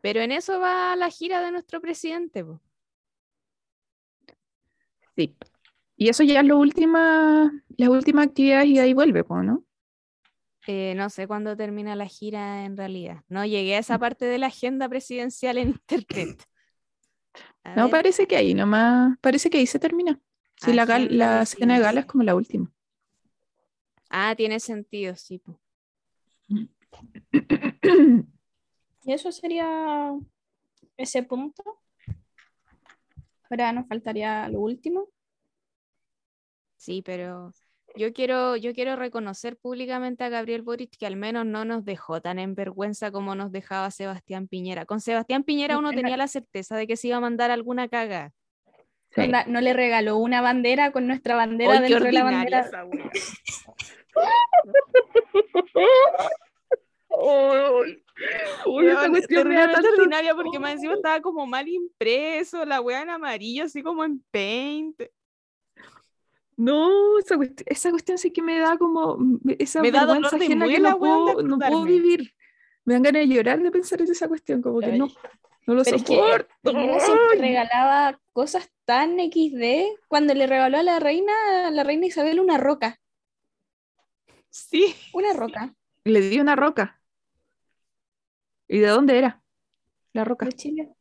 Pero 0.00 0.22
en 0.22 0.32
eso 0.32 0.58
va 0.60 0.96
la 0.96 1.10
gira 1.10 1.42
de 1.42 1.50
nuestro 1.50 1.82
presidente, 1.82 2.42
po. 2.42 2.62
Sí. 5.16 5.34
Y 5.96 6.08
eso 6.08 6.22
ya 6.24 6.40
es 6.40 6.46
lo 6.46 6.58
última, 6.58 7.52
las 7.76 7.88
últimas 7.88 8.26
actividades 8.28 8.66
y 8.68 8.74
de 8.74 8.80
ahí 8.80 8.94
vuelve, 8.94 9.24
pues, 9.24 9.44
¿no? 9.44 9.64
Eh, 10.68 10.94
no 10.96 11.10
sé 11.10 11.26
cuándo 11.28 11.56
termina 11.56 11.94
la 11.96 12.06
gira 12.06 12.64
en 12.64 12.76
realidad. 12.76 13.22
No 13.28 13.44
llegué 13.44 13.76
a 13.76 13.78
esa 13.78 13.98
parte 13.98 14.24
de 14.26 14.38
la 14.38 14.48
agenda 14.48 14.88
presidencial 14.88 15.58
en 15.58 15.68
internet. 15.68 16.42
A 17.64 17.76
No, 17.76 17.82
ver. 17.82 17.90
parece 17.90 18.26
que 18.26 18.36
ahí 18.36 18.54
nomás, 18.54 19.16
parece 19.20 19.50
que 19.50 19.58
ahí 19.58 19.66
se 19.66 19.78
termina. 19.78 20.20
Sí, 20.56 20.72
la, 20.72 20.84
la 20.86 21.44
cena 21.46 21.74
de 21.74 21.80
gala 21.80 22.00
es 22.00 22.06
como 22.06 22.24
la 22.24 22.34
última. 22.34 22.72
Ah, 24.10 24.34
tiene 24.36 24.58
sentido, 24.58 25.14
sí. 25.14 25.38
po. 25.38 25.60
Y 29.04 29.12
eso 29.12 29.32
sería 29.32 30.12
ese 30.98 31.22
punto. 31.22 31.62
Ahora 33.50 33.72
nos 33.72 33.86
faltaría 33.86 34.48
lo 34.48 34.60
último. 34.60 35.08
Sí, 36.76 37.02
pero 37.02 37.52
yo 37.96 38.12
quiero, 38.12 38.56
yo 38.56 38.74
quiero 38.74 38.96
reconocer 38.96 39.56
públicamente 39.56 40.24
a 40.24 40.28
Gabriel 40.28 40.62
Boric 40.62 40.96
que 40.98 41.06
al 41.06 41.16
menos 41.16 41.46
no 41.46 41.64
nos 41.64 41.84
dejó 41.84 42.20
tan 42.20 42.38
en 42.38 42.54
vergüenza 42.54 43.10
como 43.10 43.34
nos 43.34 43.50
dejaba 43.52 43.90
Sebastián 43.90 44.48
Piñera. 44.48 44.84
Con 44.84 45.00
Sebastián 45.00 45.44
Piñera 45.44 45.78
uno 45.78 45.92
tenía 45.92 46.16
la 46.16 46.28
certeza 46.28 46.76
de 46.76 46.86
que 46.86 46.96
se 46.96 47.08
iba 47.08 47.16
a 47.16 47.20
mandar 47.20 47.50
alguna 47.50 47.88
caga. 47.88 48.32
Sí. 49.14 49.30
No 49.46 49.60
le 49.62 49.72
regaló 49.72 50.18
una 50.18 50.42
bandera 50.42 50.92
con 50.92 51.06
nuestra 51.06 51.36
bandera 51.36 51.80
dentro 51.80 52.04
de 52.04 52.12
la 52.12 52.24
bandera. 52.24 52.70
Uy, 58.66 58.86
esa 58.88 59.08
cuestión 59.10 59.42
terriblemente 59.42 59.74
tanto- 59.82 59.88
ordinaria 60.02 60.34
porque 60.36 60.58
más 60.58 60.72
encima 60.72 60.94
estaba 60.94 61.20
como 61.20 61.46
mal 61.46 61.68
impreso, 61.68 62.64
la 62.64 62.80
weá 62.80 63.02
en 63.02 63.10
amarillo, 63.10 63.64
así 63.64 63.82
como 63.82 64.04
en 64.04 64.20
paint. 64.30 65.02
No, 66.56 67.18
esa 67.18 67.36
cuestión, 67.36 67.66
esa 67.68 67.90
cuestión 67.90 68.16
sí 68.18 68.30
que 68.32 68.40
me 68.42 68.58
da 68.58 68.78
como 68.78 69.18
me- 69.18 69.56
esa 69.58 69.82
Me 69.82 69.90
da 69.90 70.06
dolor 70.06 70.30
de 70.30 70.48
que 70.48 70.54
no 70.80 70.98
puedo, 70.98 71.42
no 71.42 71.58
puedo 71.58 71.84
vivir. 71.84 72.32
Me 72.84 72.94
dan 72.94 73.02
ganas 73.02 73.28
de 73.28 73.34
llorar 73.34 73.60
de 73.60 73.70
pensar 73.70 74.00
en 74.00 74.10
esa 74.10 74.28
cuestión, 74.28 74.62
como 74.62 74.80
que 74.80 74.86
Ay. 74.86 74.98
no, 74.98 75.08
no 75.66 75.74
lo 75.74 75.82
Pero 75.84 75.96
es 75.96 76.02
que 76.04 76.14
soporto. 76.14 76.54
Piñera 76.62 77.00
siempre 77.00 77.38
regalaba 77.40 78.20
cosas 78.32 78.70
tan 78.86 79.18
XD 79.18 79.98
cuando 80.08 80.32
le 80.34 80.46
regaló 80.46 80.78
a 80.78 80.82
la 80.82 80.98
reina, 81.00 81.32
a 81.66 81.70
la 81.70 81.82
reina 81.82 82.06
Isabel 82.06 82.40
una 82.40 82.56
roca. 82.56 82.98
Sí. 84.48 84.94
Una 85.12 85.32
roca 85.34 85.74
Le 86.04 86.20
di 86.20 86.40
una 86.40 86.56
roca. 86.56 86.98
¿Y 88.68 88.78
de 88.78 88.86
dónde 88.88 89.18
era? 89.18 89.42
La 90.12 90.24
roca. 90.24 90.46
de 90.46 90.52
Chile. 90.52 90.92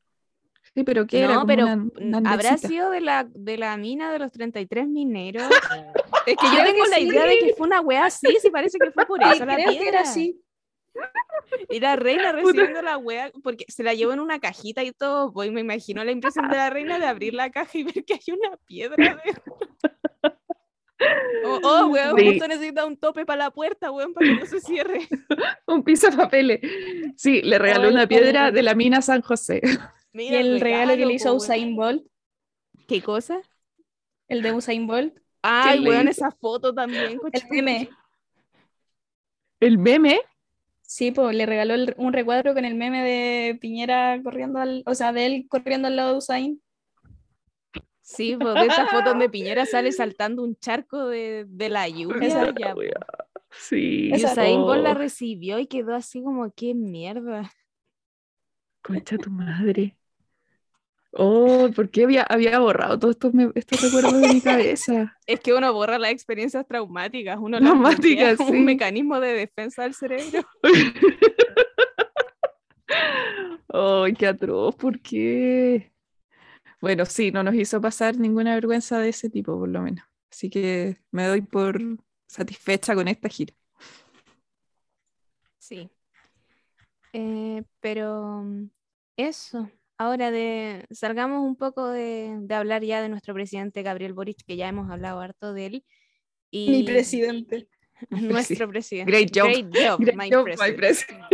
Sí, 0.73 0.83
pero 0.83 1.07
¿qué 1.07 1.23
era? 1.23 1.35
No, 1.35 1.45
pero 1.45 1.63
una- 1.63 1.75
mm, 1.77 1.91
una 2.01 2.31
habrá 2.31 2.57
sido 2.57 2.89
de 2.89 2.99
la, 3.01 3.23
de 3.29 3.57
la 3.57 3.77
mina 3.77 4.11
de 4.11 4.19
los 4.19 4.31
33 4.31 4.87
mineros. 4.87 5.43
es 6.27 6.35
que 6.37 6.45
yo 6.47 6.51
Creo 6.53 6.65
tengo 6.65 6.83
que 6.83 6.89
la 6.89 6.95
sí. 6.97 7.07
idea 7.07 7.25
de 7.25 7.37
que 7.39 7.53
fue 7.55 7.67
una 7.67 7.81
weá 7.81 8.05
así, 8.05 8.27
sí 8.41 8.49
parece 8.49 8.77
que 8.79 8.91
fue 8.91 9.05
por 9.05 9.21
Sí, 9.23 9.29
eso 9.35 9.45
la 9.45 9.55
creo 9.55 9.69
que 9.71 9.77
piedra. 9.77 9.89
era 9.89 10.01
así. 10.01 10.41
Y 11.69 11.79
la 11.79 11.95
reina 11.95 12.31
recibiendo 12.31 12.81
la 12.81 12.97
wea, 12.97 13.31
porque 13.43 13.65
se 13.67 13.83
la 13.83 13.93
llevó 13.93 14.13
en 14.13 14.19
una 14.19 14.39
cajita 14.39 14.83
y 14.83 14.91
todo, 14.91 15.31
pues 15.33 15.51
me 15.51 15.61
imagino 15.61 16.03
la 16.03 16.11
impresión 16.11 16.49
de 16.49 16.55
la 16.57 16.69
reina 16.69 16.99
de 16.99 17.05
abrir 17.05 17.33
la 17.33 17.49
caja 17.51 17.77
y 17.77 17.83
ver 17.83 18.03
que 18.05 18.13
hay 18.13 18.33
una 18.35 18.57
piedra 18.65 19.21
dentro. 19.23 19.57
Oh, 21.45 21.59
oh, 21.63 21.87
weón, 21.87 22.17
Sí. 22.17 22.25
justo 22.27 22.47
necesita 22.47 22.85
un 22.85 22.95
tope 22.97 23.25
para 23.25 23.45
la 23.45 23.51
puerta, 23.51 23.91
weón, 23.91 24.13
para 24.13 24.27
que 24.27 24.35
no 24.35 24.45
se 24.45 24.61
cierre. 24.61 24.99
Un 25.67 25.83
piso 25.83 26.09
de 26.09 26.15
papeles. 26.17 26.61
Sí, 27.17 27.41
le 27.41 27.59
regaló 27.59 27.87
Ay, 27.87 27.93
una 27.93 28.07
piedra 28.07 28.51
de 28.51 28.63
la 28.63 28.75
mina 28.75 29.01
San 29.01 29.21
José. 29.21 29.61
Y 30.13 30.33
el 30.33 30.61
regalo 30.61 30.95
que 30.95 31.05
le 31.05 31.13
hizo 31.13 31.29
a. 31.29 31.33
Usain 31.33 31.75
Bolt, 31.75 32.05
¿Qué 32.87 33.01
cosa? 33.01 33.41
el 34.29 34.41
de 34.41 34.53
Usain 34.53 34.87
Bolt, 34.87 35.19
Ay, 35.41 35.81
weón, 35.81 36.07
esa 36.07 36.31
foto 36.31 36.73
también. 36.73 37.19
el 37.33 37.43
meme. 37.51 37.89
El 39.59 39.77
meme. 39.77 40.21
Sí, 40.81 41.11
pues 41.11 41.35
le 41.35 41.45
regaló 41.45 41.73
el- 41.73 41.93
un 41.97 42.13
recuadro 42.13 42.53
con 42.53 42.63
el 42.63 42.75
meme 42.75 43.03
de 43.03 43.55
Piñera 43.59 44.19
corriendo 44.23 44.59
al, 44.59 44.83
o 44.85 44.93
sea, 44.95 45.11
de 45.13 45.25
él 45.25 45.45
corriendo 45.49 45.87
al 45.87 45.95
lado 45.95 46.11
de 46.13 46.17
Usain. 46.19 46.61
Sí, 48.05 48.37
pues 48.39 48.53
de 48.53 48.67
esa 48.67 48.85
foto 48.85 49.09
donde 49.09 49.29
Piñera 49.31 49.65
sale 49.65 49.91
saltando 49.91 50.43
un 50.43 50.55
charco 50.57 51.07
de, 51.07 51.45
de 51.47 51.69
la 51.69 51.89
lluvia. 51.89 52.27
Esa 52.27 52.53
ya, 52.55 52.75
po. 52.75 52.81
Sí. 53.49 54.11
Y 54.13 54.23
Usain 54.23 54.61
Bolt 54.61 54.83
la 54.83 54.91
Oh, 54.91 54.93
recibió 54.93 55.57
y 55.57 55.65
quedó 55.65 55.95
así 55.95 56.21
como, 56.21 56.53
qué 56.53 56.75
mierda. 56.75 57.51
Concha 58.83 59.17
tu 59.17 59.31
madre. 59.31 59.97
Oh, 61.13 61.69
¿por 61.75 61.89
qué 61.89 62.03
había, 62.03 62.21
había 62.23 62.59
borrado 62.59 62.99
todos 62.99 63.15
estos, 63.15 63.31
estos 63.55 63.81
recuerdos 63.81 64.21
de 64.21 64.27
mi 64.27 64.41
cabeza? 64.41 65.17
Es 65.25 65.39
que 65.39 65.53
uno 65.53 65.73
borra 65.73 65.97
las 65.97 66.11
experiencias 66.11 66.67
traumáticas, 66.67 67.39
uno 67.39 67.59
las 67.59 67.69
Traumáticas, 67.69 68.37
sí. 68.37 68.43
un 68.43 68.65
mecanismo 68.65 69.19
de 69.19 69.33
defensa 69.33 69.81
del 69.81 69.95
cerebro. 69.95 70.47
Ay, 73.69 74.13
qué 74.13 74.27
atroz, 74.27 74.75
¿por 74.75 74.99
qué? 74.99 75.94
Bueno, 76.85 77.03
sí, 77.07 77.31
no 77.31 77.41
nos 77.41 77.55
hizo 77.55 77.81
pasar 77.81 78.15
ninguna 78.15 78.53
vergüenza 78.53 78.99
de 78.99 79.09
ese 79.09 79.27
tipo, 79.27 79.57
por 79.57 79.67
lo 79.67 79.81
menos. 79.81 80.05
Así 80.29 80.51
que 80.51 80.99
me 81.09 81.25
doy 81.25 81.41
por 81.41 81.81
satisfecha 82.27 82.93
con 82.93 83.07
esta 83.07 83.27
gira. 83.27 83.55
Sí. 85.57 85.89
Eh, 87.11 87.63
pero 87.79 88.43
mm, 88.43 88.69
eso, 89.17 89.67
ahora 89.97 90.29
de 90.29 90.85
salgamos 90.91 91.43
un 91.43 91.55
poco 91.55 91.87
de, 91.87 92.37
de 92.41 92.53
hablar 92.53 92.83
ya 92.83 93.01
de 93.01 93.09
nuestro 93.09 93.33
presidente 93.33 93.81
Gabriel 93.81 94.13
Boric, 94.13 94.45
que 94.45 94.55
ya 94.55 94.67
hemos 94.67 94.91
hablado 94.91 95.19
harto 95.21 95.53
de 95.53 95.65
él. 95.65 95.85
Y 96.51 96.69
Mi 96.69 96.83
presidente. 96.83 97.67
nuestro 98.11 98.69
presidente. 98.69 99.11
Great 99.11 99.31
job. 99.35 99.47
Great 99.47 99.75
job, 99.75 99.99
Great 100.01 100.17
my 100.17 100.29
job, 100.29 100.47
my 100.59 100.71
president. 100.71 101.25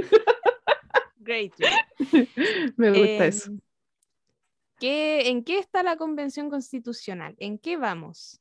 Great 1.19 1.51
job. 1.59 2.27
Me 2.77 2.89
gusta 2.91 3.25
eso. 3.25 3.51
¿Qué- 4.81 5.29
¿En 5.29 5.43
qué 5.45 5.59
está 5.59 5.83
la 5.83 5.95
convención 5.95 6.49
constitucional? 6.49 7.35
¿En 7.39 7.57
qué 7.57 7.77
vamos? 7.77 8.39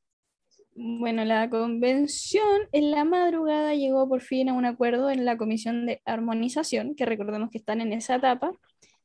Bueno, 0.75 1.25
la 1.25 1.51
convención 1.51 2.63
en 2.73 2.91
la 2.91 3.05
madrugada 3.05 3.75
llegó 3.75 4.09
por 4.09 4.23
fin 4.23 4.49
a 4.49 4.55
un 4.55 4.65
acuerdo 4.65 5.11
en 5.11 5.25
la 5.25 5.37
comisión 5.37 5.85
de 5.87 6.01
armonización, 6.05 6.95
que 6.95 7.05
recordemos 7.07 7.51
que 7.51 7.59
están 7.59 7.81
en 7.81 7.93
esa 7.93 8.17
etapa, 8.17 8.53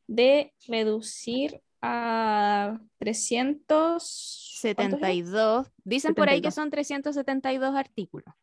de 0.07 0.53
reducir 0.67 1.61
a 1.81 2.79
300... 2.99 4.61
¿cuántos 4.75 4.99
eran? 4.99 5.11
72. 5.11 5.67
Dicen 5.83 6.15
por 6.15 6.29
ahí 6.29 6.41
que 6.41 6.49
72. 6.51 6.55
son 6.55 6.69
372 6.71 7.75
artículos. 7.75 8.33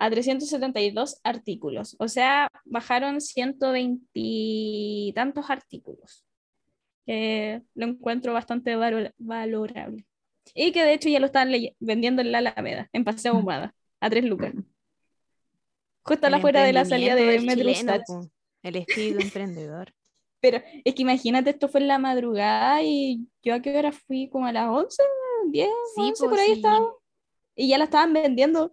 a 0.00 0.08
372 0.10 1.20
artículos. 1.24 1.96
O 1.98 2.06
sea, 2.08 2.48
bajaron 2.64 3.20
120 3.20 4.06
y 4.14 5.12
tantos 5.14 5.50
artículos. 5.50 6.24
Que 7.08 7.62
lo 7.74 7.86
encuentro 7.86 8.34
bastante 8.34 8.76
valo- 8.76 9.14
valorable. 9.16 10.04
Y 10.54 10.72
que 10.72 10.84
de 10.84 10.92
hecho 10.92 11.08
ya 11.08 11.20
lo 11.20 11.26
están 11.26 11.50
vendiendo 11.80 12.20
en 12.20 12.32
la 12.32 12.38
Alameda, 12.38 12.90
en 12.92 13.02
Paseo 13.04 13.32
Ahumada, 13.32 13.74
a 13.98 14.10
3 14.10 14.24
lucas. 14.24 14.52
Justo 16.02 16.26
a 16.26 16.30
la 16.30 16.38
fuera 16.38 16.64
de 16.64 16.74
la 16.74 16.84
salida 16.84 17.14
de 17.14 17.40
Metro 17.40 17.70
chileno, 17.72 18.30
El 18.62 18.76
espíritu 18.76 19.20
emprendedor. 19.22 19.94
Pero 20.40 20.62
es 20.84 20.94
que 20.94 21.02
imagínate, 21.02 21.50
esto 21.50 21.68
fue 21.68 21.80
en 21.80 21.88
la 21.88 21.98
madrugada 21.98 22.82
y 22.82 23.26
yo 23.42 23.54
a 23.54 23.60
qué 23.60 23.76
hora 23.76 23.90
fui, 23.90 24.28
como 24.28 24.46
a 24.46 24.52
las 24.52 24.68
11, 24.68 25.02
10, 25.46 25.68
Sí, 25.96 26.02
11, 26.02 26.24
po, 26.24 26.30
por 26.30 26.38
ahí 26.38 26.46
sí. 26.48 26.52
estaba. 26.52 26.92
Y 27.56 27.68
ya 27.68 27.78
la 27.78 27.84
estaban 27.84 28.12
vendiendo. 28.12 28.72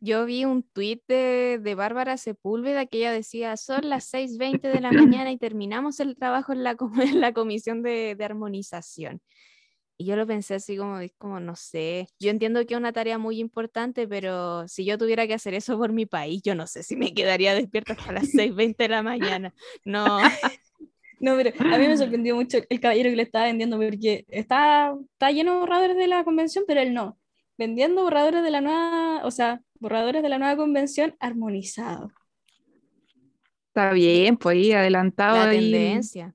Yo 0.00 0.24
vi 0.26 0.44
un 0.44 0.62
tuit 0.62 1.02
de, 1.08 1.58
de 1.62 1.74
Bárbara 1.74 2.16
Sepúlveda 2.16 2.86
que 2.86 2.98
ella 2.98 3.12
decía, 3.12 3.56
son 3.56 3.88
las 3.88 4.12
6.20 4.12 4.60
de 4.70 4.80
la 4.80 4.90
mañana 5.22 5.30
y 5.30 5.38
terminamos 5.38 6.00
el 6.00 6.16
trabajo 6.16 6.52
en 6.52 6.62
la, 6.62 6.76
en 7.02 7.20
la 7.20 7.32
comisión 7.32 7.82
de, 7.82 8.14
de 8.14 8.24
armonización. 8.24 9.20
Y 9.96 10.06
yo 10.06 10.16
lo 10.16 10.26
pensé 10.26 10.56
así 10.56 10.76
como, 10.76 10.98
como, 11.18 11.38
no 11.38 11.54
sé, 11.54 12.08
yo 12.18 12.30
entiendo 12.30 12.66
que 12.66 12.74
es 12.74 12.78
una 12.78 12.92
tarea 12.92 13.16
muy 13.16 13.38
importante, 13.38 14.08
pero 14.08 14.66
si 14.66 14.84
yo 14.84 14.98
tuviera 14.98 15.26
que 15.28 15.34
hacer 15.34 15.54
eso 15.54 15.78
por 15.78 15.92
mi 15.92 16.04
país, 16.04 16.42
yo 16.42 16.56
no 16.56 16.66
sé 16.66 16.82
si 16.82 16.96
me 16.96 17.14
quedaría 17.14 17.54
despierta 17.54 17.92
hasta 17.92 18.12
las 18.12 18.24
6.20 18.32 18.76
de 18.76 18.88
la 18.88 19.02
mañana. 19.02 19.54
No, 19.84 20.18
No, 21.24 21.36
pero 21.36 21.52
a 21.58 21.78
mí 21.78 21.88
me 21.88 21.96
sorprendió 21.96 22.34
mucho 22.34 22.58
el 22.68 22.80
caballero 22.80 23.08
que 23.08 23.16
le 23.16 23.22
estaba 23.22 23.46
vendiendo 23.46 23.78
porque 23.78 24.26
está, 24.28 24.94
está 25.12 25.30
lleno 25.30 25.54
de 25.54 25.60
borradores 25.60 25.96
de 25.96 26.06
la 26.06 26.22
convención, 26.22 26.64
pero 26.66 26.82
él 26.82 26.92
no. 26.92 27.18
Vendiendo 27.56 28.02
borradores 28.02 28.42
de 28.42 28.50
la 28.50 28.60
nueva, 28.60 29.24
o 29.24 29.30
sea, 29.30 29.60
borradores 29.78 30.22
de 30.22 30.28
la 30.28 30.38
nueva 30.38 30.56
convención 30.56 31.16
armonizados. 31.20 32.10
Está 33.68 33.92
bien, 33.92 34.36
pues 34.36 34.56
ahí 34.56 34.72
adelantado. 34.72 35.36
la 35.36 35.50
ahí. 35.50 35.58
tendencia. 35.72 36.34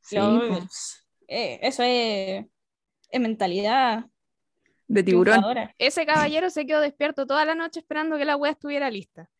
Sí, 0.00 0.16
Lo- 0.16 0.48
pues, 0.48 1.06
eh, 1.28 1.58
eso 1.62 1.82
es, 1.82 2.44
es 3.10 3.20
mentalidad 3.20 4.04
de 4.86 5.02
tiburón. 5.02 5.34
triunfadora. 5.34 5.74
Ese 5.78 6.04
caballero 6.04 6.50
se 6.50 6.66
quedó 6.66 6.80
despierto 6.80 7.26
toda 7.26 7.44
la 7.44 7.54
noche 7.54 7.80
esperando 7.80 8.18
que 8.18 8.24
la 8.26 8.36
wea 8.36 8.52
estuviera 8.52 8.90
lista. 8.90 9.30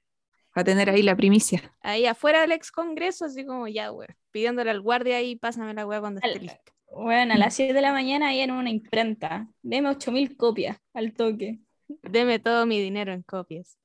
Va 0.56 0.62
a 0.62 0.64
tener 0.64 0.88
ahí 0.88 1.02
la 1.02 1.16
primicia. 1.16 1.74
Ahí 1.80 2.06
afuera 2.06 2.40
del 2.42 2.52
ex 2.52 2.70
congreso, 2.70 3.24
así 3.24 3.44
como 3.44 3.66
ya, 3.68 3.90
wea, 3.92 4.16
pidiéndole 4.30 4.70
al 4.70 4.80
guardia 4.80 5.16
ahí, 5.16 5.36
pásame 5.36 5.74
la 5.74 5.86
wea 5.86 6.01
cuando 6.01 6.20
esté 6.22 6.38
lista. 6.38 6.72
Bueno, 6.90 7.35
a 7.35 7.36
las 7.36 7.55
7 7.55 7.73
de 7.73 7.82
la 7.82 7.93
mañana 7.93 8.28
ahí 8.28 8.40
en 8.40 8.51
una 8.52 8.70
imprenta. 8.70 9.48
Deme 9.62 9.90
8000 9.90 10.36
copias 10.36 10.78
al 10.93 11.12
toque. 11.12 11.61
Deme 12.02 12.39
todo 12.39 12.66
mi 12.66 12.81
dinero 12.81 13.12
en 13.12 13.23
copias. 13.23 13.78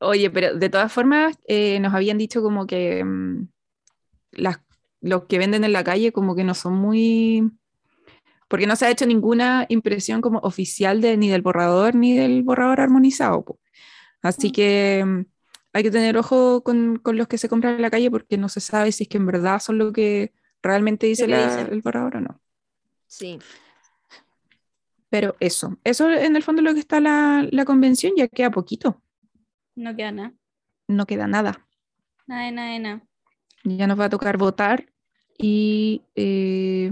Oye, 0.00 0.30
pero 0.30 0.54
de 0.54 0.68
todas 0.68 0.92
formas, 0.92 1.38
eh, 1.48 1.80
nos 1.80 1.94
habían 1.94 2.18
dicho 2.18 2.42
como 2.42 2.66
que 2.66 3.02
mm, 3.04 3.48
las, 4.32 4.58
los 5.00 5.24
que 5.24 5.38
venden 5.38 5.64
en 5.64 5.72
la 5.72 5.84
calle 5.84 6.12
como 6.12 6.34
que 6.34 6.44
no 6.44 6.54
son 6.54 6.74
muy... 6.74 7.50
Porque 8.48 8.66
no 8.66 8.76
se 8.76 8.86
ha 8.86 8.90
hecho 8.90 9.06
ninguna 9.06 9.66
impresión 9.68 10.20
como 10.20 10.38
oficial 10.40 11.00
de, 11.00 11.16
ni 11.16 11.28
del 11.28 11.42
borrador 11.42 11.94
ni 11.94 12.16
del 12.16 12.42
borrador 12.42 12.80
armonizado. 12.80 13.44
po. 13.44 13.58
Así 14.22 14.50
Mm. 14.50 14.52
que 14.52 15.04
mm, 15.06 15.20
hay 15.74 15.82
que 15.82 15.90
tener 15.90 16.16
ojo 16.18 16.62
con, 16.62 16.98
con 16.98 17.16
los 17.16 17.28
que 17.28 17.38
se 17.38 17.48
compran 17.48 17.76
en 17.76 17.82
la 17.82 17.90
calle 17.90 18.10
porque 18.10 18.38
no 18.38 18.48
se 18.48 18.60
sabe 18.60 18.92
si 18.92 19.04
es 19.04 19.08
que 19.08 19.18
en 19.18 19.26
verdad 19.26 19.60
son 19.60 19.78
lo 19.78 19.92
que 19.92 20.32
realmente 20.64 21.06
dice 21.06 21.28
la- 21.28 21.62
el 21.62 21.82
borrador 21.82 22.16
o 22.16 22.20
no. 22.20 22.40
Sí. 23.06 23.38
Pero 25.10 25.36
eso, 25.40 25.78
eso 25.84 26.10
en 26.10 26.34
el 26.36 26.42
fondo 26.42 26.60
es 26.60 26.64
lo 26.64 26.74
que 26.74 26.80
está 26.80 27.00
la, 27.00 27.46
la 27.50 27.64
convención, 27.64 28.12
ya 28.16 28.26
queda 28.28 28.50
poquito, 28.50 29.00
No 29.76 29.94
queda 29.96 30.10
nada. 30.12 30.34
no 30.88 31.06
queda 31.06 31.26
nada. 31.26 31.66
Nada 32.26 32.50
nada 32.50 32.78
nada. 32.78 33.02
Ya 33.64 33.86
nos 33.86 33.98
va 33.98 34.06
a 34.06 34.10
tocar 34.10 34.36
votar 34.36 34.86
y 35.38 36.02
eh, 36.14 36.90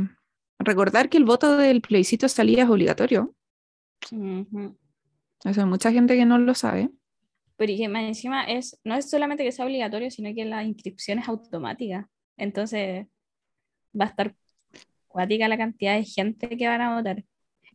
recordar 0.59 1.09
que 1.09 1.19
el 1.19 1.25
voto 1.25 1.57
del 1.57 1.81
plebiscito 1.83 2.27
de 2.27 2.31
salida 2.31 2.63
es 2.63 2.71
obligatorio. 2.71 3.35
Ujú. 4.13 4.77
Eso 5.45 5.61
hay 5.61 5.67
mucha 5.67 5.91
gente 5.93 6.17
que 6.17 6.25
no 6.25 6.39
lo 6.39 6.55
sabe. 6.55 6.91
Pero 7.57 7.73
y 7.73 7.79
que 7.79 7.89
más 7.89 8.05
encima 8.05 8.45
es, 8.45 8.81
no 8.85 8.95
es 8.95 9.09
solamente 9.11 9.45
que 9.45 9.53
sea 9.53 9.65
obligatorio, 9.65 10.11
sino 10.11 10.35
que 10.35 10.45
la 10.45 10.65
inscripción 10.65 11.19
es 11.19 11.29
automática. 11.29 12.09
Entonces 12.37 13.07
va 13.99 14.07
a 14.07 14.09
estar 14.09 14.35
cuática 15.09 15.49
la 15.49 15.59
cantidad 15.59 15.97
de 15.97 16.05
gente 16.05 16.57
que 16.57 16.69
van 16.69 16.81
a 16.81 16.97
votar. 16.97 17.25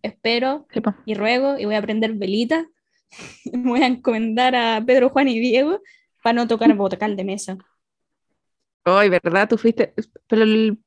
Espero 0.01 0.67
Sí, 0.71 0.81
y 1.05 1.13
ruego 1.15 1.57
y 1.57 1.65
voy 1.65 1.75
a 1.75 1.81
prender 1.81 2.13
velitas. 2.13 2.65
voy 3.53 3.81
a 3.83 3.87
encomendar 3.87 4.55
a 4.55 4.83
Pedro, 4.85 5.09
Juan 5.09 5.27
y 5.29 5.39
Diego 5.39 5.81
para 6.23 6.33
no 6.33 6.47
tocar 6.47 6.73
vocal 6.75 7.15
de 7.15 7.23
mesa. 7.23 7.57
Ay, 8.85 9.09
¿verdad? 9.09 9.49
Tú 9.49 9.57
fuiste, 9.57 9.93
pero 10.27 10.43
el, 10.43 10.77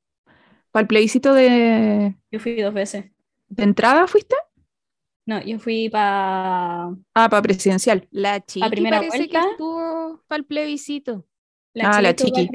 para 0.71 0.83
el 0.83 0.87
plebiscito 0.89 1.35
de, 1.35 2.17
Yo 2.31 2.41
fui 2.41 2.61
dos 2.61 2.73
veces. 2.75 3.07
de 3.49 3.63
entrada 3.65 4.07
fuiste. 4.07 4.37
No, 5.27 5.41
yo 5.43 5.59
fui 5.59 5.89
para 5.89 6.91
Ah, 7.15 7.29
para 7.29 7.43
presidencial. 7.43 8.09
La 8.11 8.41
chiqui 8.45 8.69
primera 8.69 8.99
parece 8.99 9.19
vuelta. 9.19 9.41
que 9.43 9.51
estuvo 9.53 10.23
para 10.27 10.39
el 10.41 10.47
plebiscito. 10.47 11.27
La, 11.75 11.91
Ah, 11.91 12.03
la 12.03 12.15
chiqui. 12.15 12.49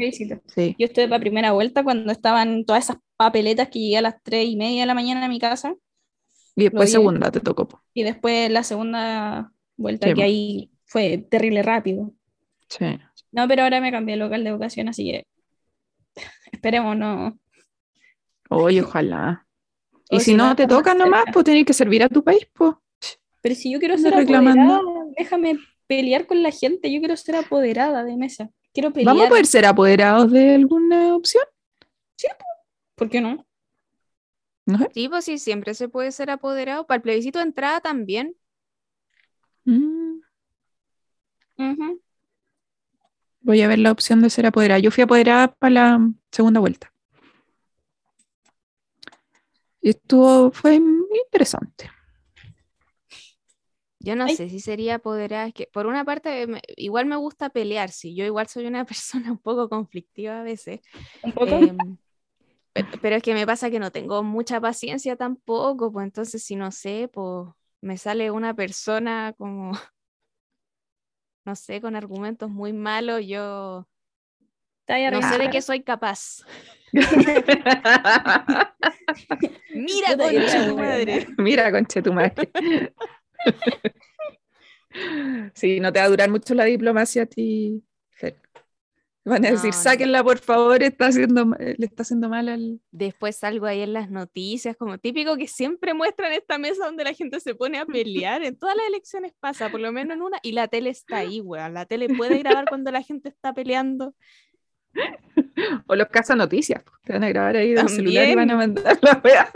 Sí. 0.47 0.75
Yo 0.77 0.85
estuve 0.85 1.07
para 1.07 1.19
primera 1.19 1.51
vuelta 1.53 1.83
cuando 1.83 2.11
estaban 2.11 2.65
todas 2.65 2.85
esas 2.85 2.97
papeletas 3.17 3.69
que 3.69 3.79
llegué 3.79 3.97
a 3.97 4.01
las 4.01 4.21
tres 4.23 4.45
y 4.47 4.55
media 4.55 4.81
de 4.81 4.87
la 4.87 4.93
mañana 4.93 5.25
a 5.25 5.29
mi 5.29 5.39
casa. 5.39 5.75
Y 6.55 6.63
después 6.63 6.91
segunda 6.91 7.31
te 7.31 7.39
tocó. 7.39 7.81
Y 7.93 8.03
después 8.03 8.49
la 8.49 8.63
segunda 8.63 9.51
vuelta, 9.77 10.07
Sí, 10.07 10.13
que 10.13 10.23
ahí 10.23 10.71
fue 10.85 11.17
terrible 11.17 11.63
rápido. 11.63 12.13
Sí. 12.69 12.85
No, 13.31 13.47
pero 13.47 13.63
ahora 13.63 13.81
me 13.81 13.91
cambié 13.91 14.15
de 14.15 14.19
local 14.23 14.43
de 14.43 14.49
educación, 14.49 14.87
así 14.89 15.11
que 15.11 15.27
esperemos 16.51 16.95
no. 16.97 17.37
Oye, 18.49 18.81
ojalá. 18.81 19.41
Y 20.07 20.17
O 20.17 20.19
si, 20.19 20.25
si 20.25 20.33
no 20.35 20.49
no, 20.49 20.55
te 20.55 20.67
toca 20.67 20.93
nomás, 20.93 21.21
cerca. 21.21 21.31
pues 21.33 21.45
tenés 21.45 21.65
que 21.65 21.73
servir 21.73 22.03
a 22.03 22.09
tu 22.09 22.23
país, 22.23 22.47
pues. 22.53 22.73
Pero 23.41 23.55
si 23.55 23.71
yo 23.71 23.79
quiero 23.79 23.97
ser 23.97 24.13
reclamando. 24.13 24.75
apoderada, 24.75 25.11
déjame 25.17 25.57
pelear 25.87 26.27
con 26.27 26.43
la 26.43 26.51
gente, 26.51 26.91
yo 26.93 26.99
quiero 26.99 27.17
ser 27.17 27.35
apoderada 27.37 28.03
de 28.03 28.15
mesa. 28.15 28.49
Quiero 28.76 28.91
pelear. 28.91 29.15
¿Vamos 29.15 29.27
a 29.27 29.30
poder 29.30 29.45
ser 29.45 29.65
apoderados 29.65 30.30
de 30.34 30.56
alguna 30.56 31.15
opción? 31.15 31.45
¿Por 32.95 33.10
qué 33.10 33.22
no? 33.22 33.45
No 34.65 34.77
sé. 34.77 34.89
Sí, 34.93 35.07
pues 35.07 35.23
sí, 35.23 35.38
siempre 35.38 35.73
se 35.73 35.88
puede 35.88 36.11
ser 36.11 36.30
apoderado. 36.30 36.85
Para 36.85 36.97
el 36.97 37.02
plebiscito 37.02 37.39
de 37.39 37.45
entrada 37.45 37.80
también. 37.80 38.35
Mm. 39.64 40.19
Voy 43.39 43.61
a 43.61 43.68
ver 43.69 43.80
la 43.80 43.93
opción 43.93 44.22
de 44.22 44.30
ser 44.30 44.45
apoderada. 44.45 44.80
Yo 44.80 44.91
fui 44.91 45.03
apoderada 45.03 45.53
para 45.53 45.69
la 45.69 46.11
segunda 46.30 46.60
vuelta. 46.60 46.91
Y 49.80 49.91
estuvo, 49.91 50.52
fue 50.52 50.76
interesante. 50.76 51.89
Yo 54.06 54.15
no 54.15 54.26
Ay. 54.26 54.36
sé 54.36 54.49
si 54.49 54.60
sería 54.60 54.95
apoderada. 54.95 55.48
Es 55.48 55.53
que 55.53 55.68
por 55.73 55.88
una 55.88 56.06
parte, 56.06 56.45
me- 56.48 56.61
igual 56.77 57.07
me 57.07 57.15
gusta 57.15 57.49
pelear. 57.49 57.90
Sí, 57.90 58.15
yo 58.15 58.23
igual 58.23 58.48
soy 58.48 58.68
una 58.68 58.86
persona 58.86 59.32
un 59.32 59.40
poco 59.40 59.68
conflictiva 59.68 60.40
a 60.41 60.44
veces. 60.44 60.80
Un 61.23 61.32
poco. 61.32 61.56
Em, 61.56 61.98
pe- 62.73 62.86
pero 63.02 63.15
es 63.15 63.23
que 63.23 63.34
me 63.34 63.45
pasa 63.48 63.69
que 63.72 63.80
no 63.80 63.91
tengo 63.91 64.22
mucha 64.23 64.61
paciencia 64.61 65.15
tampoco. 65.15 65.91
Pues 65.91 66.06
entonces, 66.06 66.44
si 66.44 66.56
no 66.56 66.72
sé, 66.72 67.10
pues 67.11 67.48
me 67.82 67.98
sale 67.98 68.30
una 68.32 68.53
persona 68.53 69.34
como, 69.38 69.72
no 71.45 71.56
sé, 71.56 71.82
con 71.82 71.95
argumentos 71.95 72.49
muy 72.49 72.73
malos. 72.73 73.26
Yo 73.26 73.88
no 75.11 75.22
sé 75.22 75.38
de 75.40 75.49
qué 75.49 75.61
soy 75.64 75.82
capaz. 75.82 76.44
Mira, 79.73 80.15
concha 80.18 80.68
tu 80.68 80.77
madre. 80.77 81.27
Mira, 81.38 81.72
conche 81.72 82.02
tu 82.02 82.14
madre. 82.14 82.52
Sí, 85.53 85.80
no 85.80 85.91
te 85.91 85.99
va 85.99 86.05
a 86.05 86.09
durar 86.09 86.30
mucho 86.30 86.53
la 86.53 86.63
diplomacia 86.65 87.23
a 87.23 87.26
ti, 87.26 87.84
Fer. 88.11 88.38
Van 89.26 89.43
a 89.43 89.49
No, 89.49 89.55
decir, 89.55 89.73
sáquenla 89.73 90.23
por 90.23 90.38
favor, 90.38 90.84
está 90.84 91.07
haciendo, 91.07 91.45
le 91.57 91.85
está 91.85 92.03
haciendo 92.03 92.30
mal 92.30 92.47
al... 92.47 92.80
Después 92.91 93.35
salgo 93.35 93.65
ahí 93.65 93.81
en 93.81 93.91
las 93.91 94.11
noticias, 94.11 94.77
como 94.77 94.99
típico 94.99 95.35
que 95.35 95.47
siempre 95.47 95.95
muestran 95.95 96.31
esta 96.31 96.59
mesa 96.59 96.85
donde 96.85 97.03
la 97.03 97.13
gente 97.13 97.39
se 97.39 97.55
pone 97.55 97.80
a 97.80 97.85
pelear. 97.88 98.43
En 98.43 98.55
todas 98.57 98.76
las 98.76 98.85
elecciones 98.88 99.34
pasa, 99.39 99.69
por 99.69 99.80
lo 99.80 99.91
menos 99.91 100.15
en 100.15 100.22
una, 100.22 100.38
y 100.43 100.51
la 100.51 100.67
tele 100.67 100.91
está 100.91 101.17
ahí, 101.17 101.41
weón. 101.41 101.73
La 101.73 101.85
tele 101.85 102.07
puede 102.07 102.38
grabar 102.39 102.65
cuando 102.69 102.91
la 102.91 103.01
gente 103.01 103.30
está 103.30 103.53
peleando. 103.53 104.13
O 105.88 105.95
los 105.95 106.07
caza 106.07 106.35
noticias, 106.35 106.84
pues, 106.84 107.01
te 107.03 107.13
van 107.13 107.23
a 107.23 107.30
grabar 107.30 107.55
ahí 107.57 107.73
del 107.73 107.89
celular 107.89 108.30
y 108.30 108.35
van 108.35 108.51
a 108.51 108.55
mandar 108.55 108.97
la 109.01 109.22
wea. 109.23 109.51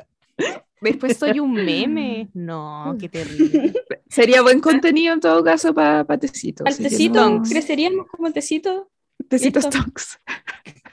Después 0.81 1.18
soy 1.18 1.39
un 1.39 1.53
meme. 1.53 2.30
No, 2.34 2.95
qué 2.99 3.10
terrible. 3.10 3.73
Sería 4.10 4.41
buen 4.41 4.60
contenido 4.60 5.14
en 5.14 5.19
todo 5.19 5.43
caso 5.43 5.73
para 5.73 6.06
tecito. 6.18 6.64
Al 6.65 6.77
tecito, 6.77 7.30
no- 7.30 7.41
creceríamos 7.43 8.07
como 8.07 8.27
el 8.27 8.34
tecito. 8.34 8.89
Tecitos 9.27 9.65
Listo. 9.65 9.77
Talks. 9.80 10.19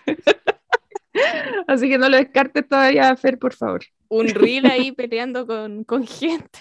Así 1.66 1.88
que 1.88 1.96
no 1.98 2.08
lo 2.08 2.16
descartes 2.18 2.68
todavía, 2.68 3.16
Fer, 3.16 3.38
por 3.38 3.54
favor. 3.54 3.80
Un 4.08 4.28
reel 4.28 4.66
ahí 4.66 4.92
peleando 4.92 5.46
con, 5.46 5.84
con 5.84 6.06
gente. 6.06 6.60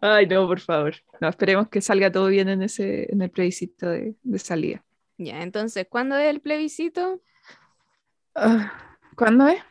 Ay, 0.00 0.26
no, 0.26 0.46
por 0.46 0.60
favor. 0.60 0.94
No, 1.20 1.28
esperemos 1.28 1.68
que 1.68 1.80
salga 1.80 2.10
todo 2.10 2.28
bien 2.28 2.48
en 2.48 2.62
ese, 2.62 3.12
en 3.12 3.22
el 3.22 3.30
plebiscito 3.30 3.88
de, 3.88 4.14
de 4.22 4.38
salida. 4.38 4.84
Ya, 5.18 5.42
entonces, 5.42 5.86
¿cuándo 5.88 6.16
es 6.16 6.28
el 6.30 6.40
plebiscito? 6.40 7.20
Ah, 8.34 8.72
¿Cuándo 9.16 9.48
es? 9.48 9.62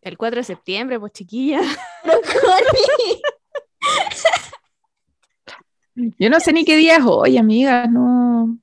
El 0.00 0.16
4 0.16 0.40
de 0.40 0.44
septiembre, 0.44 0.98
pues 0.98 1.12
chiquilla. 1.12 1.60
Yo 5.94 6.30
no 6.30 6.40
sé 6.40 6.52
ni 6.52 6.64
qué 6.64 6.76
día 6.76 6.96
es 6.96 7.04
hoy, 7.04 7.36
amiga. 7.36 7.86
No. 7.86 8.58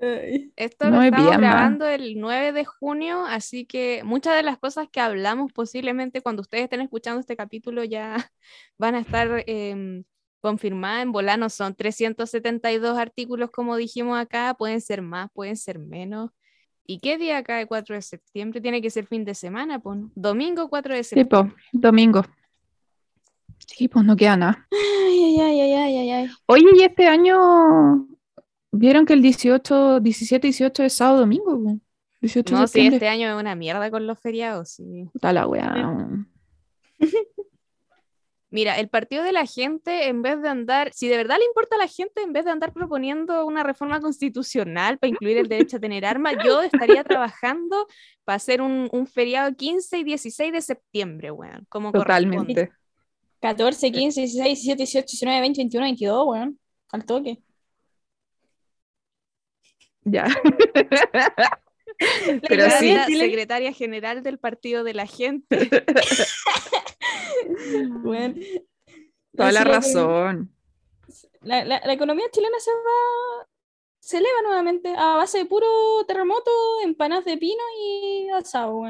Esto 0.00 0.90
No 0.90 0.98
lo 0.98 1.02
estamos 1.02 1.36
grabando 1.36 1.86
el 1.86 2.20
9 2.20 2.52
de 2.52 2.64
junio, 2.64 3.24
así 3.26 3.66
que 3.66 4.02
muchas 4.04 4.36
de 4.36 4.44
las 4.44 4.56
cosas 4.56 4.88
que 4.90 5.00
hablamos 5.00 5.52
posiblemente 5.52 6.22
cuando 6.22 6.42
ustedes 6.42 6.64
estén 6.64 6.80
escuchando 6.80 7.18
este 7.20 7.36
capítulo 7.36 7.82
ya 7.82 8.14
van 8.78 8.94
a 8.94 9.00
estar 9.00 9.42
em, 9.46 10.04
confirmadas. 10.40 11.02
En 11.02 11.12
volano 11.12 11.50
son 11.50 11.74
372 11.74 12.96
artículos, 12.96 13.50
como 13.50 13.76
dijimos 13.76 14.18
acá, 14.18 14.54
pueden 14.54 14.80
ser 14.80 15.02
más, 15.02 15.30
pueden 15.32 15.56
ser 15.56 15.80
menos. 15.80 16.30
¿Y 16.90 17.00
qué 17.00 17.18
día 17.18 17.42
cae 17.42 17.66
4 17.66 17.96
de 17.96 18.00
septiembre? 18.02 18.62
Tiene 18.62 18.80
que 18.80 18.88
ser 18.88 19.06
fin 19.06 19.22
de 19.22 19.34
semana, 19.34 19.78
pues. 19.78 19.98
Domingo 20.14 20.70
4 20.70 20.94
de 20.94 21.04
Sí, 21.04 21.16
septiembre. 21.16 21.52
po, 21.52 21.78
domingo. 21.78 22.22
Sí, 23.66 23.88
pues 23.88 24.04
no 24.06 24.16
queda 24.16 24.38
nada. 24.38 24.66
Ay, 24.72 25.38
ay, 25.38 25.60
ay, 25.60 25.72
ay, 25.74 25.96
ay, 25.98 26.10
ay. 26.10 26.30
Oye, 26.46 26.64
y 26.78 26.82
este 26.82 27.06
año 27.06 28.08
vieron 28.72 29.04
que 29.04 29.12
el 29.12 29.20
18, 29.20 30.00
17, 30.00 30.46
18 30.46 30.82
es 30.84 30.94
sábado 30.94 31.20
domingo. 31.20 31.62
po? 31.62 31.78
18 32.22 32.54
de 32.54 32.60
No, 32.60 32.66
sí, 32.66 32.86
este 32.86 33.06
año 33.08 33.28
es 33.28 33.38
una 33.38 33.54
mierda 33.54 33.90
con 33.90 34.06
los 34.06 34.18
feriados, 34.18 34.70
sí. 34.70 35.10
Puta 35.12 35.32
la 35.34 35.46
weá. 35.46 35.74
Mira, 38.50 38.78
el 38.78 38.88
partido 38.88 39.22
de 39.24 39.32
la 39.32 39.44
gente, 39.44 40.08
en 40.08 40.22
vez 40.22 40.40
de 40.40 40.48
andar, 40.48 40.90
si 40.94 41.06
de 41.06 41.18
verdad 41.18 41.36
le 41.38 41.44
importa 41.44 41.76
a 41.76 41.78
la 41.78 41.86
gente, 41.86 42.22
en 42.22 42.32
vez 42.32 42.46
de 42.46 42.50
andar 42.50 42.72
proponiendo 42.72 43.44
una 43.44 43.62
reforma 43.62 44.00
constitucional 44.00 44.98
para 44.98 45.10
incluir 45.10 45.36
el 45.36 45.48
derecho 45.48 45.76
a 45.76 45.80
tener 45.80 46.06
armas, 46.06 46.34
yo 46.42 46.62
estaría 46.62 47.04
trabajando 47.04 47.86
para 48.24 48.36
hacer 48.36 48.62
un, 48.62 48.88
un 48.90 49.06
feriado 49.06 49.54
15 49.54 49.98
y 49.98 50.04
16 50.04 50.52
de 50.52 50.62
septiembre, 50.62 51.30
weón. 51.30 51.66
Como. 51.68 51.92
Totalmente. 51.92 52.70
14, 53.40 53.92
15, 53.92 54.20
16, 54.22 54.44
17, 54.44 54.76
18, 54.78 55.06
19, 55.06 55.40
20, 55.40 55.60
21, 55.60 55.84
22, 55.84 56.26
weón. 56.26 56.58
Al 56.90 57.04
toque. 57.04 57.38
Ya. 60.04 60.26
La 61.98 62.40
Pero 62.48 62.70
sí. 62.70 62.94
la 62.94 63.06
secretaria 63.06 63.72
general 63.72 64.22
del 64.22 64.38
partido 64.38 64.84
de 64.84 64.94
la 64.94 65.06
gente. 65.06 65.68
Toda 69.36 69.52
la 69.52 69.64
razón. 69.64 70.52
La, 71.42 71.64
la- 71.64 71.80
la 71.84 71.92
economía 71.92 72.26
chilena 72.30 72.58
se 72.58 72.70
va. 72.70 73.46
Se 74.00 74.18
eleva 74.18 74.42
nuevamente 74.42 74.94
a 74.96 75.16
base 75.16 75.38
de 75.38 75.44
puro 75.46 75.66
terremoto, 76.06 76.50
empanadas 76.82 77.24
de 77.24 77.36
pino 77.36 77.62
y 77.78 78.28
asado. 78.30 78.82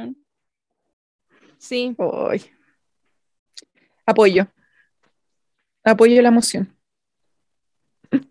Sí, 1.59 1.97
Ay. 2.31 2.51
Apoyo. 4.07 4.47
Apoyo 5.85 6.23
la 6.23 6.31
moción. 6.31 6.75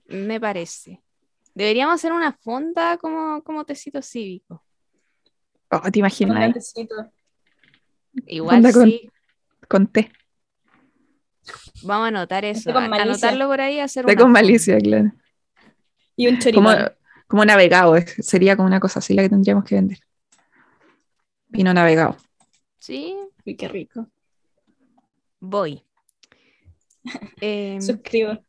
me 0.05 0.39
parece. 0.39 1.01
Deberíamos 1.53 1.95
hacer 1.95 2.11
una 2.13 2.31
fonda 2.33 2.97
como, 2.97 3.43
como 3.43 3.65
tecito 3.65 4.01
cívico. 4.01 4.63
Oh, 5.71 5.81
¿Te 5.91 5.99
imaginas? 5.99 6.73
Igual 8.27 8.55
Fonda 8.63 8.71
sí. 8.85 9.09
Con 9.67 9.87
té. 9.87 10.11
Vamos 11.83 12.05
a 12.05 12.07
anotar 12.07 12.45
eso. 12.45 12.73
con 12.73 12.93
anotarlo 12.93 13.47
por 13.47 13.61
ahí, 13.61 13.79
hacer 13.79 14.05
Té 14.05 14.13
una 14.13 14.21
con 14.21 14.31
malicia, 14.31 14.77
claro. 14.79 15.11
Y 16.15 16.27
un 16.27 16.37
Como, 16.37 16.43
choripán. 16.71 16.91
como 17.27 17.45
navegado. 17.45 17.95
es- 17.95 18.15
Sería 18.25 18.55
como 18.55 18.67
una 18.67 18.79
cosa 18.79 18.99
así 18.99 19.13
la 19.13 19.21
que 19.23 19.29
tendríamos 19.29 19.63
que 19.63 19.75
vender. 19.75 19.99
Vino 21.49 21.73
navegado. 21.73 22.17
Sí, 22.79 23.15
Uy, 23.45 23.55
qué 23.55 23.67
rico. 23.67 24.07
voy. 25.39 25.83
Em, 27.41 27.81
Suscribo. 27.81 28.43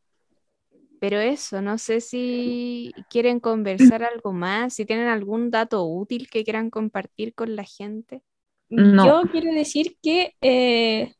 pero 1.00 1.18
eso, 1.18 1.60
no 1.62 1.78
sé 1.78 2.00
si 2.00 2.92
quieren 3.10 3.38
conversar 3.40 4.02
algo 4.02 4.32
más, 4.32 4.74
si 4.74 4.84
tienen 4.84 5.08
algún 5.08 5.50
dato 5.50 5.84
útil 5.84 6.28
que 6.28 6.42
quieran 6.44 6.70
compartir 6.70 7.34
con 7.34 7.54
la 7.54 7.64
gente. 7.64 8.22
No. 8.70 9.06
Yo 9.06 9.30
quiero 9.30 9.52
decir 9.52 9.96
que 10.02 10.34
eh, 10.40 11.12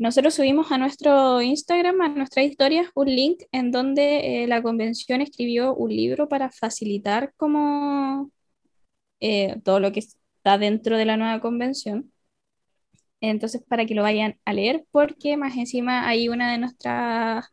nosotros 0.00 0.34
subimos 0.34 0.72
a 0.72 0.78
nuestro 0.78 1.42
Instagram, 1.42 2.00
a 2.00 2.08
nuestras 2.08 2.46
historias, 2.46 2.88
un 2.94 3.06
link 3.06 3.42
en 3.52 3.70
donde 3.70 4.44
eh, 4.44 4.46
la 4.46 4.62
convención 4.62 5.20
escribió 5.20 5.74
un 5.74 5.90
libro 5.90 6.28
para 6.28 6.50
facilitar 6.50 7.34
como 7.36 8.30
eh, 9.20 9.56
todo 9.64 9.80
lo 9.80 9.92
que 9.92 10.00
está 10.00 10.58
dentro 10.58 10.96
de 10.96 11.04
la 11.04 11.16
nueva 11.16 11.40
convención. 11.40 12.10
Entonces, 13.20 13.62
para 13.68 13.84
que 13.84 13.94
lo 13.94 14.02
vayan 14.02 14.38
a 14.46 14.54
leer, 14.54 14.86
porque 14.90 15.36
más 15.36 15.56
encima 15.56 16.08
hay 16.08 16.30
una 16.30 16.52
de 16.52 16.58
nuestras 16.58 17.46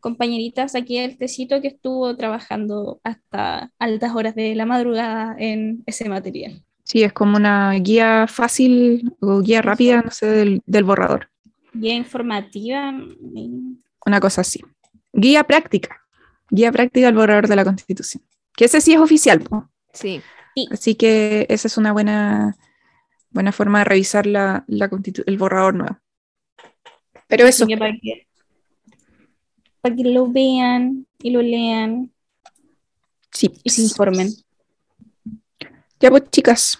compañeritas 0.00 0.74
aquí 0.74 1.00
del 1.00 1.18
tecito 1.18 1.60
que 1.60 1.68
estuvo 1.68 2.16
trabajando 2.16 3.00
hasta 3.04 3.72
altas 3.78 4.14
horas 4.14 4.34
de 4.34 4.56
la 4.56 4.66
madrugada 4.66 5.36
en 5.38 5.84
ese 5.86 6.08
material. 6.08 6.65
Sí, 6.86 7.02
es 7.02 7.12
como 7.12 7.36
una 7.36 7.72
guía 7.72 8.26
fácil 8.28 9.12
o 9.20 9.40
guía 9.40 9.60
rápida, 9.60 10.02
no 10.02 10.10
sé, 10.12 10.26
del, 10.26 10.62
del 10.66 10.84
borrador. 10.84 11.28
Guía 11.72 11.94
informativa. 11.94 12.94
Una 14.06 14.20
cosa 14.20 14.42
así. 14.42 14.60
Guía 15.12 15.42
práctica. 15.42 16.00
Guía 16.48 16.70
práctica 16.70 17.06
del 17.06 17.16
borrador 17.16 17.48
de 17.48 17.56
la 17.56 17.64
Constitución. 17.64 18.22
Que 18.56 18.66
ese 18.66 18.80
sí 18.80 18.94
es 18.94 19.00
oficial. 19.00 19.40
po. 19.40 19.68
Sí, 19.92 20.22
Así 20.70 20.94
que 20.94 21.44
esa 21.50 21.66
es 21.66 21.76
una 21.76 21.92
buena, 21.92 22.56
buena 23.30 23.50
forma 23.50 23.80
de 23.80 23.84
revisar 23.86 24.24
la, 24.24 24.64
la 24.68 24.88
constitu- 24.88 25.24
el 25.26 25.38
borrador 25.38 25.74
nuevo. 25.74 25.98
Pero 27.26 27.46
eso, 27.48 27.66
que 27.66 27.76
para 27.76 27.92
que, 28.00 28.28
para 29.80 29.96
que 29.96 30.04
lo 30.04 30.28
vean 30.30 31.04
y 31.18 31.30
lo 31.30 31.42
lean 31.42 32.12
sí. 33.32 33.50
y 33.64 33.70
se 33.70 33.82
informen. 33.82 34.28
Ya 36.06 36.10
pues, 36.10 36.30
chicas. 36.30 36.78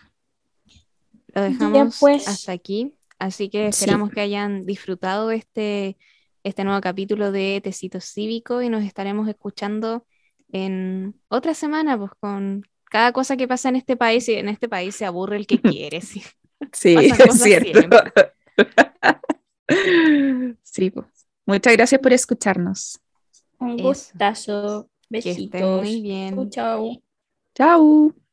lo 1.35 1.43
dejamos 1.43 1.99
pues. 1.99 2.29
hasta 2.29 2.53
aquí. 2.53 2.95
Así 3.19 3.49
que 3.49 3.73
Sí. 3.73 3.81
esperamos 3.85 4.11
que 4.11 4.21
hayan 4.21 4.65
disfrutado 4.67 5.31
este, 5.33 5.97
este 6.45 6.63
nuevo 6.65 6.81
capítulo 6.81 7.33
de 7.33 7.61
Tecito 7.65 8.01
Cívico 8.01 8.63
y 8.63 8.69
nos 8.69 8.85
estaremos 8.85 9.29
escuchando 9.29 10.07
en 10.53 11.19
otra 11.29 11.55
semana, 11.55 11.99
pues 11.99 12.13
con 12.21 12.63
cada 12.85 13.11
cosa 13.13 13.37
que 13.37 13.49
pasa 13.49 13.69
en 13.69 13.75
este 13.77 13.97
país 13.97 14.29
y 14.29 14.35
en 14.35 14.49
este 14.49 14.69
país 14.69 14.95
se 14.95 15.05
aburre 15.07 15.37
el 15.39 15.47
que 15.49 15.61
quiere. 15.61 16.01
sí. 16.03 16.23
Sí, 16.73 16.95
es 16.95 17.17
cierto. 17.43 17.71
siempre. 17.73 18.03
sí, 20.63 20.91
pues. 20.91 21.07
Muchas 21.47 21.73
gracias 21.73 22.01
por 22.01 22.13
escucharnos. 22.13 23.01
Un 23.59 23.77
gustazo. 23.77 24.89
Que 25.11 25.19
estén 25.19 25.35
Besitos. 25.51 25.83
muy 25.83 26.01
bien. 26.01 26.35
Chau, 26.35 26.49
chau. 26.51 27.03
Chao. 27.55 28.26